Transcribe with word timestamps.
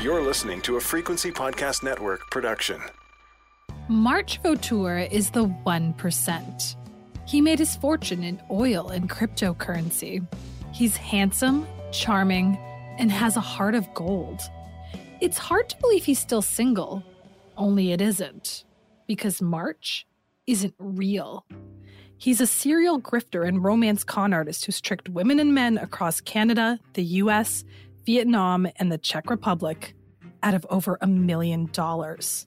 You're 0.00 0.22
listening 0.22 0.60
to 0.62 0.76
a 0.76 0.80
Frequency 0.80 1.32
Podcast 1.32 1.82
Network 1.82 2.30
production. 2.30 2.80
March 3.88 4.40
Vautour 4.44 5.10
is 5.10 5.30
the 5.30 5.46
1%. 5.46 6.76
He 7.26 7.40
made 7.40 7.58
his 7.58 7.74
fortune 7.74 8.22
in 8.22 8.40
oil 8.48 8.90
and 8.90 9.10
cryptocurrency. 9.10 10.24
He's 10.72 10.96
handsome, 10.96 11.66
charming, 11.90 12.56
and 12.96 13.10
has 13.10 13.36
a 13.36 13.40
heart 13.40 13.74
of 13.74 13.92
gold. 13.92 14.40
It's 15.20 15.36
hard 15.36 15.68
to 15.70 15.76
believe 15.78 16.04
he's 16.04 16.20
still 16.20 16.42
single, 16.42 17.02
only 17.56 17.90
it 17.90 18.00
isn't, 18.00 18.62
because 19.08 19.42
March 19.42 20.06
isn't 20.46 20.74
real. 20.78 21.44
He's 22.18 22.40
a 22.40 22.46
serial 22.46 23.00
grifter 23.00 23.46
and 23.46 23.64
romance 23.64 24.04
con 24.04 24.32
artist 24.32 24.64
who's 24.64 24.80
tricked 24.80 25.08
women 25.08 25.40
and 25.40 25.54
men 25.54 25.76
across 25.76 26.20
Canada, 26.20 26.78
the 26.94 27.04
US, 27.04 27.64
Vietnam, 28.08 28.66
and 28.76 28.90
the 28.90 28.96
Czech 28.96 29.28
Republic 29.28 29.94
out 30.42 30.54
of 30.54 30.64
over 30.70 30.96
a 31.02 31.06
million 31.06 31.68
dollars. 31.72 32.46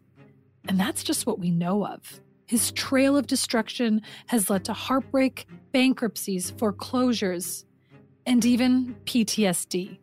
And 0.68 0.80
that's 0.80 1.04
just 1.04 1.28
what 1.28 1.38
we 1.38 1.52
know 1.52 1.86
of. 1.86 2.20
His 2.48 2.72
trail 2.72 3.16
of 3.16 3.28
destruction 3.28 4.02
has 4.26 4.50
led 4.50 4.66
to 4.66 4.74
heartbreak, 4.74 5.46
bankruptcies, 5.72 6.50
foreclosures, 6.50 7.64
and 8.26 8.44
even 8.44 8.96
PTSD. 9.06 10.00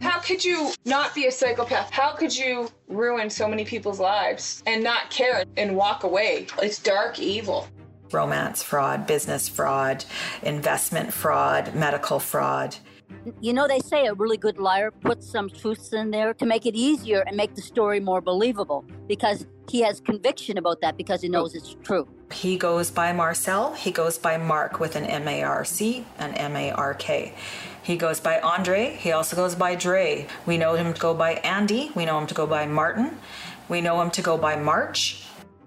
How 0.00 0.18
could 0.18 0.42
you 0.42 0.72
not 0.86 1.14
be 1.14 1.26
a 1.26 1.30
psychopath? 1.30 1.90
How 1.90 2.12
could 2.12 2.34
you 2.34 2.70
ruin 2.88 3.28
so 3.28 3.46
many 3.46 3.66
people's 3.66 4.00
lives 4.00 4.62
and 4.64 4.82
not 4.82 5.10
care 5.10 5.44
and 5.58 5.76
walk 5.76 6.04
away? 6.04 6.46
It's 6.62 6.82
dark 6.82 7.18
evil. 7.18 7.68
Romance 8.10 8.62
fraud, 8.62 9.06
business 9.06 9.46
fraud, 9.46 10.06
investment 10.42 11.12
fraud, 11.12 11.74
medical 11.74 12.18
fraud. 12.18 12.76
You 13.40 13.52
know, 13.52 13.68
they 13.68 13.80
say 13.80 14.06
a 14.06 14.14
really 14.14 14.36
good 14.36 14.58
liar 14.58 14.90
puts 14.90 15.30
some 15.30 15.48
truths 15.48 15.92
in 15.92 16.10
there 16.10 16.32
to 16.34 16.46
make 16.46 16.66
it 16.66 16.74
easier 16.74 17.20
and 17.26 17.36
make 17.36 17.54
the 17.54 17.62
story 17.62 18.00
more 18.00 18.20
believable 18.20 18.84
because 19.06 19.46
he 19.68 19.82
has 19.82 20.00
conviction 20.00 20.58
about 20.58 20.80
that 20.80 20.96
because 20.96 21.22
he 21.22 21.28
knows 21.28 21.54
it's 21.54 21.76
true. 21.82 22.08
He 22.32 22.56
goes 22.56 22.90
by 22.90 23.12
Marcel, 23.12 23.74
he 23.74 23.90
goes 23.90 24.18
by 24.18 24.36
Mark 24.36 24.80
with 24.80 24.96
an 24.96 25.04
M 25.04 25.28
A 25.28 25.42
R 25.42 25.64
C 25.64 26.04
and 26.18 26.36
M 26.36 26.56
A 26.56 26.70
R 26.72 26.94
K. 26.94 27.34
He 27.82 27.96
goes 27.96 28.20
by 28.20 28.40
Andre, 28.40 28.96
he 28.96 29.12
also 29.12 29.36
goes 29.36 29.54
by 29.54 29.74
Dre. 29.74 30.26
We 30.46 30.58
know 30.58 30.74
him 30.74 30.92
to 30.92 31.00
go 31.00 31.14
by 31.14 31.34
Andy, 31.34 31.90
we 31.94 32.04
know 32.04 32.18
him 32.18 32.26
to 32.26 32.34
go 32.34 32.46
by 32.46 32.66
Martin, 32.66 33.18
we 33.68 33.80
know 33.80 34.00
him 34.00 34.10
to 34.12 34.22
go 34.22 34.36
by 34.36 34.56
March. 34.56 35.24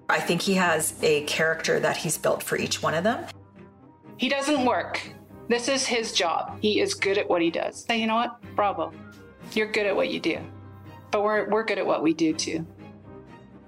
I 0.09 0.19
think 0.19 0.41
he 0.41 0.53
has 0.55 0.93
a 1.01 1.23
character 1.23 1.79
that 1.79 1.97
he's 1.97 2.17
built 2.17 2.43
for 2.43 2.57
each 2.57 2.83
one 2.83 2.93
of 2.93 3.03
them. 3.03 3.25
He 4.17 4.29
doesn't 4.29 4.65
work. 4.65 5.01
This 5.53 5.67
is 5.67 5.85
his 5.85 6.13
job. 6.13 6.57
He 6.63 6.79
is 6.79 6.95
good 6.95 7.19
at 7.19 7.29
what 7.29 7.39
he 7.43 7.51
does. 7.51 7.85
Say, 7.85 8.01
you 8.01 8.07
know 8.07 8.15
what? 8.15 8.41
Bravo. 8.55 8.91
You're 9.51 9.71
good 9.71 9.85
at 9.85 9.95
what 9.95 10.09
you 10.09 10.19
do. 10.19 10.39
But 11.11 11.21
we're, 11.21 11.47
we're 11.47 11.63
good 11.63 11.77
at 11.77 11.85
what 11.85 12.01
we 12.01 12.15
do 12.15 12.33
too. 12.33 12.65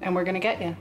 And 0.02 0.16
we're 0.16 0.23
going 0.23 0.33
to 0.33 0.39
get 0.39 0.59
you. 0.59 0.75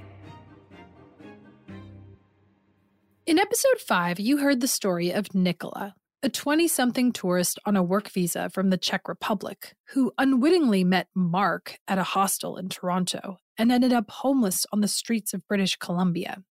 In 3.26 3.38
episode 3.38 3.80
5, 3.86 4.18
you 4.18 4.38
heard 4.38 4.62
the 4.62 4.66
story 4.66 5.10
of 5.10 5.34
Nicola, 5.34 5.94
a 6.22 6.30
20 6.30 6.66
something 6.68 7.12
tourist 7.12 7.58
on 7.66 7.76
a 7.76 7.82
work 7.82 8.08
visa 8.08 8.48
from 8.48 8.70
the 8.70 8.78
Czech 8.78 9.06
Republic 9.06 9.74
who 9.88 10.10
unwittingly 10.16 10.84
met 10.84 11.08
Mark 11.14 11.76
at 11.86 11.98
a 11.98 12.02
hostel 12.02 12.56
in 12.56 12.70
Toronto 12.70 13.36
and 13.58 13.70
ended 13.70 13.92
up 13.92 14.10
homeless 14.10 14.64
on 14.72 14.80
the 14.80 14.88
streets 14.88 15.34
of 15.34 15.46
British 15.48 15.76
Columbia. 15.76 16.42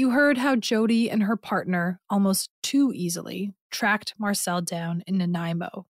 You 0.00 0.12
heard 0.12 0.38
how 0.38 0.56
Jody 0.56 1.10
and 1.10 1.24
her 1.24 1.36
partner, 1.36 2.00
almost 2.08 2.48
too 2.62 2.90
easily, 2.94 3.52
tracked 3.70 4.14
Marcel 4.18 4.62
down 4.62 5.04
in 5.06 5.18
Nanaimo. 5.18 5.84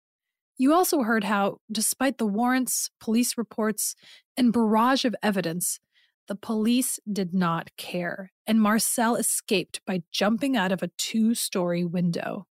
You 0.58 0.74
also 0.74 1.04
heard 1.04 1.26
how, 1.26 1.58
despite 1.72 2.18
the 2.18 2.26
warrants, 2.26 2.90
police 3.00 3.38
reports, 3.38 3.94
and 4.36 4.52
barrage 4.52 5.06
of 5.06 5.16
evidence, 5.22 5.80
the 6.28 6.34
police 6.34 7.00
did 7.14 7.36
not 7.36 7.70
care, 7.78 8.32
and 8.48 8.60
Marcel 8.60 9.16
escaped 9.16 9.80
by 9.86 10.02
jumping 10.12 10.58
out 10.58 10.72
of 10.72 10.82
a 10.82 10.90
two 10.98 11.36
story 11.36 11.86
window. 11.86 12.48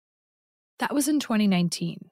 That 0.78 0.94
was 0.94 1.08
in 1.08 1.20
2019. 1.20 2.12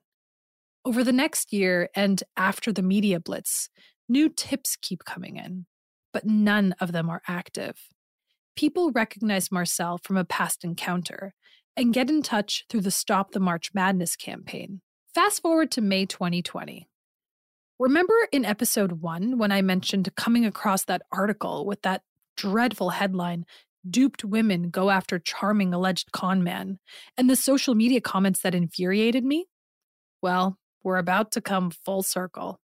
Over 0.83 1.03
the 1.03 1.13
next 1.13 1.53
year 1.53 1.89
and 1.93 2.23
after 2.35 2.73
the 2.73 2.81
media 2.81 3.19
blitz, 3.19 3.69
new 4.09 4.27
tips 4.27 4.75
keep 4.75 5.05
coming 5.05 5.37
in, 5.37 5.67
but 6.11 6.25
none 6.25 6.73
of 6.79 6.93
them 6.93 7.11
are 7.11 7.21
active. 7.27 7.75
People 8.55 8.91
recognize 8.91 9.51
Marcel 9.51 9.99
from 10.01 10.15
a 10.15 10.23
past 10.23 10.63
encounter 10.63 11.33
and 11.75 11.93
get 11.93 12.09
in 12.09 12.21
touch 12.21 12.63
through 12.69 12.81
the 12.81 12.91
Stop 12.91 13.31
the 13.31 13.39
March 13.41 13.71
Madness 13.73 14.15
campaign. 14.15 14.79
Fast 15.13 15.41
forward 15.41 15.71
to 15.71 15.81
May 15.81 16.05
2020. 16.05 16.87
Remember 17.77 18.13
in 18.31 18.45
episode 18.45 19.01
one 19.01 19.37
when 19.37 19.51
I 19.51 19.61
mentioned 19.61 20.15
coming 20.15 20.45
across 20.45 20.85
that 20.85 21.01
article 21.11 21.65
with 21.65 21.81
that 21.81 22.03
dreadful 22.37 22.91
headline, 22.91 23.45
Duped 23.89 24.23
Women 24.23 24.69
Go 24.69 24.89
After 24.89 25.19
Charming 25.19 25.73
Alleged 25.73 26.13
Con 26.13 26.41
Man, 26.41 26.79
and 27.17 27.29
the 27.29 27.35
social 27.35 27.75
media 27.75 27.99
comments 27.99 28.39
that 28.39 28.55
infuriated 28.55 29.25
me? 29.25 29.47
Well, 30.21 30.57
we're 30.81 30.97
about 30.97 31.33
to 31.33 31.41
come 31.41 31.71
full 31.71 32.03
circle. 32.03 32.61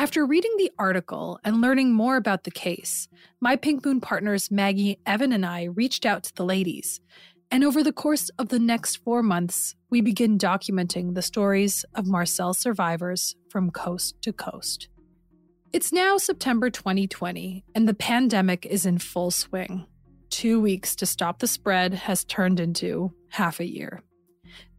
After 0.00 0.24
reading 0.24 0.54
the 0.56 0.72
article 0.78 1.38
and 1.44 1.60
learning 1.60 1.92
more 1.92 2.16
about 2.16 2.44
the 2.44 2.50
case, 2.50 3.06
my 3.38 3.54
Pink 3.54 3.84
Moon 3.84 4.00
partners 4.00 4.50
Maggie, 4.50 4.98
Evan, 5.04 5.30
and 5.30 5.44
I 5.44 5.64
reached 5.64 6.06
out 6.06 6.22
to 6.22 6.34
the 6.34 6.42
ladies. 6.42 7.02
And 7.50 7.62
over 7.62 7.82
the 7.82 7.92
course 7.92 8.30
of 8.38 8.48
the 8.48 8.58
next 8.58 8.96
four 8.96 9.22
months, 9.22 9.74
we 9.90 10.00
begin 10.00 10.38
documenting 10.38 11.14
the 11.14 11.20
stories 11.20 11.84
of 11.94 12.06
Marcel 12.06 12.54
survivors 12.54 13.36
from 13.50 13.70
coast 13.70 14.14
to 14.22 14.32
coast. 14.32 14.88
It's 15.70 15.92
now 15.92 16.16
September 16.16 16.70
2020, 16.70 17.66
and 17.74 17.86
the 17.86 17.92
pandemic 17.92 18.64
is 18.64 18.86
in 18.86 18.96
full 18.96 19.30
swing. 19.30 19.84
Two 20.30 20.62
weeks 20.62 20.96
to 20.96 21.04
stop 21.04 21.40
the 21.40 21.46
spread 21.46 21.92
has 21.92 22.24
turned 22.24 22.58
into 22.58 23.12
half 23.28 23.60
a 23.60 23.70
year. 23.70 24.02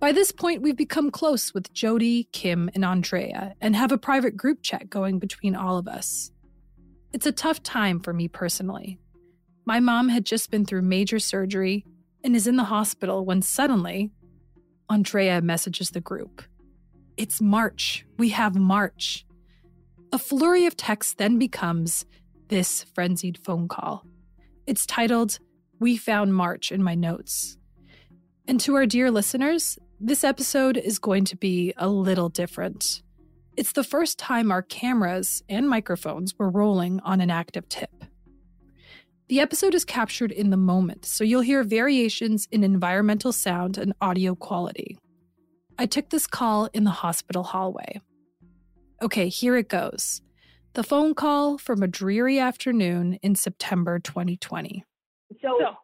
By 0.02 0.12
this 0.14 0.32
point, 0.32 0.64
we've 0.64 0.76
become 0.76 1.12
close 1.12 1.54
with 1.54 1.72
Jody, 1.74 2.28
Kim, 2.32 2.72
and 2.74 2.84
Andrea 2.84 3.54
and 3.62 3.76
have 3.76 3.92
a 3.92 4.00
private 4.00 4.36
group 4.36 4.64
chat 4.64 4.90
going 4.90 5.20
between 5.20 5.56
all 5.56 5.78
of 5.78 5.88
us. 5.88 6.32
It's 7.14 7.28
a 7.28 7.32
tough 7.32 7.62
time 7.62 8.00
for 8.00 8.12
me 8.12 8.28
personally. 8.28 8.98
My 9.64 9.80
mom 9.80 10.10
had 10.10 10.26
just 10.26 10.50
been 10.50 10.66
through 10.66 10.82
major 10.82 11.20
surgery 11.20 11.86
and 12.24 12.36
is 12.36 12.48
in 12.48 12.56
the 12.56 12.64
hospital 12.64 13.24
when 13.26 13.44
suddenly, 13.44 14.10
Andrea 14.90 15.40
messages 15.40 15.92
the 15.92 16.02
group. 16.02 16.42
It's 17.16 17.40
March. 17.40 18.04
We 18.18 18.30
have 18.30 18.56
March. 18.56 19.24
A 20.12 20.18
flurry 20.18 20.66
of 20.66 20.76
texts 20.76 21.14
then 21.14 21.38
becomes 21.38 22.08
this 22.48 22.86
frenzied 22.96 23.38
phone 23.44 23.68
call. 23.68 24.04
It's 24.66 24.88
titled, 24.88 25.38
We 25.80 25.96
Found 25.96 26.34
March 26.34 26.72
in 26.72 26.82
my 26.82 26.96
notes. 26.96 27.60
And 28.48 28.60
to 28.62 28.74
our 28.74 28.88
dear 28.88 29.12
listeners, 29.12 29.78
this 30.04 30.24
episode 30.24 30.78
is 30.78 30.98
going 30.98 31.26
to 31.26 31.38
be 31.38 31.74
a 31.78 31.88
little 31.88 32.28
different. 32.28 33.04
It's 33.56 33.74
the 33.74 33.84
first 33.84 34.18
time 34.18 34.52
our 34.52 34.64
cameras 34.64 35.44
and 35.48 35.70
microphones 35.70 36.38
were 36.40 36.50
rolling 36.50 37.00
on 37.02 37.22
an 37.22 37.30
active 37.30 37.70
tip. 37.70 37.92
The 39.30 39.40
episode 39.40 39.76
is 39.76 39.86
captured 39.86 40.32
in 40.32 40.50
the 40.50 40.58
moment, 40.58 41.06
so 41.06 41.24
you'll 41.24 41.42
hear 41.42 41.64
variations 41.64 42.48
in 42.52 42.64
environmental 42.64 43.32
sound 43.32 43.78
and 43.78 43.94
audio 44.02 44.34
quality. 44.34 44.98
I 45.78 45.86
took 45.86 46.10
this 46.10 46.26
call 46.26 46.68
in 46.74 46.84
the 46.84 46.90
hospital 46.90 47.44
hallway. 47.44 48.02
Okay, 49.04 49.30
here 49.30 49.56
it 49.56 49.70
goes. 49.70 50.22
The 50.74 50.84
phone 50.84 51.14
call 51.14 51.60
from 51.60 51.84
a 51.84 51.88
dreary 51.88 52.40
afternoon 52.40 53.20
in 53.22 53.36
September 53.36 54.00
2020. 54.00 54.84
So, 55.42 55.58
So, 55.60 55.76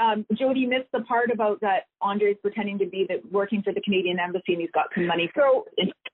um, 0.00 0.26
Jody 0.36 0.66
missed 0.66 0.90
the 0.92 1.00
part 1.02 1.30
about 1.30 1.60
that 1.60 1.84
Andre's 2.00 2.36
pretending 2.42 2.78
to 2.78 2.86
be 2.86 3.06
the, 3.08 3.20
working 3.30 3.62
for 3.62 3.72
the 3.72 3.80
Canadian 3.82 4.18
Embassy 4.18 4.54
and 4.54 4.60
he's 4.60 4.70
got 4.72 4.86
some 4.94 5.06
money 5.06 5.30
for 5.34 5.42
so 5.42 5.64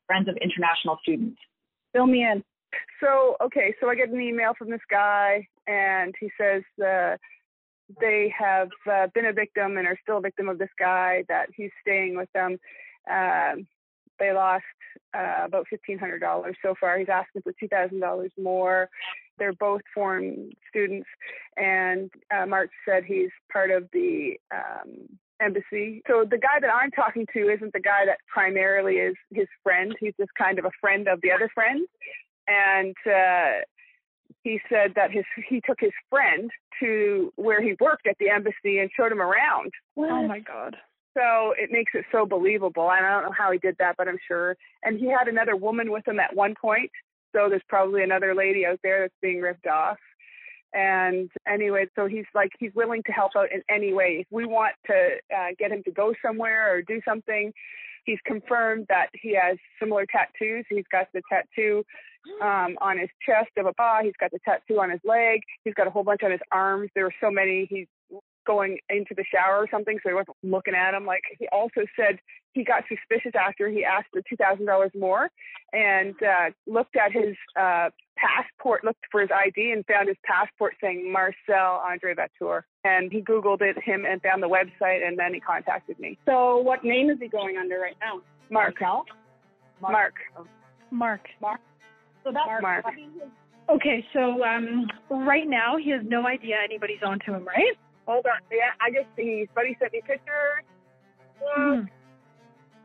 friends 0.06 0.28
of 0.28 0.36
international 0.42 0.98
students. 1.02 1.38
fill 1.92 2.06
me 2.06 2.24
in. 2.24 2.42
So, 3.00 3.36
okay, 3.41 3.74
so 3.80 3.88
I 3.88 3.94
get 3.94 4.09
an 4.09 4.21
email 4.21 4.53
from 4.59 4.71
this 4.71 4.80
guy, 4.91 5.47
and 5.66 6.15
he 6.18 6.28
says 6.38 6.62
uh, 6.84 7.16
they 8.00 8.33
have 8.38 8.68
uh, 8.91 9.06
been 9.15 9.27
a 9.27 9.33
victim 9.33 9.77
and 9.77 9.86
are 9.86 9.98
still 10.03 10.18
a 10.18 10.21
victim 10.21 10.48
of 10.48 10.59
this 10.59 10.71
guy, 10.78 11.24
that 11.28 11.47
he's 11.54 11.71
staying 11.80 12.16
with 12.16 12.28
them. 12.34 12.59
Um, 13.10 13.66
they 14.18 14.33
lost 14.33 14.65
uh, 15.15 15.45
about 15.45 15.66
$1,500 15.72 16.54
so 16.63 16.74
far. 16.78 16.98
He's 16.98 17.09
asking 17.09 17.42
for 17.42 17.53
$2,000 17.63 18.28
more. 18.41 18.89
They're 19.39 19.53
both 19.53 19.83
foreign 19.95 20.51
students, 20.71 21.09
and 21.59 22.10
uh, 22.34 22.47
Mark 22.47 22.71
said 22.89 23.04
he's 23.04 23.30
part 23.53 23.71
of 23.71 23.86
the 23.92 24.41
um, 24.51 25.09
embassy. 25.41 26.03
So 26.07 26.24
the 26.28 26.39
guy 26.39 26.59
that 26.60 26.71
I'm 26.72 26.91
talking 26.91 27.27
to 27.34 27.51
isn't 27.51 27.72
the 27.72 27.80
guy 27.80 28.07
that 28.07 28.18
primarily 28.33 28.95
is 28.95 29.15
his 29.33 29.47
friend. 29.63 29.95
He's 30.01 30.15
just 30.18 30.30
kind 30.39 30.59
of 30.59 30.65
a 30.65 30.71
friend 30.80 31.09
of 31.09 31.21
the 31.21 31.33
other 31.33 31.51
friend. 31.54 31.86
And 32.48 32.95
uh, 33.07 33.65
he 34.42 34.60
said 34.68 34.92
that 34.97 35.10
his 35.10 35.24
he 35.48 35.60
took 35.66 35.78
his 35.80 35.92
friend 36.09 36.51
to 36.80 37.33
where 37.36 37.63
he 37.63 37.74
worked 37.80 38.07
at 38.07 38.16
the 38.18 38.30
embassy 38.30 38.78
and 38.78 38.91
showed 38.97 39.13
him 39.13 39.21
around. 39.21 39.72
Oh 40.24 40.28
my 40.28 40.41
God. 40.41 40.77
So 41.16 41.54
it 41.57 41.71
makes 41.72 41.92
it 41.95 42.04
so 42.13 42.27
believable. 42.27 42.91
And 42.91 43.07
I 43.07 43.10
don't 43.10 43.24
know 43.24 43.36
how 43.36 43.51
he 43.51 43.59
did 43.59 43.77
that, 43.78 43.97
but 43.97 44.07
I'm 44.07 44.18
sure. 44.28 44.57
And 44.83 44.98
he 44.98 45.07
had 45.07 45.28
another 45.28 45.57
woman 45.57 45.91
with 45.91 46.07
him 46.07 46.21
at 46.21 46.34
one 46.36 46.54
point. 46.60 46.91
So 47.34 47.48
there's 47.48 47.63
probably 47.68 48.03
another 48.03 48.34
lady 48.34 48.66
out 48.66 48.80
there 48.83 49.03
that's 49.03 49.15
being 49.22 49.41
ripped 49.41 49.66
off. 49.66 49.98
And 50.72 51.30
anyway, 51.48 51.86
so 51.97 52.07
he's 52.07 52.27
like, 52.34 52.51
he's 52.59 52.72
willing 52.74 53.03
to 53.04 53.13
help 53.13 53.33
out 53.36 53.51
in 53.51 53.63
any 53.71 53.95
way. 53.95 54.18
If 54.21 54.27
we 54.30 54.45
want 54.45 54.74
to 54.86 55.10
uh, 55.34 55.48
get 55.59 55.72
him 55.72 55.83
to 55.84 55.91
go 55.91 56.13
somewhere 56.21 56.74
or 56.74 56.83
do 56.83 57.01
something, 57.07 57.53
he's 58.04 58.18
confirmed 58.27 58.86
that 58.91 59.09
he 59.15 59.34
has 59.41 59.57
similar 59.80 60.04
tattoos. 60.10 60.66
He's 60.68 60.84
got 60.92 61.07
the 61.15 61.22
tattoo 61.30 61.83
um, 62.42 62.77
on 62.83 62.98
his 62.98 63.09
chest 63.24 63.51
of 63.57 63.66
a 63.66 63.72
paw. 63.72 64.01
He's 64.03 64.16
got 64.21 64.33
the 64.33 64.41
tattoo 64.45 64.80
on 64.80 64.91
his 64.91 65.01
leg. 65.04 65.41
He's 65.65 65.74
got 65.74 65.86
a 65.86 65.91
whole 65.91 66.04
bunch 66.04 66.22
on 66.22 66.30
his 66.30 66.41
arms. 66.53 66.91
There 66.95 67.04
were 67.04 67.15
so 67.21 67.30
many. 67.30 67.66
He's 67.71 67.86
going 68.47 68.78
into 68.89 69.15
the 69.15 69.25
shower 69.33 69.59
or 69.59 69.69
something, 69.71 69.98
so 70.03 70.09
he 70.09 70.15
wasn't 70.15 70.37
looking 70.43 70.75
at 70.75 70.95
him. 70.95 71.04
Like 71.04 71.22
he 71.39 71.48
also 71.53 71.83
said 71.98 72.19
he 72.53 72.65
got 72.65 72.84
suspicious 72.89 73.33
after 73.39 73.69
he 73.69 73.84
asked 73.84 74.09
for 74.13 74.22
two 74.28 74.37
thousand 74.37 74.66
dollars 74.66 74.91
more, 74.98 75.28
and 75.72 76.15
uh, 76.22 76.51
looked 76.66 76.97
at 76.97 77.13
his 77.13 77.37
uh, 77.59 77.91
passport, 78.16 78.84
looked 78.84 79.04
for 79.10 79.21
his 79.21 79.31
ID, 79.34 79.72
and 79.72 79.84
found 79.87 80.09
his 80.09 80.16
passport 80.25 80.75
saying 80.81 81.13
Marcel 81.13 81.83
Andre 81.87 82.15
Vautour. 82.15 82.63
And 82.84 83.13
he 83.13 83.21
Googled 83.21 83.63
it, 83.63 83.77
him, 83.83 84.04
and 84.07 84.22
found 84.22 84.43
the 84.43 84.49
website, 84.49 85.07
and 85.07 85.19
then 85.19 85.34
he 85.34 85.41
contacted 85.41 85.99
me. 85.99 86.19
So, 86.25 86.59
what 86.59 86.84
name 86.84 87.10
is 87.10 87.19
he 87.21 87.28
going 87.28 87.57
under 87.57 87.78
right 87.78 87.97
now? 88.01 88.21
Mark. 88.51 88.81
Marcel? 88.81 89.04
Mark. 89.81 90.15
Mark. 90.91 91.28
Mark. 91.41 91.60
So 92.25 92.33
that's 92.33 92.63
Mark. 92.63 92.84
Okay, 93.69 94.04
so 94.13 94.45
um, 94.45 94.87
right 95.10 95.47
now 95.47 95.77
he 95.77 95.91
has 95.91 96.03
no 96.04 96.27
idea 96.27 96.57
anybody's 96.63 97.03
onto 97.04 97.33
him, 97.33 97.45
right? 97.45 97.75
Hold 98.06 98.26
on. 98.26 98.41
Yeah, 98.50 98.70
I 98.80 98.91
just 98.91 99.08
his 99.16 99.48
buddy 99.54 99.76
sent 99.78 99.92
me 99.92 100.00
pictures. 100.06 100.64
Uh, 101.56 101.82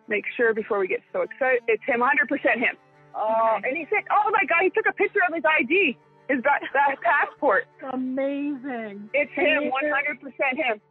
Make 0.08 0.26
sure 0.36 0.54
before 0.54 0.80
we 0.80 0.88
get 0.88 1.00
so 1.14 1.22
excited. 1.22 1.62
It's 1.68 1.84
him, 1.86 2.02
100% 2.02 2.60
him. 2.60 2.76
Oh, 3.16 3.58
and 3.64 3.78
he 3.78 3.86
said, 3.90 4.04
oh 4.12 4.30
my 4.32 4.44
God, 4.48 4.60
he 4.64 4.70
took 4.70 4.86
a 4.86 4.94
picture 4.94 5.20
of 5.28 5.34
his 5.34 5.44
ID, 5.46 5.98
his 6.28 6.44
that, 6.44 6.62
that 6.74 6.96
passport. 7.02 7.66
Amazing. 7.94 9.10
It's 9.14 9.32
him, 9.34 9.72
100% 9.72 10.58
him. 10.58 10.82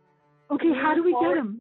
Okay, 0.50 0.72
how 0.72 0.94
do 0.94 1.04
we 1.04 1.12
get 1.12 1.36
him? 1.36 1.60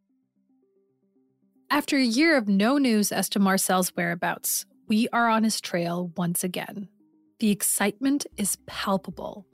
After 1.70 1.96
a 1.96 2.02
year 2.02 2.36
of 2.36 2.48
no 2.48 2.78
news 2.78 3.12
as 3.12 3.28
to 3.30 3.38
Marcel's 3.38 3.90
whereabouts, 3.90 4.64
we 4.88 5.08
are 5.12 5.28
on 5.28 5.44
his 5.44 5.60
trail 5.60 6.10
once 6.16 6.42
again. 6.42 6.88
The 7.40 7.50
excitement 7.50 8.26
is 8.36 8.56
palpable. 8.66 9.46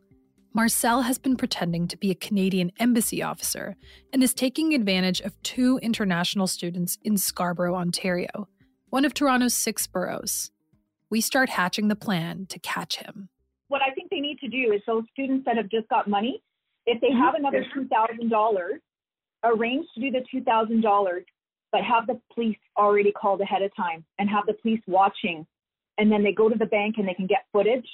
Marcel 0.56 1.02
has 1.02 1.18
been 1.18 1.36
pretending 1.36 1.86
to 1.86 1.98
be 1.98 2.10
a 2.10 2.14
Canadian 2.14 2.72
embassy 2.80 3.22
officer 3.22 3.76
and 4.10 4.22
is 4.22 4.32
taking 4.32 4.72
advantage 4.72 5.20
of 5.20 5.34
two 5.42 5.78
international 5.82 6.46
students 6.46 6.96
in 7.02 7.18
Scarborough, 7.18 7.74
Ontario, 7.74 8.48
one 8.88 9.04
of 9.04 9.12
Toronto's 9.12 9.52
six 9.52 9.86
boroughs. 9.86 10.50
We 11.10 11.20
start 11.20 11.50
hatching 11.50 11.88
the 11.88 11.94
plan 11.94 12.46
to 12.46 12.58
catch 12.58 12.96
him. 12.96 13.28
what 13.68 13.82
I 13.82 13.92
think 13.92 14.08
they 14.08 14.20
need 14.20 14.38
to 14.38 14.48
do 14.48 14.72
is 14.72 14.80
those 14.86 15.04
students 15.12 15.44
that 15.44 15.58
have 15.58 15.68
just 15.68 15.90
got 15.90 16.08
money, 16.08 16.42
if 16.86 17.02
they 17.02 17.08
mm-hmm. 17.08 17.18
have 17.18 17.34
another 17.34 17.66
two 17.74 17.86
thousand 17.88 18.30
dollars, 18.30 18.80
arrange 19.44 19.84
to 19.94 20.00
do 20.00 20.10
the 20.10 20.24
two 20.32 20.42
thousand 20.42 20.80
dollars, 20.80 21.26
but 21.70 21.82
have 21.82 22.06
the 22.06 22.18
police 22.32 22.56
already 22.78 23.12
called 23.12 23.42
ahead 23.42 23.60
of 23.60 23.76
time 23.76 24.06
and 24.18 24.30
have 24.30 24.46
the 24.46 24.54
police 24.54 24.80
watching, 24.86 25.46
and 25.98 26.10
then 26.10 26.24
they 26.24 26.32
go 26.32 26.48
to 26.48 26.56
the 26.56 26.64
bank 26.64 26.94
and 26.96 27.06
they 27.06 27.12
can 27.12 27.26
get 27.26 27.44
footage. 27.52 27.86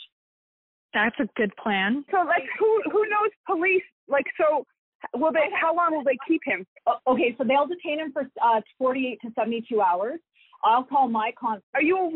That's 0.94 1.16
a 1.20 1.28
good 1.36 1.52
plan. 1.56 2.04
So, 2.10 2.18
like, 2.18 2.44
who 2.58 2.82
who 2.90 3.02
knows 3.08 3.30
police? 3.46 3.82
Like, 4.08 4.26
so 4.36 4.64
will 5.14 5.32
they? 5.32 5.48
How 5.58 5.74
long 5.74 5.96
will 5.96 6.04
they 6.04 6.18
keep 6.26 6.42
him? 6.44 6.66
Okay, 7.06 7.34
so 7.38 7.44
they'll 7.44 7.66
detain 7.66 8.00
him 8.00 8.12
for 8.12 8.28
uh, 8.42 8.60
48 8.78 9.18
to 9.22 9.32
72 9.34 9.80
hours. 9.80 10.20
I'll 10.64 10.84
call 10.84 11.08
my 11.08 11.32
con. 11.38 11.60
Are 11.74 11.82
you 11.82 11.96
100% 11.96 12.14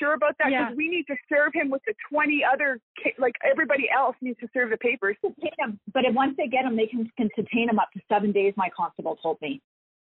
sure 0.00 0.14
about 0.14 0.34
that? 0.38 0.50
Yeah. 0.50 0.64
Because 0.64 0.76
we 0.76 0.88
need 0.88 1.04
to 1.04 1.14
serve 1.28 1.52
him 1.54 1.70
with 1.70 1.80
the 1.86 1.94
20 2.10 2.42
other, 2.42 2.80
ki- 3.02 3.14
like 3.18 3.34
everybody 3.48 3.84
else 3.96 4.16
needs 4.20 4.38
to 4.40 4.48
serve 4.52 4.70
the 4.70 4.76
papers. 4.76 5.16
detain 5.22 5.52
him. 5.58 5.80
But 5.94 6.04
if, 6.04 6.14
once 6.14 6.34
they 6.36 6.48
get 6.48 6.64
him, 6.64 6.76
they 6.76 6.86
can, 6.86 7.08
can 7.16 7.28
detain 7.36 7.68
him 7.68 7.78
up 7.78 7.90
to 7.92 8.00
seven 8.08 8.32
days. 8.32 8.54
My 8.56 8.68
constable 8.76 9.16
told 9.22 9.38
me. 9.40 9.62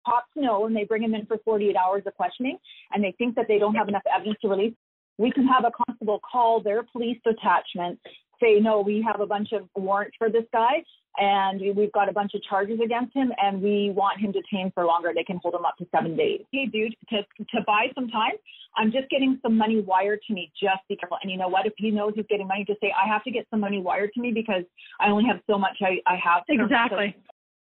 Cops 0.06 0.28
know, 0.36 0.66
and 0.66 0.76
they 0.76 0.84
bring 0.84 1.02
him 1.02 1.14
in 1.14 1.26
for 1.26 1.38
48 1.44 1.76
hours 1.76 2.02
of 2.06 2.14
questioning, 2.14 2.58
and 2.92 3.04
they 3.04 3.14
think 3.18 3.34
that 3.36 3.46
they 3.48 3.58
don't 3.58 3.74
have 3.74 3.88
enough 3.88 4.02
evidence 4.14 4.36
to 4.42 4.48
release. 4.48 4.74
We 5.20 5.30
can 5.30 5.46
have 5.46 5.66
a 5.66 5.84
constable 5.84 6.18
call 6.20 6.62
their 6.62 6.82
police 6.82 7.18
detachment, 7.24 7.98
say, 8.40 8.58
no, 8.58 8.80
we 8.80 9.04
have 9.06 9.20
a 9.20 9.26
bunch 9.26 9.52
of 9.52 9.68
warrants 9.76 10.16
for 10.16 10.30
this 10.30 10.44
guy, 10.50 10.82
and 11.18 11.60
we've 11.76 11.92
got 11.92 12.08
a 12.08 12.12
bunch 12.12 12.32
of 12.34 12.42
charges 12.42 12.78
against 12.82 13.14
him, 13.14 13.30
and 13.36 13.60
we 13.60 13.90
want 13.90 14.18
him 14.18 14.32
detained 14.32 14.72
for 14.72 14.86
longer. 14.86 15.12
They 15.14 15.24
can 15.24 15.38
hold 15.42 15.54
him 15.54 15.66
up 15.66 15.76
to 15.76 15.86
seven 15.94 16.16
days. 16.16 16.40
Hey, 16.52 16.64
dude, 16.72 16.94
to 17.10 17.18
to 17.38 17.60
buy 17.66 17.88
some 17.94 18.08
time, 18.08 18.32
I'm 18.78 18.90
just 18.90 19.10
getting 19.10 19.38
some 19.42 19.58
money 19.58 19.80
wired 19.80 20.20
to 20.28 20.32
me. 20.32 20.50
Just 20.58 20.80
be 20.88 20.96
careful. 20.96 21.18
And 21.22 21.30
you 21.30 21.36
know 21.36 21.48
what? 21.48 21.66
If 21.66 21.74
he 21.76 21.90
knows 21.90 22.12
he's 22.14 22.24
getting 22.30 22.48
money, 22.48 22.64
just 22.66 22.80
say, 22.80 22.90
I 22.96 23.06
have 23.06 23.22
to 23.24 23.30
get 23.30 23.46
some 23.50 23.60
money 23.60 23.80
wired 23.80 24.12
to 24.14 24.20
me 24.22 24.32
because 24.32 24.64
I 25.00 25.10
only 25.10 25.24
have 25.26 25.40
so 25.46 25.58
much 25.58 25.76
I, 25.82 25.98
I 26.06 26.16
have. 26.16 26.44
Exactly. 26.48 27.14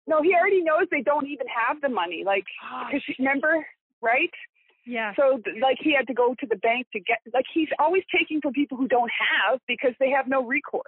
No, 0.06 0.22
he 0.22 0.34
already 0.36 0.64
knows 0.64 0.88
they 0.92 1.02
don't 1.02 1.28
even 1.28 1.48
have 1.48 1.80
the 1.82 1.90
money. 1.90 2.24
Like, 2.26 2.46
ah, 2.64 2.88
because 2.92 3.04
remember, 3.20 3.66
right? 4.02 4.32
Yeah. 4.88 5.12
So, 5.20 5.42
like, 5.62 5.78
he 5.82 5.94
had 5.94 6.08
to 6.08 6.14
go 6.14 6.34
to 6.40 6.48
the 6.48 6.56
bank 6.56 6.88
to 6.94 7.00
get, 7.00 7.20
like, 7.34 7.46
he's 7.54 7.68
always 7.78 8.04
taking 8.16 8.40
from 8.40 8.54
people 8.54 8.78
who 8.78 8.88
don't 8.88 9.12
have 9.12 9.60
because 9.68 9.92
they 10.00 10.10
have 10.10 10.28
no 10.28 10.44
recourse. 10.44 10.86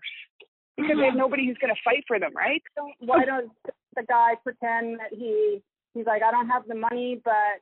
Because 0.77 0.95
they 0.97 1.05
have 1.05 1.15
nobody 1.15 1.45
who's 1.45 1.57
going 1.59 1.75
to 1.75 1.81
fight 1.83 2.05
for 2.07 2.17
them, 2.17 2.31
right? 2.33 2.63
Why 2.99 3.25
don't 3.25 3.51
the 3.95 4.03
guy 4.07 4.35
pretend 4.41 4.99
that 4.99 5.11
he 5.11 5.61
he's 5.93 6.05
like, 6.05 6.23
I 6.23 6.31
don't 6.31 6.47
have 6.47 6.65
the 6.67 6.75
money, 6.75 7.19
but 7.25 7.59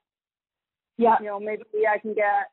Yeah. 0.97 1.15
you 1.19 1.25
know, 1.25 1.39
maybe 1.39 1.63
I 1.89 1.97
can 1.97 2.13
get 2.13 2.25
a 2.25 2.45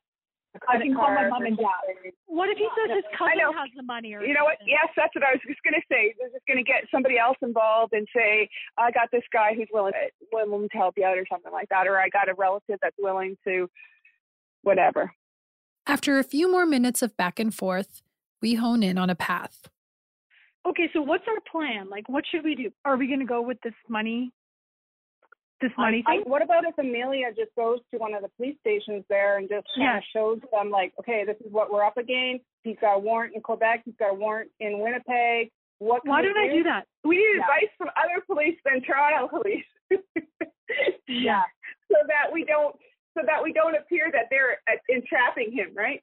I 0.69 0.79
can 0.79 0.95
call 0.95 1.11
my 1.11 1.29
mom 1.29 1.45
and 1.45 1.57
dad. 1.57 2.13
What 2.27 2.49
if 2.49 2.59
he 2.59 2.69
says 2.77 2.97
his 2.97 3.05
cousin 3.19 3.39
has 3.41 3.71
the 3.77 3.83
money 3.83 4.15
or 4.15 4.23
You 4.23 4.35
know 4.35 4.45
what? 4.45 4.59
Yes, 4.67 4.89
that's 4.97 5.15
what 5.15 5.25
I 5.25 5.33
was 5.33 5.41
just 5.47 5.63
going 5.63 5.75
to 5.75 5.83
say. 5.91 6.15
They're 6.19 6.31
just 6.31 6.47
going 6.47 6.59
to 6.59 6.65
get 6.65 6.85
somebody 6.91 7.19
else 7.19 7.37
involved 7.43 7.93
and 7.93 8.07
say, 8.15 8.49
I 8.79 8.91
got 8.91 9.11
this 9.11 9.25
guy 9.33 9.55
who's 9.55 9.69
willing, 9.73 9.93
willing 10.33 10.69
to 10.69 10.77
help 10.77 10.95
you 10.97 11.05
out 11.05 11.19
or 11.19 11.27
something 11.31 11.53
like 11.53 11.69
that. 11.71 11.87
Or 11.87 11.99
I 11.99 12.09
got 12.09 12.29
a 12.29 12.35
relative 12.35 12.79
that's 12.81 12.97
willing 12.99 13.37
to 13.47 13.69
whatever. 14.63 15.13
After 15.87 16.19
a 16.19 16.25
few 16.25 16.51
more 16.51 16.67
minutes 16.67 17.03
of 17.03 17.17
back 17.17 17.39
and 17.39 17.55
forth, 17.55 18.03
we 18.41 18.55
hone 18.55 18.83
in 18.83 18.97
on 18.97 19.11
a 19.11 19.15
path. 19.15 19.69
Okay, 20.67 20.89
so 20.93 21.03
what's 21.03 21.25
our 21.29 21.41
plan? 21.51 21.91
Like, 21.91 22.09
what 22.09 22.25
should 22.31 22.45
we 22.45 22.55
do? 22.55 22.71
Are 22.85 22.97
we 22.97 23.07
going 23.07 23.21
to 23.21 23.27
go 23.27 23.43
with 23.43 23.59
this 23.63 23.75
money? 23.89 24.33
This 25.61 25.71
money 25.79 26.03
I- 26.07 26.17
thing? 26.19 26.23
What 26.27 26.43
about 26.43 26.65
if 26.67 26.77
Amelia 26.79 27.29
just 27.37 27.55
goes 27.57 27.79
to 27.93 27.99
one 27.99 28.13
of 28.15 28.23
the 28.23 28.29
police 28.37 28.57
stations 28.61 29.05
there 29.09 29.39
and 29.39 29.49
just 29.49 29.67
kind 29.77 29.83
Yeah. 29.97 30.01
shows 30.13 30.41
them, 30.53 30.71
like, 30.71 30.93
okay, 31.01 31.25
this 31.25 31.37
is 31.41 31.51
what 31.53 31.73
we're 31.73 31.85
up 31.85 31.97
against. 31.97 32.45
He's 32.65 32.79
got 32.81 32.95
a 32.95 32.99
warrant 32.99 33.35
in 33.35 33.41
Quebec. 33.43 33.83
He's 33.85 33.97
got 33.97 34.11
a 34.11 34.15
warrant 34.15 34.51
in 34.61 34.81
Winnipeg. 34.81 35.51
What? 35.79 36.05
Why 36.07 36.21
we 36.23 36.29
don't 36.29 36.37
I 36.39 36.49
do 36.49 36.63
that? 36.65 36.87
We 37.05 37.17
need 37.17 37.37
Yeah. 37.37 37.43
advice 37.43 37.71
from 37.79 37.91
other 37.97 38.21
police 38.27 38.59
than 38.65 38.81
Toronto 38.83 39.29
police. 39.29 39.67
Yeah. 41.07 41.43
so 41.91 41.99
that 42.09 42.33
we 42.33 42.45
don't 42.45 42.75
so 43.17 43.23
that 43.25 43.43
we 43.43 43.53
don't 43.53 43.77
appear 43.77 44.11
that 44.11 44.27
they're 44.31 44.59
uh, 44.69 44.77
entrapping 44.89 45.53
him, 45.53 45.69
right? 45.75 46.01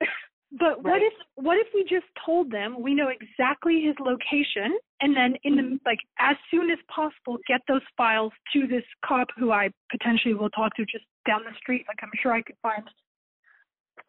But 0.57 0.83
what 0.83 1.01
if 1.01 1.13
what 1.35 1.57
if 1.57 1.67
we 1.73 1.83
just 1.83 2.05
told 2.25 2.51
them 2.51 2.81
we 2.81 2.93
know 2.93 3.09
exactly 3.09 3.81
his 3.81 3.95
location 3.99 4.77
and 5.01 5.15
then 5.15 5.35
in 5.43 5.55
the 5.55 5.79
like 5.85 5.99
as 6.19 6.35
soon 6.49 6.69
as 6.71 6.77
possible 6.93 7.37
get 7.47 7.61
those 7.67 7.81
files 7.97 8.31
to 8.53 8.67
this 8.67 8.83
cop 9.05 9.27
who 9.37 9.51
I 9.51 9.69
potentially 9.91 10.33
will 10.33 10.49
talk 10.51 10.75
to 10.75 10.83
just 10.85 11.05
down 11.27 11.41
the 11.43 11.55
street. 11.57 11.85
Like 11.87 11.97
I'm 12.03 12.09
sure 12.21 12.33
I 12.33 12.41
could 12.41 12.55
find 12.61 12.83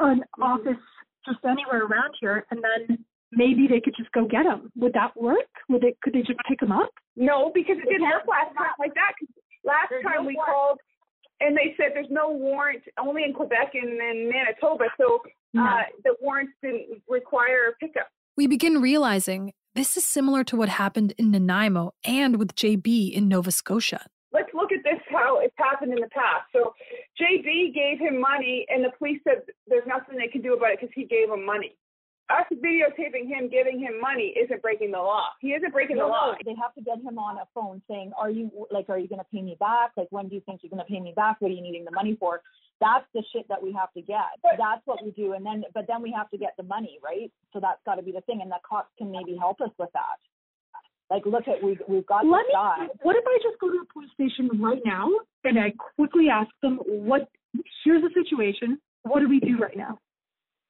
an 0.00 0.22
office 0.40 0.80
just 1.26 1.38
anywhere 1.44 1.84
around 1.84 2.14
here 2.20 2.46
and 2.50 2.62
then 2.62 3.04
maybe 3.30 3.66
they 3.68 3.80
could 3.80 3.94
just 3.96 4.10
go 4.12 4.26
get 4.26 4.44
them. 4.44 4.70
Would 4.76 4.92
that 4.94 5.16
work? 5.16 5.48
Would 5.68 5.82
they 5.82 5.94
could 6.02 6.12
they 6.12 6.20
just 6.22 6.40
pick 6.48 6.60
them 6.60 6.72
up? 6.72 6.90
No, 7.16 7.50
because 7.54 7.76
it 7.78 7.88
didn't 7.88 8.02
work 8.02 8.26
last 8.28 8.54
time 8.56 8.72
like 8.78 8.94
that. 8.94 9.12
'cause 9.18 9.28
Last 9.64 9.90
There's 9.90 10.02
time 10.04 10.22
no 10.22 10.28
we 10.28 10.34
warrant. 10.34 10.52
called 10.52 10.78
and 11.40 11.56
they 11.56 11.74
said 11.76 11.90
there's 11.94 12.10
no 12.10 12.30
warrant 12.30 12.82
only 12.98 13.22
in 13.24 13.32
Quebec 13.32 13.74
and 13.74 13.90
in 13.90 14.28
Manitoba, 14.30 14.84
so 14.98 15.20
uh, 15.58 15.82
the 16.04 16.14
warrants 16.20 16.52
didn't 16.62 17.02
require 17.08 17.68
a 17.68 17.72
pickup. 17.84 18.08
We 18.36 18.46
begin 18.46 18.80
realizing 18.80 19.52
this 19.74 19.96
is 19.96 20.04
similar 20.04 20.44
to 20.44 20.56
what 20.56 20.68
happened 20.68 21.14
in 21.18 21.30
Nanaimo 21.30 21.94
and 22.04 22.36
with 22.36 22.54
JB 22.54 23.12
in 23.12 23.28
Nova 23.28 23.50
Scotia. 23.50 24.06
let's 24.32 24.52
look 24.54 24.72
at 24.72 24.82
this 24.84 25.00
how 25.10 25.38
it's 25.40 25.54
happened 25.56 25.92
in 25.92 26.00
the 26.00 26.08
past. 26.08 26.44
So 26.52 26.74
JB 27.20 27.74
gave 27.74 27.98
him 27.98 28.20
money, 28.20 28.66
and 28.68 28.84
the 28.84 28.90
police 28.98 29.20
said 29.24 29.42
there's 29.66 29.86
nothing 29.86 30.16
they 30.16 30.28
can 30.28 30.42
do 30.42 30.54
about 30.54 30.72
it 30.72 30.80
because 30.80 30.92
he 30.94 31.04
gave 31.04 31.30
him 31.30 31.44
money. 31.44 31.76
Us 32.32 32.46
videotaping 32.64 33.28
him 33.28 33.48
giving 33.50 33.78
him 33.78 34.00
money 34.00 34.34
isn't 34.42 34.62
breaking 34.62 34.90
the 34.92 34.98
law. 34.98 35.26
He 35.40 35.48
isn't 35.48 35.72
breaking 35.72 35.96
the 35.98 36.06
law. 36.06 36.32
no, 36.32 36.38
they 36.44 36.56
have 36.60 36.74
to 36.74 36.80
get 36.80 36.98
him 36.98 37.18
on 37.18 37.36
a 37.36 37.46
phone 37.54 37.82
saying, 37.88 38.12
"Are 38.18 38.30
you 38.30 38.50
like, 38.70 38.88
are 38.88 38.98
you 38.98 39.08
going 39.08 39.20
to 39.20 39.30
pay 39.32 39.42
me 39.42 39.56
back? 39.60 39.92
Like, 39.96 40.08
when 40.10 40.28
do 40.28 40.34
you 40.34 40.40
think 40.46 40.60
you're 40.62 40.70
going 40.70 40.84
to 40.84 40.90
pay 40.90 41.00
me 41.00 41.12
back? 41.14 41.36
What 41.40 41.50
are 41.50 41.54
you 41.54 41.62
needing 41.62 41.84
the 41.84 41.90
money 41.92 42.16
for?" 42.18 42.40
That's 42.80 43.06
the 43.14 43.22
shit 43.32 43.46
that 43.48 43.62
we 43.62 43.72
have 43.72 43.92
to 43.92 44.02
get. 44.02 44.40
That's 44.42 44.82
what 44.86 45.04
we 45.04 45.12
do, 45.12 45.34
and 45.34 45.46
then, 45.46 45.62
but 45.72 45.86
then 45.86 46.02
we 46.02 46.10
have 46.16 46.28
to 46.30 46.38
get 46.38 46.54
the 46.56 46.64
money, 46.64 46.98
right? 47.04 47.30
So 47.52 47.60
that's 47.60 47.78
got 47.86 47.94
to 47.96 48.02
be 48.02 48.10
the 48.10 48.22
thing, 48.22 48.40
and 48.42 48.50
the 48.50 48.58
cops 48.68 48.90
can 48.98 49.12
maybe 49.12 49.36
help 49.38 49.60
us 49.60 49.70
with 49.78 49.90
that. 49.92 50.18
Like, 51.10 51.26
look 51.26 51.46
at 51.46 51.62
we've 51.62 51.80
we've 51.86 52.06
got 52.06 52.24
Let 52.26 52.38
this 52.40 52.48
me. 52.48 52.54
guy. 52.54 52.86
What 53.02 53.16
if 53.16 53.24
I 53.26 53.38
just 53.42 53.60
go 53.60 53.68
to 53.68 53.78
the 53.84 53.92
police 53.92 54.10
station 54.14 54.48
right 54.60 54.80
now 54.84 55.08
and 55.44 55.58
I 55.58 55.72
quickly 55.96 56.26
ask 56.32 56.50
them 56.62 56.78
what? 56.86 57.28
Here's 57.84 58.02
the 58.02 58.10
situation. 58.14 58.78
What 59.02 59.20
do 59.20 59.28
we 59.28 59.38
do 59.38 59.58
right 59.58 59.76
now? 59.76 59.98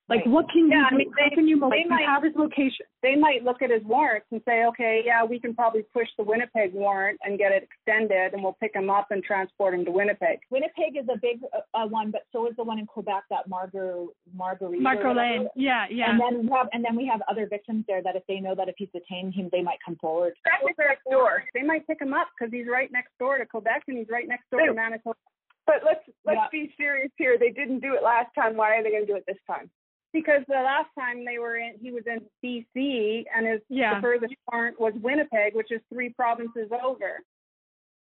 Like, 0.09 0.21
Right. 0.27 0.29
what 0.29 0.51
can 0.51 0.67
you 0.67 0.71
Yeah, 0.77 0.87
I 0.87 0.91
do? 0.91 0.97
mean, 0.97 1.11
How 1.11 1.15
they- 1.29 1.35
can 1.35 1.49
you 1.49 1.61
they 1.71 1.83
you 1.85 1.89
might- 1.89 2.05
have 2.05 2.25
his 2.25 2.35
location? 2.35 2.87
They 3.03 3.15
might 3.15 3.45
look 3.45 3.63
at 3.63 3.71
his 3.71 3.85
warrants 3.85 4.27
and 4.33 4.43
say, 4.45 4.65
okay, 4.67 5.03
yeah, 5.05 5.23
we 5.25 5.39
can 5.39 5.55
probably 5.55 5.85
push 5.85 6.09
the 6.17 6.25
Winnipeg 6.25 6.75
warrant 6.75 7.21
and 7.25 7.39
get 7.39 7.53
it 7.53 7.63
extended, 7.63 8.35
and 8.35 8.43
we'll 8.43 8.55
pick 8.55 8.75
him 8.75 8.91
up 8.91 9.11
and 9.13 9.23
transport 9.23 9.75
him 9.75 9.85
to 9.85 9.93
Winnipeg. 9.93 10.41
Winnipeg 10.51 10.97
is 10.97 11.09
a 11.09 11.17
big 11.19 11.41
uh, 11.53 11.61
uh, 11.75 11.87
one, 11.87 12.11
but 12.11 12.27
so 12.33 12.47
is 12.49 12.57
the 12.57 12.65
one 12.65 12.79
in 12.81 12.87
Quebec, 12.87 13.23
that 13.31 13.49
Margar 13.49 14.09
Marguerite. 14.35 14.81
or 14.81 14.83
Marco. 14.83 15.13
Lane. 15.15 15.49
Yeah, 15.55 15.87
yeah. 15.89 16.11
And 16.11 16.21
then 16.21 16.47
we 16.47 16.53
have 16.53 16.69
and 16.73 16.85
then 16.85 16.97
we 16.97 17.07
have 17.07 17.23
other 17.29 17.47
victims 17.47 17.85
there 17.87 18.03
that 18.03 18.17
if 18.17 18.27
they 18.27 18.41
know 18.41 18.55
that 18.57 18.69
if 18.69 18.75
he's 18.77 18.91
detained, 18.91 19.35
him 19.35 19.49
they 19.51 19.63
might 19.63 19.79
come 19.85 19.97
forward. 19.97 20.35
Quebec's 20.45 20.79
next 20.79 21.05
door. 21.05 21.45
They 21.55 21.63
might 21.63 21.87
pick 21.87 22.01
him 22.03 22.13
up 22.13 22.29
because 22.37 22.53
he's 22.53 22.67
right 22.67 22.91
next 22.91 23.17
door 23.19 23.39
to 23.39 23.47
Quebec 23.47 23.85
and 23.87 23.97
he's 23.99 24.09
right 24.11 24.27
next 24.27 24.51
door 24.51 24.67
to 24.67 24.75
Manitoba. 24.75 25.17
But 25.65 25.85
let's 25.85 26.05
let's 26.25 26.39
Yeah. 26.41 26.49
be 26.51 26.75
serious 26.77 27.13
here. 27.17 27.39
They 27.39 27.51
didn't 27.51 27.79
do 27.81 27.95
it 27.95 28.03
last 28.03 28.35
time. 28.35 28.57
Why 28.57 28.77
are 28.77 28.83
they 28.83 28.91
going 28.91 29.07
to 29.07 29.13
do 29.13 29.17
it 29.17 29.25
this 29.27 29.39
time? 29.47 29.71
Because 30.13 30.43
the 30.47 30.61
last 30.61 30.89
time 30.99 31.25
they 31.25 31.39
were 31.39 31.57
in, 31.57 31.73
he 31.81 31.91
was 31.91 32.05
in 32.07 32.21
BC, 32.45 33.25
and 33.35 33.47
his 33.47 33.61
Yeah. 33.69 33.95
the 33.97 34.01
furthest 34.03 34.35
warrant 34.53 34.79
was 34.79 34.93
Winnipeg, 35.01 35.55
which 35.55 35.71
is 35.73 35.81
three 35.89 36.11
provinces 36.11 36.69
over. 36.85 37.21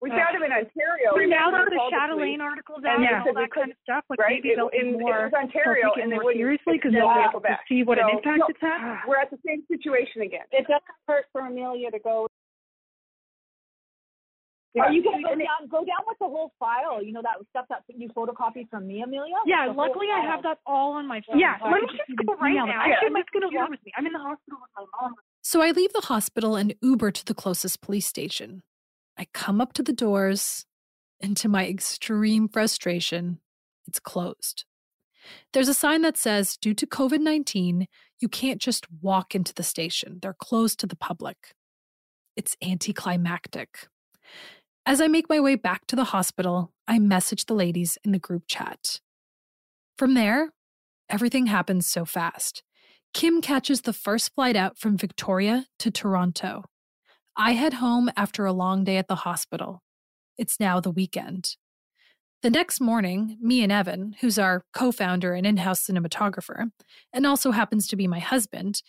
We 0.03 0.11
Uh, 0.11 0.17
found 0.17 0.35
him 0.37 0.43
in 0.43 0.51
Ontario. 0.51 1.13
So 1.13 1.19
and 1.21 1.29
now 1.31 1.51
that 1.51 1.67
the 1.67 1.77
police. 1.77 2.41
Articles 2.41 2.79
And 2.79 2.87
out 2.87 2.97
and 2.97 3.25
said 3.27 3.37
all 3.37 3.43
that 3.43 3.51
kind 3.53 3.71
of 3.71 3.77
stuff, 3.83 4.05
like 4.09 4.19
right? 4.19 4.43
maybe 4.43 4.55
they'll 4.57 4.69
in- 4.69 4.97
be 4.99 5.05
it 5.05 5.07
was 5.07 5.33
Ontario, 5.35 5.93
it 5.93 6.03
and 6.03 6.11
they 6.11 6.17
more 6.17 6.33
seriously 6.33 6.73
because 6.79 6.93
they'll 6.95 7.13
be 7.15 7.21
able 7.21 7.41
to 7.43 7.59
see 7.69 7.83
what 7.85 7.99
an 7.99 8.07
So, 8.11 8.17
impact 8.17 8.39
no, 8.39 8.47
it's 8.49 8.61
had. 8.63 9.05
We're 9.07 9.19
at 9.19 9.31
the 9.31 9.39
same 9.47 9.63
situation 9.67 10.23
again. 10.23 10.47
It 10.53 10.63
doesn't 10.67 10.83
hurt 11.07 11.27
for 11.33 11.43
Amelia 11.43 11.91
to 11.91 11.99
go. 11.99 12.29
Are 14.79 14.93
you 14.93 15.03
gonna 15.03 15.23
go 15.23 15.35
down 15.35 15.67
go 15.69 15.79
down 15.79 16.05
with 16.07 16.19
the 16.21 16.27
whole 16.27 16.53
file? 16.59 17.03
You 17.03 17.13
know 17.13 17.23
that 17.23 17.39
stuff 17.51 17.67
that 17.71 17.83
you 17.89 18.09
photocopied 18.11 18.69
from 18.71 18.87
me, 18.87 19.03
Amelia? 19.03 19.35
Yeah, 19.47 19.67
The 19.67 19.73
luckily 19.73 20.07
I 20.15 20.21
have 20.25 20.43
that 20.45 20.59
all 20.65 20.93
on 20.93 21.09
my 21.09 21.21
phone. 21.27 21.41
Yeah, 21.41 21.59
so 21.59 21.65
let 21.67 21.81
me 21.83 21.89
just 21.91 21.99
just 22.07 22.19
go 22.19 22.35
go 22.35 22.41
right 22.41 22.53
email 22.53 22.67
now. 22.67 22.73
it. 22.85 22.93
Actually, 22.93 23.09
Yeah. 23.09 23.13
Mike's 23.15 23.31
gonna 23.33 23.49
work 23.53 23.71
with 23.71 23.85
me. 23.85 23.93
I'm 23.97 24.07
in 24.07 24.13
the 24.13 24.19
hospital 24.21 24.59
with 24.63 24.71
my 24.77 24.85
mom. 25.03 25.15
So 25.43 25.61
I 25.61 25.73
leave 25.73 25.93
the 25.93 26.03
hospital 26.03 26.55
and 26.55 26.75
Uber 26.83 27.11
to 27.11 27.25
the 27.25 27.35
closest 27.35 27.81
police 27.81 28.07
station. 28.07 28.63
I 29.19 29.27
come 29.35 29.61
up 29.61 29.73
to 29.75 29.83
the 29.83 29.93
doors, 29.93 30.67
and 31.21 31.37
to 31.39 31.49
my 31.49 31.67
extreme 31.67 32.49
frustration, 32.49 33.41
it's 33.89 33.99
closed. 33.99 34.65
There's 35.53 35.69
a 35.69 35.75
sign 35.75 36.03
that 36.03 36.17
says, 36.17 36.57
due 36.57 36.75
to 36.75 36.87
COVID 36.87 37.21
19, 37.21 37.87
you 38.21 38.29
can't 38.29 38.61
just 38.61 38.87
walk 39.03 39.35
into 39.35 39.53
the 39.53 39.63
station. 39.65 40.19
They're 40.23 40.33
closed 40.33 40.79
to 40.81 40.87
the 40.87 40.97
public. 40.97 41.55
It's 42.37 42.57
anticlimactic. 42.63 43.89
As 44.91 45.01
I 45.01 45.07
make 45.07 45.29
my 45.29 45.39
way 45.39 45.55
back 45.55 45.87
to 45.87 45.95
the 45.95 46.03
hospital, 46.03 46.73
I 46.89 46.99
message 46.99 47.47
the 47.47 47.55
ladies 47.55 47.97
in 48.05 48.11
the 48.11 48.19
group 48.19 48.43
chat. 48.49 48.99
From 49.97 50.15
there, 50.15 50.51
everything 51.09 51.47
happens 51.47 51.87
so 51.87 52.05
fast. 52.05 52.65
Kim 53.15 53.41
catches 53.41 53.83
the 53.83 53.93
first 53.93 54.35
flight 54.35 54.57
out 54.57 54.81
from 54.81 54.97
Victoria 54.97 55.67
to 55.79 55.93
Toronto. 55.93 56.65
I 57.37 57.53
head 57.53 57.75
home 57.75 58.11
after 58.17 58.45
a 58.45 58.53
long 58.53 58.83
day 58.83 58.97
at 58.97 59.07
the 59.07 59.23
hospital. 59.23 59.81
It's 60.37 60.59
now 60.59 60.81
the 60.81 60.91
weekend. 60.91 61.55
The 62.43 62.51
next 62.51 62.81
morning, 62.81 63.39
me 63.41 63.63
and 63.63 63.71
Evan, 63.71 64.17
who's 64.21 64.41
our 64.41 64.65
co 64.75 64.91
founder 64.91 65.35
and 65.35 65.47
in 65.47 65.59
house 65.59 65.87
cinematographer, 65.87 66.73
and 67.13 67.29
also 67.29 67.53
happens 67.53 67.87
to 67.87 67.97
be 67.97 68.09
my 68.09 68.19
husband, 68.19 68.83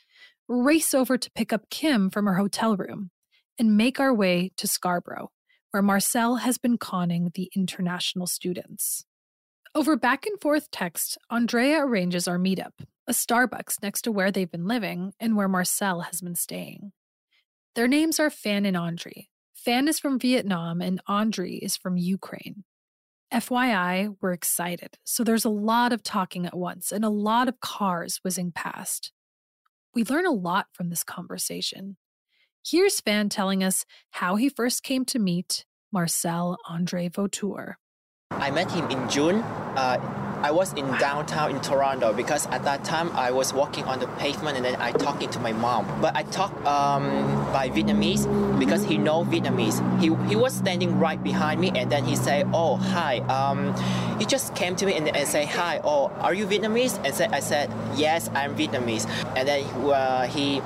race 0.48 0.96
over 0.96 1.20
to 1.20 1.31
pick 1.36 1.53
up 1.53 1.70
Kim 1.70 2.10
from 2.10 2.25
her 2.25 2.38
hotel 2.38 2.75
room 2.75 3.12
and 3.60 3.77
make 3.77 4.00
our 4.00 4.12
way 4.12 4.51
to 4.58 4.67
Scarborough, 4.67 5.29
where 5.72 5.82
Marcel 5.82 6.38
has 6.38 6.58
been 6.58 6.78
conning 6.78 7.32
the 7.34 7.50
international 7.56 8.28
students. 8.28 9.06
Over 9.74 9.96
back 9.96 10.25
and 10.25 10.40
forth 10.40 10.70
text, 10.70 11.18
Andrea 11.30 11.80
arranges 11.80 12.28
our 12.28 12.38
meetup, 12.38 12.74
a 13.08 13.13
Starbucks 13.13 13.82
next 13.82 14.01
to 14.04 14.12
where 14.12 14.32
they've 14.32 14.51
been 14.51 14.68
living 14.68 15.13
and 15.20 15.36
where 15.36 15.48
Marcel 15.48 16.01
has 16.01 16.22
been 16.22 16.36
staying. 16.36 16.92
Their 17.75 17.88
names 17.88 18.20
are 18.20 18.30
Fan 18.30 18.66
and 18.66 18.75
Andre. 18.75 19.30
Fan 19.56 19.88
is 19.88 20.00
from 20.00 20.20
Vietnam 20.20 20.82
and 20.82 21.01
Andre 21.08 21.54
is 21.54 21.78
from 21.78 21.96
Ukraine. 21.96 22.66
FYI, 23.34 24.13
we're 24.20 24.34
excited, 24.34 24.98
so 25.06 25.24
there's 25.24 25.46
a 25.46 25.50
lot 25.50 25.94
of 25.94 26.04
talking 26.04 26.46
at 26.46 26.58
once 26.58 26.92
and 26.92 27.06
a 27.06 27.10
lot 27.10 27.48
of 27.48 27.62
cars 27.62 28.20
whizzing 28.24 28.51
past. 28.51 29.13
We 29.96 30.04
learn 30.04 30.25
a 30.25 30.32
lot 30.32 30.68
from 30.74 30.90
this 30.90 31.04
conversation. 31.06 31.96
Here's 32.63 33.01
Fan 33.01 33.30
telling 33.30 33.63
us 33.63 33.86
how 34.12 34.36
he 34.36 34.48
first 34.48 34.84
came 34.84 35.03
to 35.06 35.18
meet 35.18 35.65
Marcel 35.91 36.58
Andre 36.70 37.10
Vautour. 37.10 37.74
I 38.30 38.51
met 38.51 38.72
him 38.72 38.88
in 38.91 39.10
June. 39.10 39.38
Uh, 39.75 39.98
I 40.44 40.51
was 40.51 40.72
in 40.74 40.86
downtown 40.98 41.51
in 41.51 41.62
Toronto 41.62 42.13
because 42.13 42.46
at 42.48 42.63
that 42.65 42.84
time 42.84 43.10
I 43.15 43.32
was 43.32 43.51
walking 43.51 43.86
on 43.86 44.00
the 44.00 44.08
pavement 44.08 44.58
and 44.58 44.65
then 44.65 44.75
I 44.75 44.91
talking 44.91 45.30
to 45.32 45.39
my 45.39 45.53
mom. 45.53 46.01
But 46.01 46.15
I 46.15 46.22
talk 46.24 46.51
um, 46.65 47.03
by 47.51 47.70
Vietnamese 47.70 48.27
because 48.60 48.84
he 48.84 48.98
know 48.98 49.25
Vietnamese. 49.25 49.82
He, 50.00 50.13
he 50.30 50.36
was 50.36 50.53
standing 50.53 51.00
right 51.00 51.22
behind 51.22 51.60
me 51.60 51.72
and 51.75 51.91
then 51.91 52.06
he 52.06 52.15
say, 52.15 52.44
"Oh 52.53 52.75
hi." 52.75 53.20
Um, 53.22 53.74
he 54.20 54.25
just 54.25 54.56
came 54.56 54.75
to 54.75 54.86
me 54.86 54.94
and, 54.94 55.15
and 55.15 55.27
say, 55.27 55.46
"Hi. 55.46 55.82
Oh, 55.84 56.08
are 56.22 56.34
you 56.34 56.46
Vietnamese?" 56.46 57.03
And 57.03 57.13
said, 57.13 57.34
I 57.34 57.39
said, 57.39 57.72
"Yes, 57.96 58.30
I'm 58.36 58.56
Vietnamese." 58.56 59.08
And 59.36 59.48
then 59.48 59.63
uh, 59.89 60.27
he 60.27 60.62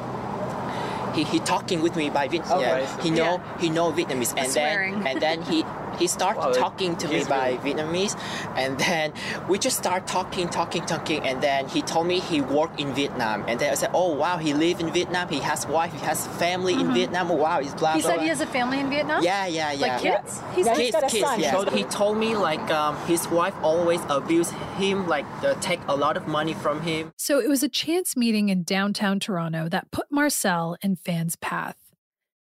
he, 1.15 1.23
he 1.23 1.39
talking 1.39 1.81
with 1.81 1.95
me 1.95 2.09
by 2.09 2.27
Vietnamese. 2.27 2.51
Okay. 2.57 3.03
He 3.03 3.09
know 3.09 3.35
Yeah. 3.35 3.57
he 3.59 3.69
know 3.69 3.91
Vietnamese, 3.91 4.33
and 4.37 4.51
Swearing. 4.51 4.93
then 4.99 5.07
and 5.07 5.21
then 5.21 5.41
he 5.43 5.63
he 5.99 6.07
start 6.07 6.35
Wow, 6.37 6.51
talking 6.51 6.97
to 6.97 7.07
me 7.07 7.23
by 7.23 7.51
really- 7.51 7.73
Vietnamese, 7.73 8.13
and 8.57 8.77
then 8.77 9.13
we 9.47 9.57
just 9.57 9.77
start 9.77 10.05
talking, 10.07 10.49
talking, 10.49 10.83
talking, 10.85 11.19
and 11.25 11.41
then 11.41 11.69
he 11.69 11.81
told 11.81 12.05
me 12.05 12.19
he 12.19 12.41
worked 12.41 12.81
in 12.81 12.93
Vietnam, 12.93 13.45
and 13.47 13.61
then 13.61 13.71
I 13.71 13.75
said, 13.75 13.91
oh 13.93 14.13
wow, 14.13 14.35
he 14.37 14.53
live 14.53 14.81
in 14.81 14.91
Vietnam, 14.91 15.29
he 15.29 15.39
has 15.39 15.65
wife, 15.65 15.93
he 15.93 15.99
has 15.99 16.27
family 16.43 16.73
in 16.73 16.93
Vietnam. 16.93 17.31
Oh, 17.31 17.35
wow, 17.35 17.61
he's 17.61 17.73
blah 17.73 17.93
He 17.93 18.01
blah. 18.01 18.09
said 18.09 18.15
blah. 18.15 18.23
he 18.23 18.27
has 18.29 18.41
a 18.41 18.45
family 18.57 18.79
in 18.81 18.89
Vietnam? 18.89 19.23
Yeah, 19.23 19.45
yeah, 19.45 19.71
yeah. 19.71 19.87
Like 19.87 20.01
kids? 20.01 20.41
He's 20.53 20.65
kids, 20.67 20.79
he's 20.79 20.91
got 20.91 21.03
a 21.03 21.07
kids, 21.07 21.23
son. 21.29 21.39
yeah. 21.39 21.51
So 21.63 21.71
he 21.71 21.83
told 21.85 22.17
me 22.17 22.35
like 22.35 22.65
um, 22.71 22.97
his 23.07 23.29
wife 23.29 23.55
always 23.63 24.01
abuse 24.09 24.49
him, 24.77 25.07
like 25.07 25.25
uh, 25.45 25.53
take 25.61 25.79
a 25.87 25.95
lot 25.95 26.17
of 26.17 26.27
money 26.27 26.55
from 26.55 26.81
him. 26.81 27.13
So 27.15 27.39
it 27.39 27.47
was 27.47 27.63
a 27.63 27.69
chance 27.69 28.17
meeting 28.17 28.49
in 28.49 28.63
downtown 28.63 29.21
Toronto 29.21 29.69
that 29.69 29.91
put 29.91 30.11
Marcel 30.11 30.75
in 30.81 30.97
Fan's 31.05 31.35
path. 31.35 31.77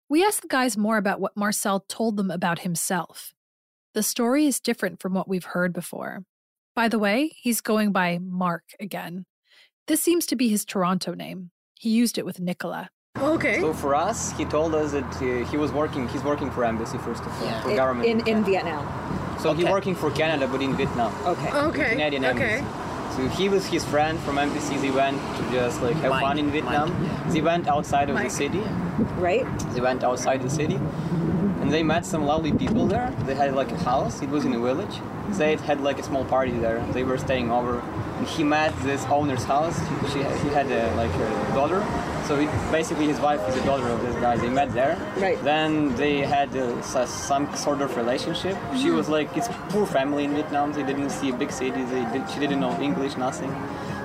We 0.09 0.23
asked 0.25 0.43
the 0.43 0.49
guys 0.49 0.77
more 0.77 0.99
about 0.99 1.21
what 1.21 1.37
Marcel 1.37 1.81
told 1.89 2.17
them 2.19 2.31
about 2.31 2.61
himself. 2.61 3.33
The 3.95 4.03
story 4.03 4.47
is 4.47 4.61
different 4.61 5.01
from 5.01 5.15
what 5.15 5.27
we've 5.29 5.45
heard 5.45 5.73
before. 5.73 6.25
By 6.77 6.89
the 6.89 6.99
way, 6.99 7.33
he's 7.37 7.61
going 7.61 7.93
by 7.93 8.19
Mark 8.19 8.65
again. 8.79 9.25
This 9.89 10.03
seems 10.03 10.27
to 10.27 10.37
be 10.37 10.49
his 10.49 10.65
Toronto 10.65 11.15
name. 11.15 11.51
He 11.79 11.91
used 11.91 12.19
it 12.19 12.25
with 12.27 12.41
Nicola. 12.41 12.91
Okay. 13.19 13.61
So 13.61 13.73
for 13.75 13.95
us, 13.95 14.33
he 14.39 14.45
told 14.45 14.75
us 14.75 14.93
that 14.93 15.17
uh, 15.17 15.45
he 15.51 15.57
was 15.57 15.71
working. 15.73 16.09
He's 16.09 16.23
working 16.23 16.51
for 16.51 16.65
embassy 16.65 16.99
first 16.99 17.23
of 17.25 17.43
all, 17.43 17.61
for 17.61 17.71
In- 17.71 17.77
government. 17.77 18.09
in 18.09 18.27
in 18.27 18.45
Vietnam. 18.45 18.87
So 19.39 19.53
he's 19.53 19.67
working 19.67 19.95
for 19.95 20.11
Canada, 20.11 20.47
but 20.47 20.63
in 20.63 20.75
Vietnam. 20.77 21.13
Okay. 21.27 21.49
In 21.49 21.91
Canadian 21.91 22.25
embassy. 22.25 22.65
So 23.17 23.29
he 23.29 23.49
was 23.49 23.67
his 23.67 23.85
friend 23.85 24.19
from 24.21 24.39
embassy. 24.39 24.77
They 24.79 24.91
went 24.91 25.19
to 25.37 25.43
just 25.51 25.83
like 25.83 25.97
have 25.97 26.13
fun 26.13 26.39
in 26.39 26.51
Vietnam. 26.51 26.89
They 27.29 27.43
went 27.43 27.69
outside 27.69 28.09
of 28.09 28.17
the 28.17 28.31
city. 28.31 28.63
Right. 29.19 29.47
They 29.75 29.81
went 29.81 30.03
outside 30.03 30.43
the 30.43 30.51
city, 30.51 30.81
and 31.63 31.73
they 31.73 31.83
met 31.83 32.05
some 32.05 32.25
lovely 32.25 32.53
people 32.53 32.87
there. 32.87 33.15
They 33.25 33.37
had 33.37 33.55
like 33.55 33.71
a 33.71 33.79
house. 33.79 34.21
It 34.21 34.29
was 34.29 34.45
in 34.45 34.53
a 34.53 34.59
village. 34.59 34.97
They 35.39 35.55
had 35.57 35.81
like 35.81 35.99
a 36.01 36.03
small 36.03 36.25
party 36.25 36.51
there. 36.51 36.85
They 36.93 37.05
were 37.05 37.17
staying 37.17 37.53
over, 37.53 37.79
and 38.19 38.27
he 38.27 38.43
met 38.43 38.77
this 38.83 39.05
owner's 39.05 39.45
house. 39.45 39.79
She 40.13 40.19
he 40.19 40.49
had 40.59 40.69
a, 40.71 40.93
like 40.97 41.15
a 41.15 41.55
daughter. 41.55 41.81
So 42.27 42.37
he, 42.37 42.47
basically, 42.71 43.07
his 43.07 43.21
wife 43.21 43.41
is 43.49 43.55
the 43.55 43.63
daughter 43.63 43.89
of 43.89 44.03
this 44.03 44.15
guy. 44.17 44.37
They 44.37 44.49
met 44.49 44.73
there. 44.75 44.97
Right. 45.17 45.43
Then 45.43 45.95
they 45.97 46.21
had 46.21 46.55
uh, 46.57 46.83
some 46.83 47.55
sort 47.57 47.81
of 47.81 47.97
relationship. 47.97 48.57
She 48.77 48.91
was 48.91 49.09
like, 49.09 49.37
it's 49.37 49.49
poor 49.69 49.87
family 49.87 50.25
in 50.25 50.35
Vietnam. 50.35 50.73
They 50.73 50.83
didn't 50.83 51.11
see 51.11 51.31
a 51.31 51.35
big 51.35 51.53
city. 51.53 51.83
They 51.85 52.05
did, 52.13 52.29
she 52.31 52.41
didn't 52.41 52.61
know 52.61 52.79
English, 52.81 53.17
nothing. 53.17 53.51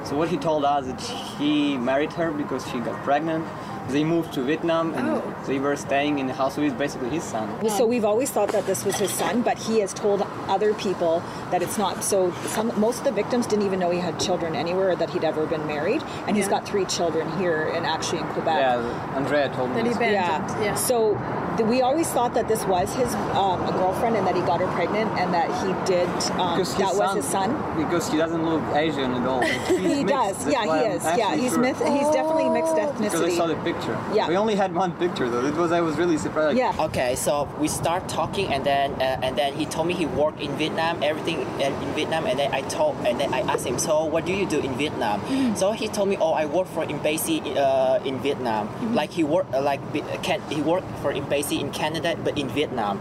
So 0.03 0.15
what 0.15 0.29
he 0.29 0.37
told 0.37 0.63
us 0.63 0.85
that 0.87 1.01
he 1.37 1.77
married 1.77 2.13
her 2.13 2.31
because 2.31 2.65
she 2.69 2.79
got 2.79 2.95
pregnant. 3.03 3.45
They 3.89 4.03
moved 4.03 4.33
to 4.33 4.41
Vietnam 4.41 4.93
and 4.93 5.07
Oh. 5.09 5.21
they 5.45 5.59
were 5.59 5.75
staying 5.75 6.19
in 6.19 6.27
the 6.27 6.33
house 6.33 6.57
with 6.57 6.77
basically 6.77 7.09
his 7.09 7.23
son. 7.23 7.47
So 7.69 7.85
we've 7.85 8.03
always 8.05 8.29
thought 8.31 8.49
that 8.51 8.65
this 8.67 8.83
was 8.85 8.95
his 8.97 9.11
son, 9.11 9.41
but 9.41 9.57
he 9.57 9.79
has 9.79 9.93
told 9.93 10.25
other 10.47 10.73
people 10.73 11.23
that 11.51 11.61
it's 11.61 11.77
not. 11.77 12.03
So 12.03 12.31
some, 12.45 12.71
most 12.79 12.99
of 12.99 13.05
the 13.05 13.11
victims 13.11 13.47
didn't 13.47 13.65
even 13.65 13.79
know 13.79 13.89
he 13.89 13.99
had 13.99 14.19
children 14.19 14.55
anywhere 14.55 14.89
or 14.91 14.95
that 14.97 15.09
he'd 15.11 15.23
ever 15.23 15.45
been 15.45 15.65
married, 15.67 16.03
and 16.27 16.35
he's 16.35 16.47
got 16.49 16.65
three 16.65 16.85
children 16.85 17.29
here 17.39 17.71
and 17.75 17.85
actually 17.85 18.19
in 18.19 18.27
Quebec. 18.27 18.57
Yeah, 18.59 19.15
Andrea 19.15 19.49
told 19.49 19.69
me. 19.71 19.81
That 19.83 20.47
this. 20.47 20.57
yeah. 20.65 20.75
So 20.75 21.13
th- 21.13 21.19
we 21.65 21.81
always 21.81 22.07
thought 22.09 22.33
that 22.35 22.47
this 22.47 22.63
was 22.65 22.93
his 22.95 23.13
um, 23.35 23.59
girlfriend 23.77 24.15
and 24.15 24.25
that 24.27 24.35
he 24.35 24.41
got 24.41 24.59
her 24.59 24.67
pregnant 24.67 25.09
and 25.19 25.33
that 25.33 25.49
he 25.61 25.73
did. 25.91 26.07
Um, 26.39 26.57
Because 26.57 26.75
that 26.77 26.89
his 26.89 26.97
was 26.99 27.07
son- 27.09 27.15
his 27.17 27.25
son. 27.25 27.75
Because 27.83 28.09
he 28.11 28.17
doesn't 28.17 28.45
look 28.45 28.61
Asian 28.75 29.13
at 29.13 29.27
all. 29.27 29.41
He 29.87 30.03
mixed, 30.03 30.07
does. 30.07 30.47
Yeah, 30.53 30.63
he 30.63 30.85
is. 30.95 31.03
Yeah, 31.03 31.35
he's 31.35 31.51
sure. 31.53 31.59
myth- 31.61 31.87
he's 31.97 32.09
definitely 32.09 32.49
mixed 32.49 32.75
ethnicity. 32.75 32.99
Because 33.11 33.21
I 33.21 33.37
saw 33.37 33.47
the 33.47 33.55
picture. 33.57 33.97
Yeah. 34.13 34.27
We 34.27 34.35
only 34.37 34.55
had 34.55 34.73
one 34.75 34.91
picture 34.93 35.29
though. 35.29 35.45
It 35.45 35.55
was 35.55 35.71
I 35.71 35.81
was 35.81 35.97
really 35.97 36.17
surprised. 36.17 36.57
Yeah. 36.57 36.73
Okay, 36.87 37.15
so 37.15 37.47
we 37.59 37.67
start 37.67 38.07
talking, 38.09 38.47
and 38.53 38.63
then 38.65 38.93
uh, 38.93 39.25
and 39.25 39.37
then 39.37 39.53
he 39.55 39.65
told 39.65 39.87
me 39.87 39.93
he 39.93 40.05
worked 40.05 40.39
in 40.41 40.51
Vietnam, 40.57 41.01
everything 41.03 41.39
in 41.65 41.71
in 41.83 41.89
Vietnam, 41.97 42.25
and 42.25 42.37
then 42.39 42.53
I 42.53 42.61
told, 42.61 42.95
and 43.07 43.19
then 43.19 43.33
I 43.33 43.41
asked 43.41 43.65
him, 43.65 43.77
so 43.79 44.05
what 44.05 44.25
do 44.25 44.33
you 44.33 44.45
do 44.45 44.59
in 44.59 44.73
Vietnam? 44.75 45.21
So 45.55 45.71
he 45.71 45.87
told 45.87 46.09
me, 46.09 46.17
oh, 46.19 46.33
I 46.33 46.45
work 46.45 46.67
for 46.67 46.83
embassy 46.83 47.39
uh, 47.57 47.99
in 48.09 48.19
Vietnam. 48.19 48.67
Like 48.93 49.11
he 49.11 49.23
worked, 49.23 49.53
uh, 49.53 49.61
like 49.61 49.81
be- 49.93 50.03
can 50.27 50.41
he 50.49 50.61
worked 50.61 50.89
for 51.01 51.11
embassy 51.11 51.46
in 51.55 51.71
Canada, 51.71 52.17
but 52.23 52.37
in 52.37 52.49
Vietnam. 52.49 52.99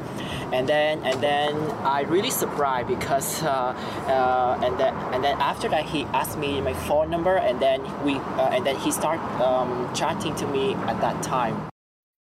And 0.52 0.68
then 0.68 1.02
and 1.02 1.20
then 1.22 1.54
I 1.82 2.02
really 2.02 2.30
surprised 2.30 2.88
because 2.88 3.42
uh, 3.42 3.74
uh, 4.06 4.60
and 4.62 4.78
then 4.78 4.94
and 5.12 5.24
then 5.24 5.36
after 5.40 5.68
that 5.68 5.84
he 5.86 6.04
asked 6.14 6.38
me 6.38 6.60
my 6.60 6.74
phone 6.74 7.10
number, 7.10 7.36
and 7.36 7.60
then 7.60 7.82
we 8.04 8.14
uh, 8.16 8.50
and 8.52 8.64
then 8.64 8.76
he 8.76 8.90
started 8.92 9.22
um, 9.42 9.92
chatting 9.94 10.34
to 10.36 10.46
me 10.46 10.74
at 10.74 11.00
that 11.00 11.22
time. 11.22 11.68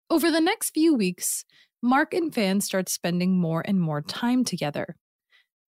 Over 0.09 0.31
the 0.31 0.41
next 0.41 0.71
few 0.71 0.95
weeks, 0.95 1.45
Mark 1.81 2.13
and 2.13 2.33
Fan 2.33 2.61
start 2.61 2.89
spending 2.89 3.37
more 3.37 3.63
and 3.65 3.79
more 3.79 4.01
time 4.01 4.43
together. 4.43 4.95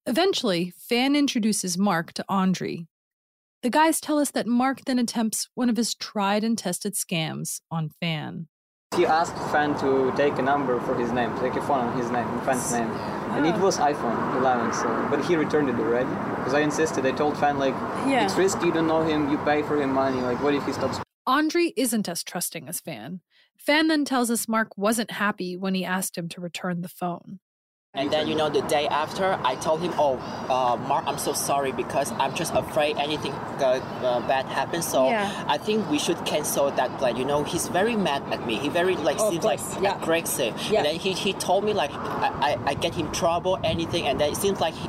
Eventually, 0.07 0.73
Fan 0.89 1.17
introduces 1.17 1.77
Mark 1.77 2.13
to 2.15 2.25
Andre. 2.29 2.87
The 3.63 3.71
guys 3.71 4.01
tell 4.01 4.19
us 4.19 4.31
that 4.31 4.47
Mark 4.47 4.85
then 4.85 4.99
attempts 4.99 5.49
one 5.55 5.69
of 5.69 5.77
his 5.77 5.95
tried 5.95 6.45
and 6.45 6.57
tested 6.57 6.95
scams 6.95 7.61
on 7.71 7.91
Fan. 8.01 8.47
He 8.95 9.05
asked 9.05 9.37
Fan 9.53 9.77
to 9.81 10.11
take 10.17 10.39
a 10.39 10.43
number 10.43 10.81
for 10.81 10.95
his 10.95 11.11
name, 11.13 11.37
take 11.41 11.55
a 11.55 11.61
phone 11.61 11.81
on 11.89 11.99
his 11.99 12.11
name, 12.11 12.27
Fan's 12.43 12.73
name, 12.73 12.89
and 13.35 13.45
it 13.45 13.55
was 13.61 13.77
iPhone 13.79 14.37
11. 14.39 14.73
So, 14.73 15.07
but 15.11 15.23
he 15.25 15.37
returned 15.37 15.69
it 15.69 15.75
already 15.75 16.09
because 16.37 16.55
I 16.55 16.61
insisted. 16.61 17.05
I 17.05 17.11
told 17.13 17.37
Fan 17.37 17.59
like, 17.59 17.75
Yeah. 18.09 18.25
it's 18.25 18.37
risky. 18.37 18.67
You 18.67 18.73
don't 18.73 18.87
know 18.87 19.03
him. 19.03 19.29
You 19.29 19.37
pay 19.39 19.63
for 19.63 19.77
him 19.81 19.93
money. 19.93 20.21
Like, 20.23 20.43
what 20.43 20.55
if 20.55 20.65
he 20.65 20.73
stops? 20.73 20.99
Andre 21.27 21.73
isn't 21.77 22.09
as 22.09 22.23
trusting 22.23 22.69
as 22.69 22.81
Fan. 22.81 23.21
Fan 23.59 23.89
then 23.89 24.05
tells 24.07 24.31
us 24.31 24.49
Mark 24.49 24.79
wasn't 24.79 25.11
happy 25.11 25.57
when 25.57 25.75
he 25.75 25.85
asked 25.85 26.17
him 26.17 26.29
to 26.31 26.41
return 26.41 26.81
the 26.81 26.89
phone. 26.89 27.41
And 27.97 28.11
then, 28.11 28.29
you 28.29 28.35
know, 28.35 28.51
the 28.51 28.61
day 28.63 28.87
after, 28.89 29.39
I 29.43 29.55
told 29.57 29.81
him, 29.81 29.93
"Oh, 29.99 30.17
uh, 30.51 30.77
Mark, 30.87 31.05
I'm 31.07 31.17
so 31.19 31.33
sorry 31.33 31.73
because 31.73 32.13
I'm 32.13 32.35
just 32.35 32.53
afraid 32.55 32.97
anything 32.99 33.33
uh, 33.33 33.81
uh, 34.05 34.21
bad 34.29 34.45
happens. 34.47 34.87
So 34.87 35.09
Yeah. 35.09 35.45
I 35.49 35.57
think 35.59 35.89
we 35.91 35.99
should 35.99 36.21
cancel 36.27 36.71
that 36.71 36.99
plan." 36.99 37.17
You 37.17 37.25
know, 37.25 37.43
he's 37.43 37.69
very 37.69 37.97
mad 37.97 38.23
at 38.31 38.47
me. 38.47 38.57
He 38.57 38.69
very 38.69 38.97
like 38.97 39.17
Oh, 39.19 39.31
seems 39.31 39.45
like 39.45 39.61
yeah. 39.81 39.97
aggressive. 39.97 40.55
Yeah. 40.71 40.79
And 40.79 40.87
then 40.87 40.95
he, 40.97 41.13
he 41.15 41.33
told 41.33 41.65
me 41.65 41.73
like 41.73 41.91
I, 41.93 42.29
I, 42.49 42.59
I 42.71 42.75
get 42.75 42.95
him 42.95 43.11
trouble, 43.13 43.59
anything, 43.65 44.07
and 44.07 44.21
then 44.21 44.33
it 44.33 44.37
seems 44.37 44.61
like 44.61 44.75
he. 44.75 44.89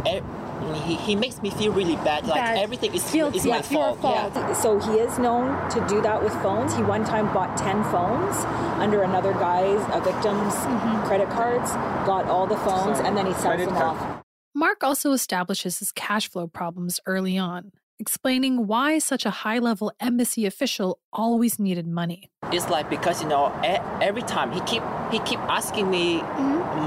He, 0.85 0.95
he 0.95 1.15
makes 1.15 1.41
me 1.41 1.49
feel 1.49 1.71
really 1.71 1.95
bad. 1.97 2.25
Like 2.25 2.35
Bad. 2.41 2.57
everything 2.57 2.93
is, 2.93 3.09
Guilty. 3.11 3.37
is 3.37 3.45
my 3.45 3.59
It's 3.59 3.71
your 3.71 3.95
fault. 3.95 4.33
Yeah. 4.35 4.53
So 4.53 4.79
he 4.79 4.99
is 4.99 5.17
known 5.19 5.69
to 5.69 5.85
do 5.87 6.01
that 6.01 6.23
with 6.23 6.33
phones. 6.41 6.75
He 6.75 6.83
one 6.83 7.05
time 7.05 7.31
bought 7.33 7.57
10 7.57 7.83
phones 7.85 8.35
under 8.81 9.03
another 9.03 9.33
guy's, 9.33 9.81
a 9.95 10.01
victim's 10.01 10.53
mm-hmm. 10.53 11.05
credit 11.07 11.29
cards, 11.29 11.71
got 12.05 12.25
all 12.25 12.47
the 12.47 12.57
phones, 12.57 12.99
and 12.99 13.15
then 13.17 13.25
he 13.25 13.33
sells 13.33 13.59
them 13.59 13.75
off. 13.75 14.23
Mark 14.53 14.83
also 14.83 15.11
establishes 15.11 15.79
his 15.79 15.91
cash 15.91 16.29
flow 16.29 16.47
problems 16.47 16.99
early 17.05 17.37
on, 17.37 17.71
explaining 17.99 18.67
why 18.67 18.99
such 18.99 19.25
a 19.25 19.29
high 19.29 19.59
level 19.59 19.91
embassy 19.99 20.45
official 20.45 20.99
always 21.11 21.57
needed 21.59 21.87
money. 21.87 22.29
It's 22.51 22.69
like 22.69 22.89
because 22.89 23.21
you 23.23 23.27
know 23.27 23.47
e- 23.63 23.81
every 24.01 24.21
time 24.21 24.51
he 24.51 24.61
keep 24.61 24.83
he 25.11 25.19
keep 25.19 25.39
asking 25.49 25.89
me 25.89 26.21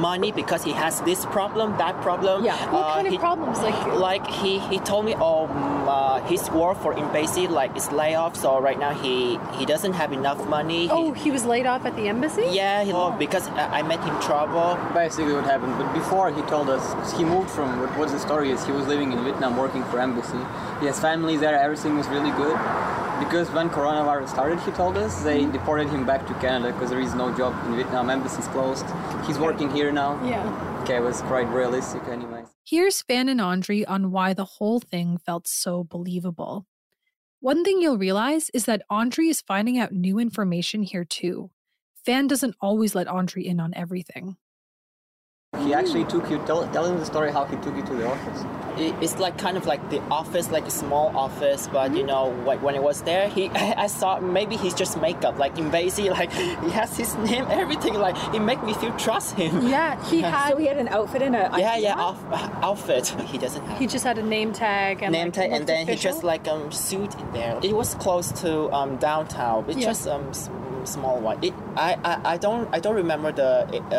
money 0.00 0.31
because 0.33 0.62
he 0.64 0.73
has 0.73 1.00
this 1.02 1.25
problem 1.26 1.76
that 1.79 2.00
problem. 2.00 2.45
Yeah. 2.45 2.57
What 2.73 2.95
kind 2.95 3.07
of 3.09 3.19
problems? 3.21 3.59
Like 3.59 3.87
like 4.09 4.26
he 4.26 4.59
he 4.71 4.79
told 4.79 5.05
me 5.05 5.14
oh 5.17 5.49
mm, 5.49 5.88
uh, 5.88 6.21
his 6.26 6.49
work 6.50 6.79
for 6.81 6.97
embassy 6.97 7.49
like 7.49 7.76
is 7.76 7.90
laid 7.93 8.14
off 8.14 8.37
so 8.37 8.61
right 8.61 8.79
now 8.79 8.93
he 8.95 9.38
he 9.59 9.67
doesn't 9.67 9.95
have 9.95 10.12
enough 10.12 10.47
money. 10.49 10.83
He- 10.85 10.90
Oh, 11.00 11.12
he 11.12 11.31
was 11.31 11.45
laid 11.45 11.67
off 11.67 11.85
at 11.87 11.97
the 11.97 12.09
embassy? 12.09 12.47
yeah, 12.52 12.85
he, 12.85 12.93
because 13.19 13.49
I 13.49 13.81
I 13.81 13.83
met 13.83 14.00
him 14.05 14.17
trouble. 14.21 14.76
Basically, 14.95 15.33
what 15.33 15.45
happened. 15.45 15.75
But 15.81 15.93
before 15.95 16.31
he 16.31 16.43
told 16.43 16.69
us, 16.76 16.85
he 17.19 17.25
moved 17.25 17.50
from. 17.50 17.69
What, 17.81 17.90
what 17.99 18.09
the 18.11 18.19
story 18.19 18.50
is? 18.55 18.64
He 18.69 18.73
was 18.73 18.87
living 18.87 19.11
in 19.12 19.19
Vietnam, 19.25 19.57
working 19.57 19.83
for 19.90 19.99
embassy. 20.00 20.43
He 20.81 20.87
has 20.87 21.00
family 21.00 21.37
there. 21.37 21.59
Everything 21.59 21.97
was 21.97 22.07
really 22.09 22.30
good. 22.33 22.59
Because 23.19 23.50
when 23.50 23.69
coronavirus 23.69 24.30
started, 24.30 24.61
he 24.61 24.71
told 24.71 24.97
us 24.97 25.23
they 25.23 25.42
mm-hmm. 25.42 25.52
deported 25.52 25.88
him 25.88 26.07
back 26.07 26.26
to 26.26 26.35
Canada 26.35 26.73
because 26.73 26.88
there 26.90 27.00
is 27.00 27.14
no 27.14 27.37
job 27.37 27.54
in 27.66 27.76
Vietnam. 27.76 28.09
Embassy's 28.09 28.49
closed. 28.49 28.86
He's 29.26 29.39
working 29.39 29.71
here 29.71 29.93
now. 29.93 30.23
Yeah. 30.25 30.80
Okay, 30.82 30.97
it 30.97 31.02
was 31.02 31.21
quite 31.23 31.49
realistic, 31.49 32.02
anyways. 32.08 32.47
Here's 32.65 33.02
Fan 33.02 33.28
and 33.28 33.41
Andre 33.41 33.84
on 33.84 34.10
why 34.10 34.32
the 34.32 34.45
whole 34.45 34.80
thing 34.80 35.19
felt 35.19 35.47
so 35.47 35.84
believable. 35.84 36.67
One 37.41 37.65
thing 37.65 37.80
you'll 37.80 37.99
realize 37.99 38.50
is 38.54 38.65
that 38.67 38.82
Andre 38.89 39.26
is 39.26 39.41
finding 39.41 39.78
out 39.78 39.93
new 39.93 40.19
information 40.19 40.82
here 40.82 41.04
too. 41.04 41.50
Fan 42.04 42.26
doesn't 42.26 42.56
always 42.60 42.95
let 42.95 43.08
Andre 43.08 43.43
in 43.43 43.60
on 43.60 43.75
everything. 43.75 44.36
He 45.58 45.75
actually 45.75 46.04
took 46.04 46.30
you. 46.30 46.39
Tell, 46.47 46.65
tell 46.69 46.84
him 46.86 46.99
the 47.00 47.04
story 47.04 47.32
how 47.32 47.45
he 47.45 47.56
took 47.56 47.75
you 47.76 47.82
to 47.82 47.95
the 47.95 48.06
office. 48.08 48.45
It- 48.78 48.95
It's 49.02 49.19
like 49.19 49.36
kind 49.36 49.56
of 49.56 49.67
like 49.67 49.82
the 49.91 50.00
office, 50.08 50.49
like 50.52 50.65
a 50.65 50.71
small 50.71 51.08
office, 51.17 51.69
but 51.73 51.89
Mm-hmm. 51.89 51.97
you 51.97 52.04
know, 52.06 52.26
like 52.47 52.63
when 52.63 52.76
it 52.76 52.82
was 52.84 53.02
there, 53.02 53.28
he 53.28 53.49
I 53.84 53.89
saw 53.89 54.21
maybe 54.21 54.54
he's 54.56 54.75
just 54.75 55.00
makeup, 55.00 55.39
like 55.41 55.58
invasive, 55.58 56.13
like 56.21 56.32
he 56.32 56.71
has 56.71 56.97
his 56.97 57.17
name, 57.17 57.47
everything. 57.63 57.95
Like 57.95 58.17
it 58.32 58.39
make 58.41 58.63
me 58.63 58.75
feel 58.75 58.93
trust 58.97 59.34
him. 59.34 59.67
Yeah, 59.67 59.91
he 60.08 60.21
had. 60.23 60.50
So 60.50 60.56
he 60.56 60.67
had 60.67 60.78
an 60.78 60.89
outfit 60.89 61.21
and 61.23 61.34
a. 61.34 61.50
Yeah, 61.58 61.76
yeah, 61.76 61.95
off, 62.08 62.19
outfit. 62.63 63.08
He 63.32 63.36
doesn't 63.36 63.65
have 63.67 63.78
He 63.78 63.86
just 63.89 64.04
had 64.04 64.19
a 64.19 64.23
name 64.23 64.52
tag 64.52 65.02
and 65.02 65.10
name 65.13 65.26
like, 65.26 65.34
tag, 65.34 65.45
and 65.50 65.54
looked 65.60 65.67
then 65.67 65.86
he 65.89 65.97
just 65.97 66.23
like 66.23 66.47
um 66.47 66.71
suit 66.71 67.13
in 67.19 67.32
there. 67.32 67.58
It 67.60 67.75
was 67.75 67.95
close 67.97 68.30
to 68.43 68.71
um 68.73 68.97
downtown. 68.99 69.65
It's 69.69 69.78
Yeah. 69.78 69.86
just 69.93 70.06
um 70.06 70.32
small 70.84 71.21
one. 71.21 71.36
It, 71.45 71.52
I, 71.76 71.91
I 72.10 72.15
I 72.34 72.36
don't 72.39 72.67
I 72.73 72.78
don't 72.80 72.97
remember 73.04 73.30
the 73.32 73.50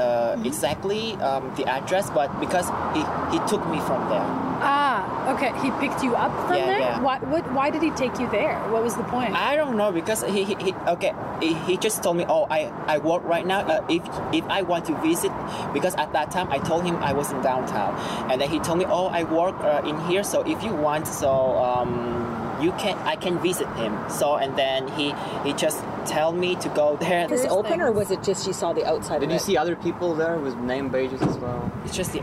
uh 0.02 0.32
Mm-hmm. 0.32 0.46
exactly 0.52 1.04
um 1.30 1.41
the 1.56 1.66
address, 1.66 2.10
but 2.10 2.28
because 2.40 2.68
he 2.96 3.02
he 3.34 3.40
took 3.48 3.66
me 3.70 3.80
from 3.82 4.08
there. 4.10 4.26
Ah, 4.64 5.34
okay. 5.34 5.50
He 5.64 5.72
picked 5.82 6.04
you 6.04 6.16
up 6.16 6.30
from 6.48 6.58
Yeah, 6.58 6.66
there. 6.68 6.80
yeah. 6.80 7.02
What? 7.02 7.26
What? 7.28 7.52
Why 7.52 7.70
did 7.72 7.82
he 7.82 7.90
take 7.92 8.20
you 8.20 8.30
there? 8.30 8.60
What 8.70 8.84
was 8.84 8.96
the 8.96 9.04
point? 9.04 9.34
I 9.34 9.56
don't 9.56 9.76
know 9.76 9.92
because 9.92 10.22
he, 10.24 10.44
he, 10.44 10.54
he 10.56 10.72
okay 10.88 11.14
he, 11.42 11.54
he 11.66 11.78
just 11.78 12.04
told 12.04 12.18
me 12.18 12.26
oh 12.30 12.46
I, 12.50 12.70
I 12.86 13.00
work 13.00 13.24
right 13.24 13.46
now 13.46 13.62
uh, 13.62 13.84
if 13.90 14.04
if 14.32 14.46
I 14.50 14.62
want 14.62 14.86
to 14.86 14.96
visit 15.02 15.32
because 15.74 15.96
at 15.96 16.14
that 16.14 16.30
time 16.30 16.48
I 16.52 16.60
told 16.60 16.84
him 16.86 16.98
I 16.98 17.14
was 17.14 17.32
in 17.32 17.42
downtown 17.42 17.96
and 18.30 18.40
then 18.40 18.50
he 18.50 18.60
told 18.60 18.78
me 18.78 18.86
oh 18.86 19.08
I 19.08 19.24
work 19.24 19.56
uh, 19.62 19.82
in 19.84 20.00
here 20.10 20.24
so 20.24 20.42
if 20.46 20.62
you 20.64 20.74
want 20.74 21.08
so 21.08 21.58
um, 21.58 22.41
you 22.62 22.72
can 22.74 22.98
I 23.00 23.16
can 23.16 23.40
visit 23.40 23.68
him 23.76 23.98
so 24.10 24.36
and 24.38 24.58
then 24.58 24.88
he 24.90 25.14
he 25.44 25.54
just 25.54 25.80
tell 26.06 26.32
me 26.32 26.56
to 26.56 26.70
go 26.70 26.96
there 26.98 27.28
Was 27.28 27.44
it 27.44 27.52
open 27.52 27.82
or 27.82 27.92
was 27.92 28.12
it 28.12 28.24
just 28.24 28.46
you 28.48 28.54
saw 28.54 28.74
the 28.74 28.86
outside 28.86 29.20
Did 29.20 29.26
of 29.26 29.32
you 29.32 29.36
it? 29.38 29.42
see 29.42 29.58
other 29.58 29.76
people 29.76 30.16
there 30.16 30.38
with 30.38 30.56
name 30.58 30.90
badges 30.90 31.22
as 31.22 31.38
well? 31.38 31.72
It's 31.86 31.96
just 31.96 32.14
the, 32.14 32.22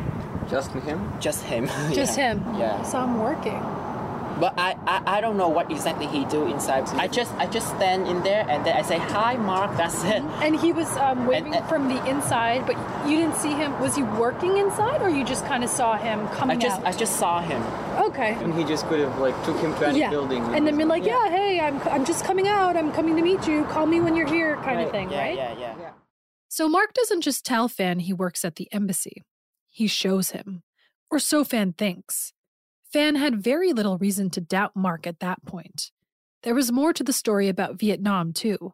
just 0.49 0.71
him. 0.73 1.13
just 1.21 1.43
him 1.45 1.67
Just 1.93 2.17
Yeah. 2.19 2.35
him. 2.35 2.55
yeah 2.59 2.83
Saw 2.83 3.05
him 3.05 3.19
working. 3.19 3.61
But 4.41 4.55
I, 4.59 4.77
I 4.87 5.19
I 5.19 5.21
don't 5.21 5.37
know 5.37 5.49
what 5.49 5.71
exactly 5.71 6.07
he 6.07 6.25
do 6.25 6.47
inside 6.47 6.89
I 6.91 7.09
just 7.09 7.35
I 7.35 7.47
just 7.47 7.69
stand 7.77 8.09
in 8.09 8.23
there 8.23 8.47
and 8.49 8.65
then 8.65 8.77
I 8.77 8.83
say 8.83 8.99
hi 8.99 9.37
Mark 9.37 9.77
that's 9.77 10.03
it 10.05 10.23
And 10.47 10.59
he 10.59 10.73
was 10.73 10.89
um, 10.97 11.27
waving 11.27 11.55
from 11.65 11.89
the 11.89 12.05
inside, 12.07 12.67
but 12.67 12.77
you 13.09 13.17
didn't 13.17 13.37
see 13.37 13.53
him. 13.53 13.79
Was 13.81 13.97
he 13.97 14.03
working 14.03 14.57
inside, 14.57 15.03
or 15.03 15.09
you 15.09 15.25
just 15.25 15.45
kind 15.47 15.65
of 15.65 15.71
saw 15.71 15.97
him 15.97 16.27
coming? 16.29 16.57
I 16.57 16.61
just 16.61 16.81
out? 16.81 16.87
I 16.87 16.93
just 16.93 17.17
saw 17.17 17.41
him 17.41 17.63
okay. 18.09 18.35
And 18.35 18.55
he 18.55 18.65
just 18.65 18.87
could 18.87 19.01
have 19.01 19.19
like 19.19 19.35
took 19.45 19.59
him 19.59 19.75
to 19.75 19.89
any 19.89 20.01
yeah. 20.01 20.11
building. 20.11 20.43
And 20.55 20.67
then 20.67 20.77
been 20.77 20.89
like, 20.89 21.05
yeah. 21.05 21.29
hey, 21.29 21.61
I'm, 21.61 21.81
I'm 21.83 22.05
just 22.05 22.25
coming 22.25 22.49
out. 22.49 22.77
I'm 22.77 22.93
coming 22.93 23.17
to 23.17 23.23
meet 23.23 23.47
you. 23.47 23.65
Call 23.65 23.87
me 23.87 24.01
when 24.01 24.17
you're 24.17 24.29
here, 24.29 24.57
kind 24.57 24.81
of 24.81 24.91
thing, 24.91 25.11
yeah, 25.11 25.21
right? 25.21 25.37
Yeah, 25.37 25.59
yeah 25.59 25.75
yeah 25.79 25.91
So 26.49 26.69
Mark 26.69 26.95
doesn't 26.95 27.23
just 27.23 27.45
tell 27.45 27.69
Fan 27.69 28.01
he 28.01 28.13
works 28.13 28.45
at 28.45 28.57
the 28.57 28.69
embassy, 28.73 29.23
he 29.69 29.87
shows 29.87 30.31
him. 30.31 30.63
Or 31.11 31.19
so 31.19 31.45
Fan 31.45 31.73
thinks. 31.73 32.33
Fan 32.93 33.17
had 33.17 33.43
very 33.43 33.75
little 33.75 33.99
reason 33.99 34.31
to 34.31 34.41
doubt 34.41 34.73
Mark 34.75 35.07
at 35.07 35.21
that 35.21 35.45
point. 35.45 35.91
There 36.43 36.55
was 36.55 36.73
more 36.73 36.95
to 36.95 37.05
the 37.05 37.13
story 37.13 37.49
about 37.49 37.79
Vietnam, 37.79 38.33
too. 38.33 38.73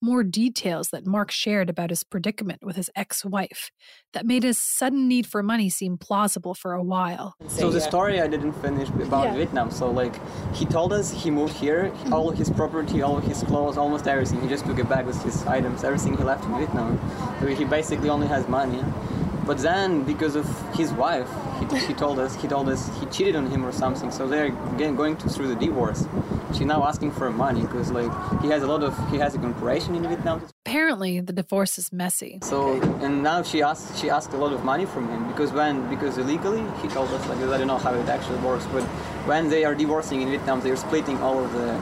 More 0.00 0.24
details 0.24 0.88
that 0.88 1.06
Mark 1.06 1.30
shared 1.30 1.70
about 1.70 1.90
his 1.90 2.02
predicament 2.02 2.64
with 2.64 2.74
his 2.74 2.90
ex 2.96 3.24
wife 3.24 3.70
that 4.14 4.26
made 4.26 4.42
his 4.42 4.58
sudden 4.58 5.06
need 5.06 5.28
for 5.28 5.44
money 5.44 5.70
seem 5.70 5.96
plausible 5.96 6.54
for 6.54 6.72
a 6.72 6.82
while. 6.82 7.36
So 7.46 7.70
the 7.70 7.80
story 7.80 8.20
I 8.20 8.26
didn't 8.26 8.54
finish 8.54 8.88
about 8.88 9.26
Yeah. 9.26 9.34
Vietnam. 9.34 9.70
So 9.70 9.88
like 9.92 10.16
he 10.56 10.64
told 10.64 10.92
us 10.92 11.12
he 11.12 11.30
moved 11.30 11.54
here, 11.54 11.84
mm-hmm. 11.84 12.12
all 12.12 12.30
his 12.30 12.50
property, 12.50 13.00
all 13.00 13.18
his 13.20 13.44
clothes, 13.44 13.78
almost 13.78 14.08
everything. 14.08 14.40
He 14.40 14.48
just 14.48 14.66
took 14.66 14.80
it 14.80 14.88
back 14.88 15.06
with 15.06 15.22
his 15.22 15.46
items, 15.46 15.84
everything 15.84 16.16
he 16.16 16.24
left 16.24 16.44
in 16.46 16.56
Vietnam. 16.56 16.98
So 17.38 17.46
he 17.46 17.64
basically 17.64 18.10
only 18.10 18.26
has 18.26 18.48
money. 18.48 18.82
But 19.44 19.58
then 19.58 20.04
because 20.04 20.36
of 20.36 20.46
his 20.74 20.92
wife, 20.92 21.28
he, 21.58 21.78
he 21.86 21.94
told 21.94 22.18
us 22.18 22.34
he 22.36 22.46
told 22.46 22.68
us 22.68 22.88
he 23.00 23.06
cheated 23.06 23.34
on 23.36 23.46
him 23.50 23.64
or 23.64 23.72
something. 23.72 24.10
So 24.10 24.28
they're 24.28 24.46
again 24.74 24.94
going 24.94 25.16
to, 25.18 25.28
through 25.28 25.48
the 25.48 25.56
divorce. 25.56 26.06
She's 26.52 26.66
now 26.66 26.84
asking 26.84 27.12
for 27.12 27.30
money 27.30 27.62
because 27.62 27.90
like 27.90 28.12
he 28.40 28.48
has 28.48 28.62
a 28.62 28.66
lot 28.66 28.82
of 28.82 28.92
he 29.10 29.18
has 29.18 29.34
a 29.34 29.38
corporation 29.38 29.94
in 29.94 30.02
Vietnam. 30.06 30.46
Apparently, 30.64 31.20
the 31.20 31.32
divorce 31.32 31.76
is 31.78 31.92
messy. 31.92 32.38
So 32.42 32.80
and 33.02 33.22
now 33.22 33.42
she 33.42 33.62
asked 33.62 34.00
she 34.00 34.10
asked 34.10 34.32
a 34.32 34.36
lot 34.36 34.52
of 34.52 34.64
money 34.64 34.86
from 34.86 35.08
him 35.08 35.26
because 35.28 35.50
when 35.52 35.88
because 35.88 36.18
illegally 36.18 36.64
he 36.80 36.88
told 36.88 37.08
us 37.10 37.26
like 37.28 37.38
I 37.38 37.58
don't 37.58 37.66
know 37.66 37.78
how 37.78 37.94
it 37.94 38.08
actually 38.08 38.38
works, 38.38 38.66
but 38.72 38.84
when 39.26 39.48
they 39.48 39.64
are 39.64 39.74
divorcing 39.74 40.22
in 40.22 40.28
Vietnam, 40.28 40.60
they 40.60 40.70
are 40.70 40.76
splitting 40.76 41.18
all 41.18 41.44
of 41.44 41.52
the 41.52 41.80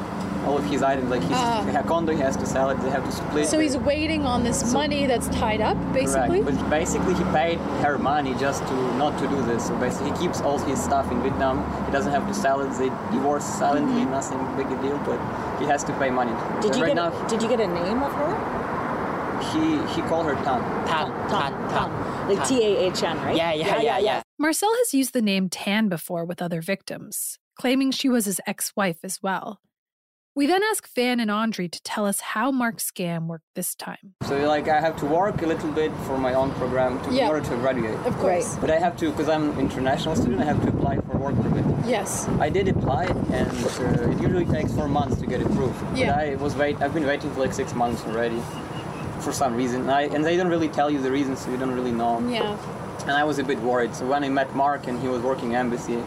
all 0.51 0.59
of 0.59 0.65
his 0.65 0.83
items. 0.83 1.11
Like 1.11 1.23
his 1.23 1.33
Ah. 1.33 1.83
condo, 1.87 2.13
he 2.13 2.21
has 2.21 2.37
to 2.37 2.47
sell 2.47 2.71
it. 2.71 2.81
They 2.83 2.91
have 2.91 3.05
to 3.05 3.13
split. 3.13 3.47
So 3.47 3.59
he's 3.59 3.77
waiting 3.77 4.27
on 4.27 4.43
this 4.43 4.73
money 4.73 5.07
that's 5.07 5.29
tied 5.29 5.61
up, 5.61 5.77
basically. 5.93 6.41
Correct. 6.43 6.59
But 6.59 6.71
basically, 6.71 7.15
he 7.15 7.25
paid 7.25 7.59
her 7.87 7.97
money 7.99 8.35
just 8.35 8.67
to 8.67 8.75
not 8.97 9.19
to 9.21 9.27
do 9.29 9.41
this. 9.43 9.67
So 9.69 9.77
basically, 9.77 10.11
he 10.13 10.17
keeps 10.19 10.41
all 10.41 10.59
his 10.59 10.83
stuff 10.83 11.11
in 11.13 11.23
Vietnam. 11.23 11.57
He 11.87 11.93
doesn't 11.93 12.13
have 12.13 12.27
to 12.27 12.35
sell 12.35 12.61
it. 12.61 12.71
They 12.79 12.91
divorce 13.17 13.45
silently, 13.45 14.05
nothing 14.05 14.39
big 14.57 14.67
a 14.67 14.83
deal. 14.83 14.99
But 15.05 15.19
he 15.61 15.67
has 15.67 15.85
to 15.85 15.93
pay 15.99 16.11
money. 16.11 16.33
Did 16.61 16.75
you 16.77 16.83
right 16.83 16.89
get 16.95 16.97
now, 16.97 17.09
a, 17.27 17.29
Did 17.29 17.43
you 17.43 17.49
get 17.49 17.61
a 17.61 17.67
name 17.69 18.03
of 18.03 18.13
her? 18.13 18.33
he 19.53 19.79
he 19.95 20.03
called 20.03 20.27
her 20.27 20.35
Tan. 20.45 20.61
Tan, 20.87 21.07
Tan, 21.31 21.53
Tan. 21.71 22.29
Like 22.29 22.47
T 22.47 22.63
A 22.63 22.71
H 22.93 23.03
N, 23.03 23.17
right? 23.23 23.37
Yeah, 23.37 23.53
Yeah, 23.55 23.67
yeah, 23.67 23.81
yeah, 23.81 23.99
yeah. 23.99 24.23
Marcel 24.39 24.71
has 24.81 24.93
used 24.95 25.13
the 25.13 25.23
name 25.23 25.49
Tan 25.49 25.89
before 25.89 26.25
with 26.25 26.43
other 26.43 26.61
victims, 26.61 27.39
claiming 27.57 27.91
she 27.91 28.09
was 28.09 28.27
his 28.27 28.41
ex 28.47 28.73
wife 28.77 28.99
as 29.03 29.23
well. 29.23 29.61
We 30.37 30.47
then 30.47 30.63
ask 30.63 30.87
Fan 30.87 31.19
and 31.19 31.29
Andre 31.31 31.67
to 31.67 31.83
tell 31.83 32.07
us 32.07 32.21
how 32.21 32.53
Mark's 32.53 32.89
scam 32.89 33.27
worked 33.27 33.47
this 33.57 33.75
time. 33.75 34.15
So 34.29 34.37
like 34.47 34.69
I 34.69 34.81
have 34.81 34.97
to 34.99 35.07
work 35.07 35.43
a 35.43 35.47
little 35.47 35.73
bit 35.73 35.91
for 36.07 36.19
my 36.19 36.35
own 36.35 36.53
program 36.53 37.03
to, 37.03 37.13
Yeah. 37.13 37.25
in 37.25 37.31
order 37.31 37.47
to 37.49 37.57
graduate. 37.57 37.99
Of 38.07 38.17
course. 38.19 38.57
But 38.61 38.71
I 38.71 38.79
have 38.79 38.97
to 38.99 39.11
because 39.11 39.29
I'm 39.29 39.51
an 39.51 39.59
international 39.59 40.15
student. 40.15 40.41
I 40.41 40.45
have 40.45 40.63
to 40.63 40.69
apply 40.69 40.97
for 40.99 41.19
work 41.19 41.35
permit. 41.35 41.65
Yes. 41.85 42.29
I 42.39 42.49
did 42.49 42.69
apply, 42.69 43.07
and 43.07 43.51
uh, 43.51 44.11
it 44.13 44.21
usually 44.21 44.45
takes 44.45 44.73
four 44.73 44.87
months 44.87 45.17
to 45.21 45.27
get 45.27 45.41
approved. 45.43 45.83
Yeah. 45.99 46.15
But 46.15 46.19
I 46.25 46.35
was 46.37 46.55
wait. 46.55 46.81
I've 46.81 46.95
been 46.95 47.07
waiting 47.07 47.33
for 47.35 47.41
like 47.41 47.53
six 47.53 47.75
months 47.75 48.05
already, 48.05 48.41
for 49.21 49.33
some 49.33 49.57
reason. 49.57 49.91
I, 49.91 50.03
and 50.03 50.25
they 50.25 50.37
don't 50.37 50.49
really 50.49 50.69
tell 50.69 50.91
you 50.91 51.03
the 51.03 51.11
reasons, 51.11 51.41
so 51.41 51.51
you 51.51 51.57
don't 51.57 51.75
really 51.75 51.91
know. 51.93 52.21
Yeah. 52.29 52.57
And 53.03 53.13
I 53.13 53.25
was 53.25 53.41
a 53.41 53.45
bit 53.45 53.59
worried. 53.59 53.95
So 53.97 54.07
when 54.07 54.23
I 54.23 54.29
met 54.29 54.55
Mark 54.55 54.87
and 54.87 55.01
he 55.01 55.09
was 55.09 55.23
working 55.23 55.57
embassy, 55.57 55.99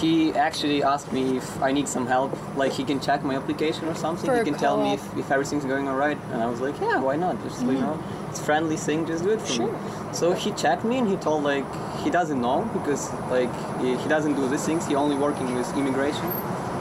he 0.00 0.32
actually 0.34 0.82
asked 0.82 1.12
me 1.12 1.36
if 1.36 1.62
I 1.62 1.72
need 1.72 1.86
some 1.88 2.06
help. 2.06 2.30
Like 2.56 2.72
he 2.72 2.84
can 2.84 3.00
check 3.00 3.22
my 3.22 3.36
application 3.36 3.86
or 3.88 3.94
something. 3.94 4.28
For 4.30 4.36
he 4.38 4.44
can 4.44 4.54
tell 4.54 4.76
me 4.82 4.94
if, 4.94 5.16
if 5.16 5.30
everything's 5.30 5.64
going 5.64 5.88
all 5.88 5.96
right. 5.96 6.18
And 6.32 6.42
I 6.42 6.46
was 6.46 6.60
like, 6.60 6.78
yeah, 6.80 6.98
why 7.00 7.16
not? 7.16 7.42
Just 7.42 7.60
you 7.62 7.68
Mhm. 7.68 7.80
know, 7.80 8.02
it's 8.30 8.40
a 8.40 8.42
friendly 8.42 8.76
thing. 8.76 9.06
Just 9.06 9.24
do 9.24 9.30
it 9.30 9.40
for 9.42 9.62
me. 9.62 9.68
So 10.12 10.32
he 10.32 10.50
checked 10.52 10.84
me 10.84 10.98
and 10.98 11.08
he 11.08 11.16
told 11.16 11.44
like 11.44 11.66
he 12.04 12.10
doesn't 12.10 12.40
know 12.40 12.58
because 12.72 13.12
like 13.30 13.52
he, 13.80 13.96
he 13.96 14.08
doesn't 14.08 14.34
do 14.34 14.48
these 14.48 14.64
things. 14.64 14.86
He 14.86 14.94
only 14.94 15.16
working 15.16 15.54
with 15.54 15.68
immigration. 15.76 16.26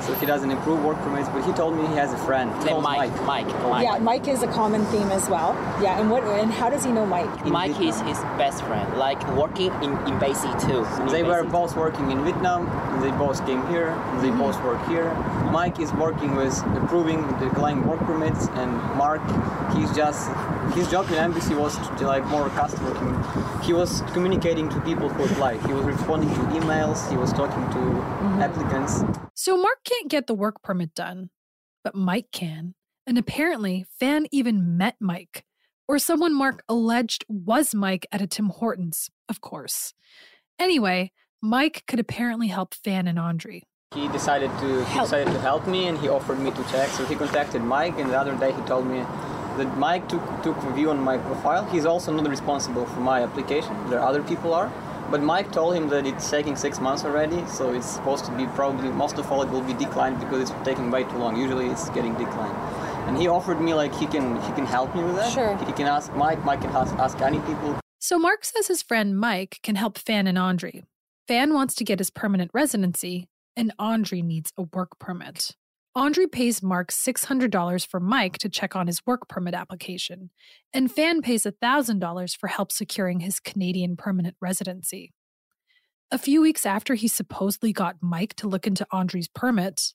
So 0.01 0.13
he 0.15 0.25
doesn't 0.25 0.49
improve 0.49 0.83
work 0.83 0.97
permits, 0.99 1.29
but 1.29 1.43
he 1.43 1.51
told 1.53 1.75
me 1.75 1.85
he 1.87 1.95
has 1.95 2.13
a 2.13 2.17
friend. 2.17 2.51
Name 2.59 2.67
called 2.67 2.83
Mike, 2.83 3.23
Mike, 3.23 3.47
Mike. 3.63 3.83
Yeah, 3.83 3.97
Mike 3.99 4.27
is 4.27 4.43
a 4.43 4.47
common 4.47 4.85
theme 4.85 5.11
as 5.11 5.29
well. 5.29 5.53
Yeah, 5.81 5.99
and 5.99 6.09
what 6.09 6.23
and 6.23 6.51
how 6.51 6.69
does 6.69 6.83
he 6.83 6.91
know 6.91 7.05
Mike? 7.05 7.45
Mike 7.45 7.79
is 7.81 7.99
his 8.01 8.17
best 8.37 8.63
friend, 8.63 8.97
like 8.97 9.21
working 9.35 9.71
in 9.83 9.97
embassy 10.07 10.49
too. 10.67 10.85
In 11.01 11.07
They 11.07 11.23
were 11.23 11.43
both 11.43 11.75
working 11.75 12.11
in 12.11 12.23
Vietnam. 12.23 12.67
and 12.93 13.03
They 13.03 13.11
both 13.11 13.45
came 13.45 13.65
here. 13.67 13.89
and 13.89 14.21
They 14.21 14.29
mm-hmm. 14.29 14.39
both 14.39 14.63
work 14.63 14.81
here. 14.87 15.13
Mike 15.51 15.79
is 15.79 15.91
working 15.93 16.35
with 16.35 16.57
approving 16.81 17.25
the 17.39 17.49
declining 17.49 17.85
work 17.85 17.99
permits, 17.99 18.47
and 18.61 18.71
Mark, 18.95 19.21
he's 19.75 19.91
just 19.95 20.29
his 20.73 20.89
job 20.89 21.07
in 21.09 21.15
embassy 21.15 21.55
was 21.55 21.75
to, 21.97 22.07
like 22.07 22.25
more 22.27 22.49
customer. 22.49 22.91
commu- 22.93 23.63
He 23.63 23.73
was 23.73 24.01
communicating 24.13 24.69
to 24.69 24.79
people 24.81 25.09
who 25.09 25.23
apply. 25.25 25.57
He 25.67 25.73
was 25.73 25.83
responding 25.85 26.29
to 26.29 26.41
emails. 26.57 27.09
He 27.09 27.17
was 27.17 27.33
talking 27.33 27.63
to 27.75 27.79
mm-hmm. 27.79 28.41
applicants. 28.41 29.03
So 29.33 29.55
Mark 29.57 29.79
can't 29.89 30.09
get 30.09 30.27
the 30.27 30.35
work 30.35 30.61
permit 30.61 30.93
done, 30.93 31.29
but 31.83 31.95
Mike 31.95 32.31
can. 32.31 32.75
And 33.07 33.17
apparently, 33.17 33.85
Fan 33.99 34.27
even 34.31 34.77
met 34.77 34.95
Mike, 34.99 35.43
or 35.87 35.97
someone 35.97 36.33
Mark 36.33 36.63
alleged 36.69 37.25
was 37.27 37.73
Mike 37.73 38.05
at 38.11 38.21
a 38.21 38.27
Tim 38.27 38.49
Hortons, 38.49 39.09
of 39.27 39.41
course. 39.41 39.93
Anyway, 40.59 41.11
Mike 41.41 41.83
could 41.87 41.99
apparently 41.99 42.47
help 42.47 42.75
Fan 42.75 43.07
and 43.07 43.17
Andre. 43.17 43.63
He 43.95 44.07
decided 44.09 44.51
to 44.59 44.67
he 44.67 44.83
Help. 44.83 45.07
decided 45.07 45.33
to 45.33 45.39
help 45.39 45.65
me, 45.65 45.87
and 45.87 45.97
he 45.97 46.07
offered 46.07 46.39
me 46.39 46.51
to 46.51 46.63
check. 46.65 46.89
So 46.89 47.05
he 47.05 47.15
contacted 47.15 47.63
Mike, 47.63 47.97
and 47.97 48.11
the 48.11 48.19
other 48.19 48.35
day 48.35 48.51
he 48.51 48.61
told 48.67 48.85
me 48.85 48.99
that 49.57 49.77
Mike 49.77 50.07
took 50.07 50.21
took 50.43 50.55
a 50.57 50.73
view 50.73 50.91
on 50.91 50.99
my 50.99 51.17
profile. 51.17 51.65
He's 51.71 51.85
also 51.85 52.13
not 52.13 52.29
responsible 52.29 52.85
for 52.85 52.99
my 52.99 53.23
application. 53.23 53.73
There 53.89 53.99
are 53.99 54.07
other 54.07 54.21
people 54.21 54.53
are. 54.53 54.71
But 55.11 55.23
Mike 55.23 55.51
told 55.51 55.75
him 55.75 55.89
that 55.89 56.05
it's 56.05 56.29
taking 56.29 56.55
six 56.55 56.79
months 56.79 57.03
already, 57.03 57.43
so 57.47 57.73
it's 57.73 57.87
supposed 57.87 58.25
to 58.25 58.31
be 58.31 58.45
probably 58.47 58.89
most 58.89 59.17
of 59.17 59.31
all 59.31 59.41
it 59.41 59.49
will 59.49 59.63
be 59.63 59.73
declined 59.73 60.19
because 60.19 60.49
it's 60.49 60.63
taking 60.63 60.91
way 60.91 61.03
too 61.03 61.17
long. 61.17 61.35
Usually 61.35 61.67
it's 61.67 61.89
getting 61.89 62.13
declined. 62.13 62.55
And 63.07 63.17
he 63.17 63.27
offered 63.27 63.59
me 63.59 63.73
like 63.73 63.93
he 63.95 64.05
can 64.05 64.39
he 64.43 64.51
can 64.53 64.67
help 64.67 64.95
me 64.95 65.03
with 65.03 65.15
that. 65.15 65.31
Sure. 65.31 65.57
He 65.65 65.73
can 65.73 65.87
ask 65.87 66.13
Mike. 66.13 66.45
Mike 66.45 66.61
can 66.61 66.69
ask, 66.69 66.93
ask 66.95 67.19
any 67.21 67.39
people. 67.39 67.79
So 67.97 68.19
Mark 68.19 68.45
says 68.45 68.67
his 68.67 68.83
friend 68.83 69.19
Mike 69.19 69.59
can 69.63 69.75
help 69.75 69.97
Fan 69.97 70.27
and 70.27 70.37
Andre. 70.37 70.83
Fan 71.27 71.53
wants 71.53 71.73
to 71.75 71.83
get 71.83 71.99
his 71.99 72.11
permanent 72.11 72.51
residency, 72.53 73.27
and 73.55 73.73
Andre 73.79 74.21
needs 74.21 74.53
a 74.57 74.63
work 74.63 74.99
permit. 74.99 75.55
Andre 75.99 76.27
pays 76.27 76.63
Mark 76.63 76.93
$600 76.93 77.85
for 77.85 77.99
Mike 77.99 78.37
to 78.37 78.47
check 78.47 78.73
on 78.73 78.87
his 78.87 79.05
work 79.05 79.27
permit 79.27 79.53
application, 79.53 80.29
and 80.71 80.89
Fan 80.89 81.21
pays 81.21 81.43
$1,000 81.43 82.37
for 82.37 82.47
help 82.47 82.71
securing 82.71 83.19
his 83.19 83.41
Canadian 83.41 83.97
permanent 83.97 84.37
residency. 84.39 85.11
A 86.09 86.17
few 86.17 86.41
weeks 86.41 86.65
after 86.65 86.95
he 86.95 87.09
supposedly 87.09 87.73
got 87.73 87.97
Mike 87.99 88.33
to 88.35 88.47
look 88.47 88.65
into 88.65 88.87
Andre's 88.93 89.27
permit, 89.27 89.91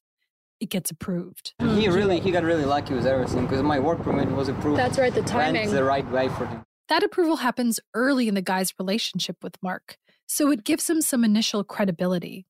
it 0.61 0.69
gets 0.69 0.91
approved. 0.91 1.55
He 1.59 1.89
really 1.89 2.21
he 2.21 2.31
got 2.31 2.45
really 2.45 2.67
lucky 2.67 2.93
with 2.93 3.07
everything 3.07 3.47
because 3.47 3.63
my 3.63 3.81
work 3.81 4.03
permit 4.03 4.29
was 4.29 4.51
approved. 4.51 4.79
That's 4.79 4.99
right, 4.99 5.15
the 5.15 5.23
timing. 5.23 5.63
timing. 5.63 5.75
the 5.75 5.85
right 5.85 6.09
way 6.11 6.29
for 6.29 6.45
him. 6.45 6.65
That 6.91 7.03
approval 7.03 7.37
happens 7.37 7.81
early 7.95 8.29
in 8.29 8.35
the 8.35 8.43
guy's 8.43 8.75
relationship 8.79 9.39
with 9.43 9.57
Mark, 9.63 9.97
so 10.27 10.51
it 10.51 10.65
gives 10.65 10.91
him 10.91 11.01
some 11.01 11.25
initial 11.25 11.65
credibility. 11.65 12.45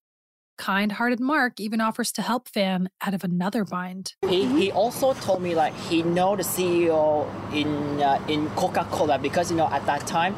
Kind 0.57 0.93
hearted 0.93 1.21
Mark 1.21 1.59
even 1.59 1.81
offers 1.81 2.13
to 2.13 2.23
help 2.23 2.49
Fan 2.49 2.89
out 3.05 3.15
of 3.15 3.25
another 3.25 3.65
bind. 3.65 4.15
He, 4.29 4.47
he 4.47 4.73
also 4.73 5.13
told 5.15 5.43
me 5.43 5.55
like 5.55 5.75
he 5.75 6.03
know 6.03 6.37
the 6.37 6.43
CEO 6.43 7.27
in 7.53 8.01
uh, 8.01 8.25
in 8.29 8.49
Coca 8.51 8.87
Cola 8.91 9.19
because 9.19 9.51
you 9.51 9.57
know 9.57 9.67
at 9.67 9.85
that 9.87 10.07
time, 10.07 10.35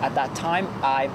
at 0.00 0.14
that 0.14 0.34
time 0.34 0.66
I 0.82 1.10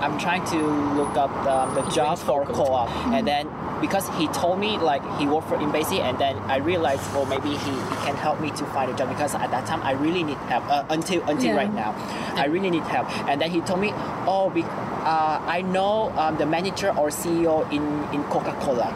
I'm 0.00 0.18
trying 0.18 0.44
to 0.46 0.58
look 0.94 1.16
up 1.16 1.30
the, 1.44 1.82
the 1.82 1.90
job 1.90 2.18
for 2.18 2.44
co-op. 2.46 2.88
And 3.14 3.26
then 3.26 3.48
because 3.80 4.08
he 4.18 4.26
told 4.28 4.58
me 4.58 4.76
like 4.78 5.02
he 5.18 5.26
worked 5.26 5.48
for 5.48 5.56
embassy 5.60 6.00
and 6.00 6.18
then 6.18 6.36
I 6.50 6.56
realized 6.58 7.00
well 7.14 7.24
maybe 7.26 7.48
he, 7.50 7.56
he 7.56 7.96
can 8.04 8.14
help 8.16 8.40
me 8.40 8.50
to 8.50 8.64
find 8.66 8.90
a 8.90 8.96
job 8.96 9.08
because 9.08 9.34
at 9.34 9.50
that 9.52 9.66
time 9.66 9.80
I 9.82 9.92
really 9.92 10.22
need 10.22 10.36
help 10.52 10.68
uh, 10.68 10.84
until 10.90 11.22
until 11.28 11.52
Yeah. 11.54 11.56
right 11.56 11.72
now. 11.72 11.94
I 12.36 12.44
really 12.46 12.70
need 12.70 12.82
help. 12.84 13.08
And 13.28 13.40
then 13.40 13.50
he 13.50 13.60
told 13.62 13.80
me 13.80 13.92
oh 14.26 14.50
be, 14.50 14.62
uh, 14.64 15.40
I 15.46 15.62
know 15.62 16.10
um, 16.18 16.36
the 16.36 16.46
manager 16.46 16.90
or 16.90 17.08
CEO 17.08 17.64
in 17.72 17.84
in 18.14 18.22
Coca 18.24 18.52
Cola 18.60 18.88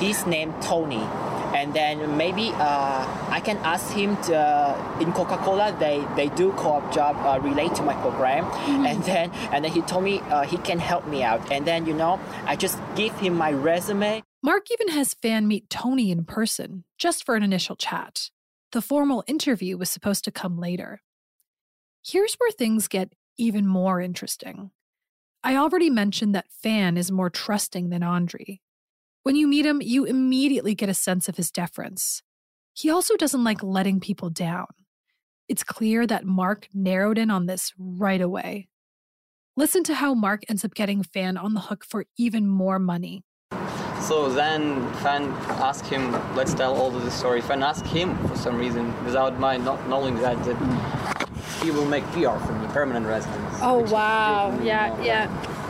his 0.00 0.26
name 0.26 0.52
Tony 0.60 1.06
and 1.54 1.74
then 1.74 2.16
maybe 2.16 2.50
uh, 2.54 3.28
I 3.30 3.40
can 3.40 3.56
ask 3.58 3.92
him 3.92 4.16
to, 4.24 4.36
uh, 4.36 4.98
in 5.00 5.12
Coca-Cola 5.12 5.76
they, 5.78 6.04
they 6.16 6.28
do 6.28 6.52
co-op 6.52 6.92
job 6.92 7.16
uh, 7.24 7.38
relate 7.40 7.74
to 7.76 7.82
my 7.82 7.94
program 7.94 8.44
and 8.86 9.02
then 9.04 9.30
and 9.52 9.64
then 9.64 9.72
he 9.72 9.82
told 9.82 10.04
me 10.04 10.20
uh, 10.20 10.42
he 10.42 10.58
can 10.58 10.78
help 10.78 11.06
me 11.06 11.22
out 11.22 11.52
and 11.52 11.66
then 11.66 11.86
you 11.86 11.94
know 11.94 12.20
I 12.46 12.56
just 12.56 12.78
give 12.96 13.12
him 13.18 13.36
my 13.36 13.52
resume 13.52 14.22
Mark 14.44 14.72
even 14.72 14.88
has 14.88 15.14
Fan 15.14 15.46
meet 15.46 15.70
Tony 15.70 16.10
in 16.10 16.24
person, 16.24 16.82
just 16.98 17.24
for 17.24 17.36
an 17.36 17.44
initial 17.44 17.76
chat. 17.76 18.30
The 18.72 18.82
formal 18.82 19.22
interview 19.28 19.76
was 19.78 19.88
supposed 19.88 20.24
to 20.24 20.32
come 20.32 20.58
later. 20.58 21.00
Here's 22.04 22.34
where 22.34 22.50
things 22.50 22.88
get 22.88 23.12
even 23.38 23.68
more 23.68 24.00
interesting. 24.00 24.72
I 25.44 25.54
already 25.54 25.90
mentioned 25.90 26.34
that 26.34 26.50
Fan 26.50 26.96
is 26.96 27.12
more 27.12 27.30
trusting 27.30 27.90
than 27.90 28.02
Andre. 28.02 28.60
When 29.24 29.36
you 29.36 29.46
meet 29.46 29.64
him, 29.64 29.80
you 29.80 30.04
immediately 30.04 30.74
get 30.74 30.88
a 30.88 30.94
sense 30.94 31.28
of 31.28 31.36
his 31.36 31.52
deference. 31.52 32.22
He 32.74 32.90
also 32.90 33.16
doesn't 33.16 33.44
like 33.44 33.62
letting 33.62 34.00
people 34.00 34.30
down. 34.30 34.66
It's 35.48 35.62
clear 35.62 36.08
that 36.08 36.24
Mark 36.24 36.66
narrowed 36.74 37.18
in 37.18 37.30
on 37.30 37.46
this 37.46 37.72
right 37.78 38.20
away. 38.20 38.68
Listen 39.56 39.84
to 39.84 39.94
how 39.94 40.14
Mark 40.14 40.42
ends 40.48 40.64
up 40.64 40.74
getting 40.74 41.04
Fan 41.04 41.36
on 41.36 41.54
the 41.54 41.60
hook 41.60 41.84
for 41.84 42.06
even 42.18 42.48
more 42.48 42.80
money. 42.80 43.22
So 44.00 44.28
then 44.28 44.92
Fan 44.94 45.28
asked 45.62 45.86
him, 45.86 46.10
let's 46.34 46.52
tell 46.54 46.74
all 46.74 46.92
of 46.96 47.04
the 47.04 47.10
story. 47.10 47.40
Fan 47.42 47.62
asked 47.62 47.86
him 47.86 48.16
for 48.26 48.36
some 48.36 48.56
reason, 48.58 48.92
without 49.04 49.38
my 49.38 49.56
not 49.56 49.86
knowing 49.88 50.16
that, 50.16 50.42
that 50.44 51.28
he 51.62 51.70
will 51.70 51.86
make 51.86 52.02
PR 52.06 52.38
for 52.38 52.54
me, 52.54 52.66
permanent 52.68 53.06
residence. 53.06 53.58
Oh, 53.60 53.88
wow. 53.92 54.50
didn't 54.50 54.66
Yeah, 54.66 54.88
know. 54.88 55.61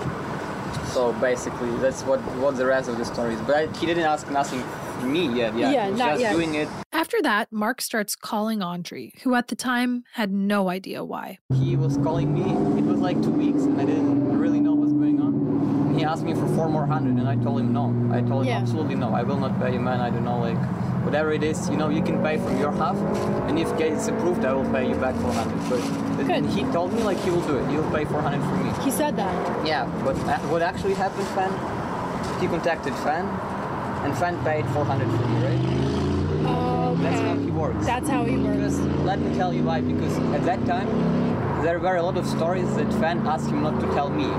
Yeah. 0.92 1.12
So 1.12 1.12
basically, 1.20 1.74
that's 1.78 2.02
what 2.02 2.20
what 2.36 2.56
the 2.56 2.66
rest 2.66 2.88
of 2.88 2.98
the 2.98 3.04
story 3.04 3.34
is. 3.34 3.40
But 3.40 3.56
I, 3.56 3.66
he 3.78 3.86
didn't 3.86 4.04
ask 4.04 4.30
nothing 4.30 4.62
me 5.02 5.26
yet. 5.26 5.56
Yeah, 5.56 5.72
Yeah, 5.72 5.90
not 5.90 6.10
just 6.10 6.20
yet. 6.20 6.32
doing 6.32 6.54
it. 6.54 6.68
After 6.92 7.20
that, 7.22 7.52
Mark 7.52 7.80
starts 7.80 8.14
calling 8.14 8.62
Andre, 8.62 9.12
who 9.22 9.34
at 9.34 9.48
the 9.48 9.56
time 9.56 10.04
had 10.12 10.30
no 10.30 10.68
idea 10.68 11.04
why. 11.04 11.38
He 11.54 11.76
was 11.76 11.96
calling 11.96 12.32
me. 12.32 12.42
It 12.78 12.84
was 12.84 13.00
like 13.00 13.20
two 13.22 13.30
weeks, 13.30 13.62
and 13.62 13.80
I 13.80 13.84
didn't 13.84 14.38
really 14.38 14.60
know 14.60 14.74
what's 14.74 14.92
going 14.92 15.20
on. 15.20 15.81
And 15.92 16.00
he 16.00 16.06
asked 16.06 16.22
me 16.24 16.32
for 16.32 16.46
four 16.56 16.70
more 16.70 16.86
hundred, 16.86 17.16
and 17.20 17.28
I 17.28 17.36
told 17.36 17.60
him 17.60 17.74
no. 17.74 17.92
I 18.16 18.22
told 18.22 18.44
him 18.44 18.48
Yeah. 18.48 18.60
absolutely 18.60 18.94
no. 18.94 19.12
I 19.12 19.22
will 19.24 19.36
not 19.36 19.60
pay 19.60 19.74
you, 19.74 19.78
man. 19.78 20.00
I 20.00 20.08
don't 20.08 20.24
know, 20.24 20.38
like 20.38 20.56
whatever 21.04 21.32
it 21.32 21.42
is. 21.42 21.68
You 21.68 21.76
know, 21.76 21.90
you 21.90 22.00
can 22.02 22.22
pay 22.22 22.38
from 22.38 22.58
your 22.58 22.72
half, 22.72 22.96
and 23.46 23.58
if 23.58 23.70
it's 23.78 24.08
approved, 24.08 24.42
I 24.46 24.54
will 24.54 24.64
pay 24.72 24.88
you 24.88 24.94
back 24.94 25.14
four 25.16 25.34
hundred. 25.34 25.58
But 26.16 26.30
and 26.30 26.48
he 26.48 26.62
told 26.72 26.94
me 26.94 27.02
like 27.02 27.18
he 27.18 27.28
will 27.30 27.42
do 27.42 27.58
it. 27.58 27.68
He 27.68 27.76
will 27.76 27.90
pay 27.90 28.06
four 28.06 28.22
hundred 28.22 28.40
for 28.40 28.56
me. 28.56 28.72
He 28.82 28.90
said 28.90 29.16
that. 29.16 29.66
Yeah, 29.66 29.84
but 30.02 30.16
uh, 30.20 30.38
what 30.48 30.62
actually 30.62 30.94
happened, 30.94 31.28
Fan? 31.36 31.52
He 32.40 32.46
contacted 32.48 32.94
Fan, 33.04 33.26
and 34.02 34.16
Fan 34.16 34.42
paid 34.44 34.64
400 34.72 35.04
for 35.10 35.26
me, 35.28 35.44
right? 35.44 35.62
Okay. 36.48 37.02
That's 37.02 37.20
how 37.20 37.36
he 37.36 37.50
works. 37.50 37.84
That's 37.86 38.08
how 38.08 38.24
he 38.24 38.36
works. 38.38 38.56
Because 38.56 38.80
let 39.04 39.20
me 39.20 39.36
tell 39.36 39.52
you 39.52 39.62
why. 39.62 39.82
Because 39.82 40.16
at 40.32 40.42
that 40.46 40.64
time, 40.64 40.88
there 41.62 41.78
were 41.78 41.96
a 41.96 42.02
lot 42.02 42.16
of 42.16 42.26
stories 42.26 42.74
that 42.76 42.90
Fan 42.94 43.26
asked 43.26 43.48
him 43.50 43.60
not 43.62 43.78
to 43.80 43.86
tell 43.92 44.08
me. 44.08 44.30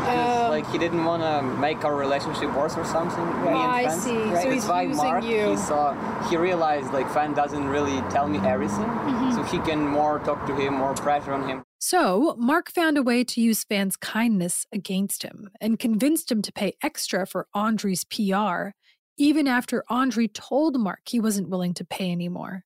Oh. 0.00 0.48
like 0.50 0.68
he 0.70 0.78
didn't 0.78 1.04
want 1.04 1.22
to 1.22 1.42
make 1.58 1.84
our 1.84 1.94
relationship 1.94 2.54
worse 2.54 2.76
or 2.76 2.84
something. 2.84 3.24
Me 3.42 3.48
and 3.48 3.56
I 3.58 3.88
Fan. 3.88 3.98
see. 3.98 4.10
So 4.14 4.30
That's 4.30 4.44
he's 4.44 4.66
why 4.66 4.82
using 4.82 4.96
Mark, 5.04 5.24
you. 5.24 5.50
He 5.50 5.56
saw, 5.56 6.28
he 6.28 6.36
realized 6.36 6.92
like 6.92 7.10
Fan 7.12 7.34
doesn't 7.34 7.66
really 7.68 8.00
tell 8.10 8.28
me 8.28 8.38
everything, 8.38 8.84
Mhm. 8.86 9.34
so 9.34 9.42
he 9.44 9.58
can 9.58 9.86
more 9.86 10.18
talk 10.20 10.46
to 10.46 10.54
him, 10.54 10.74
more 10.74 10.94
pressure 10.94 11.32
on 11.32 11.48
him. 11.48 11.62
So, 11.80 12.34
Mark 12.38 12.70
found 12.72 12.98
a 12.98 13.02
way 13.04 13.22
to 13.22 13.40
use 13.40 13.62
Fan's 13.62 13.96
kindness 13.96 14.66
against 14.72 15.22
him 15.22 15.48
and 15.60 15.78
convinced 15.78 16.30
him 16.32 16.42
to 16.42 16.52
pay 16.52 16.72
extra 16.82 17.24
for 17.24 17.46
Andre's 17.54 18.04
PR, 18.04 18.72
even 19.16 19.46
after 19.46 19.84
Andre 19.88 20.26
told 20.26 20.78
Mark 20.80 21.02
he 21.06 21.20
wasn't 21.20 21.48
willing 21.50 21.74
to 21.74 21.84
pay 21.84 22.10
anymore. 22.10 22.64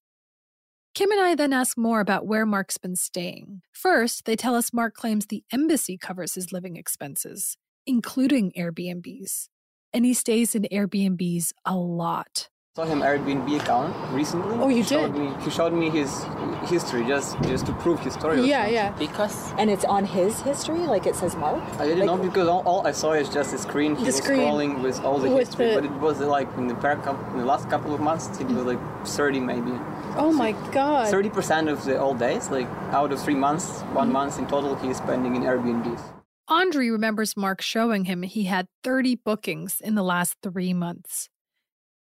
Kim 0.94 1.11
and 1.11 1.20
I 1.20 1.35
then 1.35 1.55
ask 1.55 1.78
more 1.78 2.00
about 2.00 2.26
where 2.26 2.44
Mark's 2.44 2.76
been 2.76 2.96
staying. 2.96 3.62
First, 3.72 4.26
they 4.26 4.37
tell 4.37 4.55
us 4.55 4.74
Mark 4.74 4.94
claims 4.94 5.26
the 5.26 5.42
embassy 5.50 5.96
covers 5.96 6.35
his 6.35 6.52
living 6.52 6.76
expenses, 6.76 7.57
including 7.87 8.52
Airbnbs. 8.52 9.48
And 9.94 10.05
he 10.05 10.12
stays 10.12 10.55
in 10.55 10.66
Airbnbs 10.70 11.52
a 11.64 11.76
lot. 11.76 12.50
Saw 12.74 12.85
him 12.85 13.00
Airbnb 13.00 13.54
account 13.61 13.94
recently. 14.14 14.56
Oh, 14.58 14.68
you 14.68 14.76
he 14.76 14.82
showed 14.82 15.12
did? 15.12 15.20
Me, 15.20 15.35
he 15.44 15.50
showed 15.50 15.74
me 15.74 15.90
his 15.90 16.24
history 16.70 17.04
just 17.06 17.37
just 17.42 17.66
to 17.66 17.72
prove 17.74 18.00
his 18.00 18.14
story. 18.14 18.40
Yeah, 18.48 18.64
something. 18.88 19.06
Because 19.08 19.52
and 19.58 19.68
it's 19.68 19.85
on 19.85 20.06
his 20.06 20.40
history, 20.40 20.78
like 20.78 21.04
it 21.06 21.14
says 21.14 21.37
Mark. 21.37 21.62
I 21.78 21.87
didn't 21.87 22.06
know 22.06 22.16
because 22.16 22.48
all, 22.48 22.62
all 22.64 22.87
I 22.87 22.92
saw 22.92 23.12
is 23.12 23.28
just 23.28 23.52
a 23.52 23.58
screen. 23.58 23.94
He 23.94 24.04
The 24.04 24.06
was 24.06 24.16
screen 24.16 24.40
scrolling 24.40 24.82
with 24.82 25.04
all 25.04 25.18
the 25.18 25.28
with 25.28 25.48
history, 25.48 25.66
the- 25.68 25.74
but 25.74 25.85
it 25.85 25.92
was 26.00 26.20
like 26.20 26.48
in 26.56 26.66
the, 26.66 26.74
per 26.74 26.92
in 27.32 27.37
the 27.40 27.44
last 27.44 27.68
couple 27.68 27.92
of 27.94 28.00
months, 28.00 28.40
it 28.40 28.46
was 28.46 28.64
like 28.64 28.80
30 29.06 29.40
maybe. 29.40 29.72
Oh 30.16 30.32
my 30.32 30.52
god. 30.72 31.12
30% 31.12 31.70
of 31.70 31.85
the 31.85 31.98
old 31.98 32.18
days, 32.18 32.48
like 32.48 32.68
out 32.92 33.12
of 33.12 33.20
three 33.22 33.35
months, 33.35 33.82
one 33.92 34.06
Mm-hmm. 34.06 34.12
month 34.14 34.38
in 34.38 34.46
total, 34.46 34.76
he 34.76 34.88
is 34.88 34.96
spending 34.96 35.37
in 35.37 35.42
Airbnbs. 35.42 36.00
Andre 36.48 36.88
remembers 36.88 37.37
Mark 37.37 37.61
showing 37.61 38.06
him 38.06 38.22
he 38.22 38.44
had 38.44 38.66
30 38.82 39.16
bookings 39.16 39.78
in 39.78 39.94
the 39.94 40.02
last 40.02 40.37
three 40.42 40.72
months. 40.72 41.28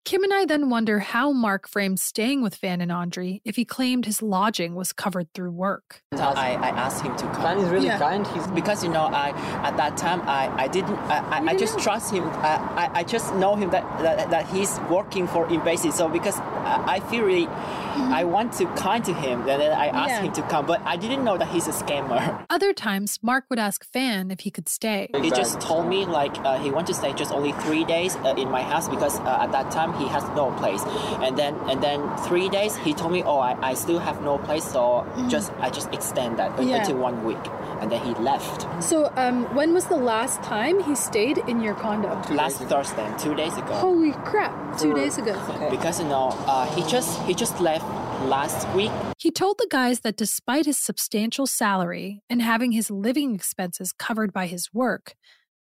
Kim 0.06 0.24
and 0.24 0.32
I 0.32 0.46
then 0.46 0.70
wonder 0.70 0.98
how 0.98 1.30
Mark 1.30 1.68
framed 1.68 2.00
staying 2.00 2.42
with 2.42 2.54
Fan 2.54 2.80
and 2.80 2.90
Andre 2.90 3.40
if 3.44 3.56
he 3.56 3.64
claimed 3.66 4.06
his 4.06 4.22
lodging 4.22 4.74
was 4.74 4.92
covered 4.94 5.32
through 5.34 5.50
work. 5.52 6.02
I, 6.12 6.54
I 6.54 6.68
asked 6.70 7.04
him 7.04 7.14
to 7.16 7.24
come. 7.26 7.42
Fan 7.42 7.58
is 7.58 7.68
really 7.68 7.86
Yeah. 7.86 7.98
kind. 7.98 8.26
He's 8.28 8.46
because 8.48 8.82
you 8.82 8.88
know 8.90 9.04
I 9.04 9.30
at 9.62 9.76
that 9.76 9.96
time 9.98 10.22
I, 10.22 10.48
I 10.64 10.68
didn't 10.68 10.96
I, 10.96 11.18
I, 11.40 11.50
I 11.50 11.54
just 11.56 11.78
trust 11.78 12.12
him 12.12 12.24
I, 12.24 12.56
I, 12.76 12.90
I 13.00 13.02
just 13.04 13.34
know 13.34 13.54
him 13.56 13.70
that, 13.70 13.84
that 14.02 14.30
that 14.30 14.46
he's 14.48 14.80
working 14.90 15.26
for 15.28 15.46
embassy 15.48 15.90
so 15.90 16.08
because 16.08 16.38
I, 16.38 16.94
I 16.96 17.00
feel 17.00 17.22
really 17.24 17.46
I 17.46 18.24
want 18.24 18.54
to 18.54 18.66
kind 18.74 19.04
to 19.04 19.12
him 19.12 19.40
and 19.40 19.60
then 19.60 19.72
I 19.72 19.88
asked 19.88 20.10
Yeah. 20.10 20.22
him 20.22 20.32
to 20.32 20.42
come 20.42 20.66
but 20.66 20.80
I 20.86 20.96
didn't 20.96 21.24
know 21.24 21.36
that 21.36 21.48
he's 21.48 21.68
a 21.68 21.72
scammer 21.72 22.44
Other 22.50 22.72
times, 22.72 23.18
Mark 23.22 23.44
would 23.50 23.58
ask 23.58 23.84
Fan 23.84 24.30
if 24.30 24.40
he 24.40 24.50
could 24.50 24.68
stay. 24.68 25.08
he 25.22 25.30
just 25.30 25.60
told 25.60 25.86
me 25.88 26.04
like 26.06 26.36
uh, 26.38 26.58
he 26.58 26.70
want 26.70 26.86
to 26.88 26.94
stay 26.94 27.12
just 27.12 27.30
only 27.32 27.52
three 27.52 27.84
days 27.84 28.16
uh, 28.16 28.34
in 28.36 28.50
my 28.50 28.62
house 28.62 28.88
because 28.88 29.20
uh, 29.20 29.38
at 29.44 29.52
that 29.52 29.70
time 29.70 29.89
he 29.98 30.06
has 30.08 30.22
no 30.36 30.50
place 30.60 30.82
and 31.24 31.36
then 31.36 31.54
and 31.70 31.82
then 31.82 32.00
three 32.28 32.48
days 32.48 32.76
he 32.76 32.92
told 32.94 33.12
me 33.12 33.22
oh 33.22 33.38
I, 33.38 33.56
I 33.70 33.74
still 33.74 33.98
have 33.98 34.22
no 34.22 34.38
place 34.38 34.64
so 34.64 35.06
just 35.28 35.52
I 35.60 35.70
just 35.70 35.92
extend 35.92 36.38
that 36.38 36.50
Yeah. 36.62 36.76
until 36.78 36.98
one 36.98 37.24
week 37.24 37.38
and 37.80 37.90
then 37.90 38.00
he 38.04 38.12
left 38.22 38.66
So, 38.84 39.10
um, 39.16 39.44
when 39.54 39.72
was 39.72 39.86
the 39.86 39.96
last 39.96 40.42
time 40.42 40.82
he 40.82 40.94
stayed 40.94 41.38
in 41.48 41.60
your 41.62 41.74
condo? 41.74 42.10
last 42.34 42.58
Thursday 42.58 43.08
two 43.18 43.34
days 43.34 43.56
ago 43.56 43.72
Holy 43.74 44.12
crap! 44.24 44.78
Two 44.78 44.94
days 44.94 45.16
ago. 45.18 45.32
okay. 45.48 45.70
because 45.70 45.98
you 46.00 46.06
know 46.06 46.28
uh, 46.46 46.66
he 46.74 46.82
just 46.90 47.20
he 47.22 47.32
just 47.34 47.58
left 47.60 47.84
last 48.28 48.68
week 48.76 48.92
He 49.16 49.30
told 49.30 49.56
the 49.58 49.66
guys 49.70 50.00
that 50.00 50.16
despite 50.16 50.66
his 50.66 50.78
substantial 50.78 51.46
salary 51.46 52.22
and 52.28 52.42
having 52.42 52.72
his 52.72 52.90
living 52.90 53.34
expenses 53.34 53.92
covered 53.92 54.30
by 54.32 54.46
his 54.46 54.68
work, 54.74 55.14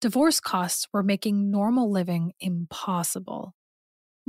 divorce 0.02 0.40
costs 0.40 0.88
were 0.94 1.04
making 1.04 1.52
normal 1.52 1.90
living 1.92 2.34
impossible. 2.40 3.54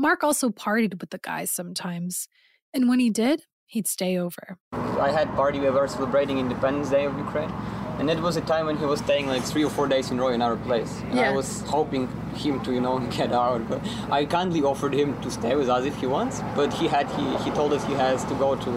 Mark 0.00 0.22
also 0.22 0.48
partied 0.48 1.00
with 1.00 1.11
the 1.11 1.18
guys 1.18 1.50
sometimes, 1.50 2.28
and 2.72 2.88
when 2.88 3.00
he 3.00 3.11
did, 3.11 3.42
he'd 3.66 3.88
stay 3.88 4.16
over. 4.16 4.56
I 4.72 5.11
had 5.11 5.26
party 5.34 5.58
we 5.58 5.68
were 5.70 5.88
celebrating 5.88 6.38
Independence 6.38 6.88
Day 6.88 7.04
of 7.04 7.18
Ukraine, 7.18 7.50
and 7.98 8.08
it 8.08 8.20
was 8.20 8.37
a 8.37 8.40
time 8.42 8.66
when 8.66 8.76
he 8.76 8.84
was 8.84 9.00
staying 9.00 9.26
like 9.26 9.42
three 9.42 9.64
or 9.64 9.70
four 9.70 9.88
days 9.88 10.12
in 10.12 10.20
a 10.20 10.22
row 10.22 10.28
in 10.28 10.40
our 10.40 10.56
place. 10.56 11.02
And 11.11 11.18
I 11.18 11.32
was 11.32 11.62
hoping 11.62 12.06
him 12.37 12.61
to, 12.61 12.72
you 12.72 12.80
know, 12.80 13.00
get 13.18 13.32
out. 13.32 13.68
But 13.68 13.80
I 14.08 14.24
kindly 14.24 14.62
offered 14.62 14.94
him 14.94 15.20
to 15.22 15.32
stay 15.32 15.56
with 15.56 15.68
us 15.68 15.84
if 15.84 15.96
he 15.96 16.06
wants, 16.06 16.42
but 16.54 16.72
he 16.72 16.87
had 16.87 17.11
he 17.18 17.37
he 17.38 17.50
told 17.50 17.72
us 17.72 17.84
he 17.84 17.94
has 17.94 18.24
to 18.26 18.34
go 18.34 18.54
to 18.54 18.70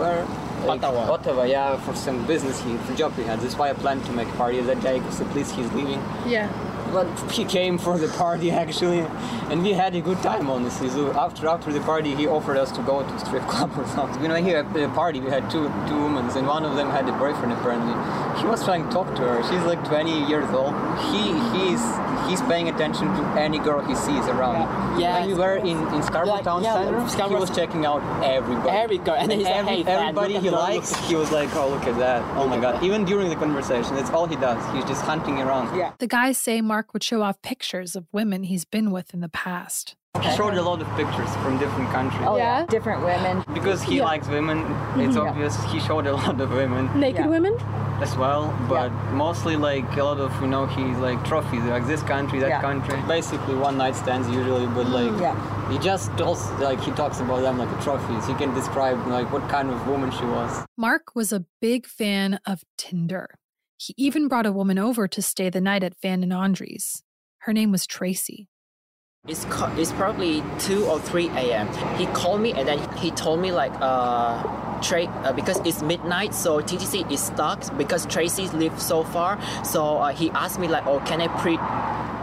where. 0.00 0.26
Like, 0.64 0.82
Ottawa. 0.82 1.12
Ottawa, 1.12 1.42
yeah, 1.44 1.76
for 1.76 1.94
some 1.94 2.26
business 2.26 2.60
he, 2.62 2.76
for 2.78 2.92
job 2.96 3.14
he 3.14 3.22
had. 3.22 3.38
That's 3.38 3.56
why 3.56 3.70
I 3.70 3.74
planned 3.74 4.04
to 4.06 4.12
make 4.12 4.26
a 4.26 4.32
party 4.32 4.60
that 4.60 4.80
day, 4.80 4.98
because 4.98 5.20
at 5.20 5.32
least 5.32 5.54
he's 5.54 5.70
leaving. 5.72 6.00
Yeah. 6.26 6.50
But 6.92 7.06
he 7.32 7.44
came 7.44 7.76
for 7.78 7.98
the 7.98 8.08
party 8.08 8.50
actually, 8.64 9.00
and 9.50 9.62
we 9.62 9.72
had 9.72 9.94
a 9.94 10.00
good 10.00 10.20
time 10.22 10.48
honestly. 10.50 10.88
So 10.88 11.12
after 11.12 11.46
after 11.48 11.72
the 11.72 11.80
party, 11.80 12.14
he 12.14 12.26
offered 12.26 12.56
us 12.56 12.72
to 12.72 12.82
go 12.82 13.02
to 13.02 13.18
strip 13.18 13.42
club 13.52 13.70
or 13.78 13.86
something. 13.88 14.22
You 14.22 14.28
know, 14.28 14.36
here 14.36 14.58
at 14.58 14.72
the 14.72 14.88
party 14.88 15.20
we 15.20 15.30
had 15.30 15.50
two 15.50 15.64
two 15.88 16.00
women, 16.02 16.28
and 16.36 16.46
one 16.46 16.64
of 16.64 16.76
them 16.76 16.90
had 16.90 17.08
a 17.08 17.12
boyfriend 17.12 17.52
apparently. 17.52 17.94
He 18.40 18.46
was 18.46 18.64
trying 18.64 18.84
to 18.86 18.90
talk 18.90 19.14
to 19.16 19.22
her. 19.22 19.42
She's 19.50 19.62
like 19.64 19.82
20 19.88 20.28
years 20.28 20.48
old. 20.50 20.74
He 21.10 21.22
he's 21.56 21.82
he's 22.28 22.40
paying 22.42 22.68
attention 22.68 23.06
to 23.16 23.22
any 23.40 23.58
girl 23.58 23.80
he 23.84 23.94
sees 23.94 24.24
around. 24.28 24.62
Yeah. 25.00 25.18
When 25.20 25.28
we 25.28 25.34
were 25.34 25.56
in 25.56 25.78
in 25.94 26.02
Scarborough 26.02 26.36
Yeah, 26.36 26.42
Town 26.42 26.62
yeah, 26.62 26.74
Center, 26.74 27.02
he 27.02 27.08
Scarborough- 27.10 27.40
was 27.40 27.50
checking 27.50 27.84
out 27.84 28.00
everybody. 28.24 28.70
Every 28.70 28.98
girl, 28.98 29.14
and 29.18 29.30
then 29.30 29.38
he's 29.38 29.48
like, 29.48 29.66
"Hey, 29.66 29.82
everybody 29.84 30.34
look 30.34 30.42
he 30.42 30.48
at 30.48 30.54
the- 30.54 30.56
likes, 30.70 30.94
he 31.08 31.14
was 31.16 31.30
like, 31.32 31.50
oh 31.56 31.68
look 31.68 31.84
at 31.86 31.98
that. 31.98 32.22
Oh 32.36 32.46
my 32.46 32.58
god. 32.60 32.82
Even 32.82 33.04
during 33.04 33.28
the 33.28 33.36
conversation, 33.36 33.94
that's 33.96 34.10
all 34.10 34.26
he 34.26 34.36
does. 34.36 34.60
He's 34.74 34.84
just 34.84 35.02
hunting 35.02 35.38
around. 35.40 35.76
Yeah. 35.76 35.92
The 35.98 36.06
guys 36.06 36.38
say 36.38 36.60
Mark 36.60 36.77
would 36.92 37.02
show 37.02 37.22
off 37.22 37.40
pictures 37.42 37.94
of 37.96 38.06
women 38.12 38.44
he's 38.44 38.64
been 38.64 38.90
with 38.90 39.12
in 39.14 39.20
the 39.20 39.28
past. 39.28 39.96
He 40.22 40.30
showed 40.36 40.54
a 40.54 40.62
lot 40.62 40.80
of 40.80 40.88
pictures 40.96 41.30
from 41.36 41.58
different 41.58 41.90
countries. 41.90 42.24
Oh 42.26 42.36
yeah, 42.36 42.66
different 42.66 43.04
women. 43.04 43.44
Because 43.54 43.82
he 43.82 43.98
Yeah. 43.98 44.04
likes 44.04 44.26
women, 44.28 44.58
it's 45.04 45.16
Mhm. 45.16 45.28
obvious 45.28 45.62
he 45.72 45.78
showed 45.78 46.06
a 46.06 46.14
lot 46.16 46.40
of 46.40 46.50
women 46.50 46.90
Naked 46.98 47.24
Yeah. 47.26 47.26
women? 47.28 47.54
as 48.00 48.16
well, 48.16 48.42
but 48.68 48.90
mostly 49.12 49.56
like 49.56 49.96
a 49.96 50.02
lot 50.04 50.18
of, 50.18 50.30
you 50.40 50.46
know, 50.46 50.66
he's 50.66 50.96
like 50.98 51.22
trophies, 51.24 51.62
like 51.64 51.84
this 51.86 52.02
country, 52.02 52.38
that 52.40 52.48
Yeah. 52.48 52.60
country. 52.60 52.96
Basically 53.08 53.54
one 53.56 53.76
night 53.76 53.94
stands 53.96 54.28
usually, 54.28 54.66
but 54.68 54.86
like 54.88 55.20
Yeah. 55.20 55.34
he 55.70 55.78
just 55.78 56.16
tells, 56.16 56.48
like 56.60 56.80
he 56.80 56.90
talks 56.92 57.20
about 57.20 57.40
them 57.42 57.58
like 57.58 57.70
a 57.70 57.80
trophies. 57.82 58.24
He 58.26 58.34
can 58.34 58.54
describe 58.54 58.98
like 59.08 59.30
what 59.32 59.48
kind 59.48 59.68
of 59.70 59.86
woman 59.86 60.10
she 60.12 60.24
was. 60.24 60.64
Mark 60.76 61.14
was 61.14 61.32
a 61.32 61.44
big 61.60 61.86
fan 61.86 62.38
of 62.46 62.62
Tinder. 62.76 63.26
He 63.78 63.94
even 63.96 64.26
brought 64.26 64.44
a 64.44 64.52
woman 64.52 64.76
over 64.78 65.06
to 65.06 65.22
stay 65.22 65.50
the 65.50 65.60
night 65.60 65.84
at 65.84 65.96
Fan 65.96 66.24
and 66.24 66.32
Andre's. 66.32 67.04
Her 67.38 67.52
name 67.52 67.70
was 67.70 67.86
Tracy. 67.86 68.48
It's 69.28 69.44
it's 69.76 69.92
probably 69.92 70.42
two 70.58 70.86
or 70.86 70.98
three 70.98 71.28
a.m. 71.28 71.68
He 71.98 72.06
called 72.06 72.40
me 72.40 72.52
and 72.52 72.66
then 72.66 72.78
he 72.96 73.10
told 73.10 73.40
me 73.40 73.52
like 73.52 73.72
uh, 73.80 74.42
Tra- 74.80 75.04
uh 75.04 75.32
because 75.32 75.58
it's 75.66 75.82
midnight, 75.82 76.34
so 76.34 76.60
TTC 76.62 77.10
is 77.12 77.20
stuck 77.20 77.76
because 77.76 78.06
Tracy 78.06 78.48
lives 78.48 78.82
so 78.86 79.04
far. 79.04 79.38
So 79.64 79.98
uh, 79.98 80.12
he 80.14 80.30
asked 80.30 80.58
me 80.58 80.68
like, 80.68 80.86
oh, 80.86 81.00
can 81.00 81.20
I 81.20 81.28
pre 81.28 81.58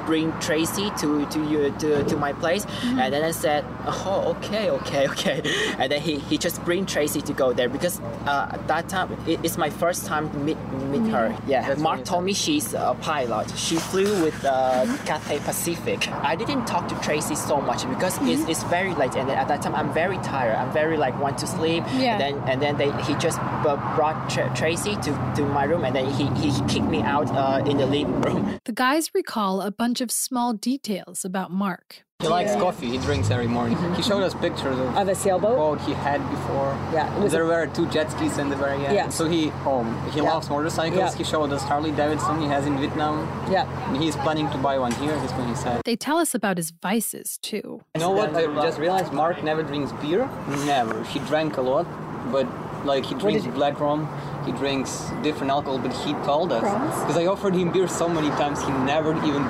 bring 0.05 0.31
Tracy 0.39 0.89
to 0.99 1.25
to 1.27 1.39
you 1.49 1.71
to, 1.79 2.03
to 2.05 2.15
my 2.15 2.31
place? 2.33 2.65
And 2.83 3.11
then 3.13 3.23
I 3.23 3.31
said, 3.31 3.65
oh, 3.85 4.35
okay, 4.37 4.69
okay, 4.69 5.07
okay. 5.13 5.41
And 5.77 5.91
then 5.91 6.01
he, 6.01 6.19
he 6.19 6.37
just 6.37 6.63
bring 6.63 6.85
Tracy 6.85 7.21
to 7.21 7.33
go 7.33 7.53
there 7.53 7.67
because 7.69 7.99
uh, 8.25 8.49
at 8.53 8.67
that 8.67 8.87
time 8.87 9.11
it, 9.27 9.39
it's 9.43 9.57
my 9.57 9.69
first 9.69 10.05
time 10.05 10.29
to 10.31 10.37
meet 10.37 10.57
meet 10.91 11.11
her. 11.11 11.35
Yeah, 11.47 11.67
That's 11.67 11.81
Mark 11.81 12.05
told 12.05 12.23
me 12.23 12.33
she's 12.33 12.73
a 12.73 12.95
pilot. 13.01 13.51
She 13.57 13.75
flew 13.75 14.23
with 14.23 14.45
uh, 14.45 14.85
Cathay 15.05 15.39
Pacific. 15.39 16.07
I 16.11 16.35
didn't 16.35 16.65
talk 16.65 16.87
to 16.87 16.94
Tracy 17.01 17.36
so 17.36 17.60
much 17.62 17.88
because 17.89 18.17
it's, 18.21 18.47
it's 18.49 18.63
very 18.63 18.93
late, 18.95 19.15
and 19.15 19.29
at 19.29 19.47
that 19.47 19.62
time 19.62 19.75
I'm 19.75 19.93
very 19.93 20.17
tired. 20.19 20.55
I'm 20.55 20.71
very 20.71 20.97
like 20.97 21.19
want 21.19 21.38
to 21.39 21.47
sleep. 21.47 21.84
Yeah. 21.93 22.17
And 22.17 22.21
then 22.21 22.49
and 22.49 22.62
then 22.62 22.77
they 22.77 22.91
he 23.03 23.15
just 23.15 23.39
brought 23.63 24.29
Tra- 24.29 24.51
Tracy 24.55 24.95
to, 24.95 25.34
to 25.36 25.45
my 25.45 25.65
room, 25.65 25.84
and 25.84 25.95
then 25.95 26.10
he, 26.12 26.27
he 26.39 26.51
kicked 26.67 26.88
me 26.88 27.01
out 27.01 27.29
uh, 27.31 27.63
in 27.65 27.77
the 27.77 27.86
living 27.86 28.21
room. 28.21 28.60
The 28.65 28.71
guys 28.71 29.13
recall 29.13 29.62
a 29.62 29.71
bunch 29.71 30.01
of 30.01 30.12
small 30.12 30.53
details 30.53 31.25
about 31.25 31.51
Mark. 31.51 32.04
He 32.21 32.30
likes 32.30 32.54
coffee. 32.56 32.88
He 32.88 32.97
drinks 32.97 33.30
every 33.30 33.45
morning. 33.47 33.78
He 33.93 34.01
showed 34.01 34.23
us 34.23 34.34
pictures 34.34 34.80
of 34.80 34.95
Of 34.95 35.10
a 35.10 35.15
sailboat. 35.15 35.58
boat 35.58 35.82
he 35.82 35.93
had 35.93 36.19
before. 36.32 36.73
Yeah, 36.93 37.13
it 37.13 37.21
was 37.21 37.34
there 37.34 37.43
a- 37.43 37.47
were 37.47 37.67
two 37.67 37.88
jet 37.88 38.10
skis 38.10 38.38
in 38.38 38.49
the 38.49 38.56
very 38.56 38.86
end. 38.86 38.95
Yeah. 38.95 39.10
So 39.10 39.25
he 39.28 39.51
um 39.67 39.88
he 40.12 40.21
Yeah. 40.21 40.32
loves 40.34 40.49
motorcycles. 40.49 40.97
Yeah. 40.97 41.13
He 41.13 41.25
showed 41.25 41.51
us 41.51 41.62
Harley 41.63 41.91
Davidson 41.91 42.39
he 42.39 42.47
has 42.47 42.65
in 42.65 42.78
Vietnam. 42.80 43.28
Yeah. 43.51 43.65
And 43.89 43.97
he's 44.01 44.15
planning 44.15 44.49
to 44.51 44.58
buy 44.58 44.80
one 44.80 44.93
here. 44.93 45.12
That's 45.19 45.34
what 45.34 45.45
he 45.45 45.56
said. 45.56 45.82
They 45.84 45.97
tell 45.97 46.17
us 46.17 46.34
about 46.34 46.56
his 46.58 46.71
vices, 46.71 47.38
too. 47.41 47.82
You 47.95 47.99
know 47.99 48.12
what? 48.12 48.34
I 48.34 48.45
just 48.67 48.80
realized 48.80 49.12
Mark 49.12 49.43
never 49.43 49.62
drinks 49.62 49.91
beer. 50.01 50.30
Never. 50.65 51.04
He 51.04 51.19
drank 51.19 51.58
a 51.58 51.62
lot, 51.62 51.86
but 52.32 52.47
like 52.86 53.04
he 53.06 53.15
drinks 53.15 53.45
black 53.47 53.80
rum. 53.82 54.08
He 54.45 54.51
drinks 54.54 55.12
different 55.21 55.51
alcohol, 55.51 55.80
but 55.80 55.91
he 55.91 56.13
told 56.23 56.54
us 56.54 56.63
because 57.01 57.17
I 57.17 57.25
offered 57.25 57.56
him 57.56 57.71
beer 57.71 57.88
so 57.89 58.08
many 58.08 58.30
times. 58.41 58.63
He 58.63 58.71
never 58.93 59.12
even 59.30 59.43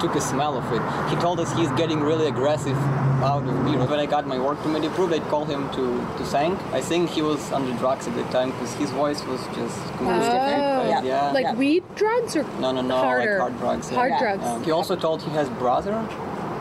took 0.00 0.14
a 0.14 0.20
smell 0.20 0.56
of 0.56 0.64
it. 0.72 0.82
He 1.10 1.16
told 1.20 1.40
us 1.40 1.52
he's 1.54 1.70
getting 1.72 2.00
really 2.00 2.26
aggressive 2.26 2.76
out 3.22 3.42
of 3.42 3.64
beer. 3.64 3.84
When 3.84 3.98
I 3.98 4.06
got 4.06 4.26
my 4.26 4.38
work 4.38 4.58
permit 4.58 4.84
approved, 4.84 5.12
I 5.12 5.20
called 5.30 5.48
him 5.48 5.68
to 5.70 5.84
to 6.18 6.24
thank. 6.24 6.58
I 6.72 6.80
think 6.80 7.10
he 7.10 7.22
was 7.22 7.50
under 7.52 7.72
drugs 7.78 8.06
at 8.06 8.14
the 8.14 8.22
time 8.24 8.50
because 8.52 8.72
his 8.74 8.90
voice 8.90 9.24
was 9.24 9.40
just 9.58 9.76
completely 9.96 10.28
oh. 10.28 10.32
different. 10.32 10.62
Oh, 10.62 10.90
Like, 10.90 11.04
yeah. 11.04 11.32
Like 11.32 11.56
weed 11.56 11.82
drugs 11.96 12.36
or 12.36 12.44
No, 12.60 12.72
no, 12.72 12.80
no, 12.82 12.96
harder? 12.98 13.38
like 13.38 13.40
hard 13.40 13.58
drugs. 13.58 13.90
yeah. 13.90 13.96
Hard 13.96 14.10
Yeah. 14.12 14.36
drugs. 14.36 14.64
He 14.66 14.70
also 14.70 14.94
told 14.96 15.22
he 15.22 15.30
has 15.32 15.48
brother 15.50 15.96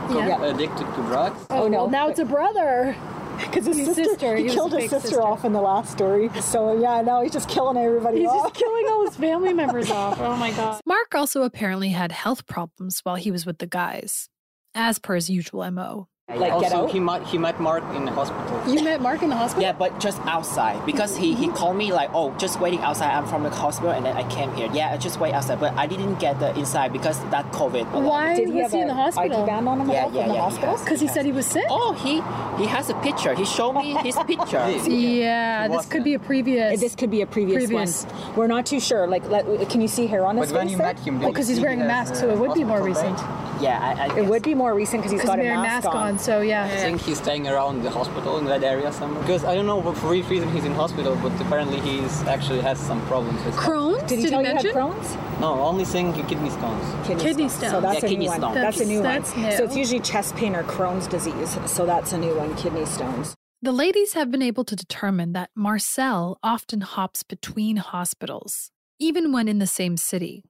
Yeah. 0.09 0.43
addicted 0.43 0.87
to 0.95 1.01
drugs. 1.11 1.39
Oh, 1.49 1.63
oh 1.63 1.67
no! 1.67 1.87
Now 1.87 2.07
it's 2.09 2.19
a 2.19 2.25
brother. 2.25 2.95
Because 3.37 3.65
his, 3.65 3.77
His 3.77 3.87
sister, 3.87 4.03
sister, 4.03 4.35
he, 4.35 4.43
he 4.47 4.49
killed 4.49 4.73
his 4.73 4.89
sister, 4.89 5.07
sister. 5.09 5.21
off 5.21 5.45
in 5.45 5.53
the 5.53 5.61
last 5.61 5.91
story. 5.91 6.29
So 6.41 6.79
yeah, 6.79 7.01
now 7.01 7.21
he's 7.21 7.31
just 7.33 7.49
killing 7.49 7.77
everybody 7.77 8.19
He's 8.19 8.27
off. 8.29 8.47
just 8.53 8.55
killing 8.55 8.85
all 8.89 9.05
his 9.05 9.15
family 9.15 9.53
members 9.53 9.89
off. 9.91 10.19
Oh 10.27 10.35
my 10.35 10.51
god. 10.51 10.81
Mark 10.85 11.15
also 11.15 11.43
apparently 11.43 11.89
had 11.89 12.11
health 12.11 12.45
problems 12.47 12.99
while 13.03 13.15
he 13.15 13.31
was 13.31 13.45
with 13.45 13.59
the 13.59 13.67
guys, 13.67 14.29
as 14.75 14.99
per 14.99 15.15
his 15.15 15.29
usual 15.29 15.69
mo. 15.71 16.07
Also, 16.29 16.87
he 16.87 16.99
met 16.99 17.23
he 17.25 17.37
met 17.37 17.57
Mark 17.59 17.83
in 17.95 18.03
the 18.03 18.11
hospital. 18.11 18.61
You 18.67 18.83
met 18.83 18.99
Mark 19.01 19.21
in 19.23 19.29
the 19.29 19.35
hospital? 19.35 19.63
Yeah, 19.63 19.71
but 19.71 19.97
just 19.99 20.19
outside 20.25 20.85
because 20.85 21.15
he, 21.15 21.33
he 21.33 21.47
called 21.47 21.77
me 21.77 21.93
like, 21.93 22.09
oh, 22.13 22.33
just 22.37 22.59
waiting 22.59 22.81
outside. 22.81 23.11
I'm 23.11 23.25
from 23.25 23.43
the 23.43 23.49
hospital, 23.49 23.91
and 23.91 24.05
then 24.05 24.17
I 24.17 24.29
came 24.29 24.53
here. 24.53 24.69
Yeah, 24.73 24.91
I 24.93 24.97
just 24.97 25.21
wait 25.21 25.33
outside, 25.33 25.61
but 25.61 25.73
I 25.75 25.87
didn't 25.87 26.15
get 26.19 26.37
the 26.41 26.53
inside 26.59 26.91
because 26.91 27.17
that 27.29 27.45
COVID. 27.53 27.89
Why 28.03 28.35
Did 28.35 28.49
he 28.49 28.61
was 28.61 28.73
he 28.73 28.81
in 28.81 28.87
the 28.89 28.93
hospital? 28.93 29.41
ID 29.43 29.47
band 29.47 29.69
on 29.69 29.79
him 29.81 29.89
at 29.89 29.93
Yeah, 29.93 30.03
all 30.03 30.11
yeah, 30.11 30.21
from 30.23 30.29
the 30.29 30.35
yeah, 30.35 30.41
hospital? 30.41 30.77
Because 30.77 30.99
he 30.99 31.07
said 31.07 31.25
he 31.25 31.31
was 31.31 31.45
sick. 31.45 31.65
Oh, 31.69 31.93
he 31.93 32.15
he 32.61 32.67
has 32.69 32.89
a 32.89 32.95
picture. 32.95 33.33
He 33.33 33.45
showed 33.45 33.73
me 33.73 33.93
his 34.03 34.17
picture. 34.17 34.69
Yeah, 34.89 35.69
this 35.69 35.85
could 35.85 36.03
be 36.03 36.13
a 36.15 36.19
previous. 36.19 36.79
This 36.81 36.93
could 36.95 37.09
be 37.11 37.21
a 37.21 37.25
previous, 37.27 37.67
Previous. 37.67 38.03
one. 38.03 38.35
We're 38.35 38.47
not 38.47 38.65
too 38.65 38.81
sure. 38.81 39.07
Like, 39.07 39.23
let, 39.29 39.45
can 39.69 39.79
you 39.79 39.87
see 39.87 40.07
hair 40.07 40.25
on 40.25 40.35
his 40.35 40.51
But 40.51 40.57
when 40.57 40.65
face 40.67 40.71
you 40.73 40.77
there? 40.77 40.87
met 40.87 40.99
him, 40.99 41.23
Oh, 41.23 41.27
because 41.29 41.47
he's 41.47 41.61
wearing 41.61 41.81
a 41.81 41.85
mask, 41.85 42.15
so 42.15 42.29
it 42.29 42.37
would 42.37 42.53
be 42.53 42.65
more 42.65 42.81
recent. 42.81 43.17
Yeah, 43.61 43.79
I, 43.81 44.05
I 44.13 44.17
It 44.19 44.25
would 44.25 44.43
be 44.43 44.53
more 44.55 44.73
recent 44.73 45.01
because 45.01 45.11
he's 45.11 45.21
Because 45.21 45.37
got 45.37 45.39
a 45.39 45.43
mask, 45.43 45.85
mask 45.85 45.95
on. 45.95 46.19
So 46.19 46.41
yeah. 46.41 46.65
I 46.65 46.77
think 46.77 47.01
he's 47.01 47.17
staying 47.17 47.47
around 47.47 47.83
the 47.83 47.89
hospital 47.89 48.37
in 48.37 48.45
that 48.45 48.63
area 48.63 48.91
somewhere. 48.91 49.21
Because 49.21 49.43
I 49.45 49.55
don't 49.55 49.65
know 49.65 49.77
what- 49.77 49.97
for 49.97 50.09
which 50.09 50.27
reason 50.29 50.49
he's 50.51 50.65
in 50.65 50.73
hospital, 50.73 51.15
but 51.21 51.31
apparently 51.41 51.79
he's 51.79 52.21
actually 52.23 52.61
has 52.61 52.77
some 52.79 53.01
problems 53.07 53.43
with 53.45 53.55
Crohn's? 53.55 54.03
Did 54.09 54.17
he 54.19 54.23
Did 54.25 54.31
tell 54.31 54.39
he 54.41 54.47
you 54.47 54.53
had 54.55 54.63
mention? 54.63 54.81
Crohn's? 54.81 55.39
No, 55.41 55.49
only 55.61 55.85
thing 55.85 56.13
kidney 56.13 56.49
stones. 56.49 56.85
Kidney 57.07 57.49
So 57.49 57.57
stones. 57.69 57.83
that's 57.83 57.99
Yeah, 58.01 58.05
a 58.05 58.09
kidney 58.09 58.25
new 58.25 58.29
one. 58.31 58.39
stone. 58.39 58.53
That's, 58.55 58.79
a 58.79 58.85
new 58.85 59.01
That's- 59.01 59.33
one. 59.33 59.43
that's 59.43 59.57
So 59.57 59.63
it's 59.65 59.75
usually 59.75 59.99
chest 60.01 60.35
pain 60.35 60.55
or 60.55 60.63
Crohn's 60.63 61.07
disease. 61.07 61.57
So 61.65 61.85
that's 61.85 62.13
a 62.13 62.17
new 62.17 62.35
one, 62.35 62.55
kidney 62.55 62.85
stones. 62.85 63.35
The 63.61 63.71
ladies 63.71 64.13
have 64.13 64.29
been 64.29 64.43
able 64.43 64.63
to 64.65 64.75
determine 64.75 65.33
that 65.33 65.49
Marcel 65.55 66.37
often 66.43 66.81
hops 66.81 67.23
between 67.23 67.77
hospitals, 67.77 68.69
even 68.99 69.31
when 69.31 69.47
in 69.47 69.57
the 69.59 69.67
same 69.67 69.97
city. 69.97 70.43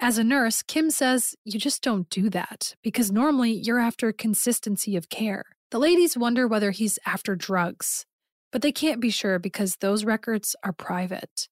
As 0.00 0.16
a 0.16 0.22
nurse, 0.22 0.62
Kim 0.62 0.90
says 0.90 1.34
you 1.44 1.58
just 1.58 1.82
don't 1.82 2.08
do 2.08 2.30
that 2.30 2.76
because 2.84 3.10
normally 3.10 3.50
you're 3.50 3.80
after 3.80 4.12
consistency 4.12 4.94
of 4.94 5.08
care. 5.08 5.44
The 5.72 5.80
ladies 5.80 6.16
wonder 6.16 6.46
whether 6.46 6.70
he's 6.70 7.00
after 7.04 7.34
drugs, 7.34 8.06
but 8.52 8.62
they 8.62 8.70
can't 8.70 9.00
be 9.00 9.10
sure 9.10 9.40
because 9.40 9.76
those 9.76 10.04
records 10.04 10.54
are 10.62 10.72
private. 10.72 11.48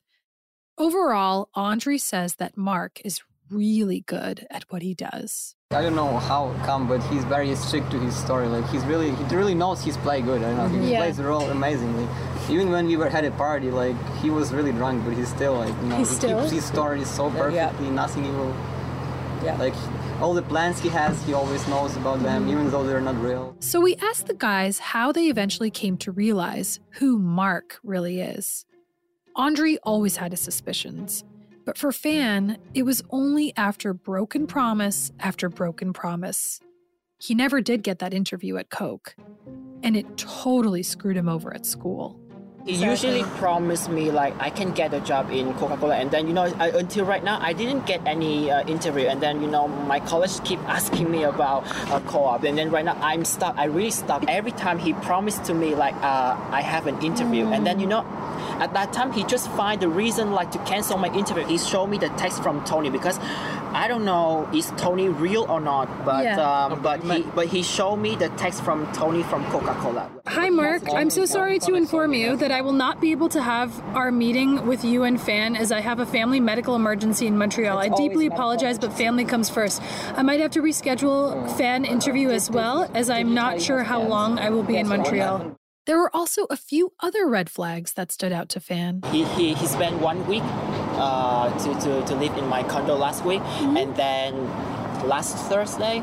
Overall, 0.78 1.48
Andre 1.54 1.98
says 1.98 2.36
that 2.36 2.56
Mark 2.56 3.00
is 3.04 3.20
really 3.50 4.04
good 4.06 4.46
at 4.48 4.64
what 4.68 4.82
he 4.82 4.94
does. 4.94 5.55
I 5.72 5.82
don't 5.82 5.96
know 5.96 6.16
how 6.18 6.54
come, 6.64 6.86
but 6.86 7.02
he's 7.10 7.24
very 7.24 7.52
strict 7.56 7.90
to 7.90 7.98
his 7.98 8.14
story. 8.14 8.46
Like 8.46 8.68
he's 8.70 8.84
really, 8.84 9.10
he 9.10 9.34
really 9.34 9.54
knows 9.54 9.82
his 9.82 9.96
play 9.96 10.20
good. 10.22 10.40
I 10.44 10.54
know. 10.54 10.68
He 10.68 10.92
Yeah. 10.92 11.00
plays 11.00 11.16
the 11.16 11.24
role 11.24 11.42
amazingly. 11.50 12.06
Even 12.48 12.70
when 12.70 12.86
we 12.86 12.96
were 12.96 13.08
had 13.08 13.24
a 13.24 13.32
party, 13.32 13.72
like 13.72 13.96
he 14.22 14.30
was 14.30 14.54
really 14.54 14.70
drunk, 14.70 15.04
but 15.04 15.14
he's 15.14 15.28
still 15.28 15.54
like, 15.54 15.74
you 15.82 15.88
know, 15.88 15.96
He's 15.96 16.10
he 16.10 16.14
still- 16.14 16.40
keeps 16.42 16.52
his 16.52 16.64
stories 16.64 17.08
so 17.10 17.26
Yeah. 17.26 17.42
perfectly. 17.70 17.90
Nothing 17.90 18.26
evil. 18.26 18.54
Yeah. 19.44 19.56
Like 19.58 19.74
all 20.20 20.34
the 20.34 20.42
plans 20.42 20.78
he 20.78 20.88
has, 20.90 21.20
he 21.24 21.34
always 21.34 21.66
knows 21.66 21.96
about 21.96 22.22
them, 22.22 22.42
mm-hmm. 22.42 22.52
even 22.52 22.70
though 22.70 22.84
they're 22.86 23.00
not 23.00 23.20
real. 23.20 23.56
So 23.58 23.80
we 23.80 23.96
asked 23.96 24.28
the 24.28 24.34
guys 24.34 24.78
how 24.78 25.10
they 25.10 25.26
eventually 25.26 25.70
came 25.72 25.96
to 25.98 26.12
realize 26.12 26.78
who 27.00 27.18
Mark 27.18 27.80
really 27.82 28.20
is. 28.20 28.64
Andre 29.34 29.76
always 29.82 30.16
had 30.16 30.30
his 30.30 30.40
suspicions, 30.40 31.24
but 31.66 31.76
for 31.76 31.92
Fan, 31.92 32.56
it 32.72 32.84
was 32.84 33.02
only 33.10 33.52
after 33.56 33.92
broken 33.92 34.46
promise 34.46 35.12
after 35.20 35.50
broken 35.50 35.92
promise. 35.92 36.60
He 37.18 37.34
never 37.34 37.60
did 37.60 37.82
get 37.82 37.98
that 37.98 38.14
interview 38.14 38.56
at 38.56 38.70
Coke, 38.70 39.16
and 39.82 39.96
it 39.96 40.16
totally 40.16 40.82
screwed 40.82 41.16
him 41.16 41.28
over 41.28 41.52
at 41.52 41.66
school. 41.66 42.18
He 42.66 42.74
usually 42.74 43.22
promised 43.38 43.88
me 43.88 44.10
like 44.10 44.34
I 44.40 44.50
can 44.50 44.72
get 44.72 44.92
a 44.92 44.98
job 44.98 45.30
in 45.30 45.54
Coca-Cola, 45.54 45.94
and 45.94 46.10
then 46.10 46.26
you 46.26 46.32
know 46.32 46.52
I, 46.58 46.70
until 46.70 47.04
right 47.04 47.22
now 47.22 47.38
I 47.40 47.52
didn't 47.52 47.86
get 47.86 48.00
any 48.04 48.50
uh, 48.50 48.66
interview, 48.66 49.06
and 49.06 49.22
then 49.22 49.40
you 49.40 49.46
know 49.46 49.68
my 49.68 50.00
college 50.00 50.42
keep 50.42 50.58
asking 50.68 51.08
me 51.08 51.22
about 51.22 51.64
a 51.92 52.00
co-op, 52.08 52.42
and 52.42 52.58
then 52.58 52.70
right 52.70 52.84
now 52.84 52.98
I'm 53.00 53.24
stuck. 53.24 53.56
I 53.56 53.66
really 53.66 53.92
stuck. 53.92 54.24
Every 54.26 54.50
time 54.50 54.80
he 54.80 54.94
promised 54.94 55.44
to 55.44 55.54
me 55.54 55.76
like 55.76 55.94
uh, 56.02 56.36
I 56.50 56.60
have 56.60 56.88
an 56.88 57.00
interview, 57.04 57.46
and 57.46 57.64
then 57.64 57.78
you 57.78 57.86
know 57.86 58.04
at 58.58 58.74
that 58.74 58.92
time 58.92 59.12
he 59.12 59.22
just 59.22 59.48
find 59.52 59.80
the 59.80 59.88
reason 59.88 60.32
like 60.32 60.50
to 60.50 60.58
cancel 60.64 60.98
my 60.98 61.12
interview. 61.14 61.44
He 61.46 61.58
showed 61.58 61.86
me 61.86 61.98
the 61.98 62.08
text 62.18 62.42
from 62.42 62.64
Tony 62.64 62.90
because 62.90 63.18
I 63.76 63.86
don't 63.86 64.04
know 64.04 64.48
is 64.52 64.72
Tony 64.76 65.08
real 65.08 65.44
or 65.48 65.60
not, 65.60 65.86
but 66.04 66.24
Yeah. 66.24 66.40
um, 66.40 66.82
but 66.82 66.98
he 67.04 67.22
but 67.34 67.46
he 67.46 67.62
showed 67.62 67.96
me 67.96 68.16
the 68.16 68.28
text 68.30 68.64
from 68.64 68.90
Tony 68.92 69.22
from 69.22 69.44
Coca-Cola. 69.52 70.10
Hi, 70.26 70.48
Mark. 70.50 70.82
I'm 70.92 71.10
so 71.10 71.24
sorry 71.26 71.58
to 71.60 71.74
inform 71.74 72.12
you 72.14 72.36
that 72.36 72.50
I 72.56 72.62
will 72.62 72.72
not 72.72 73.02
be 73.02 73.10
able 73.10 73.28
to 73.28 73.42
have 73.42 73.78
our 73.94 74.10
meeting 74.10 74.66
with 74.66 74.82
you 74.82 75.02
and 75.02 75.20
Fan 75.20 75.56
as 75.56 75.70
I 75.70 75.80
have 75.80 76.00
a 76.00 76.06
family 76.06 76.40
medical 76.40 76.74
emergency 76.74 77.26
in 77.26 77.36
Montreal. 77.36 77.76
I 77.76 77.90
deeply 77.90 78.28
apologize, 78.28 78.78
but 78.78 78.94
family 78.94 79.26
comes 79.26 79.50
first. 79.50 79.82
I 80.14 80.22
might 80.22 80.40
have 80.40 80.52
to 80.52 80.62
reschedule 80.62 81.54
Fan 81.58 81.84
interview 81.84 82.30
as 82.30 82.50
well, 82.50 82.90
as 82.94 83.10
I'm 83.10 83.34
not 83.34 83.60
sure 83.60 83.82
how 83.82 84.00
long 84.00 84.38
I 84.38 84.48
will 84.48 84.62
be 84.62 84.78
in 84.78 84.88
Montreal. 84.88 85.54
There 85.84 85.98
were 85.98 86.10
also 86.16 86.46
a 86.48 86.56
few 86.56 86.94
other 87.00 87.28
red 87.28 87.50
flags 87.50 87.92
that 87.92 88.10
stood 88.10 88.32
out 88.32 88.48
to 88.48 88.60
Fan. 88.60 89.02
He, 89.12 89.24
he, 89.24 89.52
he 89.52 89.66
spent 89.66 90.00
one 90.00 90.26
week 90.26 90.42
uh, 90.96 91.50
to, 91.58 91.74
to, 91.74 92.06
to 92.06 92.14
live 92.14 92.34
in 92.38 92.46
my 92.46 92.62
condo 92.62 92.96
last 92.96 93.22
week, 93.26 93.42
and 93.42 93.94
then 93.96 94.34
last 95.06 95.36
Thursday, 95.50 96.02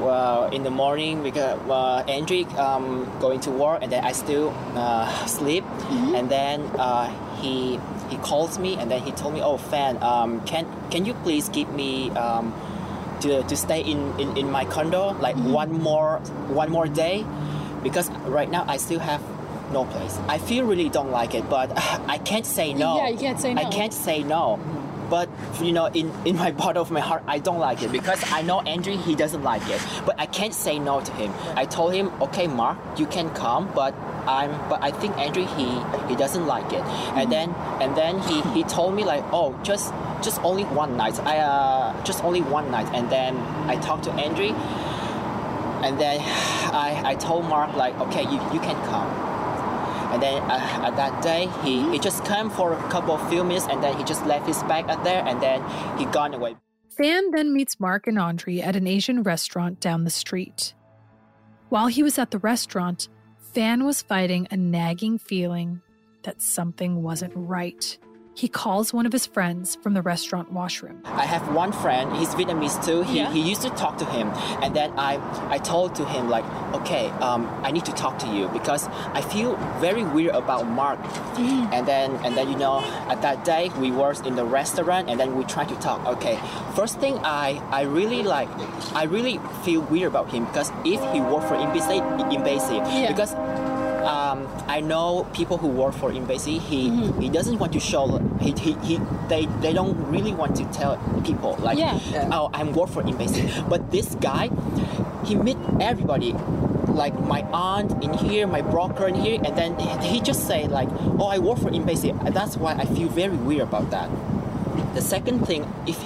well, 0.00 0.50
in 0.50 0.62
the 0.62 0.70
morning 0.70 1.22
because 1.22 1.58
uh, 1.68 2.04
Andrew 2.08 2.44
um, 2.56 3.10
going 3.20 3.40
to 3.40 3.50
work, 3.50 3.82
and 3.82 3.90
then 3.92 4.04
I 4.04 4.12
still 4.12 4.54
uh, 4.74 5.08
sleep, 5.26 5.64
and 5.90 6.30
then 6.30 6.62
uh, 6.78 7.08
he 7.40 7.78
he 8.08 8.16
calls 8.18 8.58
me, 8.58 8.76
and 8.76 8.90
then 8.90 9.02
he 9.02 9.12
told 9.12 9.34
me, 9.34 9.42
"Oh, 9.42 9.56
Fan, 9.56 10.02
um, 10.02 10.40
can 10.44 10.66
can 10.90 11.04
you 11.04 11.14
please 11.14 11.48
give 11.48 11.70
me?" 11.72 12.10
Um, 12.10 12.54
to, 13.20 13.42
to 13.42 13.56
stay 13.56 13.80
in, 13.80 13.98
in, 14.20 14.36
in 14.36 14.48
my 14.48 14.64
condo 14.64 15.10
like 15.18 15.34
one 15.36 15.72
more 15.82 16.18
one 16.46 16.70
more 16.70 16.86
day 16.86 17.26
because 17.82 18.08
right 18.30 18.48
now 18.48 18.64
I 18.68 18.76
still 18.76 19.00
have 19.00 19.20
no 19.72 19.84
place. 19.84 20.16
I 20.28 20.38
feel 20.38 20.64
really 20.64 20.88
don't 20.88 21.10
like 21.10 21.34
it, 21.34 21.48
but 21.50 21.72
I 22.08 22.18
can't 22.18 22.46
say 22.46 22.74
no. 22.74 22.96
Yeah, 22.98 23.08
you 23.08 23.18
can't 23.18 23.40
say 23.40 23.54
no. 23.54 23.62
I 23.62 23.70
can't 23.70 23.92
say 23.92 24.22
no. 24.22 24.58
But 25.08 25.28
you 25.62 25.72
know, 25.72 25.86
in, 25.86 26.12
in 26.24 26.36
my 26.36 26.50
bottom 26.62 26.80
of 26.80 26.90
my 26.90 27.00
heart, 27.00 27.22
I 27.26 27.38
don't 27.38 27.58
like 27.58 27.82
it 27.82 27.92
because 27.92 28.22
I 28.32 28.42
know 28.42 28.60
Andrew 28.60 28.96
he 28.96 29.14
doesn't 29.14 29.42
like 29.42 29.66
it. 29.68 29.80
But 30.04 30.18
I 30.18 30.26
can't 30.26 30.54
say 30.54 30.78
no 30.78 31.00
to 31.00 31.12
him. 31.12 31.32
I 31.56 31.64
told 31.64 31.94
him, 31.94 32.10
okay, 32.22 32.46
Mark, 32.46 32.78
you 32.98 33.06
can 33.06 33.30
come, 33.30 33.70
but 33.74 33.94
I'm 34.26 34.50
but 34.68 34.82
I 34.82 34.90
think 34.90 35.16
Andrew 35.16 35.46
he 35.46 35.66
he 36.08 36.16
doesn't 36.16 36.46
like 36.46 36.72
it. 36.72 36.82
And 37.16 37.32
then 37.32 37.50
and 37.80 37.96
then 37.96 38.20
he, 38.20 38.42
he 38.52 38.62
told 38.64 38.94
me 38.94 39.04
like, 39.04 39.24
oh, 39.32 39.58
just 39.62 39.92
just 40.22 40.40
only 40.42 40.64
one 40.64 40.96
night. 40.96 41.18
I 41.20 41.38
uh 41.38 42.04
just 42.04 42.22
only 42.24 42.42
one 42.42 42.70
night. 42.70 42.88
And 42.94 43.10
then 43.10 43.36
I 43.68 43.76
talked 43.76 44.04
to 44.04 44.12
Andrew, 44.12 44.52
and 45.84 45.98
then 45.98 46.20
I 46.72 47.02
I 47.04 47.14
told 47.14 47.44
Mark 47.46 47.74
like, 47.76 47.98
okay, 48.00 48.22
you, 48.22 48.38
you 48.52 48.60
can 48.60 48.76
come. 48.86 49.17
And 50.18 50.24
then 50.24 50.50
uh, 50.50 50.82
at 50.82 50.96
that 50.96 51.22
day, 51.22 51.48
he, 51.62 51.88
he 51.92 52.00
just 52.00 52.24
came 52.24 52.50
for 52.50 52.72
a 52.72 52.88
couple 52.90 53.14
of 53.14 53.30
few 53.30 53.44
minutes, 53.44 53.68
and 53.70 53.80
then 53.84 53.96
he 53.96 54.02
just 54.02 54.26
left 54.26 54.48
his 54.48 54.60
bag 54.64 54.90
out 54.90 55.04
there, 55.04 55.22
and 55.24 55.40
then 55.40 55.62
he 55.96 56.06
gone 56.06 56.34
away. 56.34 56.56
Fan 56.90 57.30
then 57.30 57.52
meets 57.52 57.78
Mark 57.78 58.08
and 58.08 58.18
Andre 58.18 58.58
at 58.58 58.74
an 58.74 58.88
Asian 58.88 59.22
restaurant 59.22 59.78
down 59.78 60.02
the 60.02 60.10
street. 60.10 60.74
While 61.68 61.86
he 61.86 62.02
was 62.02 62.18
at 62.18 62.32
the 62.32 62.40
restaurant, 62.40 63.08
Fan 63.54 63.84
was 63.84 64.02
fighting 64.02 64.48
a 64.50 64.56
nagging 64.56 65.18
feeling 65.18 65.82
that 66.24 66.42
something 66.42 67.00
wasn't 67.04 67.34
right. 67.36 67.96
He 68.38 68.46
calls 68.46 68.92
one 68.94 69.04
of 69.04 69.10
his 69.12 69.26
friends 69.26 69.74
from 69.82 69.94
the 69.94 70.02
restaurant 70.02 70.52
washroom. 70.52 71.00
I 71.04 71.24
have 71.24 71.52
one 71.52 71.72
friend, 71.72 72.14
he's 72.18 72.28
Vietnamese 72.38 72.78
too. 72.86 73.02
He, 73.02 73.16
Yeah. 73.18 73.32
he 73.32 73.40
used 73.40 73.62
to 73.62 73.70
talk 73.70 73.98
to 73.98 74.04
him, 74.04 74.28
and 74.62 74.76
then 74.76 74.92
I 74.96 75.18
I 75.50 75.58
told 75.58 75.96
to 75.96 76.04
him 76.04 76.28
like, 76.30 76.44
okay, 76.78 77.10
um, 77.28 77.42
I 77.66 77.72
need 77.72 77.84
to 77.86 77.94
talk 78.04 78.14
to 78.24 78.28
you 78.28 78.46
because 78.58 78.86
I 79.12 79.22
feel 79.32 79.56
very 79.80 80.04
weird 80.04 80.36
about 80.36 80.68
Mark. 80.68 81.00
And 81.74 81.84
then 81.92 82.08
and 82.24 82.36
then 82.36 82.46
you 82.52 82.58
know 82.64 82.78
at 83.12 83.22
that 83.22 83.44
day 83.44 83.64
we 83.82 83.90
were 83.90 84.14
in 84.24 84.36
the 84.36 84.44
restaurant 84.60 85.10
and 85.10 85.18
then 85.18 85.30
we 85.36 85.42
tried 85.54 85.68
to 85.74 85.78
talk. 85.86 85.98
Okay, 86.14 86.38
first 86.78 86.94
thing 87.02 87.14
I 87.24 87.60
I 87.80 87.82
really 87.98 88.22
like 88.22 88.48
I 88.94 89.04
really 89.16 89.36
feel 89.64 89.80
weird 89.90 90.08
about 90.14 90.30
him 90.30 90.44
because 90.50 90.70
if 90.84 91.00
he 91.12 91.18
worked 91.20 91.48
for 91.50 91.56
invasive 91.66 92.04
invasive 92.38 92.82
Yeah. 92.86 93.08
because 93.12 93.32
um, 94.04 94.46
I 94.66 94.80
know 94.80 95.26
people 95.32 95.56
who 95.58 95.68
work 95.68 95.94
for 95.94 96.10
embassy. 96.12 96.58
He 96.58 96.88
Mm-hmm. 96.90 97.20
he 97.20 97.28
doesn't 97.28 97.58
want 97.58 97.72
to 97.72 97.80
show. 97.80 98.18
He, 98.40 98.52
he, 98.52 98.72
he 98.84 99.00
they 99.28 99.46
they 99.60 99.72
don't 99.72 99.96
really 100.10 100.32
want 100.32 100.56
to 100.56 100.64
tell 100.66 100.96
people 101.24 101.56
like 101.60 101.78
Yeah. 101.78 101.98
oh 102.32 102.50
I'm 102.54 102.72
work 102.72 102.88
for 102.90 103.02
embassy. 103.06 103.50
But 103.68 103.90
this 103.90 104.14
guy, 104.20 104.50
he 105.24 105.34
meet 105.36 105.58
everybody. 105.80 106.32
Like 106.88 107.14
my 107.20 107.42
aunt 107.52 108.02
in 108.02 108.12
here, 108.14 108.46
my 108.46 108.62
broker 108.62 109.06
in 109.06 109.14
here, 109.14 109.38
and 109.44 109.54
then 109.56 109.78
he 110.02 110.20
just 110.20 110.46
say 110.48 110.66
like, 110.66 110.88
"Oh, 111.20 111.26
I 111.28 111.38
work 111.38 111.58
for 111.58 111.70
embassy." 111.72 112.12
That's 112.32 112.56
why 112.56 112.72
I 112.74 112.86
feel 112.86 113.08
very 113.08 113.36
weird 113.36 113.62
about 113.68 113.90
that. 113.90 114.10
The 114.94 115.02
second 115.02 115.46
thing, 115.46 115.62
if 115.86 115.98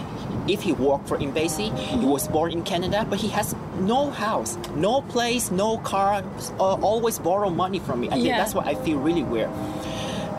if 0.48 0.62
he 0.62 0.72
worked 0.72 1.08
for 1.08 1.16
embassy, 1.20 1.70
he 1.70 2.04
was 2.06 2.28
born 2.28 2.52
in 2.52 2.62
Canada, 2.62 3.06
but 3.08 3.18
he 3.20 3.28
has 3.28 3.54
no 3.80 4.10
house, 4.10 4.56
no 4.74 5.02
place, 5.02 5.50
no 5.50 5.78
car, 5.78 6.22
uh, 6.58 6.74
always 6.80 7.18
borrow 7.18 7.50
money 7.50 7.78
from 7.78 8.00
me. 8.00 8.08
I 8.08 8.14
think 8.14 8.26
Yeah. 8.26 8.38
that's 8.38 8.54
why 8.54 8.64
I 8.64 8.74
feel 8.74 8.98
really 8.98 9.22
weird. 9.22 9.50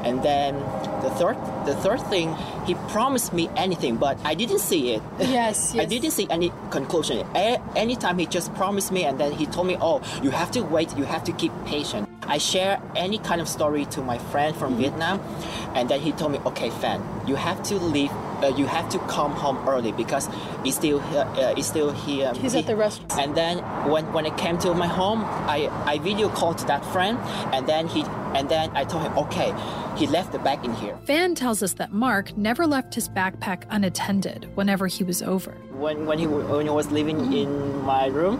And 0.03 0.21
then 0.21 0.55
the 1.01 1.09
third, 1.11 1.37
the 1.65 1.75
third 1.75 2.01
thing, 2.09 2.35
he 2.65 2.75
promised 2.91 3.31
me 3.31 3.49
anything, 3.55 3.95
but 3.95 4.17
I 4.25 4.33
didn't 4.35 4.59
see 4.59 4.91
it. 4.95 5.01
Yes, 5.17 5.71
yes. 5.75 5.77
I 5.81 5.85
didn't 5.85 6.11
see 6.11 6.27
any 6.29 6.51
conclusion. 6.71 7.25
A- 7.35 7.61
anytime 7.77 8.17
he 8.17 8.25
just 8.25 8.53
promised 8.53 8.91
me, 8.91 9.05
and 9.05 9.17
then 9.17 9.31
he 9.31 9.45
told 9.45 9.67
me, 9.67 9.77
"Oh, 9.79 10.01
you 10.21 10.31
have 10.31 10.51
to 10.51 10.61
wait. 10.61 10.97
You 10.97 11.05
have 11.05 11.23
to 11.23 11.31
keep 11.31 11.53
patient." 11.65 12.09
I 12.27 12.37
share 12.37 12.81
any 12.97 13.17
kind 13.17 13.39
of 13.39 13.47
story 13.47 13.85
to 13.95 14.01
my 14.01 14.17
friend 14.17 14.53
from 14.57 14.75
Vietnam, 14.75 15.21
and 15.73 15.87
then 15.87 16.01
he 16.01 16.11
told 16.11 16.33
me, 16.33 16.39
"Okay, 16.47 16.69
Fan, 16.69 16.99
you 17.25 17.35
have 17.35 17.63
to 17.71 17.75
leave. 17.79 18.11
Uh, 18.43 18.47
you 18.57 18.65
have 18.65 18.89
to 18.89 18.99
come 19.07 19.31
home 19.31 19.57
early 19.69 19.91
because 19.91 20.27
he's 20.63 20.75
still 20.75 20.99
here. 20.99 21.21
Uh, 21.21 21.55
he's 21.55 21.67
still 21.67 21.91
here. 21.91 22.33
He's 22.33 22.55
at 22.55 22.67
the 22.67 22.75
restaurant. 22.75 23.13
And 23.17 23.35
then 23.35 23.59
when 23.89 24.11
when 24.11 24.25
I 24.25 24.35
came 24.35 24.57
to 24.59 24.73
my 24.73 24.87
home, 24.87 25.23
I 25.47 25.69
I 25.85 25.99
video 25.99 26.27
called 26.29 26.59
that 26.67 26.83
friend, 26.93 27.17
and 27.53 27.67
then 27.67 27.87
he 27.87 28.01
and 28.35 28.49
then 28.49 28.69
I 28.75 28.83
told 28.83 29.03
him, 29.03 29.17
"Okay, 29.17 29.53
he 29.95 30.07
left 30.07 30.31
the 30.31 30.39
bag 30.39 30.65
in 30.65 30.73
here." 30.73 30.97
Fan 31.05 31.35
tells 31.35 31.63
us 31.63 31.73
that 31.73 31.91
Mark 31.93 32.35
never 32.37 32.67
left 32.67 32.95
his 32.95 33.07
backpack 33.09 33.63
unattended 33.69 34.49
whenever 34.55 34.87
he 34.87 35.03
was 35.03 35.21
over. 35.21 35.53
when 35.83 36.05
when 36.05 36.17
he 36.19 36.27
when 36.27 36.65
he 36.65 36.71
was 36.71 36.91
living 36.91 37.33
in 37.33 37.49
my 37.83 38.07
room. 38.07 38.39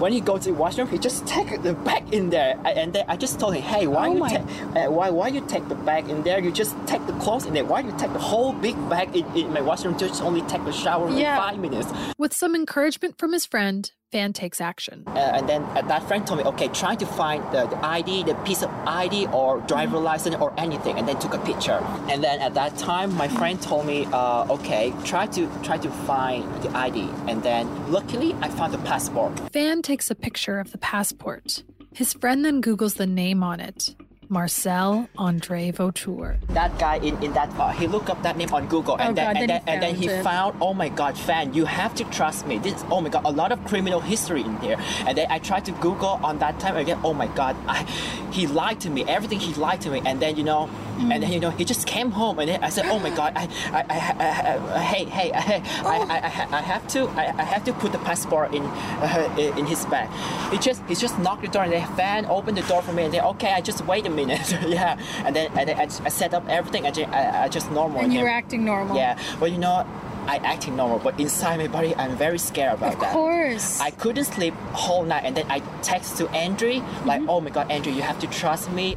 When 0.00 0.12
he 0.12 0.20
go 0.20 0.38
to 0.38 0.44
the 0.44 0.54
washroom, 0.54 0.88
he 0.88 0.96
just 0.98 1.26
take 1.26 1.60
the 1.62 1.74
bag 1.74 2.14
in 2.14 2.30
there, 2.30 2.58
and 2.64 2.90
then 2.94 3.04
I 3.06 3.16
just 3.18 3.38
told 3.38 3.54
him, 3.54 3.62
"Hey, 3.62 3.86
why 3.86 4.08
Oh 4.08 4.14
you 4.16 4.28
take 4.28 4.46
uh, 4.76 4.90
why 4.90 5.10
why 5.10 5.28
you 5.28 5.42
take 5.46 5.68
the 5.68 5.74
bag 5.74 6.08
in 6.08 6.22
there? 6.22 6.40
You 6.40 6.50
just 6.50 6.74
take 6.86 7.06
the 7.06 7.12
clothes 7.24 7.44
in 7.44 7.52
there. 7.52 7.66
Why 7.66 7.80
you 7.80 7.92
take 7.98 8.12
the 8.14 8.18
whole 8.18 8.54
big 8.54 8.76
bag 8.88 9.14
in, 9.14 9.26
in 9.36 9.52
my 9.52 9.60
washroom? 9.60 9.98
Just 9.98 10.22
only 10.22 10.40
take 10.52 10.62
a 10.62 10.72
shower 10.72 11.06
in 11.08 11.18
Yeah. 11.18 11.36
five 11.36 11.58
minutes." 11.58 11.88
With 12.16 12.32
some 12.32 12.54
encouragement 12.54 13.18
from 13.18 13.32
his 13.34 13.44
friend, 13.44 13.92
Fan 14.12 14.32
takes 14.32 14.60
action. 14.60 15.04
Uh, 15.06 15.18
and 15.18 15.48
then 15.48 15.62
uh, 15.62 15.82
that 15.82 16.02
friend 16.08 16.26
told 16.26 16.40
me, 16.40 16.44
okay, 16.44 16.66
try 16.68 16.96
to 16.96 17.06
find 17.06 17.44
the, 17.52 17.66
the 17.66 17.84
ID, 17.84 18.24
the 18.24 18.34
piece 18.46 18.62
of 18.62 18.70
ID 18.84 19.26
or 19.28 19.60
driver 19.60 19.98
license 19.98 20.34
or 20.36 20.52
anything, 20.58 20.98
and 20.98 21.06
then 21.06 21.16
took 21.20 21.32
a 21.32 21.38
picture. 21.38 21.80
And 22.08 22.24
then 22.24 22.40
at 22.40 22.54
that 22.54 22.76
time, 22.76 23.14
my 23.14 23.28
friend 23.28 23.62
told 23.62 23.86
me, 23.86 24.06
uh, 24.06 24.46
okay, 24.50 24.92
try 25.04 25.26
to 25.26 25.48
try 25.62 25.78
to 25.78 25.90
find 26.08 26.42
the 26.62 26.76
ID. 26.76 27.08
And 27.28 27.44
then 27.44 27.92
luckily, 27.92 28.34
I 28.40 28.48
found 28.48 28.74
the 28.74 28.78
passport. 28.78 29.38
Fan 29.52 29.80
takes 29.80 30.10
a 30.10 30.16
picture 30.16 30.58
of 30.58 30.72
the 30.72 30.78
passport. 30.78 31.62
His 31.94 32.12
friend 32.12 32.44
then 32.44 32.60
Googles 32.62 32.96
the 32.96 33.06
name 33.06 33.44
on 33.44 33.60
it 33.60 33.94
Marcel 34.30 35.08
Andre 35.18 35.72
Vautour. 35.72 36.38
That 36.50 36.78
guy 36.78 36.96
in, 36.98 37.20
in 37.22 37.32
that 37.32 37.54
bar, 37.56 37.72
he 37.72 37.86
looked 37.88 38.08
up 38.08 38.22
that 38.22 38.36
name 38.36 38.54
on 38.54 38.68
Google, 38.68 38.94
oh, 38.94 39.02
and 39.02 39.10
Oh, 39.10 39.14
then, 39.14 39.26
God, 39.34 39.36
and, 39.40 39.40
then 39.40 39.48
then, 39.48 39.60
he 39.66 39.70
and 39.72 39.82
then 39.82 39.94
he 39.96 40.06
found 40.06 40.20
it. 40.20 40.22
found, 40.24 40.56
oh 40.62 40.72
my 40.72 40.88
God, 40.88 41.18
Fan, 41.18 41.52
you 41.52 41.64
have 41.64 41.94
to 41.96 42.04
trust 42.04 42.46
me. 42.46 42.58
This, 42.58 42.84
oh 42.90 43.00
my 43.00 43.08
God, 43.08 43.24
a 43.24 43.30
lot 43.32 43.50
of 43.50 43.62
criminal 43.64 43.98
history 44.00 44.42
in 44.42 44.56
here. 44.60 44.76
And 45.04 45.18
then 45.18 45.26
I 45.30 45.40
tried 45.40 45.64
to 45.64 45.72
Google 45.72 46.20
on 46.22 46.38
that 46.38 46.60
time 46.60 46.76
again. 46.76 47.00
Oh 47.02 47.12
my 47.12 47.26
God, 47.26 47.56
I, 47.66 47.82
he 48.30 48.46
lied 48.46 48.80
to 48.82 48.90
me. 48.90 49.04
Everything 49.04 49.40
he 49.40 49.52
lied 49.54 49.80
to 49.82 49.90
me. 49.90 50.00
And 50.06 50.20
then 50.20 50.36
you 50.36 50.44
know, 50.44 50.70
and 51.00 51.22
then 51.22 51.32
you 51.32 51.40
know, 51.40 51.50
he 51.50 51.64
just 51.64 51.86
came 51.86 52.10
home, 52.10 52.38
and 52.38 52.50
I 52.64 52.68
said, 52.68 52.86
oh 52.86 52.98
my 52.98 53.10
God, 53.10 53.32
I, 53.36 53.44
I, 53.72 53.80
I, 53.88 53.98
I, 54.18 54.74
I 54.76 54.78
hey, 54.82 55.04
hey, 55.04 55.30
hey, 55.32 55.62
I, 55.84 55.96
I, 55.96 56.16
I, 56.16 56.58
I 56.58 56.60
have 56.62 56.86
to, 56.88 57.08
I, 57.10 57.24
I 57.38 57.42
have 57.42 57.64
to 57.64 57.72
put 57.72 57.92
the 57.92 57.98
passport 57.98 58.54
in, 58.54 58.62
uh, 58.64 59.34
in 59.58 59.66
his 59.66 59.84
bag. 59.86 60.08
He 60.52 60.58
just, 60.58 60.82
he 60.88 60.94
just 60.94 61.18
knocked 61.18 61.42
the 61.42 61.48
door, 61.48 61.62
and 61.64 61.72
then 61.72 61.86
Fan 61.96 62.26
opened 62.26 62.56
the 62.58 62.62
door 62.62 62.82
for 62.82 62.92
me, 62.92 63.04
and 63.04 63.14
then 63.14 63.24
okay, 63.24 63.52
I 63.52 63.60
just 63.60 63.86
wait 63.86 64.06
a 64.06 64.10
minute, 64.10 64.50
yeah, 64.66 64.98
and 65.24 65.34
then, 65.34 65.50
and 65.56 65.68
then 65.68 65.76
I, 65.78 65.84
I 65.84 66.08
set 66.08 66.34
up 66.34 66.46
everything. 66.48 66.86
I 66.86 66.90
just, 66.90 67.08
I, 67.10 67.44
I 67.44 67.48
just 67.48 67.70
normal. 67.70 68.00
And 68.00 68.12
you 68.12 68.18
him. 68.20 68.24
were 68.24 68.30
acting 68.30 68.64
normal. 68.64 68.96
Yeah, 68.96 69.18
but 69.38 69.50
you 69.52 69.58
know, 69.58 69.86
I 70.26 70.36
acting 70.44 70.76
normal, 70.76 70.98
but 70.98 71.18
inside 71.18 71.56
my 71.56 71.66
body, 71.68 71.94
I'm 71.96 72.14
very 72.16 72.38
scared 72.38 72.74
about 72.74 72.94
Of 72.94 73.00
that. 73.00 73.06
Of 73.08 73.12
course. 73.12 73.80
I 73.80 73.90
couldn't 73.90 74.24
sleep 74.24 74.54
whole 74.72 75.04
night, 75.04 75.24
and 75.24 75.36
then 75.36 75.46
I 75.50 75.60
text 75.82 76.18
to 76.18 76.28
Andrew, 76.30 76.82
like, 77.04 77.20
Mm-hmm. 77.20 77.30
"Oh 77.30 77.40
my 77.40 77.50
God, 77.50 77.70
Andrew, 77.70 77.92
you 77.92 78.02
have 78.02 78.18
to 78.20 78.26
trust 78.26 78.70
me." 78.70 78.96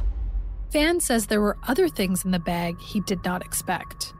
Fan 0.74 0.98
says 0.98 1.26
there 1.26 1.40
were 1.40 1.56
other 1.68 1.88
things 1.88 2.24
in 2.24 2.32
the 2.32 2.40
bag 2.40 2.80
he 2.80 2.98
did 2.98 3.24
not 3.24 3.44
expect. 3.46 4.12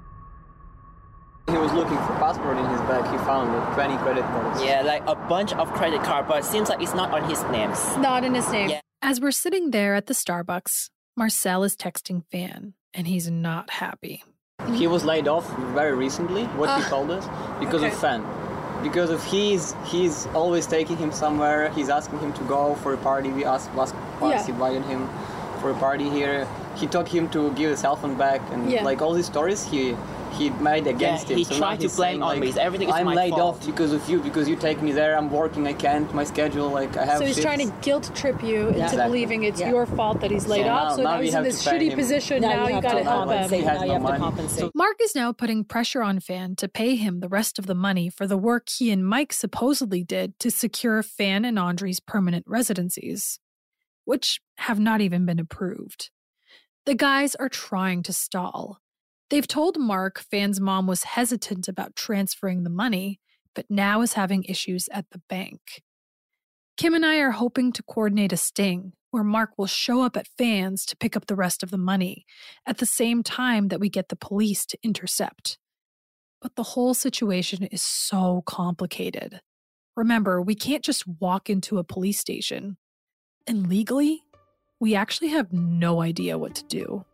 He 1.50 1.58
was 1.58 1.72
looking 1.72 1.96
for 1.96 2.14
passport 2.22 2.56
in 2.58 2.64
his 2.66 2.80
bag. 2.82 3.02
He 3.10 3.18
found 3.26 3.50
uh, 3.50 3.74
20 3.74 3.96
credit 3.96 4.22
cards. 4.22 4.62
Yeah, 4.62 4.82
like 4.82 5.02
a 5.08 5.16
bunch 5.16 5.52
of 5.54 5.72
credit 5.72 6.04
card, 6.04 6.28
but 6.28 6.38
it 6.38 6.44
seems 6.44 6.68
like 6.68 6.80
it's 6.80 6.94
not 6.94 7.10
on 7.10 7.28
his 7.28 7.42
names. 7.50 7.96
Not 7.96 8.22
in 8.22 8.34
his 8.36 8.48
name. 8.52 8.70
Yeah. 8.70 8.80
As 9.02 9.20
we're 9.20 9.32
sitting 9.32 9.72
there 9.72 9.96
at 9.96 10.06
the 10.06 10.14
Starbucks, 10.14 10.90
Marcel 11.16 11.64
is 11.64 11.74
texting 11.76 12.22
Fan, 12.30 12.74
and 12.94 13.08
he's 13.08 13.28
not 13.28 13.70
happy. 13.70 14.22
He 14.74 14.86
was 14.86 15.04
laid 15.04 15.26
off 15.26 15.52
very 15.74 15.96
recently, 15.96 16.44
what 16.54 16.68
he 16.78 16.84
Ah, 16.84 16.88
told 16.88 17.10
us, 17.10 17.26
because 17.58 17.82
okay. 17.82 17.92
of 17.92 17.98
Fan. 17.98 18.24
Because 18.80 19.10
of 19.10 19.24
he's 19.24 19.74
he's 19.86 20.28
always 20.28 20.68
taking 20.68 20.96
him 20.98 21.10
somewhere. 21.10 21.70
He's 21.70 21.88
asking 21.88 22.20
him 22.20 22.32
to 22.34 22.44
go 22.44 22.76
for 22.76 22.94
a 22.94 22.98
party. 22.98 23.30
We 23.30 23.44
asked 23.44 23.74
last 23.74 23.92
once 24.20 24.46
Yeah. 24.46 24.54
invited 24.54 24.84
him 24.84 25.08
for 25.64 25.70
a 25.70 25.80
party 25.88 26.10
here. 26.10 26.46
He 26.76 26.86
told 26.86 27.08
him 27.08 27.28
to 27.30 27.40
give 27.54 27.70
his 27.70 27.80
cell 27.80 27.96
phone 27.96 28.16
back, 28.16 28.40
and 28.52 28.70
Yeah. 28.70 28.84
like 28.84 29.00
all 29.00 29.14
these 29.14 29.30
stories 29.34 29.64
he 29.64 29.96
he 30.38 30.50
made 30.70 30.88
against 30.88 31.30
him. 31.30 31.38
he 31.38 31.44
so 31.44 31.56
tried 31.56 31.78
to 31.78 31.86
blame 31.86 31.96
saying, 31.96 32.22
on 32.22 32.28
like, 32.40 32.40
me. 32.40 32.52
Everything 32.68 32.88
is 32.88 32.94
I'm 32.96 33.06
my 33.06 33.14
laid 33.14 33.30
fault." 33.30 33.54
off 33.62 33.66
because 33.66 33.92
of 33.92 34.02
you. 34.10 34.18
Because 34.18 34.48
you 34.48 34.56
take 34.56 34.82
me 34.82 34.90
there. 34.90 35.12
I'm 35.16 35.30
working. 35.30 35.64
I 35.68 35.74
can't. 35.84 36.12
My 36.12 36.24
schedule. 36.24 36.68
Like 36.78 36.96
I 36.96 37.04
have. 37.04 37.18
So 37.18 37.24
he's 37.24 37.36
shifts. 37.36 37.44
trying 37.48 37.62
to 37.70 37.72
guilt 37.86 38.10
trip 38.16 38.42
you 38.42 38.60
into 38.74 38.80
Exactly. 38.82 39.04
believing 39.06 39.44
it's 39.44 39.60
Yeah. 39.60 39.70
your 39.70 39.86
fault 39.86 40.20
that 40.22 40.32
he's 40.32 40.48
laid 40.48 40.64
So 40.66 40.70
off. 40.76 40.82
now- 40.90 40.96
So 40.96 41.02
now 41.04 41.14
now 41.14 41.20
he's 41.20 41.28
in 41.30 41.34
have 41.36 41.44
this 41.44 41.64
shitty 41.64 41.90
him. 41.92 41.98
position. 42.02 42.42
Now 42.42 42.48
Now, 42.48 42.66
you 42.68 42.74
you 42.74 42.82
got 42.82 42.92
to 42.94 42.98
to 42.98 43.04
help 43.04 43.28
compensate. 43.28 43.50
him. 43.52 43.58
He 43.60 43.64
has 43.70 43.78
Now 43.78 43.84
you 43.86 43.92
no 44.00 44.06
have 44.06 44.14
to 44.16 44.20
compensate. 44.26 44.70
Mark 44.74 44.96
is 45.06 45.14
now 45.14 45.30
putting 45.32 45.62
pressure 45.74 46.02
on 46.02 46.18
Fan 46.18 46.56
to 46.56 46.66
pay 46.68 46.96
him 46.96 47.20
the 47.20 47.28
rest 47.28 47.54
of 47.60 47.66
the 47.66 47.74
money 47.88 48.08
for 48.10 48.26
the 48.26 48.36
work 48.50 48.64
he 48.76 48.90
and 48.90 49.06
Mike 49.06 49.32
supposedly 49.32 50.02
did 50.02 50.36
to 50.40 50.50
secure 50.50 51.00
Fan 51.04 51.44
and 51.44 51.60
Andre's 51.60 52.00
permanent 52.00 52.44
residencies, 52.48 53.38
which 54.04 54.40
have 54.58 54.78
not 54.78 55.00
even 55.00 55.26
been 55.26 55.38
approved. 55.38 56.10
The 56.86 56.94
guys 56.94 57.34
are 57.36 57.48
trying 57.48 58.02
to 58.04 58.12
stall. 58.12 58.78
They've 59.30 59.46
told 59.46 59.78
Mark 59.78 60.20
Fan's 60.30 60.60
mom 60.60 60.86
was 60.86 61.04
hesitant 61.04 61.66
about 61.66 61.96
transferring 61.96 62.62
the 62.62 62.70
money, 62.70 63.20
but 63.54 63.66
now 63.70 64.02
is 64.02 64.12
having 64.12 64.44
issues 64.44 64.88
at 64.92 65.06
the 65.10 65.22
bank. 65.28 65.82
Kim 66.76 66.94
and 66.94 67.06
I 67.06 67.18
are 67.18 67.30
hoping 67.30 67.72
to 67.72 67.82
coordinate 67.82 68.32
a 68.32 68.36
sting 68.36 68.92
where 69.10 69.22
Mark 69.22 69.50
will 69.56 69.68
show 69.68 70.02
up 70.02 70.16
at 70.16 70.28
Fans 70.36 70.84
to 70.86 70.96
pick 70.96 71.16
up 71.16 71.26
the 71.26 71.36
rest 71.36 71.62
of 71.62 71.70
the 71.70 71.78
money 71.78 72.26
at 72.66 72.78
the 72.78 72.86
same 72.86 73.22
time 73.22 73.68
that 73.68 73.78
we 73.78 73.88
get 73.88 74.08
the 74.08 74.16
police 74.16 74.66
to 74.66 74.78
intercept. 74.82 75.56
But 76.42 76.56
the 76.56 76.64
whole 76.64 76.94
situation 76.94 77.62
is 77.64 77.80
so 77.80 78.42
complicated. 78.44 79.40
Remember, 79.96 80.42
we 80.42 80.56
can't 80.56 80.84
just 80.84 81.04
walk 81.06 81.48
into 81.48 81.78
a 81.78 81.84
police 81.84 82.18
station. 82.18 82.76
And 83.46 83.68
legally, 83.68 84.24
we 84.80 84.94
actually 84.94 85.28
have 85.28 85.52
no 85.52 86.00
idea 86.00 86.38
what 86.38 86.54
to 86.56 86.64
do. 86.64 87.04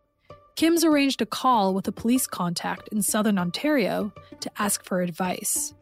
Kim's 0.55 0.83
arranged 0.83 1.21
a 1.21 1.25
call 1.25 1.73
with 1.73 1.87
a 1.87 1.91
police 1.91 2.27
contact 2.27 2.87
in 2.89 3.01
southern 3.01 3.37
Ontario 3.37 4.13
to 4.41 4.51
ask 4.57 4.83
for 4.85 5.01
advice. 5.01 5.73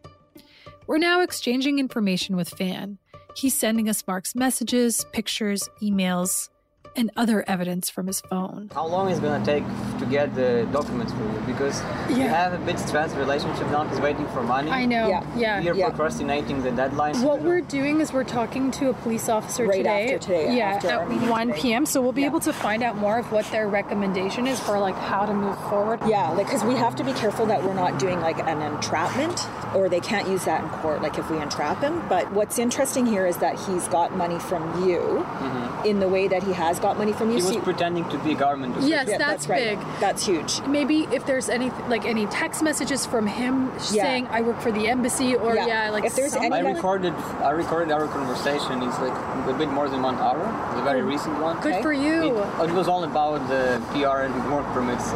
We're 0.87 0.97
now 0.97 1.21
exchanging 1.21 1.79
information 1.79 2.35
with 2.35 2.49
Fan. 2.49 2.97
He's 3.35 3.53
sending 3.53 3.89
us 3.89 4.07
Mark's 4.07 4.35
messages, 4.35 5.05
pictures, 5.11 5.69
emails, 5.81 6.49
and 6.95 7.11
other 7.15 7.45
evidence 7.47 7.89
from 7.89 8.07
his 8.07 8.19
phone. 8.19 8.69
How 8.73 8.85
long 8.85 9.09
is 9.09 9.19
it 9.19 9.21
gonna 9.21 9.45
take 9.45 9.63
to 9.99 10.05
get 10.09 10.33
the 10.35 10.67
documents 10.71 11.13
for 11.13 11.19
you? 11.23 11.39
Because 11.45 11.79
you 12.09 12.23
have 12.27 12.51
a 12.53 12.57
bit 12.65 12.79
stressed 12.79 13.15
relationship 13.15 13.69
now. 13.69 13.83
He's 13.87 13.99
waiting 14.01 14.27
for 14.29 14.41
money. 14.41 14.71
I 14.71 14.85
know. 14.85 15.07
Yeah. 15.07 15.23
Yeah. 15.37 15.59
You're 15.61 15.75
Yeah. 15.75 15.89
procrastinating 15.89 16.63
the 16.63 16.71
deadline. 16.71 17.21
What 17.21 17.41
we're 17.43 17.61
doing 17.61 18.01
is 18.01 18.11
we're 18.11 18.23
talking 18.23 18.71
to 18.71 18.89
a 18.89 18.93
police 18.93 19.29
officer 19.29 19.65
Right 19.67 19.77
today. 19.77 20.05
after 20.15 20.17
today, 20.19 20.57
Yeah, 20.57 20.65
after 20.75 20.89
at 20.89 21.07
1 21.29 21.47
today. 21.49 21.59
p.m. 21.61 21.85
So 21.85 22.01
we'll 22.01 22.11
be 22.11 22.21
Yeah. 22.21 22.27
able 22.27 22.39
to 22.41 22.51
find 22.53 22.81
out 22.83 22.97
more 22.97 23.19
of 23.19 23.31
what 23.31 23.45
their 23.51 23.67
recommendation 23.67 24.47
is 24.47 24.59
for 24.59 24.79
like 24.79 24.95
how 24.97 25.25
to 25.25 25.33
move 25.33 25.57
forward. 25.69 25.99
Yeah, 26.07 26.31
like 26.31 26.47
because 26.47 26.63
we 26.63 26.75
have 26.75 26.95
to 26.97 27.03
be 27.03 27.13
careful 27.13 27.45
that 27.45 27.63
we're 27.63 27.73
not 27.75 27.99
doing 27.99 28.19
like 28.19 28.39
an 28.45 28.61
entrapment, 28.61 29.47
or 29.75 29.89
they 29.89 29.99
can't 30.01 30.27
use 30.27 30.43
that 30.45 30.63
in 30.63 30.69
court. 30.81 31.01
Like 31.03 31.17
if 31.19 31.29
we 31.29 31.37
entrap 31.39 31.81
him. 31.81 32.01
But 32.09 32.31
what's 32.33 32.57
interesting 32.57 33.05
here 33.05 33.25
is 33.27 33.37
that 33.37 33.59
he's 33.59 33.87
got 33.87 34.15
money 34.17 34.39
from 34.39 34.63
you 34.87 34.99
Mm-hmm. 35.39 35.85
in 35.85 35.99
the 35.99 36.07
way 36.09 36.27
that 36.27 36.43
he 36.43 36.51
has 36.53 36.68
got 36.77 36.97
money 36.97 37.13
from 37.13 37.29
you. 37.29 37.37
He 37.37 37.41
was 37.41 37.47
so 37.47 37.53
you- 37.53 37.61
pretending 37.61 38.07
to 38.09 38.17
be 38.19 38.33
a 38.33 38.35
government 38.35 38.73
official. 38.73 38.89
Yes, 38.89 39.07
Yeah, 39.09 39.17
that's, 39.17 39.47
right. 39.47 39.79
big. 39.79 39.87
That's 39.99 40.23
huge. 40.25 40.61
Maybe 40.67 41.07
if 41.11 41.25
there's 41.25 41.49
any 41.49 41.71
like 41.87 42.05
any 42.05 42.27
text 42.27 42.61
messages 42.61 43.05
from 43.07 43.25
him 43.25 43.71
Yeah. 43.91 44.03
saying 44.03 44.27
I 44.27 44.41
work 44.41 44.59
for 44.61 44.71
the 44.71 44.87
embassy 44.89 45.35
or 45.35 45.55
Yeah. 45.55 45.65
yeah, 45.65 45.89
like 45.89 46.03
If 46.05 46.15
there's 46.15 46.33
something 46.33 46.53
I 46.53 46.61
like- 46.61 46.75
recorded 46.75 47.13
I 47.41 47.51
recorded 47.51 47.91
our 47.91 48.05
conversation. 48.07 48.83
It's 48.83 48.99
like 48.99 49.13
a 49.47 49.55
bit 49.57 49.69
more 49.69 49.89
than 49.89 50.03
one 50.03 50.15
hour. 50.17 50.43
It's 50.71 50.81
a 50.81 50.83
very 50.83 51.01
oh, 51.01 51.05
recent 51.05 51.39
one. 51.39 51.59
Good 51.61 51.81
for 51.81 51.93
you. 51.93 52.37
It, 52.37 52.69
it 52.69 52.73
was 52.75 52.87
all 52.89 53.03
about 53.05 53.47
the 53.47 53.81
PR 53.93 54.23
and 54.27 54.51
work 54.51 54.65
permits. 54.73 55.11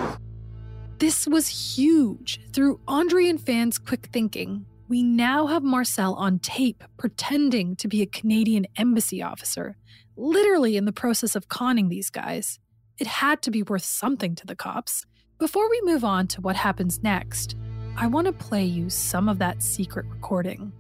This 1.00 1.28
was 1.28 1.76
huge. 1.78 2.40
Through 2.54 2.80
Andre 2.88 3.28
and 3.28 3.42
Fan's 3.42 3.78
quick 3.78 4.08
thinking, 4.14 4.66
we 4.88 5.04
now 5.04 5.48
have 5.48 5.64
Marcel 5.64 6.14
on 6.16 6.40
tape 6.40 6.84
pretending 6.98 7.76
to 7.78 7.88
be 7.88 8.02
a 8.02 8.06
Canadian 8.06 8.68
embassy 8.78 9.22
officer, 9.22 9.76
literally 10.16 10.78
in 10.78 10.86
the 10.86 10.92
process 10.92 11.36
of 11.36 11.48
conning 11.48 11.90
these 11.90 12.10
guys. 12.10 12.60
It 12.98 13.08
had 13.08 13.42
to 13.44 13.52
be 13.52 13.64
worth 13.64 13.84
something 13.84 14.36
to 14.36 14.46
the 14.46 14.56
cops. 14.56 15.06
Before 15.40 15.70
we 15.70 15.82
move 15.84 16.04
on 16.04 16.28
to 16.28 16.42
what 16.42 16.56
happens 16.56 17.02
next, 17.02 17.56
I 17.98 18.08
want 18.08 18.28
to 18.28 18.34
play 18.34 18.64
you 18.64 18.90
some 18.90 19.28
of 19.28 19.40
that 19.40 19.62
secret 19.62 20.06
recording. 20.08 20.72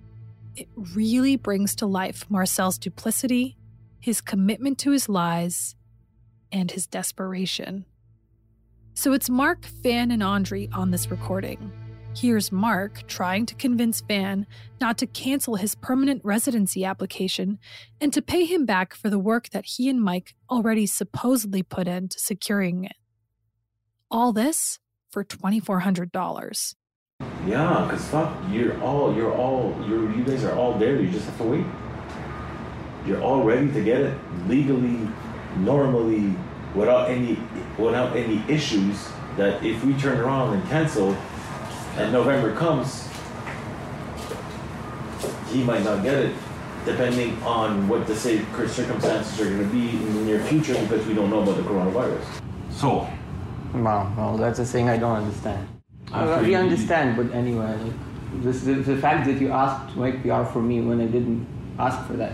It 0.55 0.67
really 0.95 1.35
brings 1.35 1.75
to 1.75 1.85
life 1.85 2.25
Marcel's 2.29 2.77
duplicity, 2.77 3.57
his 3.99 4.21
commitment 4.21 4.77
to 4.79 4.91
his 4.91 5.09
lies, 5.09 5.75
and 6.51 6.69
his 6.69 6.85
desperation. 6.85 7.85
So 8.93 9.13
it's 9.13 9.29
Mark, 9.29 9.65
Fan, 9.65 10.11
and 10.11 10.21
Andre 10.21 10.69
on 10.71 10.91
this 10.91 11.09
recording. 11.09 11.71
Here's 12.15 12.51
Mark 12.51 13.07
trying 13.07 13.47
to 13.47 13.55
convince 13.55 14.01
Fan 14.01 14.45
not 14.79 14.99
to 14.99 15.07
cancel 15.07 15.55
his 15.55 15.73
permanent 15.73 16.21
residency 16.23 16.85
application 16.85 17.57
and 17.99 18.13
to 18.13 18.21
pay 18.21 18.45
him 18.45 18.67
back 18.67 18.93
for 18.93 19.09
the 19.09 19.17
work 19.17 19.49
that 19.49 19.65
he 19.65 19.89
and 19.89 19.99
Mike 19.99 20.35
already 20.49 20.85
supposedly 20.85 21.63
put 21.63 21.87
into 21.87 22.19
securing 22.19 22.83
it. 22.85 22.95
All 24.11 24.31
this 24.31 24.77
for 25.11 25.23
$2,400. 25.23 26.75
Yeah, 27.47 27.87
cause 27.89 28.05
fuck, 28.05 28.37
you're 28.51 28.79
all, 28.81 29.15
you're 29.15 29.33
all, 29.33 29.75
you're, 29.87 30.15
you 30.15 30.23
guys 30.23 30.43
are 30.43 30.55
all 30.55 30.77
there. 30.77 31.01
You 31.01 31.09
just 31.09 31.25
have 31.25 31.37
to 31.39 31.43
wait. 31.43 31.65
You're 33.07 33.21
all 33.21 33.43
ready 33.43 33.71
to 33.71 33.83
get 33.83 34.01
it 34.01 34.17
legally, 34.47 35.09
normally, 35.57 36.35
without 36.75 37.09
any, 37.09 37.39
without 37.79 38.15
any 38.15 38.43
issues. 38.47 39.09
That 39.35 39.63
if 39.63 39.83
we 39.83 39.93
turn 39.95 40.19
around 40.19 40.53
and 40.53 40.69
cancel, 40.69 41.17
and 41.97 42.11
November 42.11 42.55
comes, 42.55 43.07
he 45.49 45.63
might 45.63 45.83
not 45.83 46.03
get 46.03 46.15
it, 46.15 46.35
depending 46.85 47.41
on 47.43 47.87
what 47.87 48.07
the 48.07 48.15
say 48.15 48.39
circumstances 48.67 49.39
are 49.39 49.45
going 49.45 49.59
to 49.59 49.65
be 49.73 49.89
in 49.89 50.13
the 50.15 50.21
near 50.21 50.39
future, 50.45 50.73
because 50.81 51.05
we 51.05 51.13
don't 51.13 51.29
know 51.29 51.41
about 51.43 51.57
the 51.57 51.63
coronavirus. 51.63 52.41
So, 52.71 53.07
Wow, 53.73 54.13
well, 54.15 54.37
that's 54.37 54.59
a 54.59 54.65
thing 54.65 54.87
I 54.87 54.97
don't 54.97 55.15
understand. 55.23 55.67
After 56.11 56.27
Well, 56.27 56.43
we 56.43 56.53
understand, 56.53 57.17
but 57.17 57.35
anyway, 57.35 57.75
like, 57.75 58.43
this, 58.43 58.61
the, 58.61 58.73
the 58.73 58.97
fact 58.97 59.25
that 59.25 59.41
you 59.41 59.49
asked 59.51 59.93
to 59.93 59.99
make 59.99 60.21
PR 60.21 60.43
for 60.43 60.61
me 60.61 60.81
when 60.81 61.01
I 61.01 61.07
didn't 61.07 61.47
ask 61.79 62.05
for 62.07 62.13
that, 62.13 62.33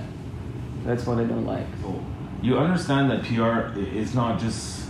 that's 0.83 1.05
what 1.05 1.17
I 1.17 1.23
don't 1.23 1.45
like. 1.45 1.67
you 2.41 2.57
understand 2.57 3.09
that 3.11 3.23
PR 3.23 3.77
is 3.79 4.13
not 4.15 4.39
just 4.39 4.88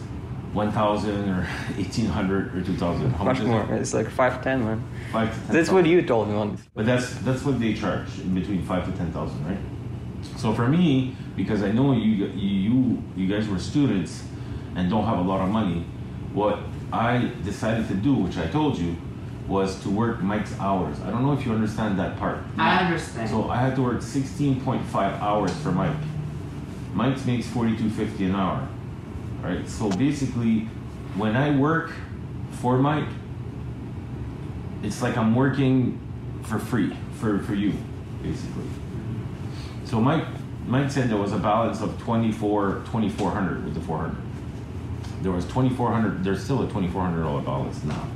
1,000 0.54 1.30
or 1.30 1.44
1,800 1.76 2.56
or 2.56 2.62
2,000. 2.64 3.12
How 3.12 3.24
Much 3.24 3.38
much 3.38 3.40
is 3.40 3.48
more. 3.48 3.62
it? 3.76 3.82
It's 3.82 3.94
like 3.94 4.10
five 4.10 4.42
ten, 4.42 4.64
man. 4.66 4.84
Five 5.12 5.34
to 5.34 5.40
ten. 5.46 5.56
That's 5.56 5.70
what 5.70 5.86
you 5.86 6.02
told 6.02 6.28
me 6.30 6.36
once. 6.36 6.62
But 6.74 6.86
that's 6.86 7.14
that's 7.20 7.44
what 7.44 7.60
they 7.60 7.74
charge 7.74 8.08
in 8.20 8.34
between 8.34 8.64
five 8.64 8.86
to 8.86 8.92
ten 8.98 9.12
thousand, 9.12 9.46
right? 9.46 9.58
So 10.38 10.54
for 10.54 10.68
me, 10.68 11.16
because 11.36 11.62
I 11.64 11.72
know 11.72 11.94
you 11.94 12.26
you 12.36 13.04
you 13.16 13.28
guys 13.28 13.48
were 13.48 13.60
students 13.60 14.24
and 14.76 14.90
don't 14.90 15.06
have 15.06 15.20
a 15.20 15.22
lot 15.22 15.42
of 15.42 15.50
money, 15.50 15.86
what 16.34 16.60
I 16.92 17.32
decided 17.44 17.88
to 17.90 17.94
do, 17.94 18.14
which 18.16 18.38
I 18.38 18.48
told 18.48 18.78
you, 18.78 18.96
was 19.48 19.82
to 19.84 19.90
work 19.90 20.22
Mike's 20.22 20.58
hours. 20.60 21.00
I 21.02 21.12
don't 21.12 21.24
know 21.24 21.34
if 21.34 21.46
you 21.46 21.52
understand 21.54 21.98
that 22.00 22.18
part. 22.18 22.40
I 22.58 22.86
understand. 22.86 23.30
So 23.30 23.50
I 23.50 23.58
had 23.58 23.76
to 23.76 23.84
work 23.84 24.02
sixteen 24.02 24.62
point 24.62 24.84
five 24.88 25.14
hours 25.22 25.52
for 25.62 25.72
Mike. 25.72 25.96
Mike 26.94 27.24
makes 27.26 27.46
forty 27.48 27.78
two 27.78 27.90
fifty 27.92 28.26
an 28.26 28.36
hour, 28.36 28.68
right? 29.42 29.68
So 29.68 29.90
basically, 29.90 30.62
when 31.16 31.36
I 31.36 31.56
work 31.56 31.92
for 32.62 32.78
Mike, 32.78 33.08
it's 34.84 35.02
like 35.02 35.18
I'm 35.18 35.36
working 35.36 36.00
for 36.44 36.60
free 36.60 36.96
for, 37.20 37.40
for 37.40 37.54
you, 37.54 37.74
basically. 38.24 38.66
So 39.86 40.00
Mike 40.00 40.26
Mike 40.68 40.92
said 40.92 41.10
there 41.10 41.18
was 41.18 41.34
a 41.34 41.40
balance 41.40 41.82
of 41.82 42.00
24 42.02 42.84
2400 42.86 43.66
with 43.66 43.74
the 43.74 43.82
400. 43.82 44.16
There 45.22 45.32
was 45.32 45.46
2400 45.46 46.24
there's 46.24 46.44
still 46.44 46.64
a 46.64 46.68
$2400 46.68 47.44
balance 47.44 47.84
now. 47.84 48.08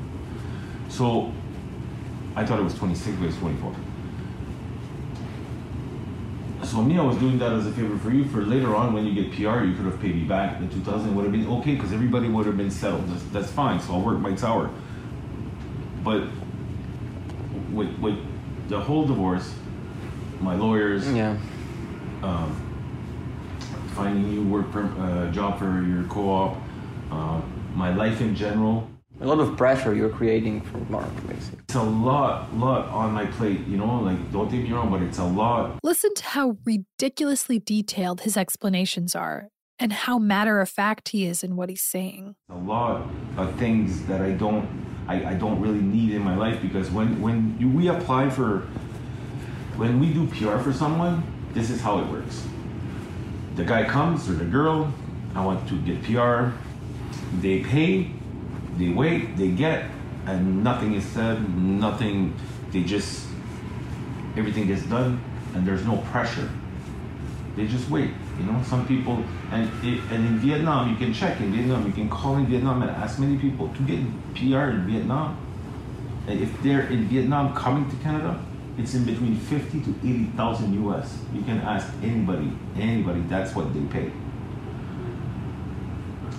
So 0.89 1.31
I 2.35 2.45
thought 2.45 2.59
it 2.59 2.63
was 2.63 2.75
26 2.75 3.17
but 3.17 3.27
it's 3.27 3.37
24. 3.37 3.75
So 6.63 6.81
me, 6.81 6.97
I 6.97 7.01
was 7.01 7.17
doing 7.17 7.37
that 7.39 7.51
as 7.51 7.67
a 7.67 7.71
favor 7.71 7.97
for 7.97 8.11
you. 8.11 8.25
For 8.25 8.41
later 8.41 8.75
on, 8.75 8.93
when 8.93 9.05
you 9.05 9.13
get 9.13 9.31
PR, 9.33 9.63
you 9.63 9.75
could 9.75 9.85
have 9.85 9.99
paid 9.99 10.15
me 10.15 10.23
back. 10.23 10.59
The 10.59 10.67
2000 10.67 11.15
would 11.15 11.23
have 11.23 11.31
been 11.31 11.47
okay 11.59 11.75
because 11.75 11.91
everybody 11.91 12.29
would 12.29 12.45
have 12.45 12.57
been 12.57 12.71
settled. 12.71 13.07
That's, 13.09 13.23
that's 13.25 13.51
fine. 13.51 13.79
So 13.79 13.93
I'll 13.93 14.01
work 14.01 14.19
Mike's 14.19 14.43
hour. 14.43 14.69
But 16.03 16.27
with 17.71 17.97
with 17.99 18.17
the 18.69 18.79
whole 18.79 19.05
divorce, 19.05 19.53
my 20.39 20.55
lawyers, 20.55 21.11
yeah, 21.11 21.37
um, 22.21 22.55
finding 23.93 24.31
you 24.31 24.43
work 24.43 24.71
per, 24.71 24.83
uh, 24.85 25.31
job 25.31 25.59
for 25.59 25.81
your 25.83 26.03
co-op, 26.03 26.57
uh, 27.11 27.41
my 27.75 27.93
life 27.93 28.21
in 28.21 28.35
general. 28.35 28.89
A 29.21 29.25
lot 29.27 29.39
of 29.39 29.55
pressure 29.55 29.93
you're 29.93 30.09
creating 30.09 30.61
for 30.61 30.79
Mark, 30.89 31.07
basically. 31.27 31.59
It's 31.59 31.75
a 31.75 31.83
lot, 31.83 32.53
lot 32.57 32.87
on 32.89 33.13
my 33.13 33.25
plate. 33.27 33.65
You 33.67 33.77
know, 33.77 33.99
like 33.99 34.31
don't 34.31 34.49
take 34.49 34.63
me 34.63 34.73
wrong, 34.73 34.89
but 34.89 35.01
it's 35.01 35.19
a 35.19 35.23
lot. 35.23 35.79
Listen 35.83 36.13
to 36.15 36.23
how 36.25 36.57
ridiculously 36.65 37.59
detailed 37.59 38.21
his 38.21 38.35
explanations 38.35 39.15
are 39.15 39.49
and 39.79 39.93
how 39.93 40.17
matter 40.19 40.59
of 40.61 40.69
fact 40.69 41.09
he 41.09 41.25
is 41.25 41.43
in 41.43 41.55
what 41.55 41.69
he's 41.69 41.83
saying. 41.83 42.35
a 42.49 42.55
lot 42.55 43.07
of 43.37 43.55
things 43.55 44.05
that 44.05 44.21
I 44.21 44.31
don't 44.31 44.67
I, 45.07 45.31
I 45.31 45.33
don't 45.33 45.59
really 45.59 45.81
need 45.81 46.13
in 46.13 46.21
my 46.21 46.35
life 46.35 46.61
because 46.61 46.89
when 46.89 47.21
when 47.21 47.57
you, 47.59 47.69
we 47.69 47.89
apply 47.89 48.29
for 48.29 48.59
when 49.75 49.99
we 49.99 50.13
do 50.13 50.27
PR 50.27 50.57
for 50.59 50.71
someone, 50.71 51.23
this 51.53 51.69
is 51.69 51.81
how 51.81 51.99
it 51.99 52.07
works. 52.07 52.45
The 53.55 53.63
guy 53.63 53.83
comes 53.83 54.29
or 54.29 54.33
the 54.33 54.45
girl, 54.45 54.93
I 55.35 55.43
want 55.45 55.67
to 55.69 55.79
get 55.81 56.03
PR. 56.03 56.55
They 57.41 57.61
pay, 57.63 58.11
they 58.77 58.89
wait, 58.89 59.37
they 59.37 59.49
get, 59.49 59.89
and 60.25 60.63
nothing 60.63 60.93
is 60.93 61.05
said, 61.05 61.55
nothing. 61.57 62.35
They 62.71 62.83
just 62.83 63.27
everything 64.35 64.67
gets 64.67 64.83
done, 64.83 65.21
and 65.53 65.65
there's 65.65 65.85
no 65.85 65.97
pressure. 66.11 66.49
They 67.55 67.67
just 67.67 67.89
wait. 67.89 68.09
You 68.39 68.45
know, 68.45 68.63
some 68.63 68.87
people, 68.87 69.23
and 69.51 69.69
it, 69.83 70.01
and 70.09 70.25
in 70.25 70.39
Vietnam, 70.39 70.89
you 70.89 70.95
can 70.95 71.13
check 71.13 71.39
in 71.39 71.51
Vietnam, 71.51 71.85
you 71.85 71.93
can 71.93 72.09
call 72.09 72.37
in 72.37 72.47
Vietnam 72.47 72.81
and 72.81 72.89
ask 72.89 73.19
many 73.19 73.37
people 73.37 73.69
to 73.69 73.81
get 73.83 73.99
PR 74.33 74.71
in 74.71 74.87
Vietnam. 74.87 75.37
And 76.27 76.41
if 76.41 76.49
they're 76.63 76.87
in 76.87 77.07
Vietnam 77.09 77.53
coming 77.53 77.89
to 77.91 77.95
Canada, 77.97 78.43
it's 78.77 78.95
in 78.95 79.05
between 79.05 79.35
fifty 79.35 79.81
to 79.81 79.91
eighty 80.03 80.25
thousand 80.35 80.73
US. 80.85 81.19
You 81.31 81.43
can 81.43 81.59
ask 81.59 81.93
anybody, 82.01 82.51
anybody. 82.75 83.21
That's 83.29 83.53
what 83.55 83.71
they 83.73 83.81
pay. 83.81 84.11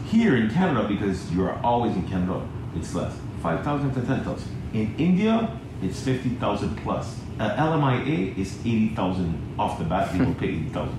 Here 0.07 0.37
in 0.37 0.51
Canada, 0.51 0.87
because 0.87 1.33
you're 1.33 1.55
always 1.65 1.95
in 1.97 2.07
Canada, 2.09 2.47
it's 2.77 2.95
less, 2.95 3.17
five 3.43 3.65
thousand 3.65 3.95
to 3.95 4.03
ten 4.03 4.23
thousand. 4.23 4.51
In 4.73 4.95
India, 4.99 5.59
it's 5.83 6.01
fifty 6.01 6.31
thousand 6.31 6.77
plus. 6.79 7.19
Uh, 7.41 7.57
LMIA 7.57 8.37
is 8.39 8.59
eighty 8.61 8.95
thousand 8.95 9.41
off 9.59 9.79
the 9.79 9.85
bat. 9.85 10.13
Will 10.19 10.35
pay 10.35 10.47
eighty 10.51 10.69
thousand. 10.69 10.99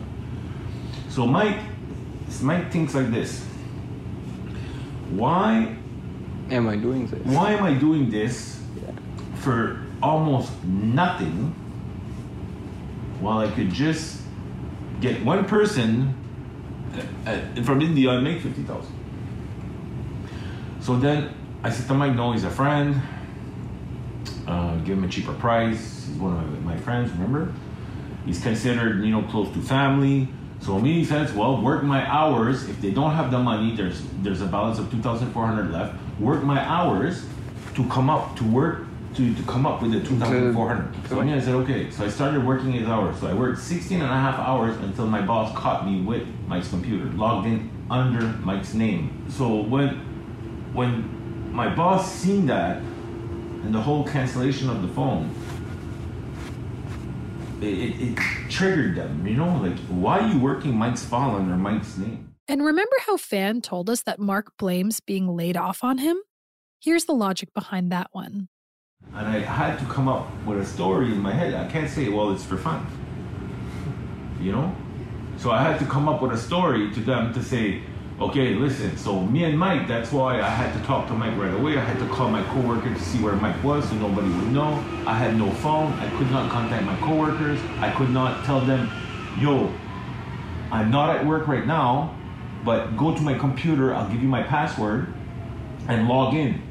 So 1.10 1.26
Mike, 1.26 1.58
Mike 2.41 2.72
thinks 2.72 2.93
like 2.95 3.12
this. 3.12 3.45
Why 5.12 5.76
am 6.49 6.68
I 6.68 6.76
doing 6.76 7.08
this? 7.08 7.22
Why 7.26 7.51
am 7.51 7.64
I 7.64 7.74
doing 7.74 8.10
this 8.10 8.62
for 9.36 9.82
almost 10.01 10.51
nothing? 10.64 11.53
While 13.22 13.38
I 13.38 13.49
could 13.49 13.70
just 13.72 14.22
get 14.99 15.24
one 15.24 15.45
person 15.45 16.14
uh, 16.93 17.30
uh, 17.30 17.64
from 17.64 17.82
India 17.82 18.10
and 18.12 18.24
make 18.24 18.41
fifty 18.41 18.64
thousand. 18.64 18.95
So 20.86 20.96
then 20.96 21.34
I 21.64 21.72
said 21.72 21.88
to 21.88 21.96
Mike, 21.96 22.14
no, 22.14 22.32
he's 22.34 22.44
a 22.44 22.50
friend. 22.52 23.02
Uh, 24.48 24.76
give 24.78 25.00
him 25.00 25.04
a 25.04 25.08
cheaper 25.08 25.34
price. 25.34 26.06
He's 26.06 26.16
one 26.18 26.38
of 26.38 26.64
my 26.64 26.78
friends. 26.78 27.10
Remember, 27.10 27.52
he's 28.24 28.40
considered 28.40 29.04
you 29.04 29.10
know 29.10 29.24
close 29.24 29.52
to 29.56 29.62
family. 29.64 30.28
So 30.62 30.78
me 30.78 30.94
he 30.94 31.06
says, 31.06 31.34
well, 31.34 31.60
work 31.60 31.82
my 31.82 32.08
hours. 32.08 32.70
If 32.70 32.80
they 32.82 32.92
don't 32.92 33.14
have 33.14 33.32
the 33.32 33.40
money, 33.40 33.76
there's 33.76 34.04
there's 34.22 34.42
a 34.42 34.46
balance 34.46 34.78
of 34.78 34.92
two 34.92 35.02
thousand 35.02 35.32
four 35.32 35.48
hundred 35.48 35.72
left. 35.72 35.96
Work 36.20 36.44
my 36.44 36.60
hours 36.60 37.26
to 37.74 37.84
come 37.90 38.12
up 38.12 38.36
to 38.38 38.44
work 38.44 38.86
to, 39.16 39.34
to 39.34 39.44
come 39.44 39.66
up 39.66 39.82
with 39.82 39.92
the 39.92 40.02
two 40.02 40.20
thousand 40.20 40.54
four 40.54 40.68
hundred. 40.68 40.94
So 41.10 41.20
me 41.20 41.34
I 41.34 41.40
said 41.40 41.56
okay. 41.56 41.90
So 41.90 42.06
I 42.06 42.10
started 42.10 42.46
working 42.46 42.74
his 42.74 42.88
hours. 42.88 43.20
So 43.20 43.26
I 43.26 43.34
worked 43.34 43.60
16 43.60 44.02
and 44.02 44.12
a 44.12 44.14
half 44.14 44.38
hours 44.38 44.78
until 44.78 45.08
my 45.08 45.22
boss 45.22 45.52
caught 45.58 45.84
me 45.84 46.02
with 46.02 46.28
Mike's 46.46 46.70
computer, 46.70 47.06
logged 47.06 47.48
in 47.48 47.72
under 47.90 48.22
Mike's 48.46 48.76
name. 48.76 49.26
So 49.30 49.62
when 49.62 50.14
when 50.76 51.54
my 51.54 51.74
boss 51.74 52.12
seen 52.12 52.46
that 52.48 52.78
and 52.78 53.74
the 53.74 53.82
whole 53.82 54.04
cancellation 54.04 54.70
of 54.70 54.82
the 54.82 54.88
phone, 54.90 55.34
it, 57.62 57.66
it, 57.66 58.12
it 58.12 58.18
triggered 58.50 58.96
them. 58.96 59.26
You 59.26 59.36
know, 59.36 59.58
like 59.58 59.78
why 59.88 60.20
are 60.20 60.28
you 60.28 60.40
working 60.40 60.76
Mike's 60.76 61.04
file 61.04 61.36
under 61.36 61.56
Mike's 61.56 61.98
name? 61.98 62.36
And 62.48 62.64
remember 62.64 62.96
how 63.08 63.18
Fan 63.18 63.62
told 63.62 63.90
us 63.90 64.04
that 64.04 64.20
Mark 64.20 64.56
blames 64.58 65.00
being 65.00 65.36
laid 65.36 65.58
off 65.58 65.84
on 65.84 65.98
him? 65.98 66.18
Here's 66.80 67.06
the 67.06 67.14
logic 67.14 67.54
behind 67.54 67.92
that 67.92 68.10
one. 68.12 68.50
And 69.14 69.28
I 69.28 69.40
had 69.40 69.80
to 69.80 69.86
come 69.86 70.08
up 70.08 70.28
with 70.46 70.60
a 70.60 70.66
story 70.66 71.08
in 71.08 71.20
my 71.20 71.34
head. 71.34 71.54
I 71.56 71.68
can't 71.72 71.90
say, 71.90 72.10
well, 72.10 72.32
it's 72.32 72.44
for 72.44 72.58
fun. 72.58 72.86
You 74.40 74.52
know? 74.52 74.76
So 75.38 75.52
I 75.52 75.64
had 75.64 75.80
to 75.80 75.86
come 75.86 76.08
up 76.08 76.22
with 76.22 76.34
a 76.34 76.38
story 76.38 76.92
to 76.94 77.00
them 77.00 77.34
to 77.34 77.42
say, 77.42 77.82
okay, 78.20 78.55
listen, 78.55 78.95
so 78.97 79.22
me 79.22 79.43
and 79.43 79.57
Mike, 79.57 79.88
that's 79.88 80.11
why 80.11 80.41
I 80.41 80.47
had 80.47 80.74
to 80.80 80.86
talk 80.86 81.07
to 81.07 81.13
Mike 81.13 81.38
right 81.38 81.53
away. 81.53 81.78
I 81.78 81.82
had 81.82 81.99
to 81.99 82.07
call 82.07 82.30
my 82.30 82.43
coworker 82.43 82.93
to 82.93 82.99
see 82.99 83.22
where 83.22 83.36
Mike 83.36 83.61
was 83.63 83.88
so 83.89 83.95
nobody 83.95 84.30
would 84.30 84.51
know. 84.51 84.84
I 85.05 85.18
had 85.18 85.36
no 85.36 85.51
phone. 85.55 85.91
I 85.93 86.09
could 86.18 86.32
not 86.32 86.49
contact 86.49 86.86
my 86.86 86.95
coworkers. 86.97 87.59
I 87.80 87.91
could 87.91 88.09
not 88.09 88.45
tell 88.45 88.61
them, 88.61 88.89
yo, 89.39 89.74
I'm 90.72 90.91
not 90.91 91.16
at 91.16 91.26
work 91.26 91.47
right 91.47 91.68
now, 91.68 92.18
but 92.63 92.97
go 92.97 93.13
to 93.13 93.22
my 93.22 93.38
computer, 93.38 93.93
I'll 93.93 94.09
give 94.09 94.22
you 94.22 94.30
my 94.30 94.43
password 94.43 95.13
and 95.88 96.07
log 96.07 96.34
in. 96.34 96.61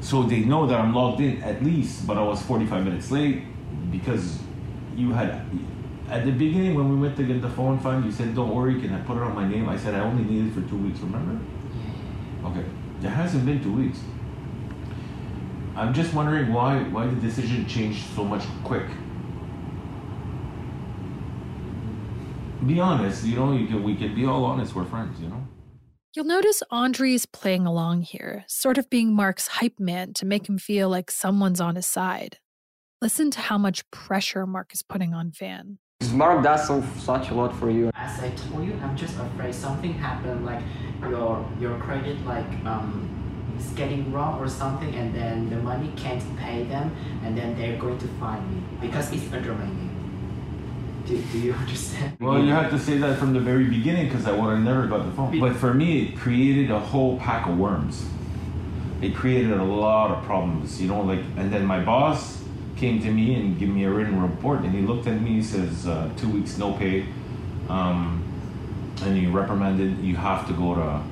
So 0.00 0.22
they 0.22 0.40
know 0.40 0.66
that 0.66 0.80
I'm 0.80 0.94
logged 0.94 1.20
in 1.20 1.42
at 1.42 1.62
least, 1.62 2.06
but 2.06 2.16
I 2.16 2.22
was 2.22 2.40
45 2.42 2.84
minutes 2.84 3.10
late 3.10 3.42
because 3.90 4.38
you 4.96 5.12
had 5.12 5.44
at 6.10 6.24
the 6.24 6.32
beginning 6.32 6.74
when 6.74 6.88
we 6.88 6.96
went 6.96 7.16
to 7.16 7.22
get 7.22 7.40
the 7.42 7.50
phone 7.50 7.78
fund, 7.78 8.04
you 8.04 8.12
said, 8.12 8.34
"Don't 8.34 8.54
worry, 8.54 8.80
can 8.80 8.92
I 8.92 9.00
put 9.00 9.16
it 9.16 9.22
on 9.22 9.34
my 9.34 9.48
name?" 9.48 9.68
I 9.68 9.76
said, 9.76 9.94
"I 9.94 10.00
only 10.00 10.24
need 10.24 10.48
it 10.48 10.54
for 10.54 10.62
two 10.68 10.76
weeks." 10.76 11.00
Remember? 11.00 11.38
Okay. 12.44 12.64
It 13.02 13.08
hasn't 13.08 13.46
been 13.46 13.62
two 13.62 13.72
weeks. 13.72 14.00
I'm 15.76 15.94
just 15.94 16.12
wondering 16.14 16.52
why 16.52 16.82
why 16.84 17.06
the 17.06 17.20
decision 17.20 17.66
changed 17.66 18.04
so 18.16 18.24
much 18.24 18.44
quick. 18.64 18.86
Be 22.66 22.80
honest, 22.80 23.24
you 23.24 23.36
know. 23.36 23.52
You 23.52 23.66
can 23.66 23.82
we 23.82 23.94
can 23.94 24.14
be 24.14 24.26
all 24.26 24.44
honest. 24.44 24.74
We're 24.74 24.84
friends, 24.84 25.20
you 25.20 25.28
know. 25.28 25.46
You'll 26.14 26.24
notice 26.24 26.62
Andre's 26.70 27.26
playing 27.26 27.66
along 27.66 28.02
here, 28.02 28.44
sort 28.48 28.78
of 28.78 28.90
being 28.90 29.14
Mark's 29.14 29.46
hype 29.46 29.78
man 29.78 30.14
to 30.14 30.26
make 30.26 30.48
him 30.48 30.58
feel 30.58 30.88
like 30.88 31.10
someone's 31.10 31.60
on 31.60 31.76
his 31.76 31.86
side. 31.86 32.38
Listen 33.00 33.30
to 33.30 33.40
how 33.40 33.58
much 33.58 33.88
pressure 33.92 34.44
Mark 34.46 34.72
is 34.74 34.82
putting 34.82 35.14
on 35.14 35.30
Fan. 35.30 35.78
Mark 36.12 36.44
does 36.44 36.66
so 36.66 36.82
such 36.96 37.30
a 37.30 37.34
lot 37.34 37.54
for 37.56 37.70
you. 37.70 37.90
As 37.94 38.20
I 38.20 38.30
told 38.30 38.64
you, 38.64 38.74
I'm 38.82 38.96
just 38.96 39.18
afraid 39.18 39.54
something 39.54 39.92
happened, 39.94 40.46
like 40.46 40.62
your 41.02 41.44
your 41.60 41.76
credit 41.78 42.24
like 42.24 42.50
um 42.64 43.08
is 43.58 43.68
getting 43.70 44.12
wrong 44.12 44.38
or 44.38 44.48
something, 44.48 44.94
and 44.94 45.12
then 45.12 45.50
the 45.50 45.56
money 45.56 45.92
can't 45.96 46.22
pay 46.36 46.62
them, 46.64 46.94
and 47.24 47.36
then 47.36 47.56
they're 47.58 47.76
going 47.76 47.98
to 47.98 48.08
find 48.20 48.42
me 48.50 48.62
because 48.80 49.12
it's 49.12 49.32
undermining. 49.32 49.90
Do, 51.06 51.20
do 51.32 51.38
you 51.38 51.52
understand? 51.64 52.16
Well, 52.20 52.44
you 52.44 52.52
have 52.52 52.70
to 52.70 52.78
say 52.78 52.98
that 52.98 53.18
from 53.18 53.32
the 53.32 53.40
very 53.40 53.64
beginning 53.64 54.06
because 54.08 54.26
I 54.26 54.32
would 54.32 54.50
have 54.50 54.60
never 54.60 54.86
got 54.86 55.04
the 55.04 55.12
phone. 55.12 55.40
But 55.40 55.56
for 55.56 55.74
me, 55.74 56.02
it 56.02 56.16
created 56.16 56.70
a 56.70 56.78
whole 56.78 57.18
pack 57.18 57.48
of 57.48 57.58
worms. 57.58 58.06
It 59.00 59.14
created 59.14 59.52
a 59.52 59.64
lot 59.64 60.10
of 60.10 60.24
problems, 60.24 60.80
you 60.80 60.88
know. 60.88 61.00
Like, 61.00 61.22
and 61.36 61.52
then 61.52 61.66
my 61.66 61.80
boss 61.80 62.37
came 62.78 63.02
to 63.02 63.10
me 63.10 63.34
and 63.34 63.58
gave 63.58 63.68
me 63.68 63.84
a 63.84 63.90
written 63.90 64.22
report, 64.22 64.60
and 64.60 64.72
he 64.72 64.80
looked 64.80 65.06
at 65.06 65.20
me. 65.20 65.32
He 65.32 65.42
says, 65.42 65.86
uh, 65.86 66.10
two 66.16 66.28
weeks 66.28 66.56
no 66.58 66.72
pay, 66.72 67.06
um, 67.68 68.22
and 69.02 69.16
he 69.16 69.26
reprimanded. 69.26 69.98
You 69.98 70.16
have 70.16 70.46
to 70.46 70.52
go 70.54 70.74
to. 70.74 71.02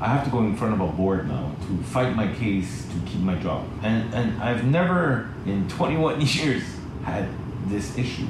I 0.00 0.08
have 0.08 0.24
to 0.24 0.30
go 0.30 0.40
in 0.40 0.56
front 0.56 0.74
of 0.74 0.80
a 0.80 0.88
board 0.88 1.28
now 1.28 1.54
to 1.66 1.82
fight 1.84 2.16
my 2.16 2.32
case 2.34 2.84
to 2.86 3.10
keep 3.10 3.20
my 3.20 3.36
job. 3.36 3.68
And 3.82 4.12
and 4.12 4.42
I've 4.42 4.64
never 4.64 5.30
in 5.46 5.68
21 5.68 6.20
years 6.20 6.64
had 7.04 7.28
this 7.66 7.96
issue 7.96 8.26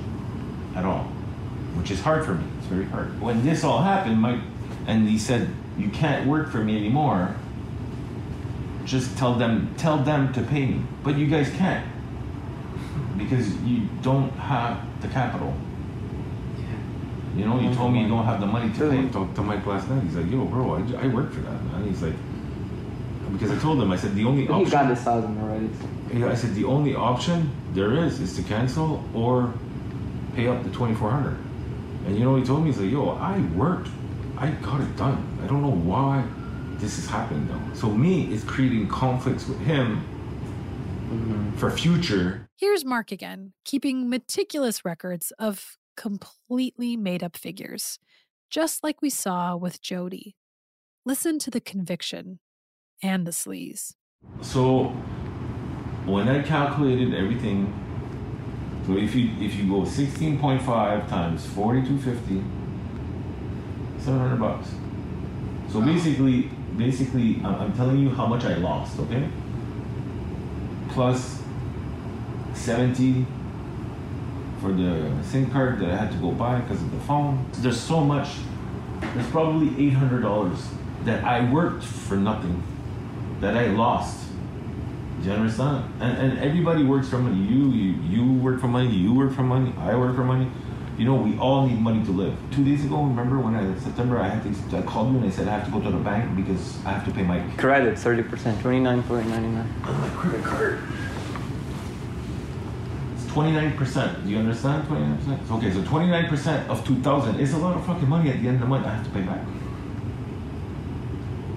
at 0.76 0.84
all, 0.84 1.04
which 1.74 1.90
is 1.90 2.00
hard 2.00 2.24
for 2.24 2.34
me. 2.34 2.44
It's 2.58 2.66
very 2.66 2.84
hard. 2.84 3.18
When 3.20 3.42
this 3.44 3.64
all 3.64 3.82
happened, 3.82 4.20
Mike, 4.20 4.40
and 4.86 5.08
he 5.08 5.18
said, 5.18 5.48
"You 5.78 5.88
can't 5.88 6.28
work 6.28 6.50
for 6.50 6.58
me 6.58 6.76
anymore. 6.76 7.34
Just 8.84 9.16
tell 9.16 9.34
them, 9.34 9.72
tell 9.78 9.96
them 9.96 10.32
to 10.34 10.42
pay 10.42 10.66
me." 10.66 10.82
But 11.02 11.16
you 11.16 11.26
guys 11.26 11.48
can't 11.50 11.86
because 13.16 13.56
you 13.62 13.88
don't 14.02 14.30
have 14.32 14.80
the 15.00 15.08
capital. 15.08 15.54
You 17.36 17.46
know, 17.46 17.58
you 17.58 17.74
told 17.74 17.94
me 17.94 18.02
you 18.02 18.08
don't 18.08 18.26
have 18.26 18.40
the 18.40 18.46
money 18.46 18.72
to 18.74 18.90
pay. 18.90 18.98
I 18.98 19.08
talked 19.08 19.34
to 19.36 19.42
Mike 19.42 19.64
last 19.64 19.88
night. 19.88 20.02
He's 20.02 20.16
like, 20.16 20.30
"Yo, 20.30 20.44
bro, 20.44 20.74
I, 20.74 21.04
I 21.04 21.06
work 21.06 21.32
for 21.32 21.40
that, 21.40 21.64
man." 21.64 21.84
He's 21.84 22.02
like, 22.02 22.14
because 23.32 23.50
I 23.50 23.58
told 23.58 23.80
him, 23.82 23.90
I 23.90 23.96
said 23.96 24.14
the 24.14 24.24
only 24.24 24.46
option. 24.48 24.64
he 24.66 24.70
got 24.70 24.88
this 24.88 25.00
thousand 25.00 25.40
already. 25.40 25.70
Yeah, 26.12 26.28
I 26.28 26.34
said 26.34 26.54
the 26.54 26.64
only 26.64 26.94
option 26.94 27.50
there 27.72 27.94
is 27.94 28.20
is 28.20 28.36
to 28.36 28.42
cancel 28.42 29.02
or 29.14 29.54
pay 30.36 30.48
up 30.48 30.62
the 30.62 30.70
twenty 30.70 30.94
four 30.94 31.10
hundred. 31.10 31.38
And 32.06 32.18
you 32.18 32.24
know, 32.24 32.36
he 32.36 32.44
told 32.44 32.62
me, 32.62 32.70
he's 32.70 32.80
like, 32.80 32.90
"Yo, 32.90 33.10
I 33.10 33.40
worked, 33.56 33.88
I 34.36 34.50
got 34.50 34.80
it 34.80 34.96
done. 34.96 35.40
I 35.42 35.46
don't 35.46 35.62
know 35.62 35.70
why 35.70 36.24
this 36.78 36.98
is 36.98 37.08
happening 37.08 37.48
though." 37.48 37.74
So 37.74 37.88
me, 37.88 38.32
it's 38.32 38.44
creating 38.44 38.88
conflicts 38.88 39.48
with 39.48 39.58
him 39.60 40.04
mm-hmm. 41.08 41.56
for 41.56 41.70
future. 41.70 42.41
Here's 42.62 42.84
Mark 42.84 43.10
again, 43.10 43.54
keeping 43.64 44.08
meticulous 44.08 44.84
records 44.84 45.32
of 45.36 45.78
completely 45.96 46.96
made 46.96 47.24
up 47.24 47.36
figures, 47.36 47.98
just 48.50 48.84
like 48.84 49.02
we 49.02 49.10
saw 49.10 49.56
with 49.56 49.82
Jody. 49.82 50.36
Listen 51.04 51.40
to 51.40 51.50
the 51.50 51.60
conviction 51.60 52.38
and 53.02 53.26
the 53.26 53.32
sleaze. 53.32 53.94
So 54.42 54.90
when 56.04 56.28
I 56.28 56.40
calculated 56.42 57.12
everything, 57.14 57.74
so 58.86 58.96
if 58.96 59.12
you 59.16 59.30
if 59.40 59.56
you 59.56 59.68
go 59.68 59.84
sixteen 59.84 60.38
point 60.38 60.62
five 60.62 61.08
times 61.08 61.44
forty 61.44 61.84
two 61.84 61.98
fifty, 61.98 62.44
seven 63.98 64.20
hundred 64.20 64.38
bucks. 64.38 64.68
So 65.72 65.80
basically, 65.80 66.42
basically, 66.76 67.42
I'm 67.44 67.72
telling 67.72 67.98
you 67.98 68.10
how 68.10 68.28
much 68.28 68.44
I 68.44 68.54
lost. 68.54 69.00
Okay. 69.00 69.28
Plus 70.90 71.41
seventy 72.54 73.26
for 74.60 74.72
the 74.72 75.10
SIM 75.24 75.50
card 75.50 75.80
that 75.80 75.90
I 75.90 75.96
had 75.96 76.12
to 76.12 76.18
go 76.18 76.30
buy 76.30 76.60
because 76.60 76.80
of 76.80 76.90
the 76.92 77.00
phone. 77.00 77.44
There's 77.54 77.80
so 77.80 78.00
much. 78.00 78.28
There's 79.14 79.26
probably 79.30 79.68
eight 79.84 79.94
hundred 79.94 80.22
dollars 80.22 80.58
that 81.04 81.24
I 81.24 81.50
worked 81.52 81.82
for 81.84 82.16
nothing, 82.16 82.62
that 83.40 83.56
I 83.56 83.66
lost. 83.66 84.18
Do 85.20 85.28
you 85.28 85.34
understand? 85.34 85.92
And, 86.00 86.18
and 86.18 86.38
everybody 86.38 86.84
works 86.84 87.08
for 87.08 87.18
money. 87.18 87.40
You, 87.40 87.70
you 87.70 87.92
you 88.02 88.32
work 88.40 88.60
for 88.60 88.68
money. 88.68 88.90
You 88.90 89.14
work 89.14 89.32
for 89.34 89.42
money. 89.42 89.72
I 89.78 89.94
work 89.96 90.14
for 90.16 90.24
money. 90.24 90.50
You 90.98 91.06
know, 91.06 91.14
we 91.14 91.38
all 91.38 91.66
need 91.66 91.80
money 91.80 92.04
to 92.04 92.10
live. 92.10 92.36
Two 92.52 92.64
days 92.64 92.84
ago, 92.84 93.02
remember 93.02 93.38
when 93.38 93.54
I 93.54 93.78
September 93.78 94.18
I 94.18 94.28
had 94.28 94.42
to 94.42 94.78
I 94.78 94.82
called 94.82 95.12
you 95.12 95.18
and 95.18 95.26
I 95.26 95.30
said 95.30 95.48
I 95.48 95.58
have 95.58 95.64
to 95.64 95.72
go 95.72 95.80
to 95.80 95.90
the 95.90 96.02
bank 96.02 96.36
because 96.36 96.76
I 96.84 96.92
have 96.92 97.04
to 97.06 97.10
pay 97.10 97.22
my 97.22 97.40
Credit, 97.56 97.94
30%, 97.94 98.28
29.99. 98.28 99.86
on 99.86 100.00
my 100.00 100.08
credit 100.10 100.44
card. 100.44 100.78
It's 103.32 103.38
twenty 103.38 103.52
nine 103.52 103.74
percent. 103.78 104.24
Do 104.24 104.30
you 104.30 104.36
understand? 104.40 104.86
Twenty 104.86 105.06
nine 105.06 105.16
percent. 105.16 105.50
Okay, 105.52 105.72
so 105.72 105.82
twenty 105.84 106.10
nine 106.10 106.28
percent 106.28 106.68
of 106.68 106.86
two 106.86 106.96
thousand 106.96 107.40
is 107.40 107.54
a 107.54 107.56
lot 107.56 107.74
of 107.74 107.86
fucking 107.86 108.06
money. 108.06 108.28
At 108.28 108.42
the 108.42 108.48
end 108.48 108.56
of 108.56 108.60
the 108.60 108.66
month, 108.66 108.84
I 108.84 108.90
have 108.90 109.04
to 109.06 109.10
pay 109.10 109.22
back. 109.22 109.40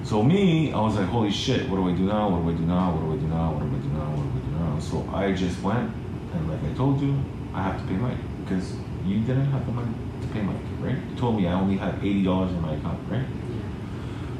So 0.05 0.23
me, 0.23 0.71
I 0.71 0.79
was 0.79 0.95
like, 0.95 1.09
holy 1.09 1.31
shit, 1.31 1.67
what 1.67 1.75
do 1.75 1.89
I 1.89 1.91
do 1.91 2.05
now? 2.05 2.29
What 2.29 2.43
do 2.43 2.49
I 2.49 2.53
do 2.53 2.65
now? 2.65 2.93
What 2.93 3.01
do 3.01 3.11
I 3.11 3.17
do 3.17 3.27
now? 3.27 3.51
What 3.51 3.59
do 3.59 3.65
I 3.65 3.79
do 3.81 3.89
now? 3.89 4.09
What 4.09 4.23
do 4.23 4.39
I 4.39 4.45
do 4.45 4.51
now? 4.63 4.79
So 4.79 5.09
I 5.13 5.33
just 5.33 5.61
went 5.61 5.91
and 6.33 6.49
like 6.49 6.63
I 6.63 6.73
told 6.77 7.01
you, 7.01 7.19
I 7.53 7.63
have 7.63 7.81
to 7.81 7.87
pay 7.87 7.95
Mike 7.95 8.19
because 8.45 8.75
you 9.05 9.19
didn't 9.19 9.51
have 9.51 9.65
the 9.65 9.73
money 9.73 9.93
to 10.21 10.27
pay 10.29 10.43
Mike, 10.43 10.55
right? 10.79 10.95
You 10.95 11.15
told 11.17 11.35
me 11.35 11.45
I 11.45 11.59
only 11.59 11.75
had 11.75 11.95
eighty 11.95 12.23
dollars 12.23 12.51
in 12.51 12.61
my 12.61 12.75
account, 12.75 13.01
right? 13.11 13.25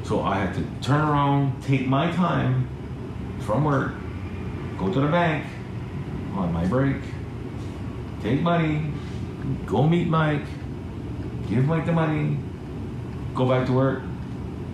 So 0.04 0.22
I 0.22 0.38
had 0.38 0.54
to 0.54 0.64
turn 0.80 1.02
around, 1.06 1.62
take 1.62 1.86
my 1.86 2.10
time 2.12 2.66
from 3.40 3.62
work, 3.64 3.92
go 4.78 4.90
to 4.90 5.00
the 5.00 5.08
bank 5.08 5.44
on 6.34 6.50
my 6.50 6.64
break, 6.66 6.96
take 8.22 8.40
money, 8.40 8.92
go 9.66 9.86
meet 9.86 10.08
Mike, 10.08 10.44
give 11.48 11.64
Mike 11.64 11.86
the 11.86 11.92
money, 11.92 12.38
go 13.34 13.48
back 13.48 13.66
to 13.66 13.72
work, 13.72 14.02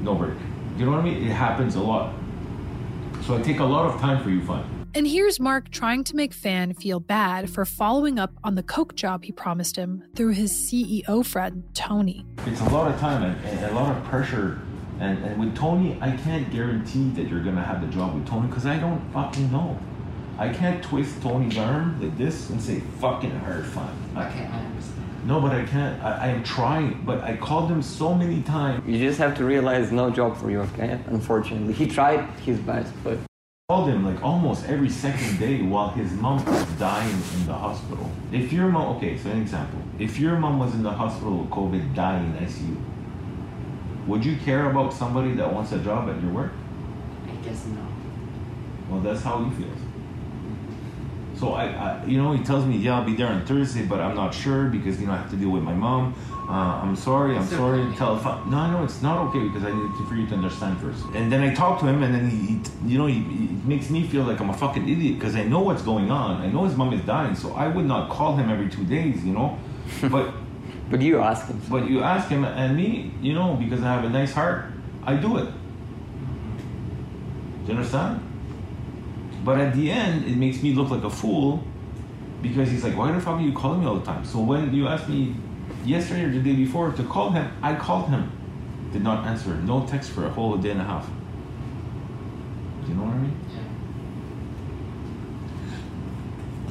no 0.02 0.14
break. 0.14 0.34
You 0.76 0.86
know 0.86 0.92
what 0.92 1.00
I 1.00 1.04
mean? 1.04 1.22
It 1.22 1.32
happens 1.32 1.74
a 1.74 1.80
lot. 1.80 2.14
So 3.22 3.36
I 3.36 3.42
take 3.42 3.60
a 3.60 3.64
lot 3.64 3.92
of 3.92 4.00
time 4.00 4.22
for 4.22 4.30
you, 4.30 4.44
Fan. 4.44 4.64
And 4.94 5.06
here's 5.06 5.40
Mark 5.40 5.70
trying 5.70 6.04
to 6.04 6.16
make 6.16 6.34
Fan 6.34 6.74
feel 6.74 7.00
bad 7.00 7.48
for 7.48 7.64
following 7.64 8.18
up 8.18 8.32
on 8.44 8.56
the 8.56 8.62
Coke 8.62 8.94
job 8.94 9.24
he 9.24 9.32
promised 9.32 9.76
him 9.76 10.04
through 10.14 10.32
his 10.32 10.52
CEO 10.52 11.24
friend, 11.24 11.64
Tony. 11.72 12.26
It's 12.46 12.60
a 12.60 12.68
lot 12.68 12.92
of 12.92 13.00
time 13.00 13.22
and, 13.22 13.46
and 13.46 13.72
a 13.72 13.74
lot 13.74 13.96
of 13.96 14.04
pressure. 14.04 14.60
And, 15.00 15.24
and 15.24 15.40
with 15.40 15.56
Tony, 15.56 15.96
I 16.00 16.14
can't 16.16 16.50
guarantee 16.52 17.08
that 17.10 17.28
you're 17.28 17.42
gonna 17.42 17.64
have 17.64 17.80
the 17.80 17.86
job 17.86 18.14
with 18.14 18.26
Tony 18.26 18.48
because 18.48 18.66
I 18.66 18.78
don't 18.78 19.00
fucking 19.12 19.50
know. 19.50 19.78
I 20.42 20.48
can't 20.48 20.82
twist 20.82 21.22
Tony's 21.22 21.56
arm 21.56 22.02
like 22.02 22.18
this 22.18 22.50
and 22.50 22.60
say 22.60 22.80
fucking 22.98 23.30
hard 23.30 23.64
fun. 23.64 23.96
Okay, 24.16 24.44
I 24.44 24.58
understand. 24.58 25.24
No, 25.24 25.40
but 25.40 25.52
I 25.52 25.64
can't. 25.64 26.02
I, 26.02 26.16
I 26.16 26.26
am 26.30 26.42
trying, 26.42 27.00
but 27.04 27.22
I 27.22 27.36
called 27.36 27.70
him 27.70 27.80
so 27.80 28.12
many 28.12 28.42
times. 28.42 28.82
You 28.84 28.98
just 28.98 29.20
have 29.20 29.36
to 29.36 29.44
realize 29.44 29.92
no 29.92 30.10
job 30.10 30.36
for 30.36 30.50
you, 30.50 30.62
okay? 30.62 30.98
Unfortunately, 31.06 31.72
he 31.72 31.86
tried 31.86 32.28
his 32.40 32.58
best, 32.58 32.92
but 33.04 33.18
called 33.68 33.88
him 33.88 34.04
like 34.04 34.20
almost 34.24 34.68
every 34.68 34.88
second 34.88 35.38
day 35.38 35.62
while 35.62 35.90
his 35.90 36.10
mom 36.14 36.44
was 36.44 36.66
dying 36.76 37.22
in 37.36 37.46
the 37.46 37.54
hospital. 37.54 38.10
If 38.32 38.52
your 38.52 38.66
mom, 38.66 38.96
okay, 38.96 39.16
so 39.16 39.30
an 39.30 39.42
example, 39.42 39.78
if 40.00 40.18
your 40.18 40.34
mom 40.34 40.58
was 40.58 40.74
in 40.74 40.82
the 40.82 40.90
hospital 40.90 41.36
with 41.38 41.50
COVID, 41.50 41.94
dying 41.94 42.34
in 42.34 42.44
ICU, 42.44 44.08
would 44.08 44.24
you 44.24 44.36
care 44.38 44.68
about 44.68 44.92
somebody 44.92 45.34
that 45.34 45.52
wants 45.52 45.70
a 45.70 45.78
job 45.78 46.08
at 46.08 46.20
your 46.20 46.32
work? 46.32 46.50
I 47.28 47.34
guess 47.46 47.64
not. 47.66 47.92
Well, 48.90 49.00
that's 49.02 49.22
how 49.22 49.44
he 49.44 49.62
feels. 49.62 49.81
So 51.42 51.54
I, 51.54 51.64
I, 51.64 52.04
you 52.04 52.18
know, 52.18 52.30
he 52.30 52.44
tells 52.44 52.64
me, 52.66 52.76
yeah, 52.76 53.00
I'll 53.00 53.04
be 53.04 53.16
there 53.16 53.26
on 53.26 53.44
Thursday, 53.44 53.84
but 53.84 53.98
I'm 53.98 54.14
not 54.14 54.32
sure 54.32 54.66
because 54.66 55.00
you 55.00 55.08
know 55.08 55.12
I 55.14 55.16
have 55.16 55.30
to 55.30 55.36
deal 55.36 55.50
with 55.50 55.64
my 55.64 55.74
mom. 55.74 56.14
Uh, 56.48 56.52
I'm 56.52 56.94
sorry, 56.94 57.36
I'm 57.36 57.44
sorry. 57.44 57.82
Tell 57.96 58.14
no, 58.46 58.70
no, 58.70 58.84
it's 58.84 59.02
not 59.02 59.26
okay 59.26 59.40
because 59.48 59.64
I 59.64 59.72
need 59.74 59.90
to, 59.98 60.06
for 60.06 60.14
you 60.14 60.24
to 60.28 60.34
understand 60.36 60.78
first. 60.78 61.04
And 61.16 61.32
then 61.32 61.42
I 61.42 61.52
talk 61.52 61.80
to 61.80 61.86
him, 61.88 62.04
and 62.04 62.14
then 62.14 62.30
he, 62.30 62.36
he 62.46 62.60
you 62.92 62.96
know, 62.96 63.06
he, 63.06 63.24
he 63.24 63.48
makes 63.64 63.90
me 63.90 64.06
feel 64.06 64.22
like 64.22 64.38
I'm 64.38 64.50
a 64.50 64.56
fucking 64.56 64.88
idiot 64.88 65.18
because 65.18 65.34
I 65.34 65.42
know 65.42 65.58
what's 65.62 65.82
going 65.82 66.12
on. 66.12 66.40
I 66.40 66.46
know 66.46 66.62
his 66.62 66.76
mom 66.76 66.92
is 66.92 67.04
dying, 67.04 67.34
so 67.34 67.52
I 67.54 67.66
would 67.66 67.86
not 67.86 68.08
call 68.08 68.36
him 68.36 68.48
every 68.48 68.70
two 68.70 68.84
days, 68.84 69.24
you 69.24 69.32
know. 69.32 69.58
But 70.12 70.32
but 70.90 71.02
you 71.02 71.18
ask 71.18 71.48
him. 71.48 71.60
But 71.68 71.90
you 71.90 72.04
ask 72.04 72.28
him, 72.28 72.44
and 72.44 72.76
me, 72.76 73.10
you 73.20 73.34
know, 73.34 73.54
because 73.54 73.82
I 73.82 73.92
have 73.94 74.04
a 74.04 74.10
nice 74.10 74.32
heart, 74.32 74.66
I 75.02 75.16
do 75.16 75.38
it. 75.38 75.50
Do 77.66 77.72
you 77.72 77.78
understand? 77.78 78.31
But 79.44 79.60
at 79.60 79.74
the 79.74 79.90
end, 79.90 80.24
it 80.26 80.36
makes 80.36 80.62
me 80.62 80.72
look 80.72 80.90
like 80.90 81.02
a 81.02 81.10
fool 81.10 81.64
because 82.42 82.70
he's 82.70 82.84
like, 82.84 82.96
why 82.96 83.12
the 83.12 83.20
fuck 83.20 83.38
are 83.38 83.42
you 83.42 83.52
calling 83.52 83.80
me 83.80 83.86
all 83.86 83.96
the 83.96 84.04
time? 84.04 84.24
So 84.24 84.40
when 84.40 84.72
you 84.74 84.88
asked 84.88 85.08
me 85.08 85.34
yesterday 85.84 86.24
or 86.24 86.30
the 86.30 86.40
day 86.40 86.54
before 86.54 86.92
to 86.92 87.02
call 87.04 87.30
him, 87.30 87.50
I 87.62 87.74
called 87.74 88.10
him. 88.10 88.30
Did 88.92 89.02
not 89.02 89.26
answer. 89.26 89.54
No 89.54 89.86
text 89.86 90.10
for 90.10 90.26
a 90.26 90.30
whole 90.30 90.56
day 90.56 90.70
and 90.70 90.80
a 90.80 90.84
half. 90.84 91.06
Do 92.82 92.88
you 92.88 92.94
know 92.94 93.04
what 93.04 93.14
I 93.14 93.18
mean? 93.18 93.36
Yeah. 93.50 93.60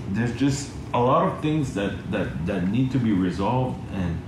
There's 0.09 0.37
just 0.37 0.71
a 0.93 0.99
lot 0.99 1.27
of 1.27 1.41
things 1.41 1.73
that, 1.73 2.11
that, 2.11 2.45
that 2.45 2.67
need 2.67 2.91
to 2.91 2.99
be 2.99 3.11
resolved 3.11 3.79
and 3.93 4.21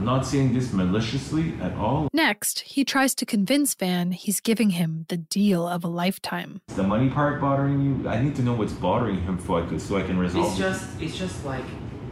I'm 0.00 0.06
not 0.06 0.24
saying 0.24 0.54
this 0.54 0.72
maliciously 0.72 1.52
at 1.60 1.74
all. 1.74 2.08
Next, 2.14 2.60
he 2.60 2.86
tries 2.86 3.14
to 3.16 3.26
convince 3.26 3.74
Fan 3.74 4.12
he's 4.12 4.40
giving 4.40 4.70
him 4.70 5.04
the 5.10 5.18
deal 5.18 5.68
of 5.68 5.84
a 5.84 5.88
lifetime. 5.88 6.62
Is 6.70 6.76
the 6.76 6.82
money 6.84 7.10
part 7.10 7.38
bothering 7.38 7.82
you? 7.84 8.08
I 8.08 8.18
need 8.22 8.34
to 8.36 8.42
know 8.42 8.54
what's 8.54 8.72
bothering 8.72 9.20
him 9.20 9.38
so 9.46 9.58
I, 9.58 9.66
could, 9.66 9.78
so 9.78 9.98
I 9.98 10.02
can 10.02 10.16
resolve 10.18 10.46
It's 10.52 10.58
it. 10.58 10.62
just 10.62 11.00
it's 11.02 11.18
just 11.18 11.44
like 11.44 11.66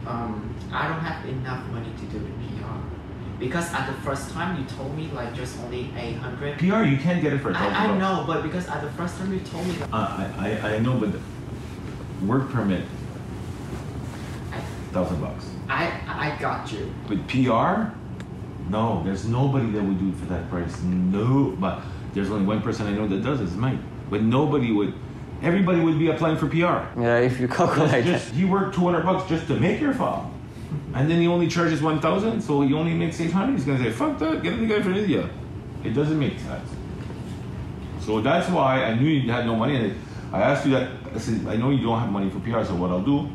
um, 0.05 0.55
I 0.71 0.87
don't 0.87 0.99
have 0.99 1.27
enough 1.27 1.65
money 1.71 1.89
to 1.97 2.05
do 2.13 2.19
the 2.19 2.29
PR. 2.61 2.77
Because 3.39 3.73
at 3.73 3.87
the 3.87 3.99
first 4.03 4.29
time 4.29 4.61
you 4.61 4.65
told 4.69 4.95
me 4.95 5.09
like 5.15 5.33
just 5.33 5.59
only 5.61 5.91
eight 5.97 6.17
hundred. 6.17 6.59
PR, 6.59 6.83
you 6.83 6.97
can't 6.97 7.23
get 7.23 7.33
it 7.33 7.39
for 7.39 7.49
a 7.49 7.53
thousand 7.55 7.73
I, 7.73 7.85
I 7.95 7.97
know, 7.97 8.23
but 8.27 8.43
because 8.43 8.67
at 8.67 8.83
the 8.83 8.91
first 8.91 9.17
time 9.17 9.33
you 9.33 9.39
told 9.39 9.65
me 9.65 9.73
like, 9.77 9.91
Uh, 9.91 10.29
I, 10.37 10.59
I, 10.61 10.75
I 10.75 10.77
know, 10.79 10.95
but 10.99 11.11
the 11.11 11.19
work 12.27 12.51
permit, 12.51 12.85
thousand 14.91 15.19
bucks. 15.21 15.49
I 15.69 15.91
I 16.07 16.37
got 16.39 16.71
you. 16.71 16.91
But 17.07 17.27
PR, 17.27 17.93
no, 18.69 19.03
there's 19.03 19.25
nobody 19.25 19.69
that 19.71 19.83
would 19.83 19.99
do 19.99 20.09
it 20.09 20.15
for 20.15 20.25
that 20.25 20.49
price. 20.49 20.81
No, 20.81 21.55
but 21.59 21.81
there's 22.13 22.29
only 22.29 22.45
one 22.45 22.61
person 22.61 22.87
I 22.87 22.91
know 22.91 23.07
that 23.07 23.23
does 23.23 23.39
it, 23.39 23.45
it's 23.45 23.53
Mike. 23.53 23.79
But 24.09 24.23
nobody 24.23 24.71
would. 24.71 24.93
Everybody 25.41 25.79
would 25.79 25.97
be 25.97 26.09
applying 26.09 26.35
for 26.35 26.47
PR. 26.47 26.99
Yeah, 26.99 27.19
if 27.19 27.39
you 27.39 27.47
calculate 27.47 28.03
just, 28.03 28.33
He 28.33 28.43
worked 28.43 28.75
200 28.75 29.03
bucks 29.03 29.29
just 29.29 29.47
to 29.47 29.55
make 29.55 29.79
your 29.79 29.93
file. 29.93 30.29
And 30.93 31.09
then 31.09 31.21
he 31.21 31.27
only 31.27 31.47
charges 31.47 31.81
1,000, 31.81 32.41
so 32.41 32.61
he 32.61 32.73
only 32.73 32.93
makes 32.93 33.21
800. 33.21 33.53
He's 33.53 33.63
gonna 33.63 33.81
say, 33.81 33.91
fuck 33.91 34.19
that, 34.19 34.43
get 34.43 34.59
the 34.59 34.65
guy 34.65 34.81
from 34.81 34.95
India. 34.95 35.29
It 35.83 35.91
doesn't 35.91 36.19
make 36.19 36.37
sense. 36.39 36.69
So 38.01 38.19
that's 38.21 38.49
why 38.49 38.83
I 38.83 38.95
knew 38.95 39.07
you 39.07 39.31
had 39.31 39.45
no 39.45 39.55
money. 39.55 39.77
And 39.77 39.95
I 40.33 40.41
asked 40.41 40.65
you 40.65 40.71
that, 40.73 40.91
I 41.15 41.17
said, 41.19 41.47
I 41.47 41.55
know 41.55 41.69
you 41.69 41.83
don't 41.83 41.99
have 41.99 42.11
money 42.11 42.29
for 42.29 42.39
PR, 42.39 42.63
so 42.65 42.75
what 42.75 42.89
I'll 42.89 43.01
do, 43.01 43.29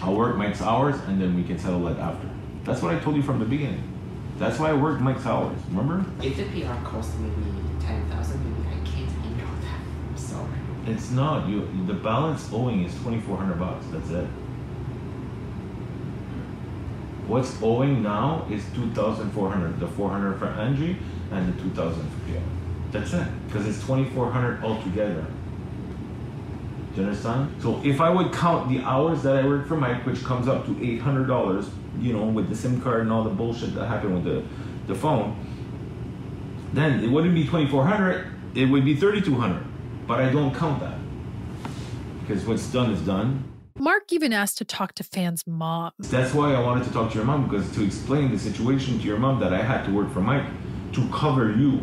I'll 0.00 0.14
work 0.14 0.36
Mike's 0.36 0.62
hours 0.62 0.96
and 1.06 1.20
then 1.20 1.34
we 1.36 1.44
can 1.44 1.58
settle 1.58 1.80
that 1.84 1.98
after. 1.98 2.28
That's 2.64 2.80
what 2.82 2.94
I 2.94 2.98
told 3.00 3.16
you 3.16 3.22
from 3.22 3.38
the 3.38 3.44
beginning. 3.44 3.82
That's 4.38 4.58
why 4.58 4.70
I 4.70 4.72
worked 4.72 5.00
Mike's 5.02 5.26
hours, 5.26 5.58
remember? 5.68 6.04
if 6.24 6.36
the 6.36 6.44
PR 6.44 6.74
costs 6.84 7.14
maybe 7.18 7.50
ten 7.80 8.08
thousand, 8.10 8.42
maybe 8.44 8.68
I 8.68 8.78
can't 8.88 9.10
handle 9.10 9.46
that. 9.60 9.80
I'm 10.10 10.16
sorry. 10.16 10.48
It's 10.86 11.10
not. 11.10 11.48
You 11.48 11.68
the 11.86 11.94
balance 11.94 12.48
owing 12.52 12.84
is 12.84 12.94
twenty 13.02 13.20
four 13.20 13.36
hundred 13.36 13.58
bucks. 13.58 13.84
That's 13.92 14.10
it. 14.10 14.26
What's 17.26 17.62
owing 17.62 18.02
now 18.02 18.46
is 18.50 18.64
two 18.74 18.90
thousand 18.92 19.30
four 19.30 19.50
hundred. 19.50 19.78
The 19.78 19.86
four 19.88 20.10
hundred 20.10 20.38
for 20.38 20.46
Angie 20.46 20.96
and 21.30 21.52
the 21.52 21.62
two 21.62 21.70
thousand 21.70 22.08
for 22.10 22.18
PR. 22.32 22.40
That's 22.90 23.12
it. 23.12 23.26
Because 23.46 23.66
it's 23.66 23.84
twenty 23.84 24.08
four 24.10 24.30
hundred 24.30 24.62
altogether. 24.64 25.24
Do 26.94 27.00
you 27.00 27.06
understand? 27.06 27.62
So 27.62 27.80
if 27.82 28.00
I 28.00 28.10
would 28.10 28.32
count 28.32 28.68
the 28.68 28.80
hours 28.80 29.22
that 29.22 29.36
I 29.36 29.46
work 29.46 29.66
for 29.66 29.76
Mike, 29.76 30.04
which 30.04 30.22
comes 30.24 30.46
up 30.46 30.66
to 30.66 30.84
eight 30.84 31.00
hundred 31.00 31.26
dollars, 31.26 31.70
you 31.98 32.12
know, 32.12 32.24
with 32.24 32.48
the 32.50 32.56
SIM 32.56 32.82
card 32.82 33.00
and 33.02 33.12
all 33.12 33.24
the 33.24 33.30
bullshit 33.30 33.74
that 33.74 33.86
happened 33.86 34.14
with 34.14 34.24
the, 34.24 34.44
the 34.92 34.94
phone, 34.94 35.34
then 36.74 37.02
it 37.02 37.08
wouldn't 37.08 37.34
be 37.34 37.46
twenty 37.46 37.66
four 37.66 37.86
hundred. 37.86 38.26
It 38.54 38.66
would 38.66 38.84
be 38.84 38.94
thirty 38.94 39.22
two 39.22 39.36
hundred. 39.36 39.64
But 40.06 40.20
I 40.20 40.30
don't 40.30 40.54
count 40.54 40.80
that 40.80 40.98
because 42.20 42.44
what's 42.44 42.66
done 42.66 42.90
is 42.90 43.00
done. 43.00 43.48
Mark 43.78 44.12
even 44.12 44.34
asked 44.34 44.58
to 44.58 44.64
talk 44.66 44.94
to 44.96 45.02
Fan's 45.02 45.46
mom. 45.46 45.92
That's 45.98 46.34
why 46.34 46.52
I 46.52 46.60
wanted 46.60 46.84
to 46.84 46.92
talk 46.92 47.10
to 47.12 47.16
your 47.16 47.24
mom 47.24 47.48
because 47.48 47.70
to 47.74 47.82
explain 47.84 48.30
the 48.30 48.38
situation 48.38 48.98
to 48.98 49.04
your 49.06 49.18
mom 49.18 49.40
that 49.40 49.54
I 49.54 49.62
had 49.62 49.84
to 49.86 49.92
work 49.92 50.12
for 50.12 50.20
Mike 50.20 50.44
to 50.92 51.08
cover 51.08 51.50
you, 51.52 51.80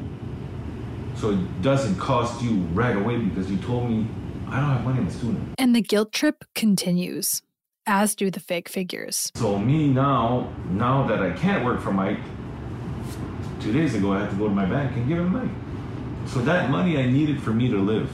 so 1.15 1.31
it 1.31 1.61
doesn't 1.63 1.97
cost 1.97 2.43
you 2.43 2.57
right 2.73 2.95
away 2.95 3.17
because 3.17 3.49
you 3.49 3.57
told 3.57 3.89
me 3.89 4.07
I 4.51 4.59
don't 4.59 4.69
have 4.69 4.83
money 4.83 4.99
in 5.01 5.09
student. 5.11 5.55
And 5.57 5.75
the 5.75 5.81
guilt 5.81 6.11
trip 6.11 6.43
continues, 6.55 7.41
as 7.85 8.15
do 8.15 8.31
the 8.31 8.39
fake 8.39 8.67
figures. 8.67 9.31
So 9.35 9.59
me 9.59 9.89
now, 9.89 10.51
now 10.71 11.05
that 11.07 11.21
I 11.21 11.31
can't 11.31 11.63
work 11.63 11.81
for 11.81 11.91
Mike, 11.91 12.19
two 13.59 13.71
days 13.71 13.93
ago 13.93 14.13
I 14.13 14.21
had 14.21 14.29
to 14.31 14.35
go 14.35 14.47
to 14.47 14.53
my 14.53 14.65
bank 14.65 14.95
and 14.95 15.07
give 15.07 15.19
him 15.19 15.33
money. 15.33 15.51
So 16.25 16.39
that 16.41 16.69
money 16.69 16.97
I 16.97 17.05
needed 17.05 17.41
for 17.41 17.51
me 17.51 17.69
to 17.69 17.77
live. 17.77 18.11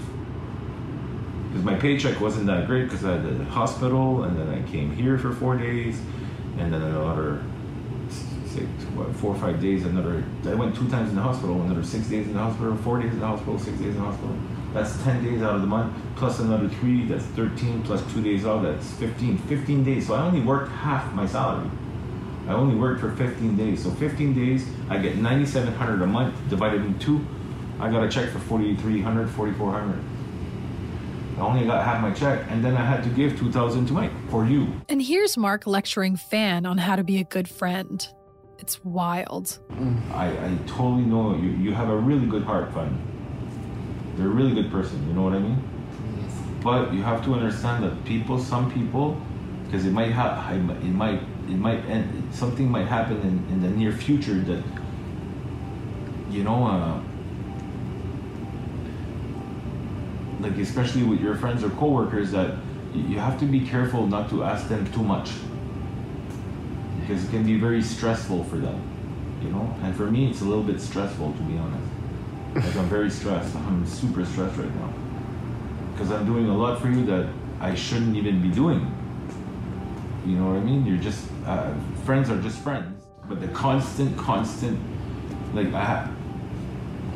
Because 1.50 1.64
my 1.64 1.76
paycheck 1.76 2.20
wasn't 2.20 2.48
that 2.48 2.68
great 2.68 2.84
because 2.84 3.06
I 3.06 3.14
had 3.14 3.40
the 3.40 3.46
hospital 3.46 4.24
and 4.24 4.38
then 4.38 4.50
I 4.50 4.70
came 4.70 4.94
here 4.94 5.18
for 5.18 5.34
four 5.34 5.58
days 5.58 6.00
and 6.58 6.74
then 6.74 6.82
another 6.82 7.44
what, 8.64 9.16
four 9.16 9.36
or 9.36 9.40
five 9.40 9.62
days, 9.62 9.86
another, 9.86 10.24
I 10.46 10.54
went 10.54 10.76
two 10.76 10.90
times 10.90 11.10
in 11.10 11.16
the 11.16 11.22
hospital, 11.22 11.62
another 11.62 11.84
six 11.84 12.08
days 12.08 12.28
in 12.28 12.34
the 12.34 12.40
hospital, 12.40 12.76
four 12.78 13.02
days 13.02 13.14
in 13.14 13.20
the 13.20 13.28
hospital, 13.28 13.60
six 13.60 13.78
days 13.78 13.96
in 13.96 13.96
the 13.96 14.02
hospital. 14.02 14.38
That's 14.74 15.02
10 15.04 15.24
days 15.24 15.42
out 15.42 15.56
of 15.56 15.62
the 15.62 15.68
month, 15.68 15.96
plus 16.18 16.40
another 16.40 16.68
three, 16.68 17.06
that's 17.06 17.24
13, 17.24 17.84
plus 17.84 18.02
two 18.12 18.22
days 18.22 18.46
off, 18.46 18.64
that's 18.64 18.92
15. 18.94 19.38
15 19.38 19.84
days. 19.84 20.08
So 20.08 20.16
I 20.16 20.26
only 20.26 20.42
worked 20.42 20.72
half 20.72 21.14
my 21.14 21.26
salary. 21.26 21.70
I 22.48 22.54
only 22.54 22.76
worked 22.76 23.00
for 23.00 23.16
15 23.16 23.56
days. 23.56 23.84
So 23.84 23.92
15 23.92 24.34
days, 24.34 24.68
I 24.90 24.98
get 24.98 25.16
9,700 25.16 26.02
a 26.02 26.08
month 26.08 26.36
divided 26.50 26.82
in 26.82 27.00
two. 27.00 27.26
I 27.80 27.90
got 27.90 28.04
a 28.04 28.10
check 28.10 28.30
for 28.30 28.40
4,300, 28.40 29.30
4,400. 29.30 30.04
I 31.38 31.42
only 31.42 31.66
got 31.66 31.84
half 31.84 32.02
my 32.02 32.12
check, 32.12 32.46
and 32.50 32.64
then 32.64 32.78
I 32.78 32.86
had 32.86 33.04
to 33.04 33.10
give 33.10 33.38
2,000 33.38 33.88
to 33.88 33.94
Mike 33.94 34.12
for 34.30 34.46
you. 34.46 34.82
And 34.88 35.02
here's 35.02 35.36
Mark 35.36 35.68
lecturing 35.68 36.16
Fan 36.16 36.66
on 36.66 36.78
how 36.78 36.96
to 36.96 37.04
be 37.04 37.20
a 37.20 37.26
good 37.26 37.50
friend. 37.50 38.08
It's 38.66 38.84
wild. 38.84 39.60
I, 40.12 40.26
I 40.26 40.58
totally 40.66 41.04
know 41.04 41.38
you. 41.38 41.52
You 41.52 41.72
have 41.76 41.88
a 41.88 41.96
really 41.96 42.26
good 42.26 42.42
heart, 42.42 42.74
Fan. 42.74 42.98
You're 44.18 44.26
a 44.26 44.34
really 44.34 44.56
good 44.56 44.72
person. 44.72 45.08
You 45.08 45.14
know 45.14 45.22
what 45.22 45.34
I 45.34 45.38
mean? 45.38 45.62
But 46.64 46.92
you 46.92 47.04
have 47.04 47.24
to 47.26 47.36
understand 47.36 47.84
that 47.84 48.04
people, 48.06 48.40
some 48.40 48.72
people, 48.72 49.22
because 49.66 49.86
it 49.86 49.92
might 49.92 50.14
have, 50.14 50.52
it 50.52 50.86
might, 50.86 51.22
it 51.48 51.60
might 51.60 51.86
end. 51.86 52.34
Something 52.34 52.68
might 52.68 52.88
happen 52.88 53.18
in, 53.18 53.54
in 53.54 53.62
the 53.62 53.70
near 53.70 53.92
future 53.92 54.34
that, 54.34 54.64
you 56.32 56.44
know, 56.44 56.66
uh, 56.66 57.00
like 60.40 60.58
especially 60.58 61.04
with 61.04 61.22
your 61.22 61.36
friends 61.36 61.64
or 61.64 61.70
coworkers, 61.70 62.32
that 62.32 62.56
you 62.96 63.20
have 63.20 63.40
to 63.42 63.46
be 63.46 63.60
careful 63.60 64.08
not 64.08 64.28
to 64.32 64.44
ask 64.44 64.68
them 64.70 64.92
too 64.92 65.04
much 65.04 65.30
because 67.06 67.24
it 67.24 67.30
can 67.30 67.46
be 67.46 67.58
very 67.58 67.84
stressful 67.84 68.44
for 68.46 68.58
them, 68.58 68.82
you 69.44 69.50
know. 69.50 69.76
And 69.84 69.96
for 69.96 70.10
me, 70.10 70.30
it's 70.30 70.42
a 70.42 70.46
little 70.46 70.64
bit 70.64 70.82
stressful 70.82 71.34
to 71.34 71.42
be 71.44 71.58
honest. 71.58 71.88
Like 72.56 72.76
I'm 72.76 72.90
very 72.90 73.10
stressed. 73.10 73.56
I'm 73.56 73.86
super 73.86 74.26
stressed 74.26 74.58
right 74.58 74.76
now 74.76 74.94
because 75.92 76.12
I'm 76.12 76.26
doing 76.26 76.50
a 76.50 76.58
lot 76.58 76.82
for 76.82 76.90
you 76.90 77.06
that 77.06 77.30
I 77.60 77.76
shouldn't 77.76 78.16
even 78.16 78.42
be 78.42 78.50
doing. 78.50 78.92
You 80.26 80.38
know 80.38 80.48
what 80.48 80.58
I 80.58 80.62
mean? 80.62 80.86
You're 80.86 80.98
just 80.98 81.28
uh, 81.46 81.74
friends 82.06 82.30
are 82.30 82.42
just 82.42 82.60
friends, 82.60 83.04
but 83.30 83.40
the 83.40 83.48
constant, 83.50 84.18
constant, 84.18 84.80
like 85.54 85.68
I, 85.74 85.84
ha- 85.84 86.12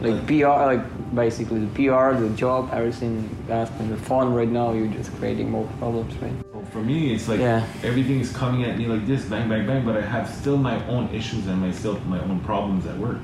Like 0.01 0.25
PR, 0.27 0.45
like 0.73 1.13
basically 1.15 1.65
the 1.65 1.71
PR, 1.75 2.13
the 2.17 2.29
job, 2.35 2.69
everything 2.71 3.29
that's 3.47 3.69
the 3.71 3.97
phone 3.97 4.33
right 4.33 4.47
now. 4.47 4.71
You're 4.71 4.87
just 4.87 5.13
creating 5.17 5.51
more 5.51 5.67
problems, 5.79 6.15
right? 6.17 6.31
So 6.53 6.61
for 6.71 6.79
me, 6.79 7.13
it's 7.13 7.27
like 7.27 7.39
Yeah. 7.41 7.65
everything 7.83 8.19
is 8.21 8.31
coming 8.31 8.63
at 8.63 8.77
me 8.77 8.85
like 8.87 9.05
this, 9.05 9.25
bang, 9.25 9.49
bang, 9.49 9.67
bang. 9.67 9.83
But 9.85 9.97
I 9.97 10.01
have 10.01 10.29
still 10.29 10.57
my 10.57 10.77
own 10.87 11.09
issues 11.13 11.47
and 11.47 11.59
myself, 11.59 11.99
my 12.05 12.19
own 12.21 12.39
problems 12.41 12.85
at 12.85 12.97
work. 12.97 13.17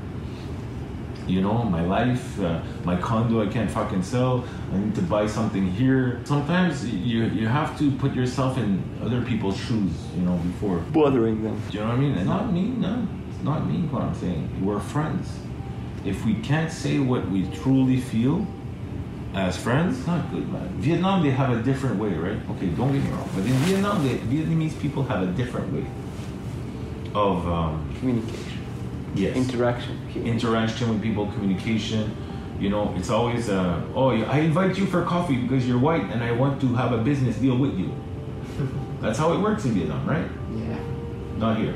You 1.27 1.41
know, 1.41 1.63
my 1.63 1.81
life, 1.81 2.39
uh, 2.39 2.59
my 2.83 2.97
condo 2.97 3.41
I 3.41 3.47
can't 3.47 3.71
fucking 3.71 4.03
sell. 4.03 4.43
I 4.71 4.77
need 4.77 4.93
to 4.95 5.01
buy 5.01 5.25
something 5.25 5.65
here. 5.65 6.19
Sometimes 6.25 6.85
you 6.87 7.23
you 7.39 7.47
have 7.47 7.79
to 7.79 7.89
put 8.03 8.13
yourself 8.13 8.57
in 8.59 8.83
other 9.01 9.21
people's 9.21 9.57
shoes. 9.57 9.93
You 10.15 10.21
know, 10.23 10.35
before 10.49 10.77
bothering 10.91 11.41
them. 11.41 11.55
Do 11.71 11.77
you 11.77 11.83
know 11.83 11.89
what 11.89 11.97
I 11.97 11.99
mean? 11.99 12.13
And 12.17 12.27
not 12.27 12.53
me, 12.53 12.63
no, 12.85 13.07
it's 13.29 13.43
not 13.43 13.65
me. 13.65 13.77
What 13.89 14.03
I'm 14.03 14.13
saying, 14.13 14.43
we're 14.63 14.79
friends. 14.79 15.39
If 16.05 16.23
we 16.23 16.35
can't 16.35 16.71
say 16.71 16.99
what 16.99 17.27
we 17.29 17.49
truly 17.49 17.99
feel 17.99 18.45
as 19.33 19.57
friends, 19.57 20.05
not 20.07 20.31
good, 20.31 20.47
man. 20.51 20.69
Vietnam, 20.77 21.23
they 21.23 21.31
have 21.31 21.49
a 21.49 21.61
different 21.61 21.99
way, 21.99 22.13
right? 22.13 22.39
Okay, 22.51 22.67
don't 22.67 22.93
get 22.93 23.03
me 23.03 23.09
wrong, 23.09 23.29
but 23.35 23.43
in 23.43 23.53
Vietnam, 23.65 24.03
the 24.07 24.17
Vietnamese 24.19 24.79
people 24.79 25.03
have 25.03 25.23
a 25.23 25.31
different 25.33 25.73
way 25.73 25.85
of 27.13 27.47
um, 27.47 27.93
communication. 27.99 28.59
Yes, 29.15 29.35
interaction, 29.35 29.99
interaction 30.15 30.89
with 30.89 31.01
people, 31.01 31.25
communication. 31.31 32.15
You 32.59 32.69
know, 32.69 32.93
it's 32.97 33.09
always, 33.09 33.49
uh, 33.49 33.81
oh, 33.95 34.11
I 34.11 34.39
invite 34.39 34.77
you 34.77 34.85
for 34.85 35.03
coffee 35.03 35.35
because 35.35 35.67
you're 35.67 35.79
white 35.79 36.03
and 36.03 36.23
I 36.23 36.31
want 36.31 36.61
to 36.61 36.73
have 36.75 36.93
a 36.93 36.97
business 36.97 37.35
deal 37.37 37.57
with 37.57 37.77
you. 37.77 37.93
That's 39.01 39.17
how 39.17 39.33
it 39.33 39.39
works 39.39 39.65
in 39.65 39.71
Vietnam, 39.71 40.05
right? 40.07 40.29
Yeah. 40.55 40.79
Not 41.37 41.57
here. 41.57 41.75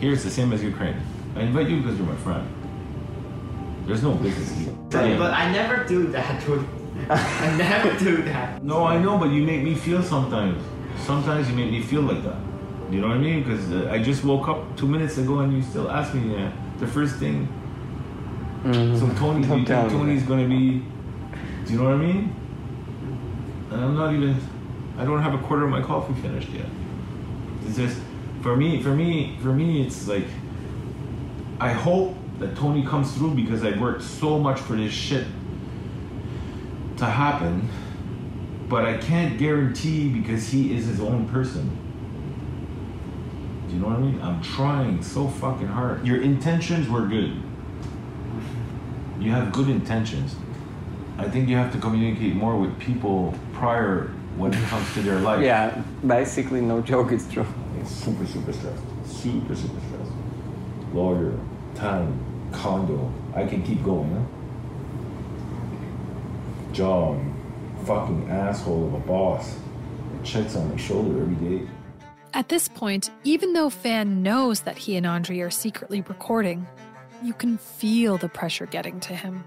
Here 0.00 0.12
it's 0.12 0.24
the 0.24 0.30
same 0.30 0.52
as 0.52 0.62
Ukraine. 0.62 0.96
I 1.36 1.42
invite 1.42 1.68
you 1.68 1.76
because 1.80 1.98
you're 1.98 2.06
my 2.06 2.16
friend. 2.16 2.48
There's 3.86 4.02
no 4.02 4.14
business 4.14 4.50
here. 4.52 4.72
But, 4.90 5.18
but 5.18 5.32
I 5.32 5.50
never 5.52 5.84
do 5.84 6.08
that, 6.08 6.44
dude. 6.44 6.66
I 7.08 7.56
never 7.58 7.96
do 7.98 8.22
that. 8.22 8.62
No, 8.62 8.84
I 8.84 8.98
know, 8.98 9.16
but 9.18 9.30
you 9.30 9.42
make 9.42 9.62
me 9.62 9.74
feel 9.74 10.02
sometimes. 10.02 10.60
Sometimes 11.04 11.48
you 11.48 11.54
make 11.54 11.70
me 11.70 11.82
feel 11.82 12.02
like 12.02 12.22
that. 12.24 12.36
You 12.90 13.00
know 13.00 13.08
what 13.08 13.16
I 13.16 13.20
mean? 13.20 13.42
Because 13.42 13.70
uh, 13.70 13.88
I 13.90 14.02
just 14.02 14.24
woke 14.24 14.48
up 14.48 14.76
two 14.76 14.86
minutes 14.86 15.18
ago 15.18 15.40
and 15.40 15.52
you 15.52 15.62
still 15.62 15.90
ask 15.90 16.14
me 16.14 16.36
uh, 16.36 16.50
the 16.78 16.86
first 16.86 17.16
thing. 17.16 17.48
So 18.64 19.08
Tony, 19.16 19.46
do 19.46 19.58
you 19.58 19.64
think 19.64 19.68
me 19.68 19.90
Tony's 19.90 20.22
gonna 20.24 20.48
be? 20.48 20.82
Do 21.64 21.72
you 21.72 21.78
know 21.78 21.84
what 21.84 21.94
I 21.94 21.96
mean? 21.98 22.34
And 23.70 23.84
I'm 23.84 23.94
not 23.94 24.12
even. 24.12 24.36
I 24.98 25.04
don't 25.04 25.22
have 25.22 25.34
a 25.34 25.38
quarter 25.38 25.64
of 25.64 25.70
my 25.70 25.82
coffee 25.82 26.14
finished 26.14 26.48
yet. 26.48 26.66
It's 27.64 27.76
just 27.76 28.00
for 28.42 28.56
me. 28.56 28.82
For 28.82 28.92
me. 28.92 29.38
For 29.40 29.52
me, 29.52 29.86
it's 29.86 30.08
like. 30.08 30.26
I 31.60 31.72
hope 31.72 32.16
that 32.38 32.56
Tony 32.56 32.84
comes 32.84 33.12
through 33.14 33.34
because 33.34 33.64
I 33.64 33.78
worked 33.78 34.02
so 34.02 34.38
much 34.38 34.60
for 34.60 34.74
this 34.74 34.92
shit 34.92 35.26
to 36.98 37.04
happen, 37.04 37.68
but 38.68 38.84
I 38.84 38.98
can't 38.98 39.38
guarantee 39.38 40.08
because 40.08 40.48
he 40.48 40.76
is 40.76 40.86
his 40.86 41.00
own 41.00 41.28
person. 41.28 41.70
Do 43.68 43.74
you 43.74 43.80
know 43.80 43.88
what 43.88 43.96
I 43.96 44.00
mean? 44.00 44.20
I'm 44.22 44.42
trying 44.42 45.02
so 45.02 45.28
fucking 45.28 45.66
hard. 45.66 46.06
Your 46.06 46.20
intentions 46.20 46.88
were 46.88 47.06
good. 47.06 47.42
You 49.18 49.30
have 49.32 49.52
good 49.52 49.68
intentions. 49.68 50.36
I 51.18 51.28
think 51.28 51.48
you 51.48 51.56
have 51.56 51.72
to 51.72 51.78
communicate 51.78 52.34
more 52.34 52.56
with 52.56 52.78
people 52.78 53.34
prior 53.54 54.12
when 54.36 54.52
it 54.52 54.62
comes 54.64 54.92
to 54.94 55.00
their 55.00 55.18
life. 55.20 55.42
Yeah, 55.42 55.82
basically, 56.06 56.60
no 56.60 56.82
joke, 56.82 57.12
it's 57.12 57.26
true. 57.32 57.46
It's 57.80 57.90
super, 57.90 58.26
super 58.26 58.52
stressed. 58.52 58.82
Super, 59.06 59.56
super 59.56 59.80
stressed. 59.80 60.12
Lawyer, 60.92 61.38
time, 61.76 62.20
condo. 62.52 63.12
I 63.34 63.46
can 63.46 63.62
keep 63.62 63.82
going, 63.84 64.10
huh? 64.12 64.22
Job, 66.72 67.20
fucking 67.84 68.28
asshole 68.30 68.86
of 68.86 68.94
a 68.94 68.98
boss. 69.00 69.54
Checks 70.24 70.56
on 70.56 70.70
my 70.70 70.76
shoulder 70.76 71.22
every 71.22 71.36
day. 71.36 71.68
At 72.34 72.48
this 72.48 72.68
point, 72.68 73.10
even 73.24 73.52
though 73.52 73.70
Fan 73.70 74.22
knows 74.22 74.60
that 74.62 74.76
he 74.76 74.96
and 74.96 75.06
Andre 75.06 75.38
are 75.40 75.50
secretly 75.50 76.02
recording, 76.02 76.66
you 77.22 77.32
can 77.32 77.56
feel 77.56 78.18
the 78.18 78.28
pressure 78.28 78.66
getting 78.66 79.00
to 79.00 79.14
him. 79.14 79.44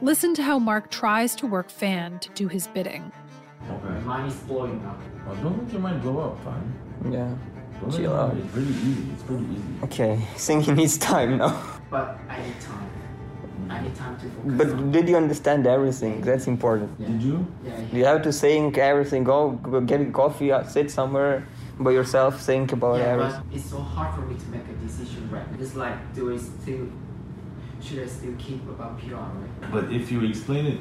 Listen 0.00 0.34
to 0.34 0.42
how 0.42 0.58
Mark 0.58 0.90
tries 0.90 1.34
to 1.36 1.46
work 1.46 1.68
Fan 1.68 2.18
to 2.20 2.30
do 2.30 2.48
his 2.48 2.66
bidding. 2.68 3.12
My 3.68 3.98
mind 4.00 4.32
is 4.32 4.38
blowing 4.40 4.82
up. 4.86 4.98
Oh, 5.28 5.34
don't 5.42 5.62
let 5.62 5.72
your 5.72 5.82
mind 5.82 6.00
blow 6.00 6.20
up, 6.20 6.42
fine. 6.42 6.74
Yeah. 7.12 7.34
Don't 7.80 7.90
Chill 7.90 8.14
out. 8.14 8.36
It's 8.36 8.52
pretty 8.52 8.68
easy. 8.70 9.10
It's 9.12 9.22
pretty 9.22 9.44
easy. 9.44 9.84
Okay, 9.84 10.20
singing 10.36 10.74
needs 10.76 10.98
time 10.98 11.38
now. 11.38 11.62
But 11.90 12.18
I 12.28 12.40
need 12.42 12.60
time. 12.60 12.90
I 13.70 13.80
need 13.82 13.94
time 13.94 14.18
to 14.20 14.26
focus. 14.28 14.72
But 14.72 14.92
did 14.92 15.08
you 15.08 15.16
understand 15.16 15.66
everything? 15.66 16.20
That's 16.22 16.46
important. 16.46 16.98
Did 16.98 17.22
you? 17.22 17.46
Yeah, 17.64 17.80
You 17.92 18.04
have 18.04 18.22
to 18.22 18.32
think 18.32 18.76
everything. 18.78 19.24
Go, 19.24 19.50
go 19.52 19.80
get 19.80 20.00
a 20.00 20.06
coffee, 20.06 20.50
uh, 20.52 20.64
sit 20.64 20.90
somewhere 20.90 21.46
by 21.78 21.92
yourself, 21.92 22.40
think 22.42 22.72
about 22.72 22.98
yeah, 22.98 23.12
everything. 23.12 23.42
but 23.48 23.56
it's 23.56 23.70
so 23.70 23.78
hard 23.78 24.14
for 24.14 24.22
me 24.22 24.34
to 24.38 24.46
make 24.48 24.62
a 24.68 24.72
decision 24.86 25.30
right. 25.30 25.46
It's 25.58 25.74
like, 25.76 26.14
do 26.14 26.34
I 26.34 26.36
still, 26.36 26.88
should 27.80 28.00
I 28.00 28.06
still 28.06 28.34
keep 28.38 28.62
about 28.68 28.98
PR, 29.00 29.14
right? 29.14 29.72
But 29.72 29.92
if 29.92 30.10
you 30.12 30.22
explain 30.24 30.66
it 30.66 30.80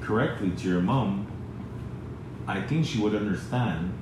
correctly 0.00 0.50
to 0.52 0.68
your 0.68 0.80
mom, 0.80 1.26
I 2.46 2.62
think 2.62 2.86
she 2.86 2.98
would 3.00 3.14
understand 3.14 3.92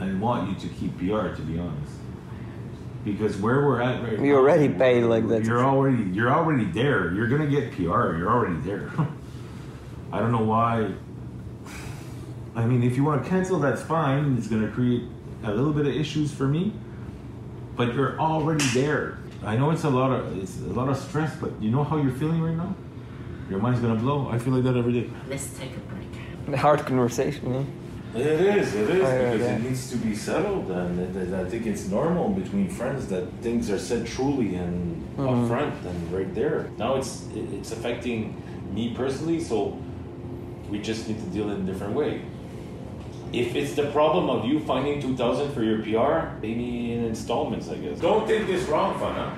and 0.00 0.20
want 0.20 0.48
you 0.50 0.68
to 0.68 0.74
keep 0.74 0.96
PR. 0.98 1.34
To 1.34 1.42
be 1.42 1.58
honest, 1.58 1.92
because 3.04 3.36
where 3.36 3.66
we're 3.66 3.80
at 3.80 4.02
right 4.02 4.18
We 4.18 4.28
now, 4.28 4.36
already 4.36 4.68
paid 4.68 5.04
like 5.04 5.28
that. 5.28 5.44
You're 5.44 5.64
already 5.64 6.04
you're 6.04 6.30
already 6.32 6.64
there. 6.66 7.12
You're 7.14 7.28
gonna 7.28 7.46
get 7.46 7.72
PR. 7.72 8.16
You're 8.16 8.30
already 8.30 8.60
there. 8.60 8.90
I 10.12 10.18
don't 10.20 10.32
know 10.32 10.44
why. 10.44 10.92
I 12.54 12.66
mean, 12.66 12.82
if 12.82 12.96
you 12.96 13.04
want 13.04 13.24
to 13.24 13.30
cancel, 13.30 13.58
that's 13.58 13.82
fine. 13.82 14.36
It's 14.36 14.46
gonna 14.46 14.68
create 14.68 15.04
a 15.42 15.52
little 15.52 15.72
bit 15.72 15.86
of 15.86 15.94
issues 15.94 16.32
for 16.32 16.46
me, 16.46 16.72
but 17.76 17.94
you're 17.94 18.18
already 18.20 18.64
there. 18.74 19.18
I 19.44 19.56
know 19.56 19.70
it's 19.70 19.84
a 19.84 19.90
lot 19.90 20.10
of 20.12 20.38
it's 20.38 20.58
a 20.60 20.72
lot 20.72 20.88
of 20.88 20.96
stress, 20.96 21.34
but 21.40 21.50
you 21.60 21.70
know 21.70 21.82
how 21.82 21.96
you're 21.96 22.12
feeling 22.12 22.42
right 22.42 22.56
now. 22.56 22.74
Your 23.50 23.58
mind's 23.58 23.80
gonna 23.80 23.96
blow. 23.98 24.28
I 24.28 24.38
feel 24.38 24.52
like 24.52 24.64
that 24.64 24.76
every 24.76 24.92
day. 24.92 25.10
Let's 25.28 25.48
take 25.58 25.74
a 25.76 25.80
break. 25.80 26.06
The 26.46 26.56
Hard 26.56 26.80
conversation, 26.86 27.54
yeah. 27.54 27.64
It 28.14 28.26
is, 28.26 28.74
it 28.74 28.90
is, 28.90 29.04
I 29.04 29.18
because 29.24 29.40
that. 29.40 29.60
it 29.60 29.62
needs 29.62 29.90
to 29.90 29.96
be 29.96 30.14
settled, 30.14 30.70
and 30.70 30.98
it- 31.00 31.16
it- 31.16 31.34
I 31.34 31.44
think 31.48 31.66
it's 31.66 31.88
normal 31.88 32.28
between 32.28 32.68
friends 32.68 33.06
that 33.06 33.24
things 33.40 33.70
are 33.70 33.78
said 33.78 34.06
truly 34.06 34.54
and 34.56 35.02
Mhm. 35.16 35.26
upfront 35.48 35.72
and 35.88 36.12
right 36.12 36.34
there. 36.34 36.66
Now 36.78 36.96
it's 36.96 37.24
it- 37.34 37.48
it's 37.54 37.72
affecting 37.72 38.34
me 38.74 38.92
personally, 38.94 39.40
so 39.40 39.78
we 40.70 40.78
just 40.78 41.08
need 41.08 41.20
to 41.24 41.26
deal 41.30 41.48
in 41.50 41.60
a 41.62 41.64
different 41.72 41.94
way. 41.94 42.20
If 43.32 43.56
it's 43.56 43.72
the 43.74 43.84
problem 43.84 44.28
of 44.28 44.44
you 44.44 44.60
finding 44.60 45.00
two 45.00 45.16
thousand 45.16 45.52
for 45.54 45.62
your 45.62 45.78
PR, 45.78 46.32
maybe 46.42 46.92
in 46.92 47.04
installments, 47.04 47.70
I 47.70 47.76
guess. 47.76 47.98
Don't 47.98 48.28
take 48.28 48.46
this 48.46 48.68
wrong, 48.68 48.92
Fana. 49.00 49.30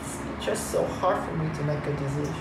It's 0.00 0.46
just 0.46 0.70
so 0.70 0.84
hard 1.00 1.18
for 1.24 1.34
me 1.36 1.50
to 1.58 1.62
make 1.64 1.84
a 1.86 1.92
decision. 2.02 2.34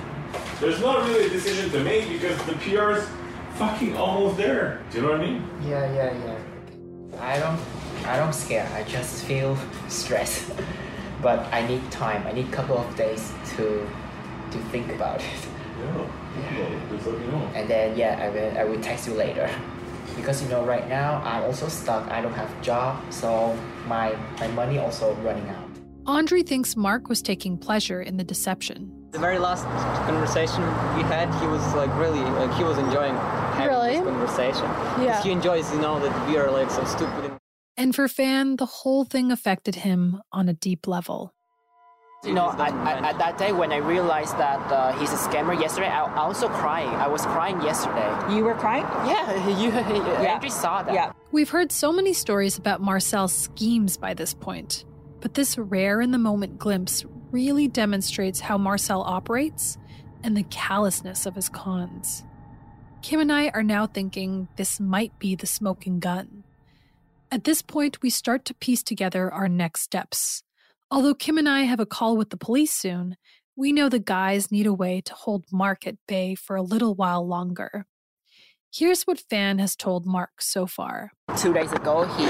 There's 0.61 0.79
not 0.81 1.05
really 1.05 1.25
a 1.25 1.29
decision 1.29 1.69
to 1.71 1.79
make 1.83 2.07
because 2.07 2.37
the 2.43 2.53
PR's 2.53 3.03
fucking 3.61 3.95
almost 3.95 4.37
there. 4.37 4.81
Do 4.89 4.97
you 4.97 5.03
know 5.03 5.11
what 5.11 5.21
I 5.21 5.25
mean? 5.25 5.45
Yeah, 5.61 5.85
yeah, 5.93 6.09
yeah. 6.25 7.21
I 7.21 7.37
don't, 7.37 7.59
I 8.07 8.17
don't 8.17 8.33
scare. 8.33 8.67
I 8.73 8.81
just 8.83 9.23
feel 9.25 9.57
stressed. 9.87 10.51
But 11.21 11.45
I 11.53 11.61
need 11.67 11.85
time. 11.91 12.25
I 12.25 12.31
need 12.31 12.47
a 12.47 12.51
couple 12.51 12.79
of 12.79 12.95
days 12.95 13.31
to, 13.53 13.87
to 14.49 14.57
think 14.73 14.91
about 14.91 15.21
it. 15.21 15.41
Yeah. 15.77 16.07
And 17.53 17.69
then 17.69 17.95
yeah, 17.95 18.17
I 18.25 18.29
will, 18.29 18.57
I 18.57 18.63
will 18.63 18.81
text 18.81 19.07
you 19.07 19.13
later. 19.13 19.47
Because 20.15 20.41
you 20.41 20.49
know, 20.49 20.65
right 20.65 20.89
now 20.89 21.21
I'm 21.23 21.43
also 21.43 21.67
stuck. 21.67 22.09
I 22.09 22.21
don't 22.21 22.33
have 22.33 22.49
job, 22.63 22.97
so 23.13 23.55
my 23.87 24.17
my 24.39 24.47
money 24.47 24.79
also 24.79 25.13
running 25.21 25.47
out. 25.49 25.69
Andre 26.07 26.41
thinks 26.41 26.75
Mark 26.75 27.07
was 27.07 27.21
taking 27.21 27.55
pleasure 27.55 28.01
in 28.01 28.17
the 28.17 28.23
deception. 28.23 29.00
The 29.11 29.19
very 29.19 29.39
last 29.39 29.65
conversation 30.07 30.61
we 30.95 31.03
had, 31.03 31.27
he 31.41 31.47
was 31.47 31.61
like 31.75 31.93
really, 31.97 32.21
like 32.21 32.53
he 32.57 32.63
was 32.63 32.77
enjoying 32.77 33.13
having 33.15 33.67
Really? 33.67 33.89
this 33.91 34.03
conversation. 34.07 34.63
Yeah. 35.03 35.21
He 35.21 35.31
enjoys, 35.31 35.71
you 35.73 35.81
know, 35.81 35.99
that 35.99 36.27
we 36.29 36.37
are 36.37 36.49
like 36.49 36.71
so 36.71 36.83
stupid. 36.85 37.33
And 37.75 37.93
for 37.93 38.07
Fan, 38.07 38.55
the 38.55 38.65
whole 38.65 39.03
thing 39.03 39.31
affected 39.31 39.75
him 39.75 40.21
on 40.31 40.47
a 40.47 40.53
deep 40.53 40.87
level. 40.87 41.33
You 42.23 42.33
know, 42.33 42.45
I, 42.45 42.67
I, 42.69 43.09
at 43.09 43.17
that 43.17 43.37
day 43.39 43.51
when 43.51 43.71
I 43.71 43.77
realized 43.77 44.37
that 44.37 44.59
uh, 44.71 44.97
he's 44.99 45.11
a 45.11 45.15
scammer 45.17 45.59
yesterday, 45.59 45.87
I, 45.87 46.03
I 46.05 46.17
also 46.19 46.47
crying. 46.47 46.89
I 46.89 47.07
was 47.07 47.23
crying 47.25 47.59
yesterday. 47.63 48.07
You 48.33 48.43
were 48.43 48.53
crying? 48.53 48.83
Yeah, 49.09 49.47
you, 49.59 49.69
Yeah. 49.71 50.35
Andrew 50.35 50.49
saw 50.51 50.83
that. 50.83 50.93
Yeah. 50.93 51.11
We've 51.31 51.49
heard 51.49 51.71
so 51.71 51.91
many 51.91 52.13
stories 52.13 52.57
about 52.59 52.79
Marcel's 52.79 53.33
schemes 53.33 53.97
by 53.97 54.13
this 54.13 54.33
point, 54.35 54.85
but 55.19 55.33
this 55.33 55.57
rare 55.57 55.99
in 55.99 56.11
the 56.11 56.19
moment 56.19 56.59
glimpse 56.59 57.03
really 57.31 57.67
demonstrates 57.67 58.41
how 58.41 58.57
Marcel 58.57 59.01
operates 59.01 59.77
and 60.23 60.35
the 60.35 60.43
callousness 60.43 61.25
of 61.25 61.35
his 61.35 61.49
cons. 61.49 62.23
Kim 63.01 63.19
and 63.19 63.31
I 63.31 63.49
are 63.49 63.63
now 63.63 63.87
thinking 63.87 64.47
this 64.57 64.79
might 64.79 65.17
be 65.17 65.33
the 65.35 65.47
smoking 65.47 65.99
gun. 65.99 66.43
At 67.31 67.45
this 67.45 67.61
point, 67.61 68.01
we 68.01 68.09
start 68.09 68.45
to 68.45 68.53
piece 68.53 68.83
together 68.83 69.31
our 69.33 69.47
next 69.47 69.81
steps. 69.81 70.43
Although 70.91 71.15
Kim 71.15 71.37
and 71.37 71.47
I 71.47 71.61
have 71.61 71.79
a 71.79 71.85
call 71.85 72.17
with 72.17 72.29
the 72.29 72.37
police 72.37 72.73
soon, 72.73 73.15
We 73.55 73.73
know 73.73 73.89
the 73.89 73.99
guys 73.99 74.51
need 74.51 74.65
a 74.65 74.73
way 74.73 75.01
to 75.01 75.13
hold 75.13 75.45
Mark 75.51 75.85
at 75.85 75.97
bay 76.07 76.35
for 76.35 76.55
a 76.55 76.61
little 76.61 76.95
while 76.95 77.27
longer. 77.27 77.85
Here's 78.73 79.03
what 79.03 79.19
Fan 79.19 79.59
has 79.59 79.75
told 79.75 80.05
Mark 80.05 80.41
so 80.41 80.65
far. 80.65 81.11
Two 81.35 81.51
days 81.51 81.73
ago, 81.73 82.05
he, 82.15 82.23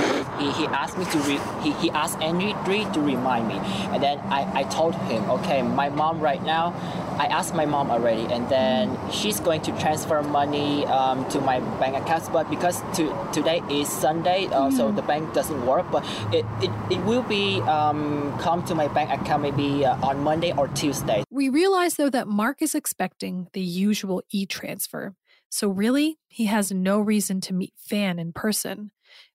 he, 0.44 0.52
he 0.54 0.66
asked 0.66 0.98
me 0.98 1.06
to 1.06 1.20
re, 1.20 1.40
he, 1.62 1.72
he 1.74 1.92
asked 1.92 2.20
Andrew 2.20 2.92
to 2.94 3.00
remind 3.00 3.48
me, 3.48 3.60
and 3.94 4.02
then 4.02 4.18
I, 4.22 4.62
I 4.62 4.64
told 4.64 4.96
him, 4.96 5.24
okay, 5.30 5.62
my 5.62 5.90
mom 5.90 6.20
right 6.20 6.42
now, 6.42 6.74
I 7.20 7.28
asked 7.28 7.54
my 7.54 7.68
mom 7.68 7.92
already, 7.92 8.24
and 8.34 8.50
then 8.50 8.98
she's 9.12 9.40
going 9.40 9.62
to 9.62 9.72
transfer 9.78 10.24
money 10.24 10.84
um, 10.88 11.30
to 11.30 11.40
my 11.42 11.60
bank 11.80 11.96
account. 11.96 12.34
but 12.34 12.50
because 12.50 12.82
to, 12.96 13.16
today 13.32 13.62
is 13.70 13.88
Sunday, 13.88 14.48
uh, 14.48 14.70
mm. 14.70 14.76
so 14.76 14.92
the 14.92 15.04
bank 15.04 15.36
doesn't 15.36 15.64
work, 15.68 15.86
but 15.92 16.04
it, 16.34 16.44
it, 16.60 16.72
it 16.90 17.06
will 17.06 17.22
be 17.22 17.62
um, 17.62 18.36
come 18.40 18.64
to 18.66 18.74
my 18.74 18.88
bank 18.88 19.12
account 19.12 19.44
maybe 19.44 19.86
uh, 19.86 19.96
on 20.02 20.24
Monday 20.24 20.54
or 20.54 20.68
Tuesday. 20.70 21.24
We 21.30 21.50
realize 21.50 21.98
though 21.98 22.10
that 22.10 22.28
Mark 22.28 22.64
is 22.64 22.74
expecting 22.74 23.48
the 23.54 23.62
usual 23.62 24.24
e-transfer. 24.32 25.14
So, 25.52 25.68
really, 25.68 26.18
he 26.30 26.46
has 26.46 26.72
no 26.72 27.00
reason 27.00 27.42
to 27.42 27.54
meet 27.54 27.74
Fan 27.78 28.18
in 28.20 28.32
person, 28.32 28.92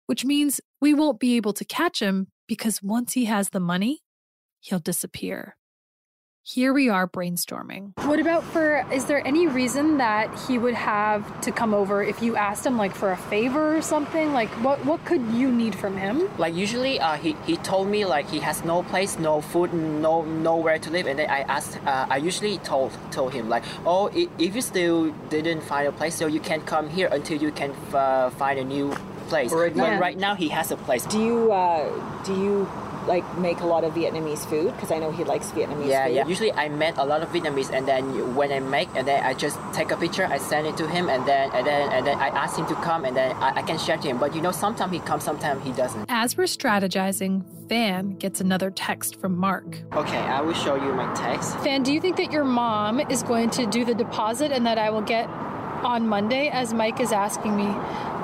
which 0.06 0.24
means 0.24 0.62
we 0.80 0.94
won't 0.94 1.20
be 1.20 1.36
able 1.36 1.52
to 1.52 1.64
catch 1.64 2.00
him 2.00 2.28
because 2.48 2.82
once 2.82 3.12
he 3.12 3.26
has 3.26 3.50
the 3.50 3.60
money, 3.60 4.00
he'll 4.60 4.78
disappear. 4.78 5.56
Here 6.48 6.72
we 6.72 6.88
are 6.88 7.08
brainstorming. 7.08 7.90
What 8.06 8.20
about 8.20 8.44
for, 8.44 8.86
is 8.92 9.06
there 9.06 9.20
any 9.26 9.48
reason 9.48 9.98
that 9.98 10.32
he 10.46 10.58
would 10.58 10.74
have 10.74 11.40
to 11.40 11.50
come 11.50 11.74
over 11.74 12.04
if 12.04 12.22
you 12.22 12.36
asked 12.36 12.64
him 12.64 12.78
like 12.78 12.94
for 12.94 13.10
a 13.10 13.16
favor 13.16 13.76
or 13.76 13.82
something? 13.82 14.32
Like 14.32 14.48
what, 14.62 14.78
what 14.84 15.04
could 15.04 15.22
you 15.32 15.50
need 15.50 15.74
from 15.74 15.96
him? 15.96 16.30
Like 16.38 16.54
usually 16.54 17.00
uh, 17.00 17.16
he, 17.16 17.34
he 17.46 17.56
told 17.56 17.88
me 17.88 18.04
like 18.04 18.30
he 18.30 18.38
has 18.38 18.64
no 18.64 18.84
place, 18.84 19.18
no 19.18 19.40
food, 19.40 19.74
no 19.74 20.22
nowhere 20.22 20.78
to 20.78 20.88
live. 20.88 21.08
And 21.08 21.18
then 21.18 21.28
I 21.28 21.40
asked, 21.40 21.84
uh, 21.84 22.06
I 22.08 22.18
usually 22.18 22.58
told, 22.58 22.92
told 23.10 23.32
him 23.32 23.48
like, 23.48 23.64
oh, 23.84 24.12
if 24.14 24.54
you 24.54 24.62
still 24.62 25.10
didn't 25.28 25.62
find 25.62 25.88
a 25.88 25.92
place, 25.92 26.14
so 26.14 26.28
you 26.28 26.38
can't 26.38 26.64
come 26.64 26.88
here 26.88 27.08
until 27.10 27.42
you 27.42 27.50
can 27.50 27.72
uh, 27.92 28.30
find 28.30 28.60
a 28.60 28.64
new 28.64 28.94
place. 29.26 29.52
Right 29.52 29.74
but 29.74 29.94
now. 29.94 30.00
right 30.00 30.16
now 30.16 30.36
he 30.36 30.50
has 30.50 30.70
a 30.70 30.76
place. 30.76 31.04
Do 31.06 31.18
you, 31.20 31.50
uh, 31.50 32.22
do 32.22 32.40
you 32.40 32.68
like 33.06 33.24
make 33.38 33.60
a 33.60 33.66
lot 33.66 33.84
of 33.84 33.94
Vietnamese 33.94 34.44
food 34.48 34.72
because 34.74 34.90
I 34.90 34.98
know 34.98 35.10
he 35.10 35.24
likes 35.24 35.50
Vietnamese 35.50 35.88
yeah, 35.88 36.06
food. 36.06 36.14
Yeah, 36.14 36.26
Usually 36.26 36.52
I 36.52 36.68
make 36.68 36.96
a 36.96 37.04
lot 37.04 37.22
of 37.22 37.28
Vietnamese 37.30 37.72
and 37.72 37.86
then 37.86 38.34
when 38.34 38.52
I 38.52 38.60
make 38.60 38.88
and 38.94 39.06
then 39.06 39.22
I 39.22 39.34
just 39.34 39.58
take 39.72 39.90
a 39.90 39.96
picture, 39.96 40.26
I 40.26 40.38
send 40.38 40.66
it 40.66 40.76
to 40.78 40.88
him 40.88 41.08
and 41.08 41.26
then 41.26 41.50
and 41.52 41.66
then 41.66 41.92
and 41.92 42.06
then 42.06 42.18
I 42.18 42.28
ask 42.28 42.56
him 42.58 42.66
to 42.66 42.74
come 42.76 43.04
and 43.04 43.16
then 43.16 43.34
I, 43.36 43.56
I 43.56 43.62
can 43.62 43.78
share 43.78 43.96
to 43.96 44.08
him. 44.08 44.18
But 44.18 44.34
you 44.34 44.40
know, 44.40 44.52
sometimes 44.52 44.92
he 44.92 44.98
comes, 45.00 45.24
sometimes 45.24 45.64
he 45.64 45.72
doesn't. 45.72 46.06
As 46.08 46.36
we're 46.36 46.44
strategizing, 46.44 47.44
Fan 47.68 48.10
gets 48.16 48.40
another 48.40 48.70
text 48.70 49.16
from 49.16 49.36
Mark. 49.36 49.82
Okay, 49.92 50.18
I 50.18 50.40
will 50.40 50.54
show 50.54 50.76
you 50.76 50.92
my 50.94 51.12
text. 51.14 51.58
Fan, 51.58 51.82
do 51.82 51.92
you 51.92 52.00
think 52.00 52.16
that 52.16 52.30
your 52.30 52.44
mom 52.44 53.00
is 53.00 53.22
going 53.22 53.50
to 53.50 53.66
do 53.66 53.84
the 53.84 53.94
deposit 53.94 54.52
and 54.52 54.64
that 54.66 54.78
I 54.78 54.90
will 54.90 55.02
get 55.02 55.28
on 55.86 56.08
Monday 56.08 56.48
as 56.48 56.74
Mike 56.74 57.00
is 57.00 57.12
asking 57.12 57.56
me? 57.56 57.68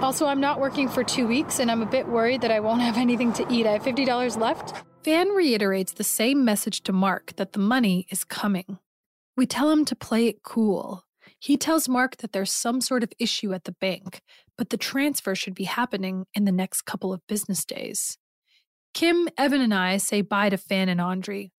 Also, 0.03 0.27
I'm 0.27 0.41
not 0.41 0.59
working 0.59 0.89
for 0.89 1.05
two 1.05 1.27
weeks 1.29 1.61
and 1.61 1.71
I'm 1.71 1.81
a 1.81 1.87
bit 1.87 2.09
worried 2.09 2.41
that 2.41 2.51
I 2.51 2.61
won't 2.61 2.83
have 2.83 2.99
anything 2.99 3.33
to 3.35 3.47
eat. 3.49 3.67
I 3.67 3.73
have 3.73 3.83
$50 3.85 4.37
left. 4.37 4.85
Fan 5.05 5.29
reiterates 5.31 5.93
the 5.93 6.05
same 6.05 6.45
message 6.45 6.83
to 6.83 6.93
Mark 6.93 7.35
that 7.37 7.53
the 7.53 7.61
money 7.61 8.07
is 8.11 8.25
coming. 8.25 8.79
We 9.37 9.47
tell 9.47 9.71
him 9.71 9.85
to 9.87 9.97
play 9.97 10.27
it 10.27 10.43
cool. 10.43 11.05
He 11.39 11.57
tells 11.57 11.89
Mark 11.89 12.19
that 12.19 12.33
there's 12.33 12.53
some 12.53 12.81
sort 12.81 13.03
of 13.03 13.13
issue 13.19 13.53
at 13.53 13.65
the 13.65 13.73
bank, 13.73 14.21
but 14.59 14.71
the 14.71 14.77
transfer 14.77 15.35
should 15.35 15.55
be 15.55 15.65
happening 15.65 16.27
in 16.35 16.45
the 16.45 16.53
next 16.53 16.83
couple 16.83 17.13
of 17.13 17.27
business 17.27 17.65
days. 17.65 18.19
Kim, 18.95 19.29
Evan, 19.39 19.61
and 19.61 19.75
I 19.75 19.97
say 19.97 20.21
bye 20.21 20.51
to 20.51 20.57
Fan 20.57 20.89
and 20.89 21.01
Andre. 21.01 21.51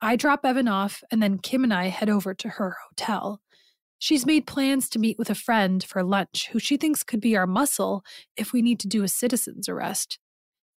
I 0.00 0.16
drop 0.16 0.44
Evan 0.44 0.68
off, 0.68 1.02
and 1.10 1.22
then 1.22 1.38
Kim 1.38 1.64
and 1.64 1.74
I 1.74 1.88
head 1.88 2.08
over 2.08 2.32
to 2.34 2.48
her 2.48 2.76
hotel. 2.88 3.40
She's 3.98 4.24
made 4.24 4.46
plans 4.46 4.88
to 4.90 4.98
meet 4.98 5.18
with 5.18 5.28
a 5.28 5.34
friend 5.34 5.82
for 5.82 6.04
lunch 6.04 6.48
who 6.52 6.58
she 6.58 6.76
thinks 6.76 7.02
could 7.02 7.20
be 7.20 7.36
our 7.36 7.46
muscle 7.46 8.04
if 8.36 8.52
we 8.52 8.62
need 8.62 8.78
to 8.80 8.88
do 8.88 9.02
a 9.02 9.08
citizen's 9.08 9.68
arrest. 9.68 10.18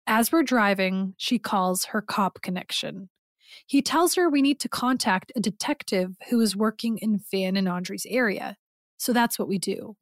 As 0.07 0.32
we're 0.32 0.43
driving, 0.43 1.13
she 1.17 1.38
calls 1.38 1.86
her 1.86 2.01
cop 2.01 2.41
connection. 2.41 3.09
He 3.67 3.82
tells 3.82 4.15
her 4.15 4.30
we 4.30 4.41
need 4.41 4.59
to 4.61 4.69
contact 4.69 5.32
a 5.36 5.39
detective 5.39 6.15
who 6.30 6.39
is 6.41 6.55
working 6.55 6.97
in 6.97 7.19
Fan 7.19 7.55
and 7.55 7.69
Andre's 7.69 8.05
area. 8.07 8.57
So 8.97 9.13
that's 9.13 9.38
what 9.38 9.47
we 9.47 9.59
do. 9.59 9.95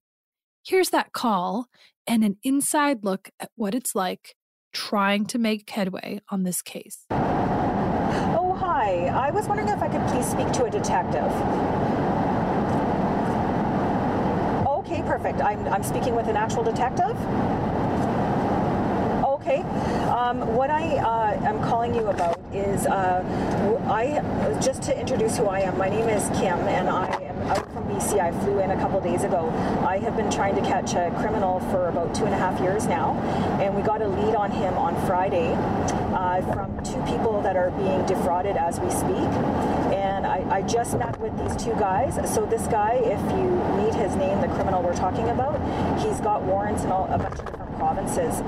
Here's 0.65 0.91
that 0.91 1.11
call 1.13 1.67
and 2.07 2.23
an 2.23 2.37
inside 2.43 3.03
look 3.03 3.29
at 3.39 3.51
what 3.55 3.75
it's 3.75 3.95
like 3.95 4.35
trying 4.71 5.25
to 5.25 5.37
make 5.37 5.69
headway 5.69 6.21
on 6.29 6.43
this 6.43 6.61
case. 6.61 7.05
Oh, 7.11 8.55
hi. 8.57 9.07
I 9.07 9.31
was 9.31 9.47
wondering 9.47 9.69
if 9.69 9.81
I 9.81 9.89
could 9.89 10.07
please 10.07 10.29
speak 10.29 10.51
to 10.53 10.65
a 10.65 10.69
detective. 10.69 11.88
Okay, 14.89 15.03
perfect. 15.03 15.39
I'm, 15.39 15.67
I'm 15.67 15.83
speaking 15.83 16.15
with 16.15 16.25
an 16.29 16.35
actual 16.35 16.63
detective? 16.63 17.15
Okay. 19.23 19.61
Um, 20.09 20.55
what 20.55 20.71
I 20.71 20.97
uh, 20.97 21.47
am 21.47 21.61
calling 21.61 21.93
you 21.93 22.07
about 22.07 22.39
is 22.51 22.87
uh, 22.87 23.21
I 23.87 24.19
just 24.59 24.81
to 24.83 24.99
introduce 24.99 25.37
who 25.37 25.45
I 25.45 25.59
am. 25.59 25.77
My 25.77 25.89
name 25.89 26.09
is 26.09 26.27
Kim, 26.39 26.57
and 26.67 26.89
I 26.89 27.05
am 27.05 27.37
out 27.51 27.71
from 27.71 27.83
BC. 27.83 28.19
I 28.19 28.31
flew 28.41 28.61
in 28.61 28.71
a 28.71 28.77
couple 28.77 28.99
days 28.99 29.23
ago. 29.23 29.47
I 29.87 29.99
have 29.99 30.17
been 30.17 30.31
trying 30.31 30.55
to 30.55 30.61
catch 30.61 30.95
a 30.95 31.15
criminal 31.19 31.59
for 31.69 31.89
about 31.89 32.15
two 32.15 32.25
and 32.25 32.33
a 32.33 32.37
half 32.37 32.59
years 32.59 32.87
now, 32.87 33.13
and 33.61 33.75
we 33.75 33.83
got 33.83 34.01
a 34.01 34.07
lead 34.07 34.33
on 34.33 34.49
him 34.49 34.73
on 34.73 34.95
Friday 35.05 35.53
uh, 36.15 36.41
from 36.51 36.83
two 36.83 36.99
people 37.03 37.43
that 37.43 37.55
are 37.55 37.69
being 37.69 38.03
defrauded 38.07 38.57
as 38.57 38.79
we 38.79 38.89
speak. 38.89 39.78
I, 40.29 40.57
I 40.57 40.61
just 40.61 40.95
met 40.97 41.19
with 41.19 41.35
these 41.39 41.55
two 41.61 41.73
guys. 41.79 42.15
So 42.31 42.45
this 42.45 42.67
guy, 42.67 43.01
if 43.03 43.19
you 43.31 43.49
need 43.81 43.95
his 43.95 44.15
name, 44.15 44.39
the 44.41 44.47
criminal 44.49 44.83
we're 44.83 44.95
talking 44.95 45.27
about, 45.29 45.57
he's 45.99 46.21
got 46.21 46.43
warrants 46.43 46.83
and 46.83 46.93
all 46.93 47.05
a 47.11 47.17
bunch 47.17 47.39
of 47.39 47.45
different 47.45 47.68
provinces. 47.79 48.43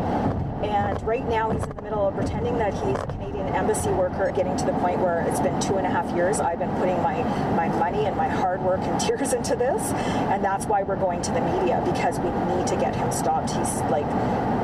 And 0.62 1.02
right 1.02 1.28
now 1.28 1.50
he's 1.50 1.64
in 1.64 1.76
the 1.76 1.82
middle 1.82 2.08
of 2.08 2.14
pretending 2.14 2.58
that 2.60 2.74
he's 2.74 2.98
a 2.98 3.08
Canadian 3.08 3.48
embassy 3.48 3.90
worker, 3.90 4.32
getting 4.36 4.56
to 4.58 4.66
the 4.66 4.74
point 4.74 5.00
where 5.00 5.22
it's 5.22 5.40
been 5.40 5.60
two 5.60 5.78
and 5.78 5.88
a 5.88 5.90
half 5.90 6.14
years. 6.16 6.40
I've 6.40 6.60
been 6.60 6.70
putting 6.76 7.02
my, 7.02 7.24
my 7.56 7.68
money 7.80 8.06
and 8.06 8.16
my 8.16 8.28
hard 8.28 8.62
work 8.62 8.82
and 8.82 9.00
tears 9.08 9.34
into 9.34 9.56
this. 9.56 9.82
And 10.30 10.44
that's 10.44 10.66
why 10.66 10.84
we're 10.84 10.98
going 10.98 11.22
to 11.24 11.32
the 11.32 11.42
media 11.42 11.82
because 11.84 12.20
we 12.20 12.30
need 12.56 12.68
to 12.68 12.76
get 12.76 12.96
him 12.96 13.12
stopped. 13.12 13.52
He's 13.52 13.82
like, 13.90 14.06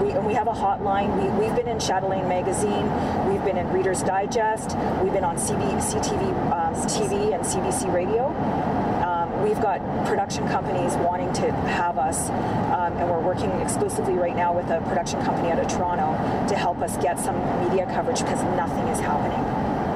we, 0.03 0.11
and 0.11 0.26
we 0.28 0.34
have 0.36 0.47
a 0.47 0.53
hotline. 0.53 1.09
We, 1.18 1.45
we've 1.45 1.55
been 1.55 1.68
in 1.68 1.80
Chatelaine 1.80 2.28
Magazine. 2.28 2.86
We've 3.32 3.43
been 3.43 3.57
in 3.57 3.72
Reader's 3.72 4.03
Digest. 4.03 4.78
We've 5.01 5.13
been 5.13 5.24
on 5.24 5.38
CB, 5.38 5.82
CTV 5.82 6.28
um, 6.51 6.76
TV 6.86 7.34
and 7.34 7.43
CBC 7.43 7.91
Radio 7.91 8.86
we've 9.43 9.61
got 9.61 9.79
production 10.05 10.47
companies 10.47 10.93
wanting 10.97 11.31
to 11.33 11.51
have 11.51 11.97
us, 11.97 12.29
um, 12.29 12.93
and 12.97 13.09
we're 13.09 13.21
working 13.21 13.51
exclusively 13.61 14.13
right 14.13 14.35
now 14.35 14.55
with 14.55 14.69
a 14.69 14.81
production 14.81 15.21
company 15.23 15.51
out 15.51 15.59
of 15.59 15.67
Toronto 15.67 16.13
to 16.47 16.55
help 16.55 16.79
us 16.79 16.97
get 16.97 17.19
some 17.19 17.35
media 17.63 17.85
coverage 17.88 18.19
because 18.21 18.41
nothing 18.55 18.88
is 18.88 18.99
happening. 18.99 19.43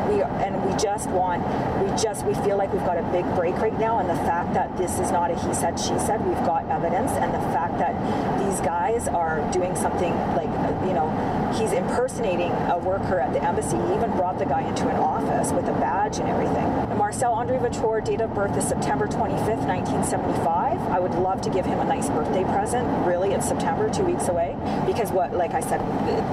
We 0.10 0.22
and 0.24 0.54
we 0.66 0.76
just 0.82 1.10
want, 1.10 1.42
we 1.80 1.88
just 2.02 2.26
we 2.26 2.34
feel 2.44 2.58
like 2.58 2.74
we've 2.74 2.86
got 2.86 2.98
a 2.98 3.04
big 3.12 3.26
break 3.36 3.56
right 3.58 3.78
now, 3.80 4.00
and 4.00 4.10
the 4.10 4.22
fact 4.28 4.54
that 4.54 4.76
this 4.78 5.00
is 5.00 5.12
not 5.12 5.32
a 5.32 5.36
he 5.36 5.54
said 5.54 5.80
she 5.80 5.98
said, 6.00 6.26
we've 6.26 6.46
got 6.46 6.66
evidence, 6.70 7.12
and 7.12 7.34
the 7.34 7.40
fact 7.56 7.78
that 7.78 7.96
these 8.44 8.60
guys 8.62 9.08
are 9.08 9.40
doing 9.52 9.76
something 9.76 10.14
like 10.36 10.52
you 10.88 10.94
know 10.94 11.08
he's 11.58 11.72
impersonating 11.72 12.52
a 12.70 12.78
worker 12.78 13.20
at 13.20 13.32
the 13.34 13.44
embassy. 13.44 13.78
He 13.78 13.96
even 13.96 14.12
brought 14.12 14.38
the 14.40 14.46
guy 14.46 14.68
into 14.68 14.88
an 14.90 14.98
office 14.98 15.52
with 15.52 15.66
a 15.68 15.74
badge 15.74 16.20
and 16.20 16.28
everything. 16.28 16.91
Marcel 16.96 17.34
Andre 17.34 17.58
Vautour, 17.58 18.04
date 18.04 18.22
of 18.22 18.34
birth 18.34 18.56
is 18.58 18.68
September 18.68 19.08
25th, 19.08 19.66
1975. 19.68 20.80
I 20.92 21.00
would 21.00 21.14
love 21.16 21.42
to 21.42 21.50
give 21.50 21.66
him 21.66 21.80
a 21.80 21.86
nice 21.86 22.10
birthday 22.10 22.44
present. 22.44 22.88
Really, 23.06 23.34
it's 23.34 23.48
September, 23.48 23.90
two 23.90 24.04
weeks 24.04 24.28
away. 24.28 24.56
Because 24.86 25.12
what, 25.12 25.34
like 25.36 25.54
I 25.54 25.62
said, 25.62 25.80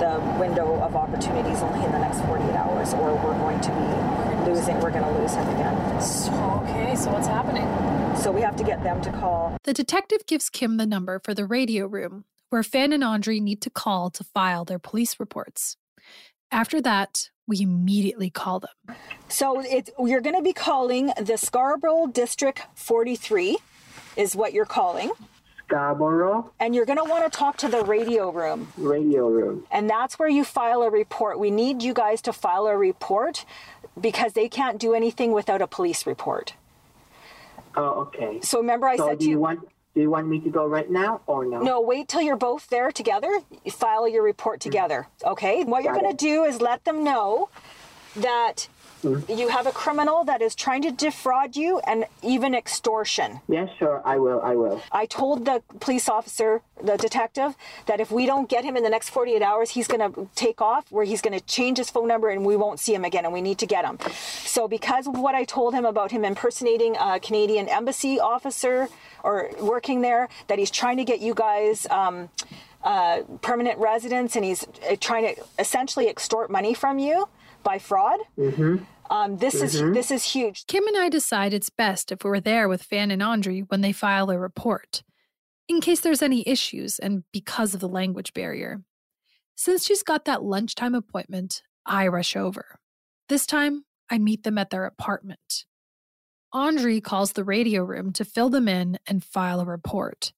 the 0.00 0.20
window 0.38 0.80
of 0.80 0.96
opportunity 0.96 1.50
is 1.50 1.62
only 1.62 1.84
in 1.84 1.92
the 1.92 1.98
next 1.98 2.20
48 2.22 2.50
hours, 2.54 2.94
or 2.94 3.14
we're 3.16 3.38
going 3.38 3.60
to 3.60 3.70
be 3.70 4.50
losing. 4.50 4.80
We're 4.80 4.90
going 4.90 5.04
to 5.04 5.20
lose 5.20 5.34
him 5.34 5.48
again. 5.48 6.00
So, 6.00 6.32
okay, 6.64 6.96
so 6.96 7.10
what's 7.12 7.28
happening? 7.28 7.66
So 8.16 8.32
we 8.32 8.40
have 8.40 8.56
to 8.56 8.64
get 8.64 8.82
them 8.82 9.00
to 9.02 9.12
call. 9.12 9.56
The 9.64 9.72
detective 9.72 10.26
gives 10.26 10.50
Kim 10.50 10.76
the 10.76 10.86
number 10.86 11.18
for 11.18 11.34
the 11.34 11.44
radio 11.44 11.86
room 11.86 12.24
where 12.50 12.62
Fan 12.62 12.92
and 12.92 13.04
Andre 13.04 13.40
need 13.40 13.60
to 13.62 13.70
call 13.70 14.10
to 14.10 14.24
file 14.24 14.64
their 14.64 14.78
police 14.78 15.20
reports. 15.20 15.76
After 16.50 16.80
that, 16.80 17.30
we 17.48 17.62
immediately 17.62 18.30
call 18.30 18.60
them. 18.60 18.96
So 19.28 19.60
it, 19.60 19.90
you're 19.98 20.20
going 20.20 20.36
to 20.36 20.42
be 20.42 20.52
calling 20.52 21.12
the 21.20 21.36
Scarborough 21.36 22.06
District 22.06 22.62
43, 22.74 23.56
is 24.16 24.36
what 24.36 24.52
you're 24.52 24.66
calling. 24.66 25.10
Scarborough. 25.66 26.52
And 26.60 26.74
you're 26.74 26.86
going 26.86 26.98
to 26.98 27.04
want 27.04 27.30
to 27.30 27.36
talk 27.36 27.56
to 27.58 27.68
the 27.68 27.82
radio 27.84 28.30
room. 28.30 28.72
Radio 28.76 29.28
room. 29.28 29.66
And 29.70 29.88
that's 29.88 30.18
where 30.18 30.28
you 30.28 30.44
file 30.44 30.82
a 30.82 30.90
report. 30.90 31.38
We 31.38 31.50
need 31.50 31.82
you 31.82 31.94
guys 31.94 32.22
to 32.22 32.32
file 32.32 32.66
a 32.66 32.76
report 32.76 33.44
because 34.00 34.34
they 34.34 34.48
can't 34.48 34.78
do 34.78 34.94
anything 34.94 35.32
without 35.32 35.60
a 35.60 35.66
police 35.66 36.06
report. 36.06 36.54
Oh, 37.76 38.02
okay. 38.02 38.40
So 38.42 38.58
remember 38.58 38.88
I 38.88 38.96
so 38.96 39.08
said 39.08 39.18
do 39.18 39.26
to 39.26 39.30
you 39.30 39.38
want 39.38 39.68
do 39.98 40.02
you 40.02 40.10
want 40.10 40.28
me 40.28 40.38
to 40.38 40.48
go 40.48 40.64
right 40.64 40.88
now 40.88 41.20
or 41.26 41.44
no? 41.44 41.60
No, 41.60 41.80
wait 41.80 42.06
till 42.06 42.22
you're 42.22 42.36
both 42.36 42.68
there 42.68 42.92
together. 42.92 43.40
You 43.64 43.72
file 43.72 44.06
your 44.06 44.22
report 44.22 44.60
mm. 44.60 44.62
together. 44.62 45.08
Okay. 45.24 45.64
What 45.64 45.82
you're 45.82 45.92
going 45.92 46.08
to 46.08 46.16
do 46.16 46.44
is 46.44 46.60
let 46.60 46.84
them 46.84 47.02
know 47.02 47.48
that 48.14 48.68
You 49.02 49.48
have 49.48 49.66
a 49.66 49.72
criminal 49.72 50.24
that 50.24 50.42
is 50.42 50.54
trying 50.54 50.82
to 50.82 50.90
defraud 50.90 51.56
you 51.56 51.80
and 51.80 52.04
even 52.22 52.54
extortion. 52.54 53.40
Yes, 53.48 53.68
sure. 53.78 54.02
I 54.04 54.18
will. 54.18 54.40
I 54.40 54.54
will. 54.54 54.82
I 54.90 55.06
told 55.06 55.44
the 55.44 55.62
police 55.80 56.08
officer, 56.08 56.62
the 56.82 56.96
detective, 56.96 57.54
that 57.86 58.00
if 58.00 58.10
we 58.10 58.26
don't 58.26 58.48
get 58.48 58.64
him 58.64 58.76
in 58.76 58.82
the 58.82 58.90
next 58.90 59.10
48 59.10 59.42
hours, 59.42 59.70
he's 59.70 59.86
going 59.86 60.12
to 60.12 60.28
take 60.34 60.60
off, 60.60 60.90
where 60.90 61.04
he's 61.04 61.22
going 61.22 61.38
to 61.38 61.44
change 61.44 61.78
his 61.78 61.90
phone 61.90 62.08
number 62.08 62.28
and 62.28 62.44
we 62.44 62.56
won't 62.56 62.80
see 62.80 62.94
him 62.94 63.04
again, 63.04 63.24
and 63.24 63.32
we 63.32 63.40
need 63.40 63.58
to 63.58 63.66
get 63.66 63.84
him. 63.84 63.98
So, 64.44 64.66
because 64.66 65.06
of 65.06 65.18
what 65.18 65.34
I 65.34 65.44
told 65.44 65.74
him 65.74 65.84
about 65.84 66.10
him 66.10 66.24
impersonating 66.24 66.96
a 66.96 67.20
Canadian 67.20 67.68
embassy 67.68 68.18
officer 68.18 68.88
or 69.22 69.50
working 69.60 70.00
there, 70.00 70.28
that 70.48 70.58
he's 70.58 70.70
trying 70.70 70.96
to 70.96 71.04
get 71.04 71.20
you 71.20 71.34
guys. 71.34 71.86
Um, 71.90 72.30
uh, 72.84 73.22
permanent 73.42 73.76
residence, 73.80 74.36
and 74.36 74.44
he's 74.44 74.64
uh, 74.88 74.94
trying 75.00 75.34
to 75.34 75.42
essentially 75.58 76.08
extort 76.08 76.48
money 76.48 76.72
from 76.72 77.00
you 77.00 77.28
by 77.62 77.78
fraud. 77.78 78.20
Mm-hmm. 78.36 78.76
Um, 79.10 79.38
this 79.38 79.54
is 79.62 79.80
Mhm. 79.80 79.94
this 79.94 80.10
is 80.10 80.24
huge. 80.24 80.66
Kim 80.66 80.86
and 80.86 80.96
I 80.96 81.08
decide 81.08 81.54
it's 81.54 81.70
best 81.70 82.12
if 82.12 82.24
we're 82.24 82.40
there 82.40 82.68
with 82.68 82.82
Fan 82.82 83.10
and 83.10 83.22
Andre 83.22 83.60
when 83.60 83.80
they 83.80 83.92
file 83.92 84.30
a 84.30 84.38
report, 84.38 85.02
in 85.66 85.80
case 85.80 86.00
there's 86.00 86.22
any 86.22 86.46
issues 86.46 86.98
and 86.98 87.24
because 87.32 87.74
of 87.74 87.80
the 87.80 87.88
language 87.88 88.34
barrier. 88.34 88.82
Since 89.54 89.86
she's 89.86 90.02
got 90.02 90.24
that 90.26 90.42
lunchtime 90.42 90.94
appointment, 90.94 91.62
I 91.86 92.06
rush 92.08 92.36
over. 92.36 92.78
This 93.28 93.46
time, 93.46 93.84
I 94.10 94.18
meet 94.18 94.42
them 94.44 94.58
at 94.58 94.70
their 94.70 94.84
apartment. 94.84 95.64
Andre 96.52 97.00
calls 97.00 97.32
the 97.32 97.44
radio 97.44 97.82
room 97.84 98.12
to 98.14 98.24
fill 98.24 98.48
them 98.50 98.68
in 98.68 98.98
and 99.06 99.24
file 99.24 99.60
a 99.60 99.64
report. 99.66 100.32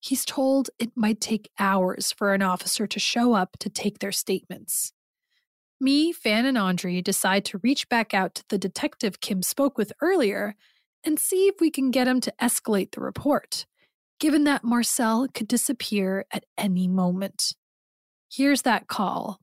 He's 0.00 0.24
told 0.24 0.70
it 0.78 0.96
might 0.96 1.20
take 1.20 1.50
hours 1.58 2.12
for 2.12 2.34
an 2.34 2.42
officer 2.42 2.86
to 2.86 2.98
show 2.98 3.34
up 3.34 3.56
to 3.58 3.68
take 3.70 3.98
their 4.00 4.12
statements. 4.12 4.92
Me, 5.80 6.12
Fan, 6.12 6.46
and 6.46 6.56
Andre 6.56 7.00
decide 7.00 7.44
to 7.46 7.58
reach 7.58 7.88
back 7.88 8.14
out 8.14 8.36
to 8.36 8.44
the 8.48 8.58
detective 8.58 9.20
Kim 9.20 9.42
spoke 9.42 9.76
with 9.76 9.92
earlier 10.00 10.54
and 11.04 11.18
see 11.18 11.46
if 11.46 11.56
we 11.60 11.70
can 11.70 11.90
get 11.90 12.08
him 12.08 12.20
to 12.20 12.32
escalate 12.40 12.92
the 12.92 13.00
report, 13.00 13.66
given 14.18 14.44
that 14.44 14.64
Marcel 14.64 15.26
could 15.34 15.48
disappear 15.48 16.24
at 16.30 16.44
any 16.56 16.88
moment. 16.88 17.54
Here's 18.32 18.62
that 18.62 18.86
call. 18.86 19.40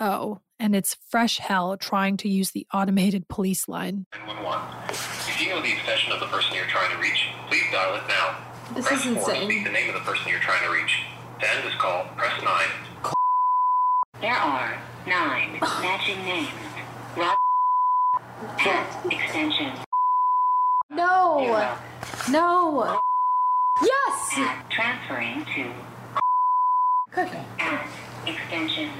Oh, 0.00 0.40
and 0.58 0.74
it's 0.74 0.96
fresh 1.08 1.38
hell 1.38 1.76
trying 1.76 2.16
to 2.18 2.28
use 2.28 2.50
the 2.50 2.66
automated 2.72 3.28
police 3.28 3.68
line. 3.68 4.06
911. 4.26 4.90
If 4.90 5.40
you 5.40 5.48
know 5.50 5.62
the 5.62 5.72
extension 5.72 6.12
of 6.12 6.20
the 6.20 6.26
person 6.26 6.54
you're 6.54 6.66
trying 6.66 6.90
to 6.94 7.00
reach, 7.00 7.28
please 7.48 7.64
dial 7.72 7.94
it 7.94 8.02
now. 8.08 8.36
This 8.74 8.86
press 8.86 9.06
is 9.06 9.14
4 9.14 9.34
insane. 9.34 9.50
speak 9.50 9.64
the 9.64 9.70
name 9.70 9.88
of 9.88 9.94
the 9.94 10.00
person 10.00 10.28
you're 10.28 10.40
trying 10.40 10.62
to 10.64 10.72
reach. 10.72 11.02
To 11.40 11.50
end 11.50 11.64
this 11.64 11.74
call, 11.76 12.04
press 12.16 12.40
9. 12.42 12.91
There 14.22 14.30
are 14.30 14.78
nine 15.04 15.58
matching 15.60 16.24
names. 16.24 16.48
Rob 17.16 17.36
at 18.60 19.06
extension. 19.10 19.72
No! 20.88 21.76
No! 22.30 23.00
Yes! 23.82 24.32
At 24.36 24.70
transferring 24.70 25.44
to 25.56 25.72
Okay. 27.20 27.44
at 27.58 27.88
extension 28.24 28.90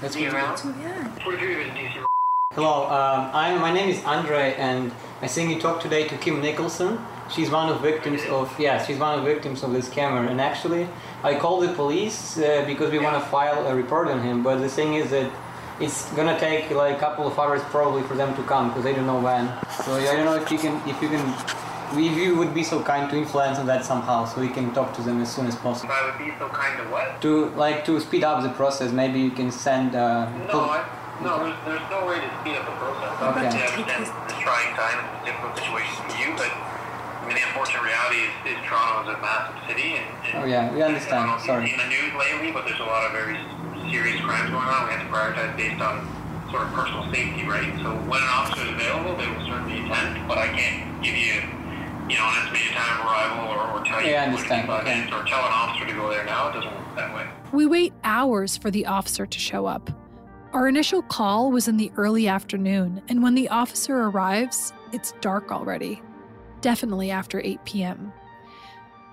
That's 0.00 0.14
zero. 0.14 0.54
Hello, 2.54 2.84
um, 2.84 3.30
I, 3.34 3.58
my 3.58 3.72
name 3.72 3.88
is 3.88 4.00
Andre, 4.04 4.54
and 4.54 4.92
I 5.20 5.26
think 5.26 5.50
you 5.50 5.60
talk 5.60 5.80
today 5.82 6.06
to 6.06 6.16
Kim 6.18 6.40
Nicholson. 6.40 7.04
She's 7.28 7.50
one 7.50 7.68
of 7.68 7.80
victims 7.80 8.22
of 8.30 8.46
yeah, 8.60 8.80
she's 8.84 8.96
one 8.96 9.18
of 9.18 9.24
victims 9.24 9.64
of 9.64 9.72
this 9.72 9.88
scammer. 9.88 10.30
And 10.30 10.40
actually, 10.40 10.86
I 11.24 11.34
called 11.34 11.64
the 11.64 11.72
police 11.72 12.38
uh, 12.38 12.62
because 12.64 12.92
we 12.92 13.00
want 13.00 13.20
to 13.20 13.28
file 13.28 13.66
a 13.66 13.74
report 13.74 14.06
on 14.06 14.22
him. 14.22 14.44
But 14.44 14.58
the 14.60 14.68
thing 14.68 14.94
is 14.94 15.10
that 15.10 15.32
it's 15.80 16.08
gonna 16.12 16.38
take 16.38 16.70
like 16.70 16.96
a 16.96 17.00
couple 17.00 17.26
of 17.26 17.36
hours 17.36 17.60
probably 17.72 18.04
for 18.04 18.14
them 18.14 18.36
to 18.36 18.42
come 18.44 18.68
because 18.68 18.84
they 18.84 18.94
don't 18.94 19.06
know 19.08 19.18
when. 19.18 19.48
So 19.84 19.96
I 19.96 20.14
don't 20.14 20.24
know 20.24 20.36
if 20.36 20.48
you 20.52 20.58
can 20.58 20.76
if 20.88 21.02
you 21.02 21.08
can. 21.08 21.34
If 21.92 22.16
you 22.16 22.36
would 22.36 22.54
be 22.54 22.64
so 22.64 22.82
kind 22.82 23.10
to 23.10 23.16
influence 23.16 23.58
on 23.58 23.66
that 23.66 23.84
somehow, 23.84 24.24
so 24.26 24.40
we 24.40 24.48
can 24.48 24.72
talk 24.74 24.94
to 24.94 25.02
them 25.02 25.20
as 25.20 25.32
soon 25.32 25.46
as 25.46 25.54
possible. 25.56 25.92
I 25.92 26.06
would 26.06 26.18
be 26.18 26.32
so 26.38 26.48
kind 26.48 26.76
to 26.78 26.84
what? 26.84 27.20
To 27.22 27.50
like 27.50 27.84
to 27.86 27.98
speed 28.00 28.22
up 28.24 28.42
the 28.44 28.48
process, 28.50 28.92
maybe 28.92 29.18
you 29.18 29.30
can 29.30 29.50
send. 29.50 29.96
Uh, 29.96 30.30
No, 30.46 30.84
no, 31.24 31.40
there's, 31.42 31.58
there's 31.64 31.88
no 31.90 32.04
way 32.06 32.20
to 32.20 32.28
speed 32.40 32.56
up 32.60 32.68
the 32.68 32.76
process. 32.76 33.12
Okay. 33.16 33.48
Obviously, 33.48 33.60
I 33.60 33.66
understand 33.72 34.04
the 34.28 34.36
trying 34.44 34.70
time 34.76 34.96
and 35.00 35.08
the 35.08 35.20
difficult 35.32 35.52
situation 35.56 35.92
for 36.04 36.14
you, 36.20 36.28
but 36.36 36.52
I 36.52 37.22
mean, 37.26 37.36
the 37.40 37.44
unfortunate 37.48 37.82
reality 37.82 38.28
is, 38.28 38.32
is 38.44 38.58
Toronto 38.68 39.08
is 39.08 39.16
a 39.16 39.20
massive 39.24 39.56
city, 39.64 39.96
and, 39.96 40.04
and 40.28 40.32
Oh 40.36 40.44
yeah, 40.44 40.68
we 40.68 40.84
I 40.84 40.92
don't 40.92 41.00
understand. 41.00 41.24
know 41.32 41.40
Sorry. 41.40 41.72
seen 41.72 41.80
the 41.80 41.88
news 41.88 42.12
lately, 42.20 42.52
but 42.52 42.68
there's 42.68 42.80
a 42.80 42.88
lot 42.88 43.08
of 43.08 43.16
very 43.16 43.40
serious 43.88 44.20
crimes 44.20 44.52
going 44.52 44.68
on. 44.68 44.84
We 44.84 44.92
have 44.92 45.02
to 45.02 45.08
prioritize 45.08 45.56
based 45.56 45.80
on 45.80 46.04
sort 46.52 46.68
of 46.68 46.76
personal 46.76 47.08
safety, 47.08 47.48
right? 47.48 47.72
So 47.80 47.96
when 48.04 48.20
an 48.20 48.28
officer 48.28 48.68
is 48.68 48.72
available, 48.76 49.16
they 49.16 49.24
will 49.26 49.44
certainly 49.48 49.80
attend, 49.80 50.20
but 50.28 50.36
I 50.36 50.52
can't 50.52 51.00
give 51.00 51.16
you, 51.16 51.40
you 52.12 52.16
know, 52.20 52.28
an 52.28 52.36
estimated 52.44 52.76
time 52.76 53.00
of 53.00 53.08
arrival 53.08 53.48
or, 53.56 53.80
or 53.80 53.84
tell 53.88 54.04
you 54.04 54.12
Yeah, 54.12 54.22
I 54.22 54.26
understand. 54.28 54.68
Okay. 54.68 54.84
minutes 54.84 55.12
or 55.16 55.24
tell 55.24 55.40
an 55.48 55.52
officer 55.56 55.88
to 55.88 55.94
go 55.96 56.12
there 56.12 56.24
now. 56.28 56.52
It 56.52 56.60
doesn't 56.60 56.70
work 56.76 56.96
that 56.96 57.14
way. 57.16 57.24
We 57.52 57.64
wait 57.66 57.92
hours 58.04 58.56
for 58.56 58.70
the 58.70 58.84
officer 58.86 59.24
to 59.24 59.38
show 59.38 59.64
up. 59.66 59.88
Our 60.54 60.68
initial 60.68 61.02
call 61.02 61.50
was 61.50 61.66
in 61.66 61.78
the 61.78 61.90
early 61.96 62.28
afternoon, 62.28 63.02
and 63.08 63.24
when 63.24 63.34
the 63.34 63.48
officer 63.48 63.96
arrives, 63.96 64.72
it's 64.92 65.12
dark 65.20 65.50
already. 65.50 66.00
Definitely 66.60 67.10
after 67.10 67.40
8 67.40 67.64
p.m. 67.64 68.12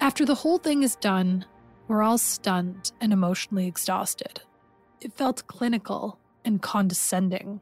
After 0.01 0.23
the 0.23 0.35
whole 0.35 0.59
thing 0.59 0.83
is 0.83 0.95
done, 0.97 1.45
we're 1.87 2.03
all 2.03 2.19
stunned 2.19 2.91
and 3.01 3.11
emotionally 3.11 3.65
exhausted. 3.65 4.41
It 5.01 5.13
felt 5.13 5.47
clinical 5.47 6.19
and 6.45 6.61
condescending. 6.61 7.61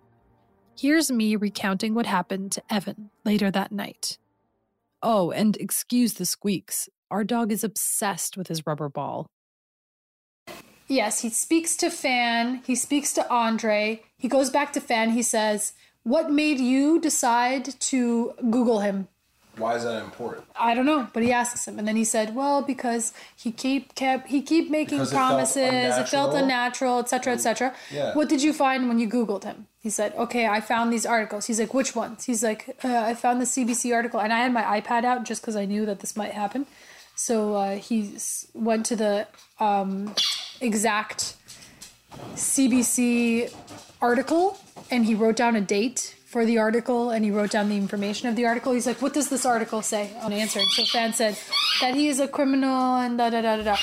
Here's 0.78 1.10
me 1.10 1.38
recounting 1.38 1.94
what 1.94 2.06
happened 2.06 2.52
to 2.52 2.64
Evan 2.70 3.12
later 3.24 3.50
that 3.50 3.72
night. 3.72 4.18
Oh, 5.02 5.32
and 5.32 5.56
excuse 5.56 6.16
the 6.16 6.26
squeaks. 6.26 6.90
Our 7.10 7.24
dog 7.24 7.50
is 7.50 7.64
obsessed 7.64 8.36
with 8.36 8.50
his 8.50 8.68
rubber 8.68 8.90
ball. 8.90 9.28
Yes, 10.90 11.22
he 11.22 11.30
speaks 11.30 11.78
to 11.78 11.90
Fan. 11.90 12.62
He 12.66 12.76
speaks 12.76 13.14
to 13.14 13.32
Andre. 13.32 14.02
He 14.18 14.28
goes 14.28 14.50
back 14.50 14.74
to 14.74 14.82
Fan. 14.82 15.12
He 15.12 15.22
says, 15.22 15.74
What 16.04 16.32
made 16.32 16.60
you 16.60 17.00
decide 17.00 17.80
to 17.80 18.34
Google 18.50 18.80
him? 18.80 19.08
Why 19.60 19.76
is 19.76 19.84
that 19.84 20.02
important? 20.04 20.48
I 20.58 20.74
don't 20.74 20.86
know, 20.86 21.08
but 21.14 21.22
he 21.22 21.32
asks 21.32 21.68
him, 21.68 21.78
and 21.78 21.88
then 21.88 21.98
he 21.98 22.06
said, 22.06 22.34
"Well, 22.34 22.62
because 22.62 23.12
he 23.36 23.52
keep 23.52 23.94
kept 23.94 24.30
he 24.30 24.42
keep 24.42 24.72
making 24.72 25.00
Because 25.00 25.12
promises. 25.12 25.98
It 25.98 26.08
felt 26.08 26.34
unnatural. 26.34 27.00
etc., 27.00 27.34
etc." 27.34 27.76
Yeah. 27.92 28.16
What 28.16 28.30
did 28.30 28.42
you 28.42 28.54
find 28.54 28.88
when 28.88 29.00
you 29.00 29.10
Googled 29.10 29.44
him? 29.44 29.68
He 29.82 29.90
said, 29.90 30.14
"Okay, 30.16 30.48
I 30.48 30.62
found 30.62 30.94
these 30.94 31.06
articles." 31.06 31.48
He's 31.48 31.60
like, 31.60 31.74
"Which 31.74 31.94
ones?" 31.94 32.24
He's 32.24 32.42
like, 32.42 32.78
uh, 32.86 33.00
"I 33.10 33.14
found 33.14 33.42
the 33.42 33.46
CBC 33.46 33.94
article," 33.94 34.22
and 34.22 34.32
I 34.32 34.40
had 34.40 34.54
my 34.54 34.64
iPad 34.80 35.04
out 35.04 35.26
just 35.26 35.42
because 35.42 35.58
I 35.58 35.66
knew 35.66 35.86
that 35.86 36.00
this 36.00 36.16
might 36.16 36.32
happen. 36.32 36.66
So 37.16 37.56
uh, 37.56 37.76
he 37.76 38.14
went 38.54 38.86
to 38.86 38.96
the 38.96 39.28
um, 39.60 40.16
exact 40.62 41.36
CBC 42.36 43.53
article 44.01 44.57
and 44.91 45.05
he 45.05 45.16
wrote 45.16 45.36
down 45.36 45.55
a 45.55 45.62
date 45.62 46.16
for 46.26 46.45
the 46.45 46.57
article 46.57 47.10
and 47.10 47.26
he 47.26 47.32
wrote 47.32 47.51
down 47.51 47.70
the 47.70 47.76
information 47.78 48.30
of 48.30 48.36
the 48.36 48.45
article. 48.45 48.74
He's 48.74 48.86
like, 48.86 49.01
What 49.01 49.14
does 49.14 49.30
this 49.30 49.45
article 49.45 49.82
say? 49.82 50.12
I. 50.22 50.45
So 50.45 50.86
Fan 50.86 51.14
said 51.14 51.38
that 51.82 51.95
he 51.95 52.07
is 52.07 52.20
a 52.20 52.28
criminal 52.28 52.97
and 52.97 53.18
da 53.18 53.30
da 53.30 53.41
da 53.41 53.57
da 53.57 53.64
da. 53.64 53.78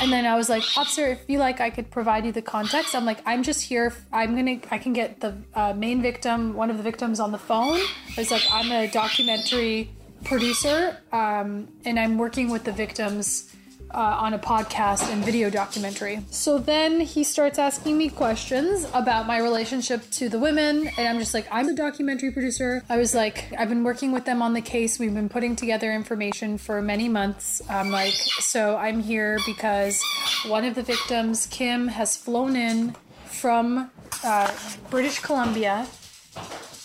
And 0.00 0.12
then 0.12 0.26
I 0.26 0.36
was 0.36 0.48
like, 0.48 0.62
Officer, 0.76 1.06
if 1.06 1.24
you 1.26 1.38
like, 1.38 1.60
I 1.60 1.70
could 1.70 1.90
provide 1.90 2.24
you 2.24 2.30
the 2.30 2.42
context. 2.42 2.94
I'm 2.94 3.04
like, 3.04 3.18
I'm 3.26 3.42
just 3.42 3.62
here. 3.62 3.92
I'm 4.12 4.36
gonna, 4.36 4.60
I 4.70 4.78
can 4.78 4.92
get 4.92 5.20
the 5.20 5.34
uh, 5.54 5.72
main 5.72 6.02
victim, 6.02 6.54
one 6.54 6.70
of 6.70 6.76
the 6.76 6.84
victims 6.84 7.18
on 7.18 7.32
the 7.32 7.38
phone. 7.38 7.80
It's 8.16 8.30
like, 8.30 8.46
I'm 8.50 8.70
a 8.70 8.86
documentary 8.88 9.90
producer 10.24 10.96
um, 11.12 11.68
and 11.84 11.98
I'm 11.98 12.16
working 12.16 12.50
with 12.50 12.64
the 12.64 12.72
victims 12.72 13.52
uh, 13.92 13.98
on 13.98 14.34
a 14.34 14.38
podcast 14.38 15.10
and 15.12 15.24
video 15.24 15.50
documentary. 15.50 16.20
So 16.30 16.58
then 16.58 17.00
he 17.00 17.24
starts 17.24 17.58
asking 17.58 17.96
me 17.96 18.08
questions 18.08 18.86
about 18.92 19.26
my 19.26 19.38
relationship 19.38 20.08
to 20.12 20.28
the 20.28 20.38
women, 20.38 20.88
and 20.98 21.08
I'm 21.08 21.18
just 21.18 21.34
like, 21.34 21.46
I'm 21.50 21.68
a 21.68 21.74
documentary 21.74 22.30
producer. 22.30 22.84
I 22.88 22.96
was 22.96 23.14
like, 23.14 23.52
I've 23.58 23.68
been 23.68 23.84
working 23.84 24.12
with 24.12 24.24
them 24.24 24.42
on 24.42 24.52
the 24.52 24.60
case. 24.60 24.98
We've 24.98 25.14
been 25.14 25.28
putting 25.28 25.56
together 25.56 25.92
information 25.92 26.58
for 26.58 26.82
many 26.82 27.08
months. 27.08 27.62
I'm 27.68 27.90
like, 27.90 28.14
so 28.14 28.76
I'm 28.76 29.00
here 29.00 29.38
because 29.46 30.02
one 30.46 30.64
of 30.64 30.74
the 30.74 30.82
victims, 30.82 31.46
Kim, 31.46 31.88
has 31.88 32.16
flown 32.16 32.56
in 32.56 32.94
from 33.26 33.90
uh, 34.24 34.52
British 34.90 35.20
Columbia 35.20 35.86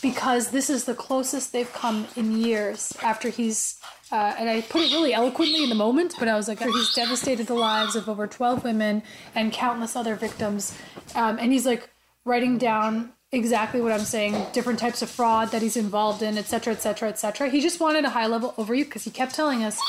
because 0.02 0.52
this 0.52 0.70
is 0.70 0.84
the 0.84 0.94
closest 0.94 1.54
they've 1.54 1.72
come 1.72 2.08
in 2.16 2.38
years 2.38 2.92
after 3.02 3.30
he's 3.30 3.80
uh, 4.12 4.36
and 4.38 4.50
I 4.50 4.62
put 4.62 4.82
it 4.82 4.92
really 4.92 5.14
eloquently 5.14 5.64
in 5.64 5.70
the 5.70 5.76
moment, 5.76 6.16
but 6.20 6.28
I 6.28 6.36
was 6.36 6.48
like, 6.48 6.60
he's 6.60 6.94
devastated 6.94 7.48
the 7.48 7.54
lives 7.54 7.96
of 7.96 8.10
over 8.10 8.28
12 8.28 8.64
women 8.64 9.04
and 9.36 9.52
countless 9.52 9.96
other 9.96 10.16
victims. 10.16 10.78
Um, 11.16 11.38
and 11.40 11.52
he's 11.52 11.66
like 11.66 11.90
writing 12.26 12.58
down 12.58 13.14
exactly 13.32 13.82
what 13.82 13.92
I'm 13.92 14.00
saying, 14.00 14.46
different 14.54 14.80
types 14.80 15.02
of 15.02 15.10
fraud 15.10 15.50
that 15.52 15.62
he's 15.62 15.76
involved 15.76 16.22
in, 16.22 16.38
et 16.38 16.46
cetera, 16.46 16.74
et 16.74 16.82
cetera, 16.82 17.10
et 17.10 17.18
cetera. 17.18 17.50
He 17.50 17.62
just 17.62 17.80
wanted 17.80 18.06
a 18.06 18.10
high 18.10 18.28
level 18.28 18.54
overview 18.58 18.86
because 18.86 19.04
he 19.04 19.10
kept 19.10 19.34
telling 19.34 19.64
us 19.64 19.80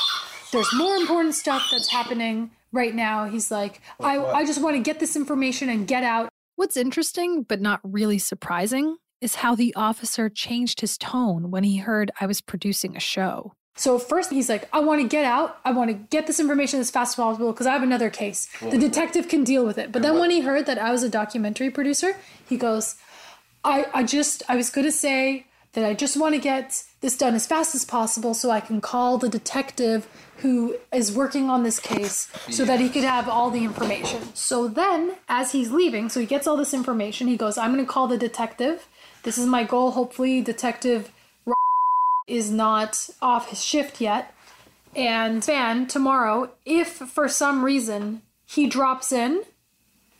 there's 0.51 0.73
more 0.73 0.95
important 0.95 1.35
stuff 1.35 1.67
that's 1.71 1.91
happening 1.91 2.51
right 2.71 2.95
now. 2.95 3.25
He's 3.25 3.51
like, 3.51 3.81
I, 3.99 4.17
I 4.17 4.45
just 4.45 4.61
want 4.61 4.75
to 4.75 4.81
get 4.81 4.99
this 4.99 5.15
information 5.15 5.69
and 5.69 5.87
get 5.87 6.03
out. 6.03 6.29
What's 6.55 6.77
interesting, 6.77 7.43
but 7.43 7.61
not 7.61 7.81
really 7.83 8.17
surprising, 8.17 8.97
is 9.21 9.35
how 9.35 9.55
the 9.55 9.75
officer 9.75 10.29
changed 10.29 10.81
his 10.81 10.97
tone 10.97 11.51
when 11.51 11.63
he 11.63 11.77
heard 11.77 12.11
I 12.19 12.25
was 12.25 12.41
producing 12.41 12.95
a 12.95 12.99
show. 12.99 13.53
So 13.75 13.99
first 13.99 14.31
he's 14.31 14.47
like, 14.47 14.69
I 14.71 14.79
want 14.79 15.01
to 15.01 15.07
get 15.07 15.25
out. 15.25 15.59
I 15.65 15.71
want 15.71 15.89
to 15.89 15.93
get 15.93 16.27
this 16.27 16.39
information 16.39 16.79
as 16.79 16.89
fast 16.89 17.11
as 17.11 17.15
possible 17.15 17.51
because 17.51 17.67
I 17.67 17.73
have 17.73 17.83
another 17.83 18.09
case. 18.09 18.47
The 18.61 18.77
detective 18.77 19.27
can 19.27 19.43
deal 19.43 19.65
with 19.65 19.77
it. 19.77 19.91
But 19.91 20.01
then 20.01 20.17
when 20.17 20.31
he 20.31 20.41
heard 20.41 20.65
that 20.65 20.79
I 20.79 20.91
was 20.91 21.03
a 21.03 21.09
documentary 21.09 21.69
producer, 21.69 22.15
he 22.47 22.55
goes, 22.57 22.95
I, 23.65 23.87
I 23.93 24.03
just, 24.03 24.43
I 24.47 24.55
was 24.55 24.69
going 24.69 24.85
to 24.85 24.91
say 24.93 25.47
that 25.73 25.83
I 25.83 25.93
just 25.93 26.15
want 26.15 26.35
to 26.35 26.41
get 26.41 26.83
this 27.01 27.17
done 27.17 27.35
as 27.35 27.45
fast 27.45 27.75
as 27.75 27.83
possible 27.83 28.33
so 28.33 28.49
I 28.49 28.61
can 28.61 28.79
call 28.79 29.17
the 29.17 29.27
detective 29.27 30.07
who 30.37 30.77
is 30.93 31.11
working 31.11 31.49
on 31.49 31.63
this 31.63 31.79
case 31.79 32.29
so 32.49 32.63
that 32.63 32.79
he 32.79 32.87
could 32.89 33.03
have 33.03 33.27
all 33.27 33.49
the 33.49 33.63
information. 33.63 34.33
So 34.33 34.69
then, 34.69 35.15
as 35.27 35.51
he's 35.51 35.71
leaving, 35.71 36.07
so 36.07 36.21
he 36.21 36.25
gets 36.25 36.47
all 36.47 36.55
this 36.55 36.73
information, 36.73 37.27
he 37.27 37.35
goes, 37.35 37.57
I'm 37.57 37.73
going 37.73 37.85
to 37.85 37.91
call 37.91 38.07
the 38.07 38.17
detective. 38.17 38.87
This 39.23 39.37
is 39.37 39.45
my 39.45 39.63
goal. 39.63 39.91
Hopefully, 39.91 40.41
Detective 40.41 41.11
is 42.27 42.51
not 42.51 43.09
off 43.21 43.49
his 43.49 43.63
shift 43.63 44.01
yet. 44.01 44.33
And 44.95 45.43
Fan, 45.43 45.87
tomorrow, 45.87 46.51
if 46.65 46.87
for 46.87 47.27
some 47.27 47.63
reason 47.65 48.21
he 48.45 48.67
drops 48.67 49.11
in 49.11 49.43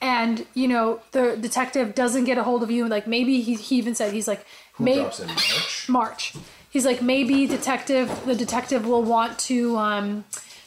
and, 0.01 0.45
you 0.53 0.67
know, 0.67 0.99
the 1.11 1.37
detective 1.37 1.95
doesn't 1.95 2.25
get 2.25 2.37
a 2.37 2.43
hold 2.43 2.61
of 2.61 2.69
you, 2.69 2.87
like 2.87 3.07
maybe 3.07 3.41
he, 3.41 3.55
he 3.55 3.77
even 3.77 3.95
said, 3.95 4.11
he's 4.13 4.27
like, 4.27 4.45
Who 4.73 4.93
drops 4.93 5.19
in 5.19 5.27
March? 5.27 5.89
March. 5.89 6.33
He's 6.69 6.85
like, 6.85 7.01
maybe 7.01 7.47
detective, 7.47 8.11
the 8.25 8.35
detective 8.35 8.85
will 8.85 9.03
want 9.03 9.39
to 9.39 9.77
um, 9.77 10.25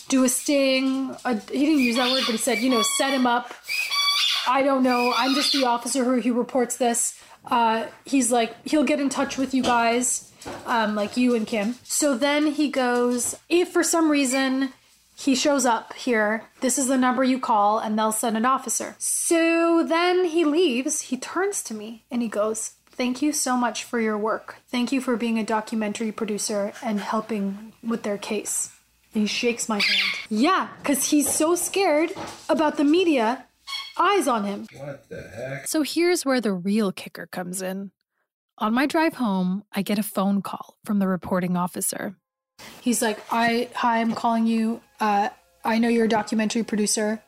do 0.08 0.24
a 0.24 0.28
sting. 0.30 1.14
A, 1.26 1.34
he 1.34 1.66
didn't 1.66 1.80
use 1.80 1.96
that 1.96 2.10
word, 2.10 2.22
but 2.24 2.32
he 2.32 2.38
said, 2.38 2.60
you 2.60 2.70
know, 2.70 2.80
set 2.96 3.12
him 3.12 3.26
up. 3.26 3.52
I 4.46 4.62
don't 4.62 4.82
know. 4.82 5.12
I'm 5.14 5.34
just 5.34 5.52
the 5.52 5.66
officer 5.66 6.04
who, 6.04 6.18
who 6.22 6.32
reports 6.32 6.78
this. 6.78 7.20
Uh, 7.44 7.86
he's 8.06 8.32
like, 8.32 8.54
he'll 8.66 8.84
get 8.84 9.00
in 9.00 9.10
touch 9.10 9.36
with 9.36 9.52
you 9.52 9.62
guys, 9.62 10.32
um, 10.66 10.94
like 10.94 11.16
you 11.16 11.34
and 11.34 11.46
Kim. 11.46 11.76
So 11.82 12.16
then 12.16 12.48
he 12.48 12.70
goes, 12.70 13.36
if 13.48 13.68
for 13.68 13.82
some 13.82 14.10
reason 14.10 14.72
he 15.16 15.34
shows 15.34 15.66
up 15.66 15.94
here, 15.94 16.44
this 16.60 16.78
is 16.78 16.86
the 16.86 16.96
number 16.96 17.24
you 17.24 17.40
call, 17.40 17.78
and 17.80 17.98
they'll 17.98 18.12
send 18.12 18.36
an 18.36 18.44
officer. 18.44 18.94
So 18.98 19.82
then 19.82 20.26
he 20.26 20.44
leaves. 20.44 21.02
He 21.02 21.16
turns 21.16 21.62
to 21.64 21.74
me 21.74 22.04
and 22.10 22.22
he 22.22 22.28
goes, 22.28 22.74
Thank 22.90 23.22
you 23.22 23.32
so 23.32 23.56
much 23.56 23.84
for 23.84 24.00
your 24.00 24.18
work. 24.18 24.56
Thank 24.72 24.90
you 24.90 25.00
for 25.00 25.16
being 25.16 25.38
a 25.38 25.44
documentary 25.44 26.10
producer 26.10 26.72
and 26.82 26.98
helping 26.98 27.72
with 27.80 28.02
their 28.02 28.18
case. 28.18 28.72
And 29.14 29.22
he 29.22 29.28
shakes 29.28 29.68
my 29.68 29.76
hand. 29.76 30.18
Yeah, 30.28 30.68
because 30.78 31.08
he's 31.08 31.32
so 31.32 31.54
scared 31.54 32.10
about 32.48 32.76
the 32.76 32.82
media 32.82 33.46
eyes 33.96 34.26
on 34.26 34.44
him. 34.44 34.66
What 34.76 35.08
the 35.08 35.22
heck? 35.22 35.68
So 35.68 35.82
here's 35.82 36.24
where 36.24 36.40
the 36.40 36.52
real 36.52 36.90
kicker 36.90 37.26
comes 37.26 37.62
in. 37.62 37.92
On 38.60 38.74
my 38.74 38.86
drive 38.86 39.14
home, 39.14 39.62
I 39.72 39.82
get 39.82 39.98
a 39.98 40.02
phone 40.02 40.42
call 40.42 40.78
from 40.84 40.98
the 40.98 41.06
reporting 41.06 41.56
officer. 41.56 42.16
He's 42.80 43.00
like, 43.00 43.20
I 43.30 43.68
hi, 43.74 44.00
I'm 44.00 44.14
calling 44.14 44.46
you. 44.46 44.80
Uh, 44.98 45.28
I 45.64 45.78
know 45.78 45.88
you're 45.88 46.06
a 46.06 46.08
documentary 46.08 46.64
producer. 46.64 47.22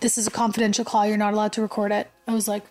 This 0.00 0.16
is 0.16 0.26
a 0.26 0.30
confidential 0.30 0.84
call. 0.84 1.06
You're 1.06 1.18
not 1.18 1.34
allowed 1.34 1.52
to 1.54 1.62
record 1.62 1.92
it. 1.92 2.10
I 2.26 2.32
was 2.32 2.48
like, 2.48 2.64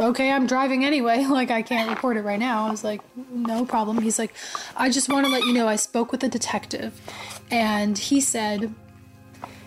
okay, 0.00 0.32
I'm 0.32 0.46
driving 0.46 0.84
anyway. 0.84 1.24
Like, 1.28 1.50
I 1.50 1.62
can't 1.62 1.88
record 1.88 2.16
it 2.16 2.22
right 2.22 2.38
now. 2.38 2.66
I 2.66 2.70
was 2.70 2.82
like, 2.82 3.00
no 3.30 3.64
problem. 3.64 4.00
He's 4.00 4.18
like, 4.18 4.34
I 4.76 4.90
just 4.90 5.08
want 5.08 5.26
to 5.26 5.32
let 5.32 5.44
you 5.44 5.52
know 5.52 5.68
I 5.68 5.76
spoke 5.76 6.10
with 6.10 6.24
a 6.24 6.28
detective, 6.28 7.00
and 7.50 7.96
he 7.96 8.20
said, 8.20 8.74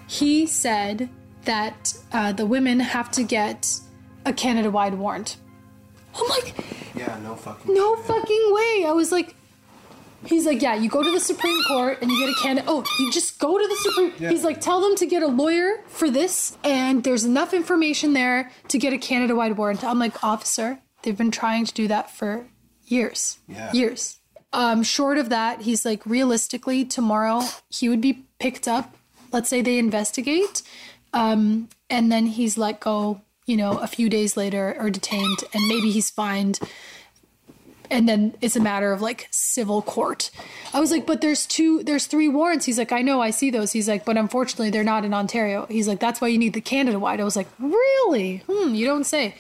he 0.08 0.46
said 0.46 1.10
that 1.44 1.94
uh, 2.12 2.34
the 2.34 2.46
women 2.46 2.80
have 2.80 3.12
to 3.12 3.24
get 3.24 3.80
a 4.26 4.34
Canada-wide 4.34 4.96
warrant. 4.96 5.38
I'm 6.18 6.28
like, 6.30 6.56
Yeah, 6.96 7.18
no 7.24 7.36
fucking. 7.36 7.74
no 7.74 7.96
fucking 7.96 8.46
way. 8.54 8.86
I 8.88 8.92
was 8.94 9.12
like, 9.12 9.36
he's 10.26 10.46
like, 10.46 10.62
yeah, 10.62 10.74
you 10.76 10.90
go 10.90 11.04
to 11.04 11.12
the 11.12 11.20
Supreme 11.20 11.58
Court 11.68 12.00
and 12.02 12.12
you 12.12 12.20
get 12.26 12.30
a 12.30 12.42
Canada. 12.42 12.66
Oh, 12.68 12.84
you 13.00 13.12
just 13.12 13.40
go 13.40 13.58
to 13.58 13.68
the 13.68 13.76
Supreme. 13.84 14.14
Yeah. 14.20 14.30
He's 14.32 14.44
like, 14.44 14.60
tell 14.62 14.82
them 14.82 14.96
to 14.98 15.06
get 15.06 15.24
a 15.24 15.28
lawyer 15.28 15.84
for 15.88 16.10
this, 16.10 16.58
and 16.64 17.04
there's 17.04 17.24
enough 17.24 17.54
information 17.54 18.14
there 18.14 18.52
to 18.70 18.78
get 18.78 18.94
a 18.94 18.98
Canada 18.98 19.36
wide 19.36 19.58
warrant. 19.58 19.84
I'm 19.84 20.00
like, 20.00 20.24
officer, 20.24 20.80
they've 21.04 21.18
been 21.18 21.32
trying 21.32 21.66
to 21.66 21.74
do 21.74 21.88
that 21.88 22.10
for 22.12 22.48
years. 22.86 23.38
Yeah. 23.48 23.72
Years. 23.74 24.20
Um, 24.54 24.82
short 24.82 25.18
of 25.18 25.30
that, 25.30 25.62
he's 25.62 25.86
like, 25.86 26.06
realistically, 26.06 26.86
tomorrow 26.86 27.42
he 27.70 27.90
would 27.90 28.02
be 28.02 28.26
picked 28.40 28.68
up. 28.68 28.96
Let's 29.32 29.50
say 29.50 29.62
they 29.62 29.78
investigate, 29.78 30.62
um, 31.14 31.68
and 31.90 32.12
then 32.12 32.28
he's 32.28 32.58
let 32.58 32.80
go. 32.80 33.22
You 33.48 33.58
know, 33.58 33.80
a 33.80 33.88
few 33.88 34.10
days 34.10 34.38
later, 34.38 34.76
or 34.78 34.92
detained, 34.92 35.44
and 35.54 35.68
maybe 35.68 35.90
he's 35.90 36.12
fined 36.12 36.60
and 37.90 38.08
then 38.08 38.36
it's 38.42 38.56
a 38.56 38.60
matter 38.60 38.92
of 38.92 39.02
like 39.02 39.28
civil 39.32 39.82
court. 39.82 40.30
I 40.74 40.80
was 40.80 40.92
like, 40.92 41.06
but 41.06 41.22
there's 41.22 41.46
two, 41.46 41.84
there's 41.84 42.06
three 42.06 42.28
warrants. 42.28 42.66
He's 42.66 42.78
like, 42.78 42.92
I 42.92 43.02
know, 43.02 43.22
I 43.22 43.30
see 43.30 43.50
those. 43.50 43.72
He's 43.72 43.88
like, 43.88 44.06
but 44.06 44.18
unfortunately, 44.18 44.70
they're 44.70 44.84
not 44.84 45.06
in 45.06 45.14
Ontario. 45.14 45.66
He's 45.70 45.88
like, 45.88 46.00
that's 46.00 46.22
why 46.22 46.28
you 46.28 46.38
need 46.38 46.54
the 46.54 46.62
Canada 46.62 47.00
wide. 47.00 47.22
I 47.22 47.24
was 47.24 47.36
like, 47.36 47.48
really? 47.60 48.38
Hmm, 48.48 48.76
you 48.76 48.86
don't 48.86 49.06
say. 49.06 49.36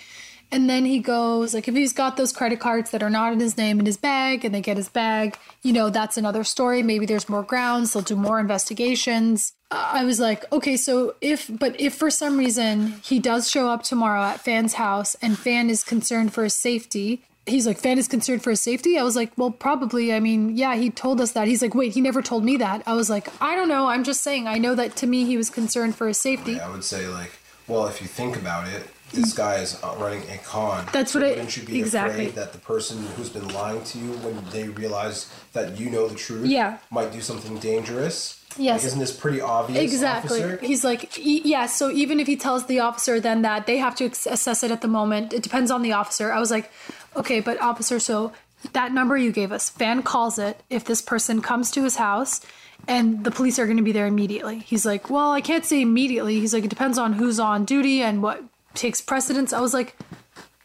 And 0.49 0.69
then 0.69 0.85
he 0.85 0.99
goes, 0.99 1.53
like, 1.53 1.67
if 1.67 1.75
he's 1.75 1.91
got 1.91 2.15
those 2.15 2.31
credit 2.31 2.61
cards 2.61 2.91
that 2.91 3.03
are 3.03 3.09
not 3.09 3.33
in 3.33 3.39
his 3.41 3.57
name 3.57 3.81
in 3.81 3.85
his 3.85 3.97
bag 3.97 4.45
and 4.45 4.55
they 4.55 4.61
get 4.61 4.77
his 4.77 4.87
bag, 4.87 5.37
you 5.61 5.73
know, 5.73 5.89
that's 5.89 6.15
another 6.17 6.45
story. 6.45 6.81
Maybe 6.81 7.05
there's 7.05 7.27
more 7.27 7.43
grounds. 7.43 7.91
They'll 7.91 8.01
do 8.01 8.15
more 8.15 8.39
investigations. 8.39 9.51
I 9.69 10.05
was 10.05 10.19
like, 10.19 10.49
okay, 10.51 10.77
so 10.77 11.15
if, 11.19 11.49
but 11.49 11.79
if 11.79 11.93
for 11.93 12.09
some 12.09 12.37
reason 12.37 12.93
he 13.03 13.19
does 13.19 13.49
show 13.51 13.69
up 13.69 13.83
tomorrow 13.83 14.21
at 14.21 14.39
Fan's 14.39 14.75
house 14.75 15.15
and 15.21 15.37
Fan 15.37 15.69
is 15.69 15.83
concerned 15.83 16.33
for 16.33 16.45
his 16.45 16.55
safety, 16.55 17.21
he's 17.45 17.67
like, 17.67 17.77
Fan 17.77 17.97
is 17.97 18.07
concerned 18.07 18.43
for 18.43 18.51
his 18.51 18.61
safety? 18.61 18.97
I 18.97 19.03
was 19.03 19.15
like, 19.15 19.31
well, 19.37 19.51
probably. 19.51 20.13
I 20.13 20.21
mean, 20.21 20.55
yeah, 20.55 20.75
he 20.75 20.89
told 20.89 21.19
us 21.19 21.33
that. 21.33 21.47
He's 21.47 21.61
like, 21.61 21.75
wait, 21.75 21.93
he 21.93 22.01
never 22.01 22.21
told 22.21 22.45
me 22.45 22.57
that. 22.57 22.81
I 22.85 22.93
was 22.93 23.09
like, 23.09 23.27
I 23.41 23.55
don't 23.55 23.67
know. 23.67 23.87
I'm 23.87 24.05
just 24.05 24.21
saying. 24.21 24.47
I 24.47 24.57
know 24.57 24.73
that 24.75 24.95
to 24.97 25.07
me, 25.07 25.25
he 25.25 25.35
was 25.35 25.49
concerned 25.49 25.95
for 25.95 26.07
his 26.07 26.17
safety. 26.17 26.59
I 26.59 26.69
would 26.69 26.83
say 26.83 27.07
like, 27.07 27.31
well, 27.67 27.87
if 27.87 28.01
you 28.01 28.07
think 28.07 28.37
about 28.37 28.67
it, 28.69 28.87
this 29.13 29.33
guy 29.33 29.55
is 29.55 29.81
uh, 29.83 29.95
running 29.99 30.21
a 30.29 30.37
con. 30.39 30.85
That's 30.91 31.11
so 31.13 31.19
what 31.19 31.27
I- 31.27 31.31
Wouldn't 31.31 31.55
you 31.57 31.63
be 31.63 31.79
exactly. 31.79 32.25
afraid 32.25 32.35
that 32.35 32.51
the 32.53 32.59
person 32.59 32.97
who's 33.15 33.29
been 33.29 33.47
lying 33.49 33.83
to 33.83 33.97
you, 33.97 34.11
when 34.19 34.43
they 34.51 34.67
realize 34.69 35.31
that 35.53 35.79
you 35.79 35.89
know 35.89 36.07
the 36.07 36.15
truth, 36.15 36.45
Yeah. 36.47 36.77
might 36.91 37.11
do 37.11 37.21
something 37.21 37.57
dangerous? 37.59 38.43
Yes. 38.57 38.81
Like, 38.81 38.87
isn't 38.87 38.99
this 38.99 39.15
pretty 39.15 39.39
obvious? 39.41 39.79
Exactly. 39.83 40.43
officer? 40.43 40.65
He's 40.65 40.83
like, 40.83 41.17
e- 41.19 41.41
yeah. 41.45 41.67
So 41.67 41.91
even 41.91 42.19
if 42.19 42.27
he 42.27 42.35
tells 42.35 42.65
the 42.65 42.79
officer 42.79 43.19
then 43.19 43.43
that 43.43 43.67
they 43.67 43.77
have 43.77 43.95
to 43.97 44.05
ex- 44.05 44.25
assess 44.25 44.63
it 44.63 44.71
at 44.71 44.81
the 44.81 44.87
moment, 44.87 45.31
it 45.31 45.43
depends 45.43 45.69
on 45.69 45.83
the 45.83 45.93
officer. 45.93 46.31
I 46.31 46.39
was 46.39 46.49
like, 46.49 46.71
okay, 47.15 47.39
but 47.39 47.59
officer, 47.61 47.99
so 47.99 48.31
that 48.73 48.91
number 48.91 49.15
you 49.15 49.31
gave 49.31 49.51
us, 49.51 49.69
Fan 49.69 50.01
calls 50.01 50.39
it 50.39 50.63
if 50.69 50.83
this 50.85 51.01
person 51.01 51.41
comes 51.41 51.69
to 51.71 51.83
his 51.83 51.97
house 51.97 52.41
and 52.87 53.23
the 53.23 53.31
police 53.31 53.59
are 53.59 53.65
going 53.65 53.77
to 53.77 53.83
be 53.83 53.91
there 53.91 54.07
immediately. 54.07 54.59
He's 54.59 54.85
like, 54.85 55.09
well, 55.09 55.31
I 55.31 55.41
can't 55.41 55.63
say 55.65 55.81
immediately. 55.81 56.39
He's 56.39 56.53
like, 56.53 56.63
it 56.63 56.69
depends 56.69 56.97
on 56.97 57.13
who's 57.13 57.39
on 57.39 57.63
duty 57.65 58.01
and 58.01 58.23
what 58.23 58.43
takes 58.77 59.01
precedence. 59.01 59.51
I 59.51 59.59
was 59.59 59.73
like, 59.73 59.95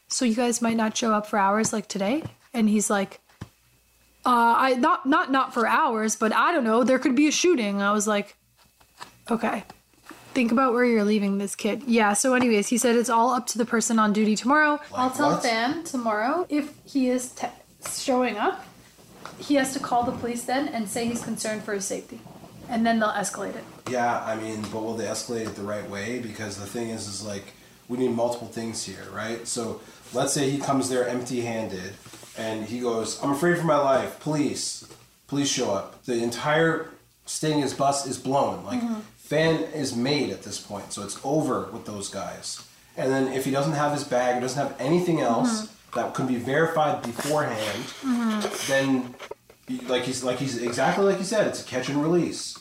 so 0.08 0.24
you 0.24 0.34
guys 0.34 0.62
might 0.62 0.76
not 0.76 0.96
show 0.96 1.12
up 1.12 1.26
for 1.26 1.38
hours 1.38 1.72
like 1.72 1.88
today? 1.88 2.22
And 2.54 2.68
he's 2.68 2.90
like, 2.90 3.20
uh, 4.24 4.54
I 4.56 4.74
not 4.74 5.06
not 5.06 5.32
not 5.32 5.52
for 5.52 5.66
hours, 5.66 6.14
but 6.14 6.32
I 6.32 6.52
don't 6.52 6.64
know. 6.64 6.84
There 6.84 6.98
could 6.98 7.16
be 7.16 7.26
a 7.26 7.32
shooting. 7.32 7.82
I 7.82 7.92
was 7.92 8.06
like, 8.06 8.36
okay. 9.30 9.64
Think 10.34 10.50
about 10.50 10.72
where 10.72 10.84
you're 10.84 11.04
leaving 11.04 11.36
this 11.36 11.54
kid. 11.54 11.82
Yeah. 11.86 12.14
So, 12.14 12.32
anyways, 12.34 12.68
he 12.68 12.78
said 12.78 12.96
it's 12.96 13.10
all 13.10 13.34
up 13.34 13.46
to 13.48 13.58
the 13.58 13.66
person 13.66 13.98
on 13.98 14.14
duty 14.14 14.34
tomorrow. 14.34 14.80
I'll 14.94 15.10
tell 15.10 15.32
what? 15.32 15.42
Fan 15.42 15.84
tomorrow 15.84 16.46
if 16.48 16.72
he 16.86 17.10
is 17.10 17.30
te- 17.32 17.48
showing 17.98 18.38
up. 18.38 18.64
He 19.38 19.56
has 19.56 19.72
to 19.72 19.80
call 19.80 20.04
the 20.04 20.12
police 20.12 20.44
then 20.44 20.68
and 20.68 20.88
say 20.88 21.06
he's 21.06 21.22
concerned 21.22 21.64
for 21.64 21.74
his 21.74 21.84
safety, 21.84 22.20
and 22.68 22.86
then 22.86 23.00
they'll 23.00 23.10
escalate 23.10 23.56
it. 23.56 23.64
Yeah, 23.90 24.22
I 24.24 24.36
mean, 24.36 24.62
but 24.72 24.82
will 24.82 24.94
they 24.94 25.04
escalate 25.06 25.46
it 25.48 25.54
the 25.56 25.62
right 25.62 25.88
way? 25.90 26.20
Because 26.20 26.56
the 26.56 26.66
thing 26.66 26.90
is, 26.90 27.08
is 27.08 27.26
like 27.26 27.52
we 27.88 27.98
need 27.98 28.10
multiple 28.10 28.48
things 28.48 28.84
here, 28.84 29.06
right? 29.12 29.46
So 29.46 29.80
let's 30.12 30.32
say 30.32 30.50
he 30.50 30.58
comes 30.58 30.88
there 30.88 31.06
empty-handed, 31.06 31.94
and 32.36 32.64
he 32.66 32.80
goes, 32.80 33.22
"I'm 33.22 33.30
afraid 33.30 33.58
for 33.58 33.64
my 33.64 33.78
life. 33.78 34.20
Police, 34.20 34.86
police 35.26 35.48
show 35.48 35.72
up. 35.72 36.04
The 36.04 36.22
entire 36.22 36.88
sting 37.26 37.60
his 37.60 37.74
bus 37.74 38.06
is 38.06 38.18
blown. 38.18 38.64
Like 38.64 38.80
mm-hmm. 38.80 39.00
fan 39.16 39.62
is 39.74 39.94
made 39.94 40.30
at 40.30 40.42
this 40.42 40.58
point, 40.60 40.92
so 40.92 41.02
it's 41.02 41.18
over 41.24 41.68
with 41.72 41.86
those 41.86 42.08
guys. 42.08 42.64
And 42.96 43.10
then 43.10 43.32
if 43.32 43.44
he 43.44 43.50
doesn't 43.50 43.72
have 43.72 43.92
his 43.92 44.04
bag, 44.04 44.36
or 44.36 44.40
doesn't 44.40 44.62
have 44.62 44.78
anything 44.80 45.20
else 45.20 45.66
mm-hmm. 45.66 46.00
that 46.00 46.14
could 46.14 46.28
be 46.28 46.36
verified 46.36 47.02
beforehand, 47.02 47.84
mm-hmm. 48.02 48.70
then 48.70 49.14
like 49.88 50.04
he's 50.04 50.22
like 50.22 50.38
he's 50.38 50.60
exactly 50.60 51.04
like 51.04 51.18
you 51.18 51.24
said, 51.24 51.46
it's 51.46 51.62
a 51.62 51.64
catch 51.64 51.88
and 51.88 52.02
release. 52.02 52.58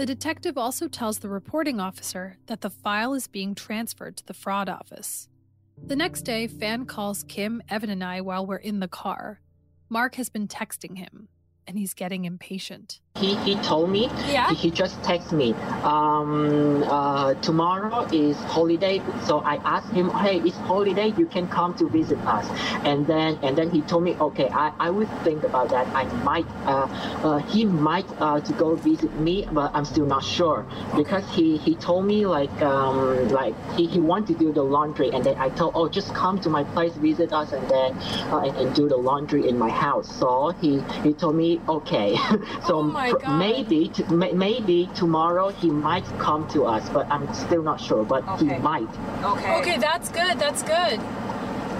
The 0.00 0.06
detective 0.06 0.56
also 0.56 0.88
tells 0.88 1.18
the 1.18 1.28
reporting 1.28 1.78
officer 1.78 2.38
that 2.46 2.62
the 2.62 2.70
file 2.70 3.12
is 3.12 3.28
being 3.28 3.54
transferred 3.54 4.16
to 4.16 4.24
the 4.24 4.32
fraud 4.32 4.66
office. 4.66 5.28
The 5.76 5.94
next 5.94 6.22
day, 6.22 6.46
Fan 6.46 6.86
calls 6.86 7.22
Kim, 7.22 7.62
Evan, 7.68 7.90
and 7.90 8.02
I 8.02 8.22
while 8.22 8.46
we're 8.46 8.56
in 8.56 8.80
the 8.80 8.88
car. 8.88 9.42
Mark 9.90 10.14
has 10.14 10.30
been 10.30 10.48
texting 10.48 10.96
him, 10.96 11.28
and 11.66 11.78
he's 11.78 11.92
getting 11.92 12.24
impatient. 12.24 13.02
He, 13.16 13.34
he 13.36 13.56
told 13.56 13.90
me. 13.90 14.08
Yeah? 14.28 14.48
he, 14.48 14.54
he 14.54 14.70
just 14.70 15.00
texted 15.02 15.32
me 15.32 15.52
um 15.82 16.82
uh 16.84 17.34
tomorrow 17.34 18.06
is 18.12 18.36
holiday 18.54 19.02
so 19.26 19.40
I 19.40 19.56
asked 19.56 19.92
him 19.92 20.10
hey 20.10 20.38
it's 20.40 20.56
holiday 20.56 21.08
you 21.16 21.26
can 21.26 21.48
come 21.48 21.74
to 21.74 21.88
visit 21.88 22.18
us. 22.20 22.46
And 22.84 23.06
then 23.06 23.38
and 23.42 23.58
then 23.58 23.70
he 23.70 23.82
told 23.82 24.04
me 24.04 24.14
okay 24.28 24.48
I, 24.48 24.72
I 24.78 24.90
would 24.90 25.08
think 25.24 25.42
about 25.44 25.68
that. 25.70 25.86
I 25.88 26.04
might 26.22 26.46
uh, 26.66 26.86
uh 27.26 27.38
he 27.38 27.64
might 27.64 28.06
uh 28.20 28.40
to 28.40 28.52
go 28.54 28.76
visit 28.76 29.12
me 29.20 29.46
but 29.52 29.70
I'm 29.74 29.84
still 29.84 30.06
not 30.06 30.24
sure. 30.24 30.64
Because 30.96 31.28
he 31.30 31.56
he 31.58 31.74
told 31.74 32.06
me 32.06 32.26
like 32.26 32.62
um 32.62 33.28
like 33.28 33.54
he, 33.76 33.86
he 33.86 33.98
want 33.98 34.28
to 34.28 34.34
do 34.34 34.52
the 34.52 34.62
laundry 34.62 35.10
and 35.10 35.24
then 35.24 35.36
I 35.36 35.48
told 35.50 35.72
oh 35.74 35.88
just 35.88 36.14
come 36.14 36.40
to 36.42 36.48
my 36.48 36.64
place 36.64 36.94
visit 36.94 37.32
us 37.32 37.52
and 37.52 37.68
then 37.68 37.92
uh, 38.32 38.44
and, 38.46 38.56
and 38.56 38.74
do 38.74 38.88
the 38.88 38.96
laundry 38.96 39.48
in 39.48 39.58
my 39.58 39.70
house. 39.70 40.08
So 40.18 40.50
he 40.60 40.80
he 41.02 41.12
told 41.12 41.34
me 41.34 41.60
okay. 41.68 42.16
So 42.66 42.82
my 43.00 43.10
God. 43.12 43.38
maybe 43.38 43.88
t- 43.88 44.04
maybe 44.46 44.88
tomorrow 44.94 45.48
he 45.62 45.70
might 45.70 46.04
come 46.18 46.46
to 46.48 46.64
us 46.74 46.88
but 46.96 47.04
i'm 47.14 47.26
still 47.34 47.62
not 47.62 47.80
sure 47.80 48.04
but 48.04 48.22
he 48.38 48.46
might 48.70 48.88
Okay. 49.32 49.52
Okay, 49.60 49.76
that's 49.78 50.08
good. 50.08 50.38
That's 50.44 50.62
good. 50.62 50.98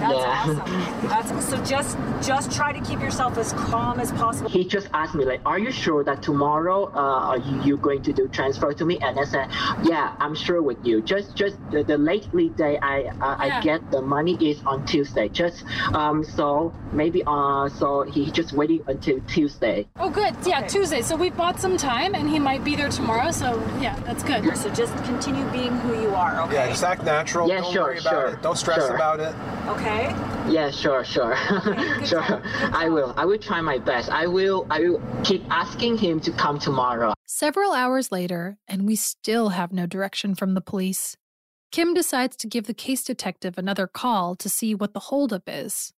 That's 0.01 0.13
Yeah. 0.13 0.41
awesome. 0.41 1.07
That's 1.13 1.45
so 1.49 1.55
just 1.63 1.97
just 2.21 2.51
try 2.51 2.71
to 2.73 2.81
keep 2.81 2.99
yourself 3.01 3.37
as 3.37 3.53
calm 3.53 3.99
as 3.99 4.11
possible. 4.11 4.49
he 4.49 4.63
just 4.65 4.87
asked 4.93 5.15
me 5.15 5.25
like 5.25 5.41
are 5.45 5.59
you 5.59 5.71
sure 5.71 6.03
that 6.03 6.21
tomorrow 6.21 6.79
uh, 6.93 7.29
are 7.31 7.37
you, 7.47 7.55
you 7.67 7.77
going 7.77 8.01
to 8.03 8.13
do 8.13 8.27
transfer 8.27 8.71
to 8.73 8.85
me 8.85 8.95
and 9.01 9.19
i 9.19 9.23
said 9.33 9.47
yeah 9.83 10.15
i'm 10.19 10.35
sure 10.35 10.61
with 10.61 10.77
you 10.85 11.01
just 11.01 11.35
just 11.35 11.55
the, 11.71 11.83
the 11.83 11.97
lately 11.97 12.49
day 12.49 12.77
i 12.93 12.97
uh, 13.01 13.35
Yeah. 13.45 13.57
i 13.57 13.61
get 13.69 13.79
the 13.91 14.01
money 14.15 14.35
is 14.49 14.57
on 14.71 14.85
tuesday 14.85 15.27
just 15.29 15.63
um 15.93 16.23
so 16.23 16.71
maybe 16.91 17.23
uh 17.25 17.69
so 17.69 18.03
he 18.03 18.29
just 18.39 18.51
waiting 18.53 18.81
until 18.87 19.19
tuesday 19.35 19.87
Oh, 20.03 20.09
good. 20.09 20.33
Yeah, 20.45 20.61
Tuesday. 20.75 21.01
So 21.01 21.15
we 21.15 21.29
bought 21.29 21.59
some 21.59 21.77
time, 21.77 22.15
and 22.15 22.27
he 22.27 22.39
might 22.39 22.63
be 22.63 22.75
there 22.75 22.89
tomorrow. 22.89 23.31
So 23.31 23.47
yeah, 23.79 23.95
that's 24.07 24.23
good. 24.23 24.41
So 24.57 24.67
just 24.81 24.93
continue 25.11 25.45
being 25.51 25.73
who 25.83 25.93
you 26.01 26.09
are. 26.23 26.41
Okay. 26.45 26.55
Yeah, 26.55 26.67
just 26.69 26.83
act 26.83 27.03
natural. 27.03 27.47
Yeah, 27.47 27.61
Don't 27.61 27.73
sure, 27.73 27.83
worry 27.83 27.99
about 27.99 28.11
sure, 28.11 28.27
it. 28.33 28.41
Don't 28.41 28.57
stress 28.57 28.79
sure. 28.87 28.95
about 28.95 29.19
it. 29.19 29.33
Okay. 29.75 29.90
Yeah, 30.51 30.71
sure, 30.71 31.03
sure, 31.05 31.35
sure. 32.05 32.41
I 32.73 32.89
will. 32.89 33.13
I 33.15 33.25
will 33.25 33.37
try 33.37 33.61
my 33.61 33.77
best. 33.77 34.09
I 34.09 34.27
will. 34.27 34.67
I 34.69 34.79
will 34.81 35.01
keep 35.23 35.43
asking 35.49 35.97
him 35.97 36.19
to 36.21 36.31
come 36.31 36.59
tomorrow. 36.59 37.13
Several 37.25 37.71
hours 37.71 38.11
later, 38.11 38.57
and 38.67 38.85
we 38.85 38.95
still 38.95 39.49
have 39.49 39.71
no 39.71 39.85
direction 39.85 40.35
from 40.35 40.53
the 40.53 40.61
police. 40.61 41.15
Kim 41.71 41.93
decides 41.93 42.35
to 42.37 42.47
give 42.47 42.67
the 42.67 42.73
case 42.73 43.03
detective 43.03 43.57
another 43.57 43.87
call 43.87 44.35
to 44.35 44.49
see 44.49 44.75
what 44.75 44.93
the 44.93 44.99
holdup 44.99 45.43
is. 45.47 45.93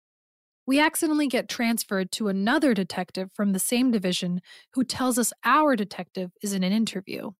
We 0.66 0.80
accidentally 0.80 1.28
get 1.28 1.50
transferred 1.50 2.12
to 2.14 2.28
another 2.28 2.74
detective 2.74 3.30
from 3.34 3.54
the 3.54 3.60
same 3.60 3.90
division 3.92 4.42
who 4.74 4.84
tells 4.84 5.18
us 5.18 5.34
our 5.44 5.76
detective 5.76 6.32
is 6.42 6.54
in 6.54 6.64
an 6.64 6.74
interview. 6.74 7.32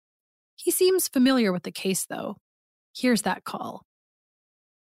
He 0.56 0.72
seems 0.72 1.08
familiar 1.08 1.52
with 1.52 1.64
the 1.64 1.72
case, 1.72 2.06
though. 2.06 2.38
Here's 2.96 3.24
that 3.24 3.44
call. 3.44 3.84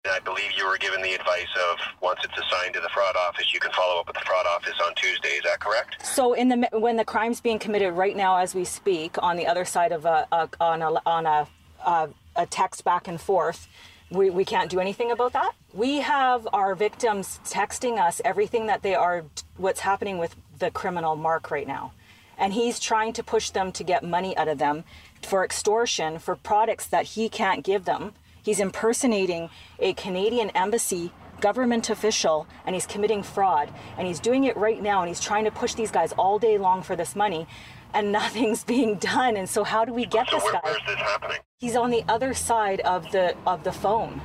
I 0.05 0.19
believe 0.19 0.51
you 0.57 0.67
were 0.67 0.77
given 0.77 1.01
the 1.01 1.13
advice 1.13 1.47
of 1.71 1.79
once 2.01 2.19
it's 2.25 2.37
assigned 2.37 2.73
to 2.73 2.81
the 2.81 2.89
fraud 2.89 3.15
office, 3.15 3.53
you 3.53 3.59
can 3.61 3.71
follow 3.71 4.01
up 4.01 4.07
with 4.07 4.17
the 4.17 4.25
fraud 4.25 4.45
office 4.45 4.73
on 4.85 4.93
Tuesday. 4.95 5.29
Is 5.29 5.43
that 5.43 5.61
correct? 5.61 6.05
So 6.05 6.33
in 6.33 6.49
the 6.49 6.67
when 6.73 6.97
the 6.97 7.05
crime's 7.05 7.39
being 7.39 7.57
committed 7.57 7.93
right 7.93 8.13
now 8.13 8.35
as 8.37 8.53
we 8.53 8.65
speak 8.65 9.15
on 9.23 9.37
the 9.37 9.47
other 9.47 9.63
side 9.63 9.93
of 9.93 10.03
a, 10.03 10.27
a 10.33 10.49
on 10.59 10.81
a 10.81 11.01
on 11.05 11.25
a, 11.25 11.47
a 11.85 12.09
a 12.35 12.45
text 12.45 12.83
back 12.83 13.07
and 13.07 13.21
forth, 13.21 13.69
we, 14.11 14.29
we 14.29 14.43
can't 14.43 14.69
do 14.69 14.81
anything 14.81 15.09
about 15.09 15.31
that. 15.31 15.53
We 15.73 16.01
have 16.01 16.49
our 16.51 16.75
victims 16.75 17.39
texting 17.45 17.97
us 17.97 18.19
everything 18.25 18.67
that 18.67 18.81
they 18.81 18.95
are 18.95 19.23
what's 19.55 19.79
happening 19.79 20.17
with 20.17 20.35
the 20.59 20.69
criminal 20.69 21.15
Mark 21.15 21.49
right 21.49 21.67
now. 21.67 21.93
And 22.37 22.51
he's 22.51 22.77
trying 22.77 23.13
to 23.13 23.23
push 23.23 23.51
them 23.51 23.71
to 23.71 23.85
get 23.85 24.03
money 24.03 24.35
out 24.35 24.49
of 24.49 24.57
them 24.57 24.83
for 25.21 25.45
extortion 25.45 26.19
for 26.19 26.35
products 26.35 26.87
that 26.87 27.05
he 27.05 27.29
can't 27.29 27.63
give 27.63 27.85
them. 27.85 28.15
He's 28.43 28.59
impersonating 28.59 29.49
a 29.79 29.93
Canadian 29.93 30.49
embassy 30.51 31.11
government 31.41 31.89
official 31.89 32.47
and 32.65 32.75
he's 32.75 32.85
committing 32.85 33.23
fraud. 33.23 33.73
And 33.97 34.07
he's 34.07 34.19
doing 34.19 34.43
it 34.43 34.55
right 34.55 34.81
now 34.81 35.01
and 35.01 35.07
he's 35.09 35.19
trying 35.19 35.45
to 35.45 35.51
push 35.51 35.73
these 35.73 35.91
guys 35.91 36.11
all 36.13 36.39
day 36.39 36.57
long 36.57 36.83
for 36.83 36.95
this 36.95 37.15
money 37.15 37.47
and 37.93 38.11
nothing's 38.21 38.63
being 38.63 38.95
done. 38.95 39.37
And 39.37 39.49
so 39.49 39.63
how 39.63 39.85
do 39.85 39.93
we 39.93 40.05
get 40.05 40.29
So 40.29 40.35
this 40.35 40.43
where, 40.43 40.53
guy? 40.53 40.73
this 40.85 40.95
happening? 40.95 41.37
he's 41.59 41.75
on 41.75 41.89
the 41.89 42.03
other 42.07 42.33
side 42.33 42.81
of 42.81 43.11
the 43.11 43.35
of 43.47 43.63
the 43.63 43.71
phone. 43.71 44.21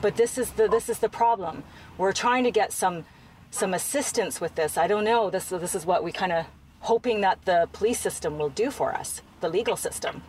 But 0.00 0.16
this 0.16 0.38
is 0.38 0.52
the 0.52 0.68
this 0.68 0.88
is 0.88 0.98
the 0.98 1.08
problem. 1.08 1.62
We're 1.98 2.12
trying 2.12 2.44
to 2.44 2.50
get 2.50 2.72
some 2.72 3.04
some 3.50 3.74
assistance 3.74 4.40
with 4.40 4.54
this. 4.54 4.76
I 4.78 4.86
don't 4.86 5.04
know. 5.04 5.30
This 5.30 5.50
this 5.50 5.74
is 5.74 5.86
what 5.86 6.02
we 6.02 6.12
kind 6.12 6.32
of 6.32 6.46
hoping 6.80 7.20
that 7.20 7.44
the 7.44 7.68
police 7.72 8.00
system 8.00 8.38
will 8.38 8.48
do 8.48 8.70
for 8.70 8.92
us 8.94 9.22
the 9.40 9.48
legal 9.48 9.76
system. 9.76 10.22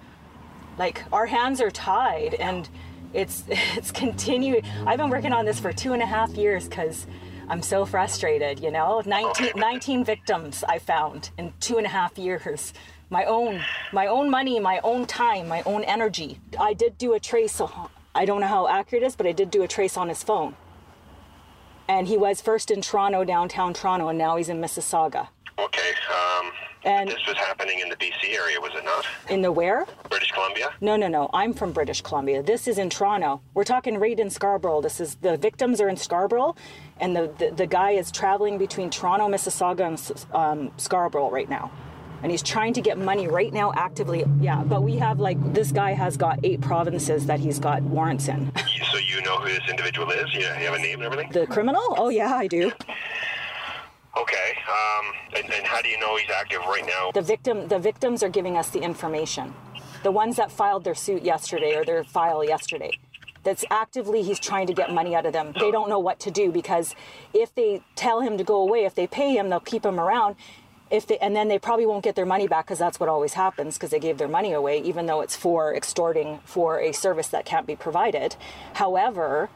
Like 0.78 1.04
our 1.12 1.28
hands 1.28 1.62
are 1.62 1.72
tied 1.72 2.34
and 2.36 2.68
it's 3.14 3.44
it's 3.50 3.92
continued 3.92 4.66
i've 4.86 4.98
been 4.98 5.10
working 5.10 5.34
on 5.34 5.46
this 5.46 5.60
for 5.60 5.72
two 5.74 5.94
and 5.94 6.02
a 6.02 6.06
half 6.06 6.32
years 6.32 6.68
because 6.68 7.08
i'm 7.50 7.62
so 7.62 7.86
frustrated 7.86 8.60
you 8.60 8.72
know? 8.72 9.02
19, 9.06 9.52
19 9.56 10.04
victims 10.04 10.64
i 10.68 10.78
found 10.78 11.32
in 11.38 11.54
two 11.60 11.78
and 11.78 11.86
a 11.86 11.90
half 11.90 12.18
years. 12.18 12.74
My 13.10 13.26
own 13.26 13.62
my 13.92 14.08
own 14.08 14.30
money 14.30 14.60
my 14.60 14.80
own 14.84 15.06
time 15.06 15.48
my 15.48 15.62
own 15.64 15.84
energy. 15.84 16.40
I 16.60 16.74
did 16.74 16.98
do 16.98 17.14
a 17.14 17.20
trace 17.20 17.62
i 18.16 18.26
don't 18.26 18.42
know 18.42 18.48
how 18.48 18.68
accurate 18.68 19.04
it 19.04 19.08
is 19.08 19.16
but 19.16 19.28
i 19.28 19.32
did 19.32 19.52
do 19.52 19.64
a 19.64 19.68
trace 19.68 19.98
on 19.98 20.10
his 20.10 20.24
phone. 20.24 20.56
And 21.90 22.08
he 22.08 22.18
was 22.18 22.42
first 22.42 22.72
in 22.72 22.82
toronto 22.82 23.26
downtown 23.26 23.74
toronto 23.74 24.08
and 24.08 24.18
now 24.18 24.38
he's 24.38 24.48
in 24.48 24.62
mississauga 24.62 25.28
Okay. 25.60 25.92
Um, 26.40 26.52
And- 26.84 27.10
this 27.10 27.26
was 27.28 27.38
happening 27.38 27.80
in 27.80 27.90
the 27.90 27.96
BC 27.98 28.36
area, 28.36 28.60
was 28.60 28.72
it 28.76 28.84
not? 28.84 29.06
in 29.30 29.42
the 29.42 29.52
where 29.52 29.86
British 30.10 30.32
Columbia? 30.32 30.72
No, 30.82 30.96
no, 30.96 31.08
no. 31.08 31.30
I'm 31.34 31.54
from 31.54 31.72
British 31.74 32.02
Columbia. 32.02 32.42
This 32.42 32.68
is 32.68 32.78
in 32.80 32.90
Toronto. 32.90 33.42
We're 33.54 33.64
talking 33.64 33.98
right 34.00 34.20
in 34.20 34.30
Scarborough. 34.30 34.82
This 34.82 35.00
is 35.00 35.16
the 35.16 35.38
victims 35.38 35.80
are 35.80 35.90
in 35.90 35.98
Scarborough, 35.98 36.56
and 37.00 37.16
the 37.16 37.32
the, 37.38 37.52
the 37.52 37.68
guy 37.68 37.92
is 37.92 38.12
traveling 38.12 38.58
between 38.58 38.90
Toronto, 38.90 39.28
Mississauga, 39.28 39.86
and 39.88 40.26
um, 40.34 40.72
Scarborough 40.78 41.30
right 41.30 41.48
now, 41.50 41.70
and 42.24 42.32
he's 42.32 42.42
trying 42.44 42.74
to 42.74 42.82
get 42.82 42.98
money 42.98 43.28
right 43.28 43.54
now 43.54 43.72
actively. 43.76 44.24
Yeah, 44.40 44.64
but 44.64 44.82
we 44.82 44.96
have 44.98 45.20
like 45.20 45.38
this 45.54 45.72
guy 45.72 45.92
has 45.92 46.18
got 46.18 46.40
eight 46.44 46.62
provinces 46.62 47.28
that 47.28 47.40
he's 47.40 47.60
got 47.60 47.84
warrants 47.84 48.28
in. 48.28 48.52
So 48.92 48.98
you 48.98 49.22
know 49.22 49.38
who 49.38 49.50
this 49.50 49.70
individual 49.70 50.10
is? 50.12 50.34
You, 50.34 50.42
you 50.42 50.46
have 50.48 50.74
a 50.74 50.80
name 50.80 50.96
and 51.02 51.04
everything? 51.04 51.32
The 51.32 51.46
criminal? 51.46 51.84
Oh 51.98 52.10
yeah, 52.10 52.34
I 52.36 52.48
do. 52.48 52.72
Okay. 54.18 54.58
Um, 54.68 55.14
and, 55.36 55.54
and 55.54 55.66
how 55.66 55.82
do 55.82 55.90
you 55.90 56.00
know 56.00 56.18
he's 56.18 56.30
active 56.30 56.62
right 56.66 56.86
now? 56.86 57.12
The 57.14 57.22
victim, 57.22 57.68
the 57.68 57.80
victims 57.80 58.24
are 58.24 58.30
giving 58.30 58.58
us 58.58 58.70
the 58.70 58.82
information. 58.82 59.54
The 60.04 60.12
ones 60.12 60.36
that 60.38 60.52
filed 60.52 60.84
their 60.84 60.96
suit 60.96 61.24
yesterday 61.24 61.76
or 61.76 61.86
their 61.86 62.04
file 62.04 62.44
yesterday. 62.44 62.92
That's 63.44 63.66
actively 63.72 64.22
he's 64.22 64.40
trying 64.40 64.68
to 64.68 64.74
get 64.74 64.94
money 64.94 65.16
out 65.16 65.26
of 65.26 65.34
them. 65.34 65.54
They 65.60 65.72
don't 65.72 65.90
know 65.90 66.00
what 66.00 66.20
to 66.22 66.32
do 66.32 66.52
because 66.52 66.96
if 67.34 67.54
they 67.56 67.82
tell 67.96 68.22
him 68.22 68.38
to 68.38 68.44
go 68.44 68.62
away, 68.62 68.86
if 68.86 68.94
they 68.94 69.08
pay 69.08 69.36
him, 69.36 69.50
they'll 69.50 69.60
keep 69.60 69.86
him 69.86 70.00
around. 70.00 70.36
If 70.92 71.08
they 71.08 71.18
and 71.20 71.36
then 71.36 71.48
they 71.48 71.58
probably 71.58 71.86
won't 71.86 72.04
get 72.04 72.16
their 72.16 72.26
money 72.26 72.48
back 72.48 72.66
because 72.66 72.78
that's 72.78 73.00
what 73.00 73.10
always 73.10 73.34
happens 73.34 73.78
because 73.78 73.90
they 73.90 74.00
gave 74.00 74.18
their 74.18 74.28
money 74.28 74.52
away, 74.52 74.80
even 74.82 75.06
though 75.06 75.22
it's 75.22 75.36
for 75.36 75.74
extorting 75.74 76.40
for 76.44 76.80
a 76.80 76.92
service 76.92 77.30
that 77.30 77.46
can't 77.46 77.66
be 77.66 77.76
provided. 77.76 78.36
However, 78.74 79.50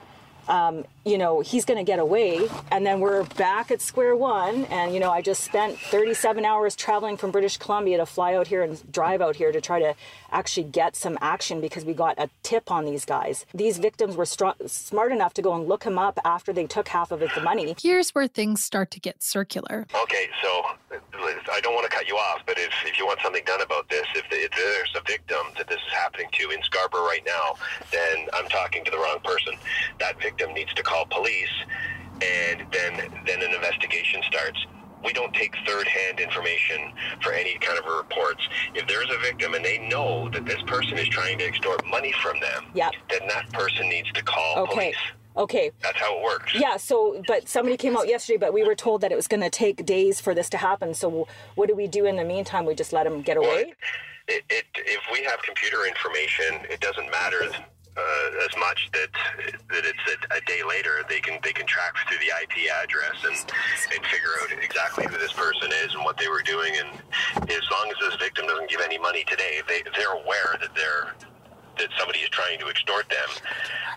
um, 0.48 0.86
you 1.06 1.20
know, 1.20 1.40
he's 1.40 1.66
going 1.66 1.78
to 1.78 1.84
get 1.84 2.00
away. 2.00 2.50
And 2.72 2.86
then 2.86 3.00
we're 3.00 3.24
back 3.24 3.70
at 3.70 3.80
square 3.80 4.16
one. 4.16 4.66
And, 4.66 4.94
you 4.94 5.00
know, 5.00 5.12
I 5.12 5.22
just 5.22 5.44
spent 5.44 5.78
37 5.78 6.44
hours 6.44 6.76
traveling 6.76 7.16
from 7.16 7.30
British 7.30 7.58
Columbia 7.58 7.98
to 7.98 8.08
fly 8.08 8.34
out 8.34 8.48
here 8.48 8.64
and 8.64 8.92
drive 8.92 9.22
out 9.22 9.36
here 9.36 9.52
to 9.52 9.62
try 9.62 9.80
to 9.80 9.94
actually 10.32 10.64
get 10.64 10.96
some 10.96 11.18
action 11.22 11.62
because 11.62 11.86
we 11.86 11.94
got 11.94 12.18
a 12.18 12.30
tip 12.42 12.72
on 12.72 12.86
these 12.86 13.06
guys. 13.06 13.46
These 13.54 13.78
victims 13.78 14.16
were 14.16 14.26
str- 14.26 14.58
smart 14.66 15.12
enough 15.12 15.36
to 15.36 15.44
go 15.44 15.54
and 15.54 15.68
look 15.68 15.84
him 15.84 16.00
up 16.00 16.20
after 16.26 16.52
they 16.52 16.66
took 16.66 16.88
half 16.88 17.12
of 17.12 17.20
his 17.20 17.32
money. 17.42 17.76
Here's 17.80 18.10
where 18.10 18.28
things 18.28 18.64
start 18.64 18.90
to 18.92 19.00
get 19.00 19.22
circular. 19.22 19.86
Okay, 20.02 20.28
so 20.42 20.64
I 21.52 21.62
don't 21.62 21.76
want 21.76 21.90
to 21.90 21.96
cut 21.96 22.08
you 22.08 22.16
off, 22.16 22.42
but 22.48 22.58
if, 22.58 22.72
if 22.86 22.98
you 22.98 23.06
want 23.06 23.20
something 23.22 23.44
done 23.46 23.62
about 23.62 23.88
this, 23.90 24.06
if, 24.16 24.26
if 24.32 24.52
there's 24.52 24.94
a 24.96 25.02
victim 25.06 25.46
that 25.58 25.68
this 25.68 25.78
is 25.78 25.94
happening 25.94 26.28
to 26.34 26.50
in 26.50 26.64
Scarborough 26.64 27.06
right 27.06 27.24
now, 27.26 27.56
then 27.92 28.28
I'm 28.34 28.48
talking 28.50 28.84
to 28.86 28.92
the 28.92 28.98
wrong 28.98 29.20
person. 29.24 29.54
That 30.00 30.20
victim 30.20 30.54
needs 30.54 30.74
to 30.74 30.84
call 30.84 30.95
police, 31.10 31.50
and 32.22 32.66
then 32.72 33.12
then 33.26 33.42
an 33.44 33.54
investigation 33.54 34.22
starts. 34.28 34.66
We 35.04 35.14
don't 35.14 35.34
take 35.36 35.54
third-hand 35.68 36.20
information 36.20 36.92
for 37.22 37.32
any 37.32 37.60
kind 37.60 37.78
of 37.78 37.86
reports. 37.86 38.42
If 38.74 38.88
there's 38.88 39.08
a 39.12 39.20
victim 39.20 39.54
and 39.54 39.64
they 39.64 39.78
know 39.88 40.30
that 40.30 40.46
this 40.46 40.60
person 40.66 40.98
is 40.98 41.08
trying 41.10 41.38
to 41.40 41.46
extort 41.46 41.86
money 41.86 42.12
from 42.24 42.40
them, 42.40 42.66
Yep. 42.74 42.92
then 43.12 43.28
that 43.28 43.52
person 43.52 43.88
needs 43.88 44.12
to 44.14 44.24
call 44.24 44.64
Okay. 44.64 44.74
police. 44.74 44.96
Okay. 45.38 45.72
That's 45.84 45.98
how 45.98 46.18
it 46.18 46.24
works. 46.24 46.56
Yeah, 46.56 46.78
so, 46.78 47.22
but 47.28 47.48
somebody 47.48 47.78
came 47.78 47.96
out 47.96 48.08
yesterday, 48.08 48.38
but 48.38 48.52
we 48.54 48.64
were 48.64 48.74
told 48.74 49.02
that 49.02 49.12
it 49.12 49.16
was 49.16 49.28
going 49.28 49.42
to 49.44 49.50
take 49.52 49.86
days 49.86 50.20
for 50.22 50.34
this 50.34 50.50
to 50.52 50.58
happen. 50.58 50.94
So, 50.96 51.28
what 51.54 51.68
do 51.68 51.76
we 51.76 51.86
do 51.88 52.06
in 52.06 52.16
the 52.16 52.24
meantime? 52.24 52.66
We 52.66 52.74
just 52.74 52.92
let 52.94 53.04
them 53.04 53.22
get 53.22 53.38
away? 53.38 53.74
it, 54.28 54.44
it 54.50 54.66
if 54.76 55.02
we 55.12 55.24
have 55.24 55.40
computer 55.44 55.86
information, 55.86 56.66
it 56.72 56.80
doesn't 56.80 57.12
matter 57.12 57.52
uh, 57.98 58.46
as 58.46 58.54
much 58.60 58.90
that 58.94 59.10
that 59.70 59.86
it's 59.86 60.06
a, 60.08 60.38
a 60.38 60.42
day 60.46 60.62
later. 60.68 61.04
They 61.08 61.20
can 61.20 61.40
they 61.44 61.54
can 61.54 61.66
track 61.66 61.96
through 62.08 62.20
the 62.20 62.32
IP 62.44 62.70
address 62.72 63.16
and 63.24 63.38
and 63.96 64.06
figure 64.08 64.36
out 64.42 64.52
exactly 64.64 65.06
who 65.06 65.18
this 65.18 65.34
person 65.34 65.72
is 65.86 65.94
and 65.94 66.04
what 66.04 66.18
they 66.18 66.28
were 66.28 66.42
doing 66.42 66.76
and 66.78 66.90
as 67.50 67.66
long 67.72 67.90
as 67.90 67.98
this 68.00 68.16
victim 68.20 68.48
doesn't 68.48 68.70
give 68.70 68.82
any 68.82 68.98
money 68.98 69.24
today, 69.28 69.62
they 69.68 69.84
they're 69.96 70.14
aware 70.14 70.58
that 70.62 70.74
they're 70.76 71.14
that 71.78 71.90
somebody 72.00 72.20
is 72.20 72.30
trying 72.30 72.60
to 72.60 72.68
extort 72.68 73.08
them. 73.10 73.30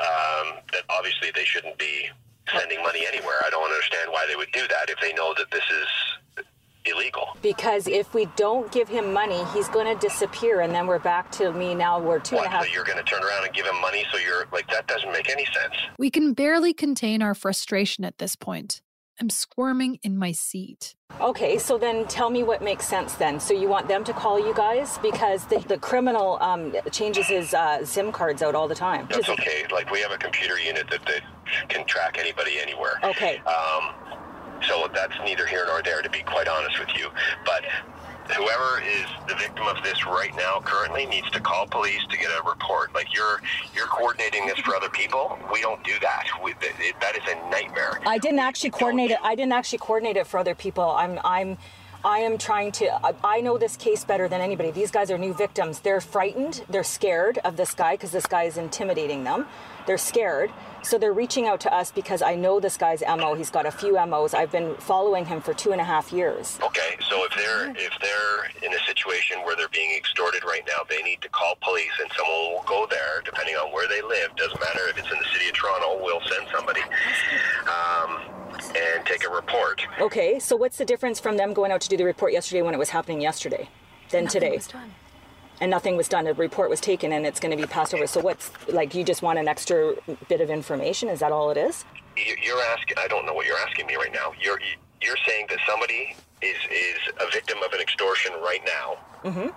Um, 0.00 0.58
that 0.72 0.82
obviously 0.90 1.30
they 1.34 1.44
shouldn't 1.44 1.78
be 1.78 2.08
sending 2.52 2.82
money 2.82 3.04
anywhere. 3.06 3.38
I 3.46 3.50
don't 3.50 3.64
understand 3.64 4.10
why 4.10 4.26
they 4.26 4.36
would 4.36 4.50
do 4.52 4.66
that 4.68 4.90
if 4.90 4.98
they 5.00 5.12
know 5.12 5.34
that 5.36 5.50
this 5.50 5.64
is 5.70 6.44
illegal. 6.88 7.36
Because 7.42 7.86
if 7.86 8.14
we 8.14 8.26
don't 8.36 8.70
give 8.72 8.88
him 8.88 9.12
money, 9.12 9.42
he's 9.52 9.68
going 9.68 9.86
to 9.86 10.00
disappear, 10.00 10.60
and 10.60 10.74
then 10.74 10.86
we're 10.86 10.98
back 10.98 11.30
to 11.32 11.52
me 11.52 11.74
now. 11.74 12.00
We're 12.00 12.18
two 12.18 12.36
and 12.36 12.46
a 12.46 12.48
half. 12.48 12.66
So 12.66 12.72
you're 12.72 12.84
going 12.84 12.98
to 12.98 13.04
turn 13.04 13.22
around 13.22 13.44
and 13.44 13.54
give 13.54 13.66
him 13.66 13.80
money? 13.80 14.04
So 14.12 14.18
you're 14.18 14.46
like 14.52 14.68
that 14.70 14.86
doesn't 14.86 15.12
make 15.12 15.30
any 15.30 15.44
sense. 15.46 15.74
We 15.98 16.10
can 16.10 16.32
barely 16.32 16.72
contain 16.72 17.22
our 17.22 17.34
frustration 17.34 18.04
at 18.04 18.18
this 18.18 18.36
point. 18.36 18.82
I'm 19.20 19.30
squirming 19.30 19.98
in 20.04 20.16
my 20.16 20.30
seat. 20.30 20.94
Okay, 21.20 21.58
so 21.58 21.76
then 21.76 22.06
tell 22.06 22.30
me 22.30 22.44
what 22.44 22.62
makes 22.62 22.86
sense 22.86 23.14
then. 23.14 23.40
So 23.40 23.52
you 23.52 23.68
want 23.68 23.88
them 23.88 24.04
to 24.04 24.12
call 24.12 24.38
you 24.38 24.54
guys 24.54 24.98
because 24.98 25.44
the, 25.46 25.58
the 25.58 25.78
criminal 25.78 26.38
um, 26.40 26.72
changes 26.92 27.26
his 27.26 27.52
uh, 27.52 27.84
SIM 27.84 28.12
cards 28.12 28.42
out 28.42 28.54
all 28.54 28.68
the 28.68 28.76
time. 28.76 29.08
That's 29.10 29.28
okay. 29.28 29.66
Like 29.72 29.90
we 29.90 30.00
have 30.00 30.12
a 30.12 30.18
computer 30.18 30.58
unit 30.60 30.88
that, 30.90 31.04
that 31.06 31.22
can 31.68 31.84
track 31.86 32.16
anybody 32.18 32.60
anywhere. 32.60 33.00
Okay. 33.02 33.38
Um, 33.38 33.94
so 34.66 34.88
that's 34.94 35.14
neither 35.24 35.46
here 35.46 35.64
nor 35.66 35.82
there, 35.82 36.02
to 36.02 36.10
be 36.10 36.22
quite 36.22 36.48
honest 36.48 36.78
with 36.78 36.90
you. 36.96 37.08
But 37.44 37.64
whoever 38.36 38.82
is 38.82 39.06
the 39.28 39.34
victim 39.34 39.66
of 39.66 39.82
this 39.82 40.04
right 40.06 40.34
now, 40.36 40.60
currently, 40.64 41.06
needs 41.06 41.30
to 41.30 41.40
call 41.40 41.66
police 41.66 42.04
to 42.10 42.16
get 42.16 42.30
a 42.30 42.42
report. 42.48 42.94
Like 42.94 43.14
you're 43.14 43.40
you're 43.74 43.86
coordinating 43.86 44.46
this 44.46 44.58
for 44.58 44.74
other 44.74 44.90
people. 44.90 45.38
We 45.52 45.60
don't 45.60 45.82
do 45.84 45.94
that. 46.00 46.24
We, 46.42 46.52
that, 46.54 46.72
it, 46.78 47.00
that 47.00 47.16
is 47.16 47.22
a 47.26 47.50
nightmare. 47.50 48.00
I 48.06 48.18
didn't 48.18 48.40
actually 48.40 48.70
coordinate 48.70 49.10
it. 49.10 49.18
I 49.22 49.34
didn't 49.34 49.52
actually 49.52 49.78
coordinate 49.78 50.16
it 50.16 50.26
for 50.26 50.38
other 50.38 50.54
people. 50.54 50.84
I'm 50.90 51.18
I'm 51.24 51.58
I 52.04 52.20
am 52.20 52.38
trying 52.38 52.72
to 52.72 53.16
I 53.24 53.40
know 53.40 53.58
this 53.58 53.76
case 53.76 54.04
better 54.04 54.28
than 54.28 54.40
anybody. 54.40 54.70
These 54.70 54.90
guys 54.90 55.10
are 55.10 55.18
new 55.18 55.34
victims. 55.34 55.80
They're 55.80 56.00
frightened. 56.00 56.64
They're 56.68 56.84
scared 56.84 57.38
of 57.44 57.56
this 57.56 57.74
guy 57.74 57.94
because 57.94 58.12
this 58.12 58.26
guy 58.26 58.44
is 58.44 58.56
intimidating 58.56 59.24
them. 59.24 59.46
They're 59.86 59.98
scared. 59.98 60.50
So 60.82 60.98
they're 60.98 61.12
reaching 61.12 61.46
out 61.46 61.60
to 61.60 61.74
us 61.74 61.90
because 61.90 62.22
I 62.22 62.34
know 62.34 62.60
this 62.60 62.76
guy's 62.76 63.02
MO. 63.02 63.34
He's 63.34 63.50
got 63.50 63.66
a 63.66 63.70
few 63.70 63.94
MOs. 64.06 64.34
I've 64.34 64.52
been 64.52 64.74
following 64.76 65.26
him 65.26 65.40
for 65.40 65.52
two 65.52 65.72
and 65.72 65.80
a 65.80 65.84
half 65.84 66.12
years. 66.12 66.58
Okay, 66.62 66.96
so 67.08 67.24
if 67.24 67.34
they're 67.34 67.70
if 67.70 67.92
they're 68.00 68.66
in 68.66 68.72
a 68.74 68.78
situation 68.86 69.38
where 69.44 69.56
they're 69.56 69.68
being 69.68 69.96
extorted 69.96 70.44
right 70.44 70.62
now, 70.66 70.84
they 70.88 71.02
need 71.02 71.20
to 71.22 71.28
call 71.28 71.56
police, 71.60 71.92
and 72.00 72.10
someone 72.16 72.52
will 72.52 72.64
go 72.66 72.86
there, 72.90 73.22
depending 73.24 73.54
on 73.56 73.72
where 73.72 73.88
they 73.88 74.02
live. 74.02 74.34
Doesn't 74.36 74.60
matter 74.60 74.88
if 74.88 74.98
it's 74.98 75.10
in 75.10 75.18
the 75.18 75.28
city 75.32 75.48
of 75.48 75.54
Toronto. 75.54 76.02
We'll 76.02 76.20
send 76.22 76.46
somebody 76.54 76.82
um, 77.66 78.20
and 78.76 79.04
take 79.04 79.24
a 79.24 79.30
report. 79.30 79.82
Okay, 80.00 80.38
so 80.38 80.56
what's 80.56 80.78
the 80.78 80.84
difference 80.84 81.20
from 81.20 81.36
them 81.36 81.52
going 81.52 81.72
out 81.72 81.80
to 81.82 81.88
do 81.88 81.96
the 81.96 82.04
report 82.04 82.32
yesterday 82.32 82.62
when 82.62 82.74
it 82.74 82.78
was 82.78 82.90
happening 82.90 83.20
yesterday 83.20 83.68
than 84.10 84.26
today? 84.26 84.60
And 85.60 85.70
nothing 85.70 85.96
was 85.96 86.08
done. 86.08 86.26
A 86.26 86.32
report 86.34 86.70
was 86.70 86.80
taken 86.80 87.12
and 87.12 87.26
it's 87.26 87.40
going 87.40 87.50
to 87.50 87.56
be 87.56 87.66
passed 87.66 87.92
over. 87.94 88.06
So 88.06 88.20
what's 88.20 88.50
like 88.68 88.94
you 88.94 89.02
just 89.04 89.22
want 89.22 89.38
an 89.38 89.48
extra 89.48 89.94
bit 90.28 90.40
of 90.40 90.50
information? 90.50 91.08
Is 91.08 91.20
that 91.20 91.32
all 91.32 91.50
it 91.50 91.56
is? 91.56 91.84
You- 92.16 92.36
You're 92.42 92.62
asking. 92.62 92.96
I 92.98 93.08
don't 93.08 93.26
know 93.26 93.34
what 93.34 93.46
you're 93.46 93.58
asking 93.58 93.86
me 93.86 93.96
right 93.96 94.12
now. 94.12 94.32
You're 94.40 94.60
you're 95.00 95.16
saying 95.26 95.46
that 95.50 95.58
somebody 95.68 96.14
is 96.42 96.56
is 96.70 96.98
a 97.20 97.30
victim 97.32 97.58
of 97.64 97.72
an 97.72 97.80
extortion 97.80 98.32
right 98.42 98.60
now, 98.64 98.98
Mm-hmm. 99.24 99.48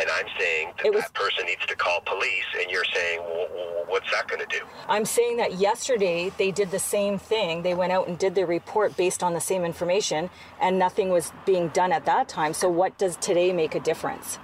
and 0.00 0.08
I'm 0.10 0.26
saying 0.38 0.72
that 0.82 0.92
that 0.92 1.14
person 1.14 1.46
needs 1.46 1.64
to 1.66 1.76
call 1.76 2.00
police, 2.04 2.44
and 2.60 2.70
you're 2.70 2.84
saying, 2.94 3.20
well, 3.20 3.84
what's 3.88 4.10
that 4.12 4.26
going 4.28 4.40
to 4.40 4.46
do? 4.58 4.64
I'm 4.88 5.04
saying 5.04 5.36
that 5.38 5.54
yesterday 5.54 6.30
they 6.38 6.50
did 6.50 6.70
the 6.70 6.78
same 6.78 7.18
thing. 7.18 7.62
They 7.62 7.74
went 7.74 7.92
out 7.92 8.08
and 8.08 8.18
did 8.18 8.34
the 8.34 8.44
report 8.46 8.96
based 8.96 9.22
on 9.22 9.32
the 9.34 9.40
same 9.40 9.64
information 9.64 10.30
and 10.60 10.78
nothing 10.78 11.08
was 11.10 11.32
being 11.46 11.68
done 11.68 11.92
at 11.92 12.04
that 12.06 12.28
time. 12.28 12.52
So 12.54 12.68
what 12.68 12.96
does 12.98 13.16
today 13.16 13.52
make 13.52 13.74
a 13.74 13.80
difference? 13.80 14.38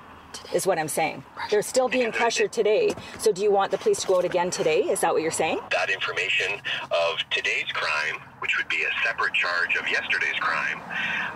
Is 0.53 0.67
what 0.67 0.79
I'm 0.79 0.89
saying. 0.89 1.25
They're 1.51 1.63
still 1.63 1.89
being 1.89 2.13
pressured 2.13 2.53
today. 2.53 2.95
So 3.19 3.33
do 3.33 3.43
you 3.43 3.51
want 3.51 3.71
the 3.71 3.79
police 3.79 4.01
to 4.03 4.07
go 4.07 4.19
out 4.19 4.25
again 4.25 4.51
today? 4.51 4.83
Is 4.83 5.01
that 5.01 5.13
what 5.13 5.23
you're 5.23 5.31
saying? 5.31 5.61
That 5.71 5.91
information 5.91 6.61
of 6.91 7.19
today's 7.31 7.71
crime, 7.73 8.21
which 8.41 8.57
would 8.59 8.69
be 8.69 8.83
a 8.83 8.91
separate 9.07 9.35
charge 9.35 9.77
of 9.77 9.89
yesterday's 9.89 10.39
crime, 10.41 10.81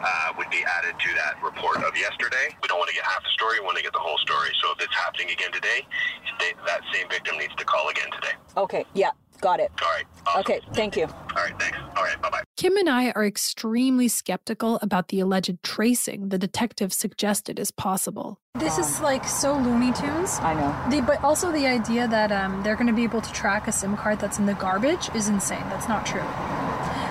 uh, 0.02 0.32
would 0.38 0.50
be 0.50 0.64
added 0.78 0.94
to 0.98 1.14
that 1.14 1.42
report 1.42 1.78
of 1.84 1.96
yesterday. 1.96 2.54
We 2.62 2.68
don't 2.68 2.78
want 2.78 2.88
to 2.90 2.94
get 2.94 3.04
half 3.04 3.22
the 3.22 3.30
story; 3.30 3.60
we 3.60 3.64
want 3.66 3.76
to 3.76 3.82
get 3.82 3.92
the 3.92 3.98
whole 3.98 4.18
story. 4.18 4.50
So 4.62 4.72
if 4.72 4.82
it's 4.84 4.94
happening 4.94 5.30
again 5.30 5.52
today, 5.52 5.86
that 6.66 6.80
same 6.92 7.08
victim 7.08 7.38
needs 7.38 7.54
to 7.56 7.64
call 7.64 7.88
again 7.88 8.10
today. 8.12 8.34
Okay, 8.56 8.84
yeah, 8.94 9.10
got 9.44 9.60
it. 9.60 9.70
All 9.82 9.92
right. 9.92 10.06
Okay, 10.40 10.60
thank 10.72 10.96
you. 10.96 11.04
All 11.04 11.42
right. 11.44 11.54
Thanks. 11.60 11.78
All 11.96 12.02
right. 12.02 12.20
Bye 12.22 12.30
bye. 12.30 12.42
Kim 12.56 12.76
and 12.78 12.88
I 12.88 13.10
are 13.10 13.26
extremely 13.26 14.08
skeptical 14.08 14.78
about 14.80 15.08
the 15.08 15.20
alleged 15.20 15.62
tracing 15.62 16.30
the 16.30 16.38
detective 16.38 16.92
suggested 16.94 17.58
is 17.58 17.70
possible. 17.70 18.40
This 18.58 18.78
is 18.78 19.00
like 19.00 19.26
so 19.28 19.52
Looney 19.54 19.92
Tunes. 19.92 20.38
I 20.40 20.54
know. 20.54 20.90
The, 20.90 21.02
but 21.02 21.22
also 21.22 21.52
the 21.52 21.66
idea 21.66 22.08
that 22.08 22.32
um, 22.32 22.62
they're 22.62 22.76
going 22.76 22.86
to 22.86 22.92
be 22.94 23.04
able 23.04 23.20
to 23.20 23.32
track 23.32 23.68
a 23.68 23.72
SIM 23.72 23.96
card 23.98 24.18
that's 24.18 24.38
in 24.38 24.46
the 24.46 24.54
garbage 24.54 25.10
is 25.14 25.28
insane. 25.28 25.64
That's 25.68 25.88
not 25.88 26.06
true. 26.06 26.24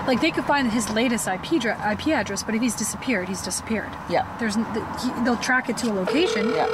Like 0.08 0.20
they 0.20 0.32
could 0.32 0.44
find 0.44 0.70
his 0.72 0.90
latest 0.90 1.28
IP, 1.28 1.60
dra- 1.60 1.92
IP 1.92 2.08
address, 2.08 2.42
but 2.42 2.54
if 2.56 2.60
he's 2.62 2.74
disappeared, 2.74 3.28
he's 3.28 3.42
disappeared. 3.42 3.92
Yeah. 4.10 4.26
There's 4.38 4.56
n- 4.56 4.66
th- 4.74 4.84
he, 5.02 5.24
they'll 5.24 5.36
track 5.36 5.68
it 5.70 5.76
to 5.78 5.86
a 5.90 5.94
location. 5.94 6.50
Yeah. 6.50 6.66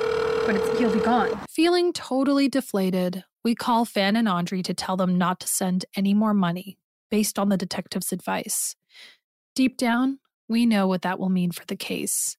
But 0.47 0.57
it's, 0.57 0.79
he'll 0.79 0.93
be 0.93 1.01
gone. 1.01 1.39
Feeling 1.51 1.93
totally 1.93 2.49
deflated, 2.49 3.25
we 3.45 3.55
call 3.55 3.85
Fan 3.85 4.17
and 4.17 4.29
Andre 4.29 4.63
to 4.63 4.75
tell 4.75 4.97
them 4.97 5.19
not 5.19 5.41
to 5.41 5.49
send 5.49 5.85
any 5.97 6.15
more 6.15 6.35
money 6.35 6.79
based 7.11 7.39
on 7.39 7.49
the 7.49 7.57
detective's 7.57 8.13
advice. 8.13 8.77
Deep 9.55 9.77
down, 9.77 10.19
we 10.49 10.67
know 10.67 10.87
what 10.87 11.03
that 11.03 11.19
will 11.19 11.29
mean 11.29 11.51
for 11.51 11.65
the 11.67 11.77
case. 11.77 12.37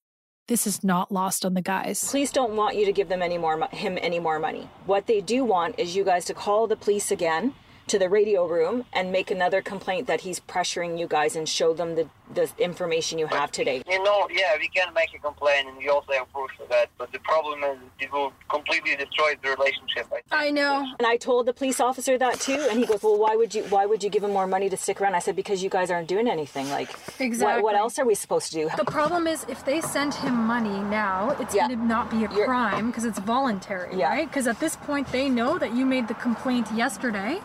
This 0.47 0.67
is 0.67 0.83
not 0.83 1.11
lost 1.11 1.45
on 1.45 1.53
the 1.53 1.61
guys. 1.61 2.09
Police 2.09 2.31
don't 2.31 2.55
want 2.55 2.75
you 2.75 2.85
to 2.85 2.91
give 2.91 3.09
them 3.09 3.21
any 3.21 3.37
more 3.37 3.67
him 3.71 3.97
any 4.01 4.19
more 4.19 4.39
money. 4.39 4.69
What 4.85 5.07
they 5.07 5.21
do 5.21 5.45
want 5.45 5.79
is 5.79 5.95
you 5.95 6.03
guys 6.03 6.25
to 6.25 6.33
call 6.33 6.67
the 6.67 6.75
police 6.75 7.11
again 7.11 7.53
to 7.91 7.99
the 7.99 8.07
radio 8.07 8.47
room 8.47 8.85
and 8.93 9.11
make 9.11 9.29
another 9.31 9.61
complaint 9.61 10.07
that 10.07 10.21
he's 10.21 10.39
pressuring 10.39 10.97
you 10.97 11.05
guys 11.07 11.35
and 11.35 11.49
show 11.49 11.73
them 11.73 11.95
the, 11.95 12.07
the 12.33 12.49
information 12.57 13.19
you 13.19 13.27
have 13.27 13.51
today. 13.51 13.83
You 13.85 14.01
know, 14.01 14.29
yeah, 14.31 14.55
we 14.57 14.69
can 14.69 14.93
make 14.93 15.13
a 15.13 15.19
complaint 15.19 15.67
and 15.67 15.77
we 15.77 15.89
also 15.89 16.13
have 16.13 16.31
proof 16.31 16.49
of 16.61 16.69
that. 16.69 16.89
But 16.97 17.11
the 17.11 17.19
problem 17.19 17.61
is 17.65 17.77
it 17.99 18.09
will 18.13 18.31
completely 18.49 18.95
destroy 18.95 19.33
the 19.43 19.49
relationship. 19.49 20.07
I. 20.31 20.47
I 20.47 20.51
know. 20.51 20.87
And 20.99 21.05
I 21.05 21.17
told 21.17 21.47
the 21.47 21.53
police 21.53 21.81
officer 21.81 22.17
that 22.17 22.39
too, 22.39 22.65
and 22.69 22.79
he 22.79 22.85
goes, 22.85 23.03
"Well, 23.03 23.17
why 23.17 23.35
would 23.35 23.53
you? 23.53 23.63
Why 23.63 23.85
would 23.85 24.01
you 24.03 24.09
give 24.09 24.23
him 24.23 24.31
more 24.31 24.47
money 24.47 24.69
to 24.69 24.77
stick 24.77 25.01
around?" 25.01 25.15
I 25.15 25.19
said, 25.19 25.35
"Because 25.35 25.61
you 25.61 25.69
guys 25.69 25.91
aren't 25.91 26.07
doing 26.07 26.29
anything. 26.29 26.69
Like, 26.69 26.89
Exactly. 27.19 27.61
what, 27.61 27.63
what 27.63 27.75
else 27.75 27.99
are 27.99 28.05
we 28.05 28.15
supposed 28.15 28.47
to 28.51 28.53
do?" 28.53 28.69
The 28.77 28.85
problem 28.85 29.27
is 29.27 29.45
if 29.49 29.65
they 29.65 29.81
send 29.81 30.13
him 30.13 30.33
money 30.33 30.79
now, 30.89 31.35
it's 31.41 31.53
going 31.53 31.69
to 31.69 31.75
not 31.75 32.09
be 32.09 32.23
a 32.23 32.29
crime 32.29 32.87
because 32.87 33.03
it's 33.03 33.19
voluntary, 33.19 33.97
right? 33.97 34.27
Because 34.27 34.47
at 34.47 34.59
this 34.61 34.77
point, 34.77 35.11
they 35.11 35.27
know 35.29 35.57
that 35.59 35.73
you 35.75 35.85
made 35.85 36.07
the 36.07 36.15
complaint 36.15 36.67
yesterday. 36.73 37.41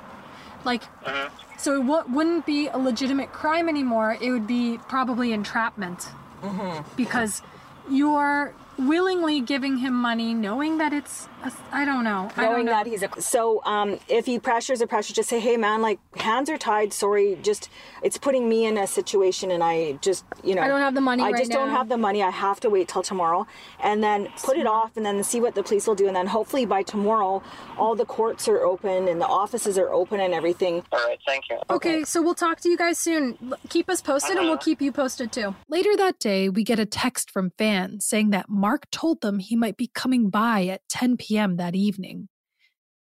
Like, 0.66 0.82
uh-huh. 1.05 1.30
so 1.56 1.80
it 1.80 1.86
w- 1.86 2.14
wouldn't 2.14 2.44
be 2.44 2.68
a 2.68 2.76
legitimate 2.76 3.32
crime 3.32 3.68
anymore. 3.68 4.18
It 4.20 4.30
would 4.30 4.47
be 4.47 4.78
probably 4.88 5.32
entrapment. 5.32 6.09
Mm-hmm. 6.43 6.82
Because 6.97 7.40
you're 7.88 8.52
willingly 8.76 9.40
giving 9.40 9.78
him 9.78 9.94
money, 9.94 10.34
knowing 10.34 10.78
that 10.78 10.93
it's, 10.93 11.28
I 11.73 11.85
don't 11.85 12.05
know. 12.05 12.31
I 12.36 12.43
don't 12.43 12.52
knowing 12.52 12.66
know. 12.66 12.73
that 12.73 12.86
he's 12.86 13.02
a 13.02 13.09
so 13.20 13.62
um 13.64 13.98
if 14.09 14.27
he 14.27 14.39
pressures 14.39 14.82
or 14.82 14.86
pressure 14.86 15.14
just 15.14 15.28
say 15.28 15.40
hey 15.40 15.56
man 15.56 15.82
like 15.82 15.98
hands 16.16 16.51
are 16.51 16.59
tied 16.59 16.93
sorry 16.93 17.39
just 17.43 17.68
it's 18.02 18.18
putting 18.18 18.48
me 18.48 18.64
in 18.66 18.77
a 18.78 18.86
situation 18.86 19.51
and 19.51 19.62
i 19.62 19.93
just 20.02 20.24
you 20.44 20.55
know 20.55 20.62
I 20.62 20.68
don't 20.68 20.81
have 20.81 20.94
the 20.94 21.01
money 21.01 21.23
i 21.23 21.31
right 21.31 21.39
just 21.39 21.51
don't 21.51 21.70
have 21.70 21.89
the 21.89 21.97
money 21.97 22.23
i 22.23 22.31
have 22.31 22.60
to 22.60 22.70
wait 22.70 22.89
till 22.89 23.02
tomorrow 23.02 23.47
and 23.81 24.02
then 24.02 24.28
put 24.43 24.56
it 24.56 24.66
off 24.66 24.97
and 24.97 25.06
then 25.06 25.23
see 25.24 25.40
what 25.40 25.55
the 25.55 25.62
police 25.62 25.86
will 25.86 25.94
do 25.94 26.06
and 26.06 26.16
then 26.16 26.27
hopefully 26.27 26.66
by 26.66 26.82
tomorrow 26.82 27.43
all 27.78 27.94
the 27.94 28.05
courts 28.05 28.48
are 28.48 28.60
open 28.60 29.09
and 29.09 29.20
the 29.20 29.27
offices 29.27 29.78
are 29.78 29.93
open 29.93 30.20
and 30.20 30.35
everything 30.35 30.82
all 30.93 31.06
right 31.06 31.18
thank 31.27 31.44
you 31.51 31.56
Okay, 31.70 31.97
okay 31.97 32.05
so 32.05 32.23
we'll 32.23 32.35
talk 32.35 32.60
to 32.60 32.68
you 32.68 32.77
guys 32.77 32.98
soon. 32.98 33.36
Keep 33.68 33.90
us 33.90 34.01
posted 34.01 34.36
and 34.36 34.47
we'll 34.47 34.56
keep 34.59 34.81
you 34.81 34.93
posted 34.93 35.32
too. 35.32 35.55
Later 35.68 35.97
that 35.97 36.18
day, 36.18 36.48
we 36.48 36.62
get 36.64 36.78
a 36.78 36.86
text 36.86 37.31
from 37.31 37.51
Fan 37.59 38.01
saying 38.01 38.31
that 38.31 38.48
Mark 38.48 38.90
told 38.90 39.20
them 39.20 39.39
he 39.39 39.56
might 39.56 39.77
be 39.77 39.89
coming 39.89 40.31
by 40.31 40.66
at 40.66 40.89
10 40.89 41.16
p.m. 41.16 41.35
that 41.56 41.74
evening. 41.74 42.28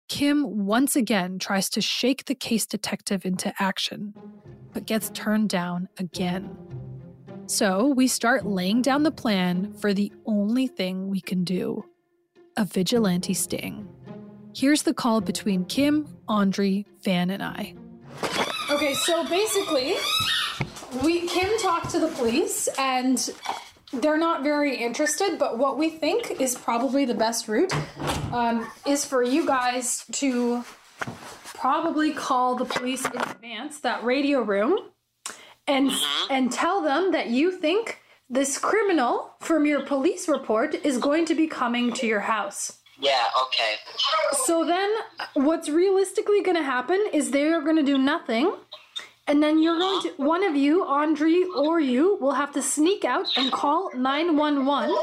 Kim 0.09 0.65
once 0.65 0.95
again 0.95 1.37
tries 1.37 1.69
to 1.69 1.81
shake 1.81 2.25
the 2.25 2.35
case 2.35 2.65
detective 2.65 3.25
into 3.25 3.53
action, 3.59 4.13
but 4.73 4.85
gets 4.85 5.09
turned 5.11 5.49
down 5.49 5.89
again. 5.97 6.55
So 7.45 7.87
we 7.87 8.07
start 8.07 8.45
laying 8.45 8.81
down 8.81 9.03
the 9.03 9.11
plan 9.11 9.73
for 9.73 9.93
the 9.93 10.11
only 10.25 10.67
thing 10.67 11.09
we 11.09 11.21
can 11.21 11.43
do 11.43 11.85
a 12.57 12.65
vigilante 12.65 13.33
sting. 13.33 13.87
Here's 14.55 14.81
the 14.81 14.93
call 14.93 15.21
between 15.21 15.65
Kim, 15.65 16.07
Andre, 16.27 16.85
Fan, 17.03 17.29
and 17.29 17.43
I. 17.43 17.75
Okay, 18.71 18.95
so 18.95 19.23
basically, 19.29 19.95
we 21.03 21.27
Kim 21.27 21.49
talked 21.59 21.91
to 21.91 21.99
the 21.99 22.07
police 22.07 22.67
and 22.79 23.31
they're 23.93 24.17
not 24.17 24.43
very 24.43 24.75
interested, 24.75 25.39
but 25.39 25.57
what 25.57 25.77
we 25.77 25.89
think 25.89 26.41
is 26.41 26.55
probably 26.55 27.05
the 27.05 27.13
best 27.13 27.47
route 27.47 27.73
um, 28.31 28.69
is 28.85 29.05
for 29.05 29.23
you 29.23 29.45
guys 29.45 30.05
to 30.13 30.63
probably 31.45 32.11
call 32.11 32.55
the 32.55 32.65
police 32.65 33.05
in 33.05 33.17
advance, 33.17 33.79
that 33.79 34.03
radio 34.03 34.41
room, 34.41 34.77
and 35.67 35.91
and 36.29 36.51
tell 36.51 36.81
them 36.81 37.11
that 37.11 37.27
you 37.27 37.51
think 37.51 37.99
this 38.29 38.57
criminal 38.57 39.33
from 39.39 39.65
your 39.65 39.85
police 39.85 40.27
report 40.27 40.75
is 40.75 40.97
going 40.97 41.25
to 41.25 41.35
be 41.35 41.47
coming 41.47 41.93
to 41.93 42.05
your 42.05 42.19
house. 42.19 42.79
Yeah, 42.99 43.23
okay. 43.43 43.75
So 44.45 44.65
then, 44.65 44.91
what's 45.33 45.69
realistically 45.69 46.41
going 46.41 46.57
to 46.57 46.63
happen 46.63 46.99
is 47.13 47.31
they 47.31 47.47
are 47.47 47.61
going 47.61 47.75
to 47.77 47.83
do 47.83 47.97
nothing. 47.97 48.53
And 49.27 49.43
then 49.43 49.61
you're 49.61 49.77
going 49.77 50.01
to, 50.03 50.09
one 50.17 50.43
of 50.43 50.55
you, 50.55 50.85
Andre 50.85 51.43
or 51.55 51.79
you, 51.81 52.17
will 52.21 52.31
have 52.31 52.53
to 52.53 52.61
sneak 52.61 53.03
out 53.03 53.27
and 53.37 53.51
call 53.51 53.91
911 53.93 54.95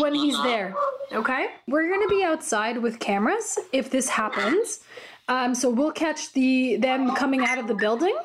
when 0.00 0.14
he's 0.14 0.42
there. 0.42 0.74
Okay? 1.12 1.48
We're 1.68 1.88
going 1.88 2.00
to 2.02 2.08
be 2.08 2.24
outside 2.24 2.78
with 2.78 2.98
cameras 2.98 3.58
if 3.72 3.90
this 3.90 4.08
happens. 4.08 4.80
Um, 5.28 5.54
so 5.54 5.70
we'll 5.70 5.92
catch 5.92 6.32
the 6.32 6.76
them 6.76 7.14
coming 7.14 7.40
out 7.44 7.58
of 7.58 7.66
the 7.66 7.74
building. 7.74 8.16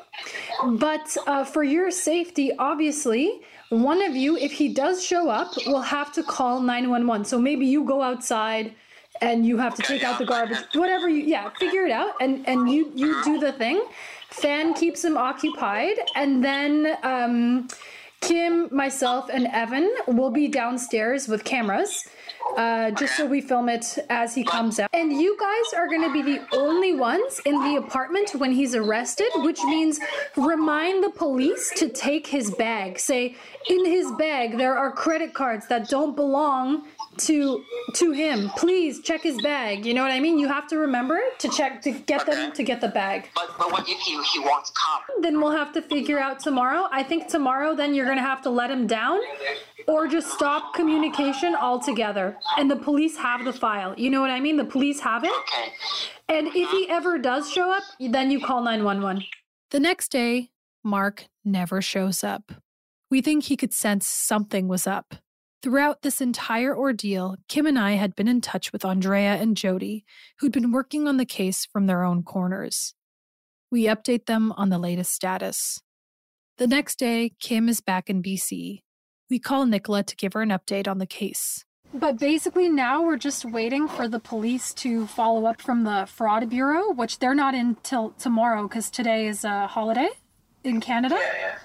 But 0.64 1.16
uh, 1.26 1.44
for 1.44 1.64
your 1.64 1.90
safety, 1.90 2.52
obviously, 2.58 3.40
one 3.70 4.02
of 4.02 4.14
you, 4.14 4.36
if 4.36 4.52
he 4.52 4.72
does 4.72 5.04
show 5.04 5.30
up, 5.30 5.52
will 5.66 5.80
have 5.80 6.12
to 6.12 6.22
call 6.22 6.60
911. 6.60 7.24
So 7.24 7.38
maybe 7.38 7.66
you 7.66 7.84
go 7.84 8.02
outside 8.02 8.74
and 9.22 9.46
you 9.46 9.58
have 9.58 9.74
to 9.74 9.82
take 9.82 10.02
out 10.02 10.18
the 10.18 10.26
garbage. 10.26 10.58
Whatever 10.74 11.08
you, 11.08 11.24
yeah, 11.24 11.50
figure 11.58 11.84
it 11.84 11.92
out, 11.92 12.14
and 12.20 12.46
and 12.48 12.70
you 12.70 12.90
you 12.94 13.22
do 13.24 13.38
the 13.38 13.52
thing. 13.52 13.82
Fan 14.30 14.74
keeps 14.74 15.04
him 15.04 15.16
occupied, 15.16 15.96
and 16.14 16.42
then 16.44 16.96
um, 17.02 17.68
Kim, 18.20 18.68
myself, 18.70 19.28
and 19.32 19.46
Evan 19.48 19.92
will 20.06 20.30
be 20.30 20.46
downstairs 20.46 21.26
with 21.26 21.44
cameras. 21.44 22.06
Uh, 22.56 22.90
just 22.90 23.16
so 23.16 23.24
we 23.26 23.40
film 23.40 23.68
it 23.68 23.98
as 24.08 24.34
he 24.34 24.44
comes 24.44 24.80
out. 24.80 24.90
And 24.92 25.12
you 25.12 25.36
guys 25.38 25.72
are 25.76 25.86
going 25.86 26.02
to 26.02 26.12
be 26.12 26.22
the 26.22 26.44
only 26.52 26.94
ones 26.94 27.40
in 27.46 27.54
the 27.62 27.76
apartment 27.76 28.32
when 28.34 28.52
he's 28.52 28.74
arrested, 28.74 29.30
which 29.36 29.62
means 29.64 30.00
remind 30.36 31.02
the 31.04 31.10
police 31.10 31.72
to 31.76 31.88
take 31.88 32.26
his 32.26 32.50
bag. 32.50 32.98
Say, 32.98 33.36
in 33.68 33.84
his 33.84 34.10
bag, 34.12 34.58
there 34.58 34.76
are 34.76 34.90
credit 34.90 35.32
cards 35.32 35.68
that 35.68 35.88
don't 35.88 36.16
belong 36.16 36.86
to 37.18 37.64
to 37.94 38.12
him. 38.12 38.50
Please 38.56 39.00
check 39.00 39.22
his 39.22 39.40
bag. 39.42 39.84
You 39.84 39.94
know 39.94 40.02
what 40.02 40.12
I 40.12 40.20
mean? 40.20 40.38
You 40.38 40.48
have 40.48 40.68
to 40.68 40.78
remember 40.78 41.20
to 41.38 41.48
check 41.48 41.82
to 41.82 41.90
get 41.90 42.26
them 42.26 42.52
to 42.52 42.62
get 42.62 42.80
the 42.80 42.88
bag. 42.88 43.28
But, 43.34 43.50
but 43.58 43.72
what 43.72 43.88
if 43.88 43.98
he, 44.00 44.12
he 44.22 44.38
won't 44.38 44.70
come? 44.74 45.22
Then 45.22 45.40
we'll 45.40 45.50
have 45.52 45.72
to 45.72 45.82
figure 45.82 46.18
out 46.18 46.40
tomorrow. 46.40 46.88
I 46.90 47.02
think 47.02 47.28
tomorrow 47.28 47.74
then 47.74 47.94
you're 47.94 48.06
going 48.06 48.18
to 48.18 48.22
have 48.22 48.42
to 48.42 48.50
let 48.50 48.70
him 48.70 48.86
down 48.86 49.20
or 49.86 50.06
just 50.06 50.30
stop 50.32 50.74
communication 50.74 51.54
altogether. 51.54 52.36
And 52.56 52.70
the 52.70 52.76
police 52.76 53.16
have 53.16 53.44
the 53.44 53.52
file. 53.52 53.94
You 53.96 54.10
know 54.10 54.20
what 54.20 54.30
I 54.30 54.40
mean? 54.40 54.56
The 54.56 54.64
police 54.64 55.00
have 55.00 55.24
it. 55.24 55.32
Okay. 55.32 55.72
And 56.28 56.48
if 56.48 56.70
he 56.70 56.88
ever 56.88 57.18
does 57.18 57.50
show 57.50 57.72
up, 57.72 57.82
then 57.98 58.30
you 58.30 58.40
call 58.40 58.62
911. 58.62 59.24
The 59.70 59.80
next 59.80 60.10
day, 60.10 60.50
Mark 60.82 61.26
never 61.44 61.82
shows 61.82 62.24
up. 62.24 62.52
We 63.10 63.20
think 63.20 63.44
he 63.44 63.56
could 63.56 63.72
sense 63.72 64.06
something 64.06 64.68
was 64.68 64.86
up. 64.86 65.16
Throughout 65.62 66.02
this 66.02 66.20
entire 66.20 66.74
ordeal, 66.74 67.36
Kim 67.48 67.66
and 67.66 67.78
I 67.78 67.92
had 67.92 68.14
been 68.14 68.28
in 68.28 68.40
touch 68.40 68.72
with 68.72 68.84
Andrea 68.84 69.34
and 69.34 69.56
Jody, 69.56 70.04
who'd 70.38 70.52
been 70.52 70.72
working 70.72 71.06
on 71.06 71.18
the 71.18 71.26
case 71.26 71.66
from 71.66 71.86
their 71.86 72.02
own 72.02 72.22
corners. 72.22 72.94
We 73.70 73.84
update 73.84 74.26
them 74.26 74.52
on 74.52 74.70
the 74.70 74.78
latest 74.78 75.12
status. 75.12 75.80
The 76.56 76.66
next 76.66 76.98
day, 76.98 77.32
Kim 77.40 77.68
is 77.68 77.80
back 77.80 78.08
in 78.08 78.22
BC. 78.22 78.80
We 79.30 79.38
call 79.38 79.64
Nicola 79.64 80.02
to 80.02 80.16
give 80.16 80.32
her 80.32 80.42
an 80.42 80.48
update 80.48 80.88
on 80.88 80.98
the 80.98 81.06
case. 81.06 81.64
But 81.94 82.18
basically, 82.18 82.68
now 82.68 83.02
we're 83.02 83.16
just 83.16 83.44
waiting 83.44 83.86
for 83.86 84.08
the 84.08 84.18
police 84.18 84.74
to 84.74 85.06
follow 85.06 85.46
up 85.46 85.62
from 85.62 85.84
the 85.84 86.06
fraud 86.12 86.50
bureau, 86.50 86.92
which 86.92 87.20
they're 87.20 87.34
not 87.34 87.54
in 87.54 87.76
till 87.84 88.10
tomorrow 88.18 88.64
because 88.64 88.90
today 88.90 89.28
is 89.28 89.44
a 89.44 89.68
holiday 89.68 90.08
in 90.64 90.80
Canada. 90.80 91.14
Yeah, 91.16 91.40
yeah. 91.40 91.58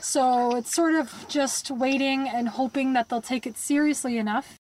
So 0.00 0.56
it's 0.56 0.74
sort 0.74 0.96
of 0.96 1.26
just 1.28 1.70
waiting 1.70 2.28
and 2.28 2.48
hoping 2.48 2.92
that 2.94 3.08
they'll 3.08 3.22
take 3.22 3.46
it 3.46 3.56
seriously 3.56 4.18
enough. 4.18 4.58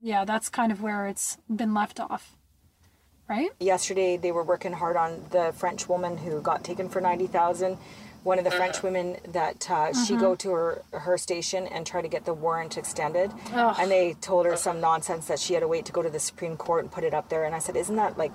Yeah, 0.00 0.24
that's 0.24 0.48
kind 0.48 0.72
of 0.72 0.82
where 0.82 1.06
it's 1.06 1.38
been 1.48 1.72
left 1.72 2.00
off. 2.00 2.36
Right? 3.28 3.50
Yesterday 3.60 4.16
they 4.16 4.32
were 4.32 4.42
working 4.42 4.72
hard 4.72 4.96
on 4.96 5.24
the 5.30 5.52
French 5.56 5.88
woman 5.88 6.18
who 6.18 6.40
got 6.40 6.64
taken 6.64 6.88
for 6.88 7.00
90,000. 7.00 7.78
One 8.24 8.38
of 8.38 8.44
the 8.44 8.50
French 8.52 8.82
women 8.84 9.16
that 9.28 9.68
uh, 9.70 9.92
she 9.92 10.14
Mhm. 10.14 10.20
go 10.20 10.34
to 10.36 10.50
her 10.52 10.82
her 10.92 11.18
station 11.18 11.66
and 11.66 11.84
try 11.86 12.00
to 12.02 12.08
get 12.08 12.24
the 12.24 12.32
warrant 12.34 12.78
extended, 12.78 13.32
Ugh. 13.52 13.76
and 13.80 13.90
they 13.90 14.14
told 14.14 14.46
her 14.46 14.56
some 14.56 14.80
nonsense 14.80 15.26
that 15.26 15.40
she 15.40 15.54
had 15.54 15.60
to 15.60 15.68
wait 15.68 15.84
to 15.86 15.92
go 15.92 16.02
to 16.02 16.10
the 16.10 16.20
Supreme 16.20 16.56
Court 16.56 16.84
and 16.84 16.92
put 16.92 17.02
it 17.04 17.14
up 17.14 17.28
there. 17.30 17.44
And 17.44 17.54
I 17.54 17.58
said, 17.58 17.74
"Isn't 17.76 17.96
that 17.96 18.16
like 18.16 18.30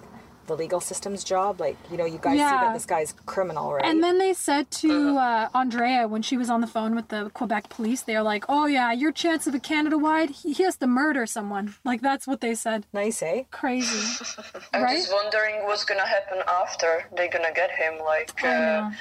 the 0.47 0.55
legal 0.55 0.79
system's 0.79 1.23
job? 1.25 1.59
Like, 1.59 1.75
you 1.91 1.97
know, 1.97 2.05
you 2.05 2.19
guys 2.19 2.33
see 2.33 2.39
Yeah. 2.39 2.61
that 2.65 2.73
this 2.73 2.85
guy's 2.85 3.13
criminal, 3.25 3.73
right?" 3.73 3.85
And 3.85 4.01
then 4.03 4.17
they 4.17 4.33
said 4.33 4.71
to 4.83 5.17
uh, 5.17 5.49
Andrea 5.53 6.07
when 6.07 6.21
she 6.21 6.35
was 6.37 6.49
on 6.49 6.59
the 6.61 6.67
phone 6.67 6.93
with 6.95 7.07
the 7.09 7.29
Quebec 7.33 7.69
police, 7.69 8.01
they're 8.01 8.23
like, 8.23 8.43
"Oh 8.49 8.65
yeah, 8.65 8.91
your 8.91 9.11
chance 9.13 9.47
of 9.47 9.55
a 9.55 9.59
Canada 9.59 9.97
wide, 9.97 10.29
he 10.31 10.51
he 10.51 10.63
has 10.63 10.75
to 10.77 10.87
murder 10.87 11.25
someone." 11.25 11.75
Like 11.85 12.01
that's 12.01 12.27
what 12.27 12.41
they 12.41 12.55
said. 12.55 12.85
Nice, 12.91 13.21
eh? 13.21 13.43
Crazy, 13.51 14.03
I'm 14.73 14.83
right? 14.83 14.97
just 14.97 15.13
wondering 15.13 15.63
what's 15.65 15.85
gonna 15.85 16.05
happen 16.07 16.39
after 16.61 17.05
they're 17.15 17.29
gonna 17.29 17.53
get 17.53 17.71
him. 17.71 17.99
Like, 18.03 18.43
I 18.43 18.47
uh, 18.49 18.59
know. 18.89 18.91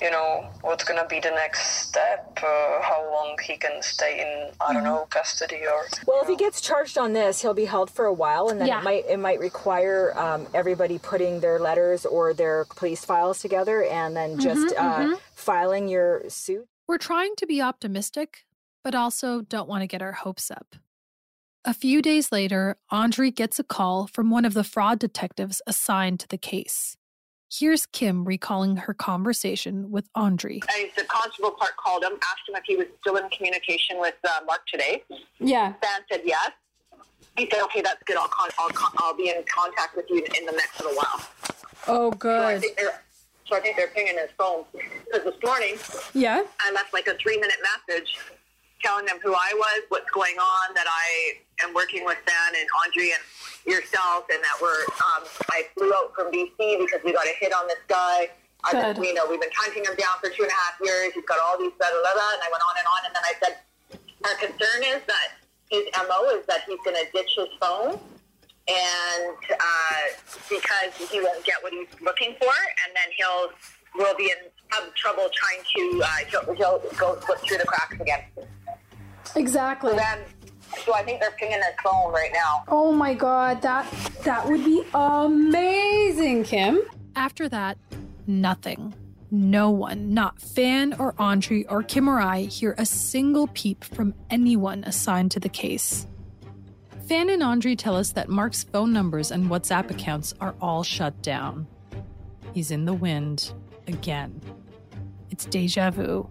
You 0.00 0.10
know, 0.10 0.48
what's 0.62 0.84
gonna 0.84 1.06
be 1.06 1.20
the 1.20 1.30
next 1.30 1.88
step? 1.88 2.38
Uh, 2.42 2.80
how 2.82 3.08
long 3.12 3.36
he 3.42 3.56
can 3.56 3.82
stay 3.82 4.20
in, 4.20 4.52
I 4.60 4.72
don't 4.72 4.84
know, 4.84 5.06
custody 5.10 5.60
or. 5.66 5.86
Well, 6.06 6.22
if 6.22 6.28
he 6.28 6.36
gets 6.36 6.60
charged 6.60 6.96
on 6.98 7.12
this, 7.12 7.42
he'll 7.42 7.54
be 7.54 7.66
held 7.66 7.90
for 7.90 8.06
a 8.06 8.12
while, 8.12 8.48
and 8.48 8.60
then 8.60 8.68
Yeah. 8.68 8.80
it 8.80 8.84
might 8.84 9.04
it 9.06 9.18
might 9.18 9.40
require 9.40 10.16
um, 10.18 10.46
everybody 10.54 10.98
putting 10.98 11.40
their 11.40 11.58
letters 11.58 12.06
or 12.06 12.32
their 12.34 12.64
police 12.76 13.04
files 13.04 13.40
together, 13.40 13.84
and 13.84 14.16
then 14.16 14.38
just 14.38 14.74
Mhm, 14.74 14.78
uh, 14.78 14.98
mhm. 15.14 15.20
filing 15.34 15.88
your 15.88 16.28
suit. 16.28 16.66
We're 16.88 16.98
trying 16.98 17.36
to 17.36 17.46
be 17.46 17.60
optimistic, 17.62 18.44
but 18.82 18.94
also 18.94 19.42
don't 19.42 19.68
want 19.68 19.82
to 19.82 19.86
get 19.86 20.02
our 20.02 20.12
hopes 20.12 20.50
up. 20.50 20.76
A 21.64 21.74
few 21.74 22.00
days 22.00 22.32
later, 22.32 22.78
Andre 22.90 23.30
gets 23.30 23.58
a 23.58 23.64
call 23.64 24.06
from 24.06 24.30
one 24.30 24.46
of 24.46 24.54
the 24.54 24.64
fraud 24.64 24.98
detectives 24.98 25.60
assigned 25.66 26.18
to 26.20 26.26
the 26.28 26.38
case. 26.38 26.96
Here's 27.52 27.84
Kim 27.86 28.24
recalling 28.24 28.76
her 28.76 28.94
conversation 28.94 29.90
with 29.90 30.08
Andre. 30.14 30.60
I, 30.68 30.90
the 30.96 31.02
constable 31.04 31.50
Clark 31.50 31.76
called 31.76 32.04
him, 32.04 32.12
asked 32.12 32.48
him 32.48 32.54
if 32.54 32.62
he 32.64 32.76
was 32.76 32.86
still 33.00 33.16
in 33.16 33.28
communication 33.30 33.98
with 33.98 34.14
uh, 34.24 34.40
Mark 34.46 34.60
today. 34.68 35.02
Yeah. 35.40 35.74
Stan 35.78 36.00
said 36.10 36.20
yes. 36.24 36.52
He 37.36 37.48
said, 37.52 37.60
"Okay, 37.64 37.80
that's 37.80 38.02
good. 38.04 38.16
I'll 38.16 38.28
con- 38.28 38.50
I'll, 38.58 38.68
con- 38.68 38.92
I'll 38.98 39.16
be 39.16 39.30
in 39.30 39.42
contact 39.52 39.96
with 39.96 40.06
you 40.10 40.18
in 40.38 40.46
the 40.46 40.52
next 40.52 40.80
little 40.80 40.96
while." 40.96 41.26
Oh, 41.88 42.10
So 42.12 42.40
I 42.40 42.52
good. 42.54 42.60
think 42.60 42.76
they're 42.76 43.02
so 43.48 43.56
I 43.56 43.60
think 43.60 43.76
they're 43.76 43.88
pinging 43.88 44.16
his 44.16 44.30
phone 44.38 44.64
because 44.72 45.24
this 45.24 45.34
morning 45.44 45.74
Yeah. 46.14 46.44
I 46.60 46.70
left 46.72 46.92
like 46.92 47.08
a 47.08 47.14
three 47.16 47.36
minute 47.38 47.56
message 47.88 48.16
telling 48.82 49.06
them 49.06 49.18
who 49.22 49.34
I 49.34 49.52
was, 49.54 49.82
what's 49.88 50.10
going 50.10 50.36
on, 50.36 50.74
that 50.74 50.86
I 50.88 51.40
am 51.64 51.74
working 51.74 52.04
with 52.04 52.18
Dan 52.26 52.50
and 52.56 52.68
Andre 52.84 53.12
and 53.12 53.24
yourself, 53.66 54.24
and 54.32 54.40
that 54.42 54.56
we're 54.60 54.84
um, 55.04 55.22
I 55.52 55.68
flew 55.76 55.92
out 55.92 56.12
from 56.14 56.32
BC 56.32 56.80
because 56.80 57.00
we 57.04 57.12
got 57.12 57.26
a 57.26 57.34
hit 57.38 57.52
on 57.52 57.68
this 57.68 57.82
guy. 57.88 58.30
Been, 58.70 58.94
Good. 58.94 59.04
you 59.04 59.14
know, 59.14 59.24
we've 59.28 59.40
been 59.40 59.52
hunting 59.56 59.84
him 59.84 59.96
down 59.96 60.20
for 60.20 60.28
two 60.28 60.44
and 60.44 60.52
a 60.52 60.54
half 60.54 60.76
years. 60.84 61.12
He's 61.14 61.24
got 61.24 61.40
all 61.40 61.56
these 61.58 61.72
blah 61.78 61.88
blah 61.88 62.12
blah, 62.12 62.30
and 62.36 62.42
I 62.44 62.48
went 62.52 62.64
on 62.64 62.74
and 62.76 62.88
on, 62.88 63.00
and 63.08 63.12
then 63.16 63.24
I 63.24 63.34
said, 63.40 63.54
our 64.24 64.36
concern 64.36 64.80
is 64.84 65.00
that 65.08 65.40
his 65.70 65.88
mo 65.96 66.28
is 66.36 66.44
that 66.46 66.68
he's 66.68 66.80
going 66.84 66.96
to 66.96 67.06
ditch 67.12 67.32
his 67.36 67.48
phone. 67.60 67.98
And 68.68 69.34
uh, 69.50 70.04
because 70.48 70.94
he 71.10 71.20
won't 71.20 71.42
get 71.44 71.62
what 71.62 71.72
he's 71.72 71.88
looking 72.02 72.36
for, 72.38 72.52
and 72.52 72.90
then 72.94 73.08
he'll 73.16 73.50
will 73.96 74.14
be 74.16 74.24
in 74.24 74.50
have 74.70 74.94
trouble 74.94 75.28
trying 75.34 75.64
to 75.74 76.02
uh, 76.04 76.08
he'll, 76.30 76.54
he'll 76.54 76.82
go 76.98 77.18
slip 77.26 77.38
through 77.40 77.58
the 77.58 77.64
cracks 77.64 78.00
again. 78.00 78.22
Exactly. 79.36 79.90
So 79.90 79.96
then, 79.96 80.18
so 80.84 80.94
I 80.94 81.02
think 81.02 81.20
they're 81.20 81.30
pinging 81.32 81.56
his 81.56 81.74
phone 81.82 82.12
right 82.12 82.30
now. 82.32 82.64
Oh 82.68 82.92
my 82.92 83.14
god, 83.14 83.62
that 83.62 83.86
that 84.24 84.46
would 84.48 84.64
be 84.64 84.82
amazing, 84.94 86.44
Kim. 86.44 86.80
After 87.16 87.48
that, 87.48 87.78
nothing. 88.26 88.94
No 89.32 89.70
one, 89.70 90.12
not 90.12 90.40
Fan 90.40 90.94
or 90.98 91.14
Andre 91.16 91.64
or 91.68 91.84
Kim 91.84 92.08
or 92.08 92.18
I, 92.20 92.42
hear 92.42 92.74
a 92.78 92.84
single 92.84 93.46
peep 93.48 93.84
from 93.84 94.12
anyone 94.28 94.82
assigned 94.82 95.30
to 95.32 95.40
the 95.40 95.48
case. 95.48 96.06
Fan 97.06 97.30
and 97.30 97.42
Andre 97.42 97.76
tell 97.76 97.96
us 97.96 98.12
that 98.12 98.28
Mark's 98.28 98.64
phone 98.64 98.92
numbers 98.92 99.30
and 99.30 99.48
WhatsApp 99.48 99.90
accounts 99.90 100.34
are 100.40 100.54
all 100.60 100.82
shut 100.82 101.22
down. 101.22 101.68
He's 102.54 102.72
in 102.72 102.84
the 102.84 102.92
wind 102.92 103.52
again. 103.86 104.40
It's 105.30 105.44
deja 105.44 105.90
vu. 105.90 106.28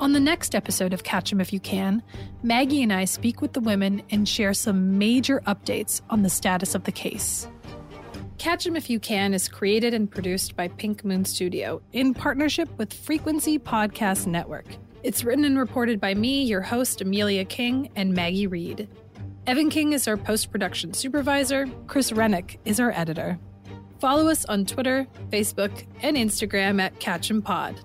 On 0.00 0.12
the 0.12 0.20
next 0.20 0.54
episode 0.54 0.92
of 0.92 1.04
Catch 1.04 1.30
Him 1.30 1.40
If 1.40 1.52
You 1.52 1.60
Can, 1.60 2.02
Maggie 2.42 2.82
and 2.82 2.92
I 2.92 3.04
speak 3.04 3.40
with 3.40 3.52
the 3.52 3.60
women 3.60 4.02
and 4.10 4.28
share 4.28 4.52
some 4.52 4.98
major 4.98 5.40
updates 5.46 6.00
on 6.10 6.22
the 6.22 6.30
status 6.30 6.74
of 6.74 6.84
the 6.84 6.92
case. 6.92 7.46
Catch 8.38 8.66
Him 8.66 8.74
If 8.74 8.90
You 8.90 8.98
Can 8.98 9.32
is 9.32 9.48
created 9.48 9.94
and 9.94 10.10
produced 10.10 10.56
by 10.56 10.66
Pink 10.68 11.04
Moon 11.04 11.24
Studio 11.24 11.80
in 11.92 12.14
partnership 12.14 12.68
with 12.78 12.92
Frequency 12.92 13.58
Podcast 13.58 14.26
Network. 14.26 14.66
It's 15.04 15.22
written 15.22 15.44
and 15.44 15.56
reported 15.58 16.00
by 16.00 16.14
me, 16.14 16.42
your 16.42 16.62
host, 16.62 17.00
Amelia 17.00 17.44
King, 17.44 17.90
and 17.94 18.12
Maggie 18.12 18.48
Reed. 18.48 18.88
Evan 19.46 19.70
King 19.70 19.92
is 19.92 20.08
our 20.08 20.16
post 20.16 20.50
production 20.50 20.94
supervisor, 20.94 21.68
Chris 21.86 22.10
Rennick 22.12 22.58
is 22.64 22.80
our 22.80 22.90
editor. 22.92 23.38
Follow 24.00 24.28
us 24.28 24.44
on 24.46 24.64
Twitter, 24.66 25.06
Facebook, 25.30 25.84
and 26.00 26.16
Instagram 26.16 26.80
at 26.80 26.98
Catch 26.98 27.30
'em 27.30 27.42
Pod. 27.42 27.80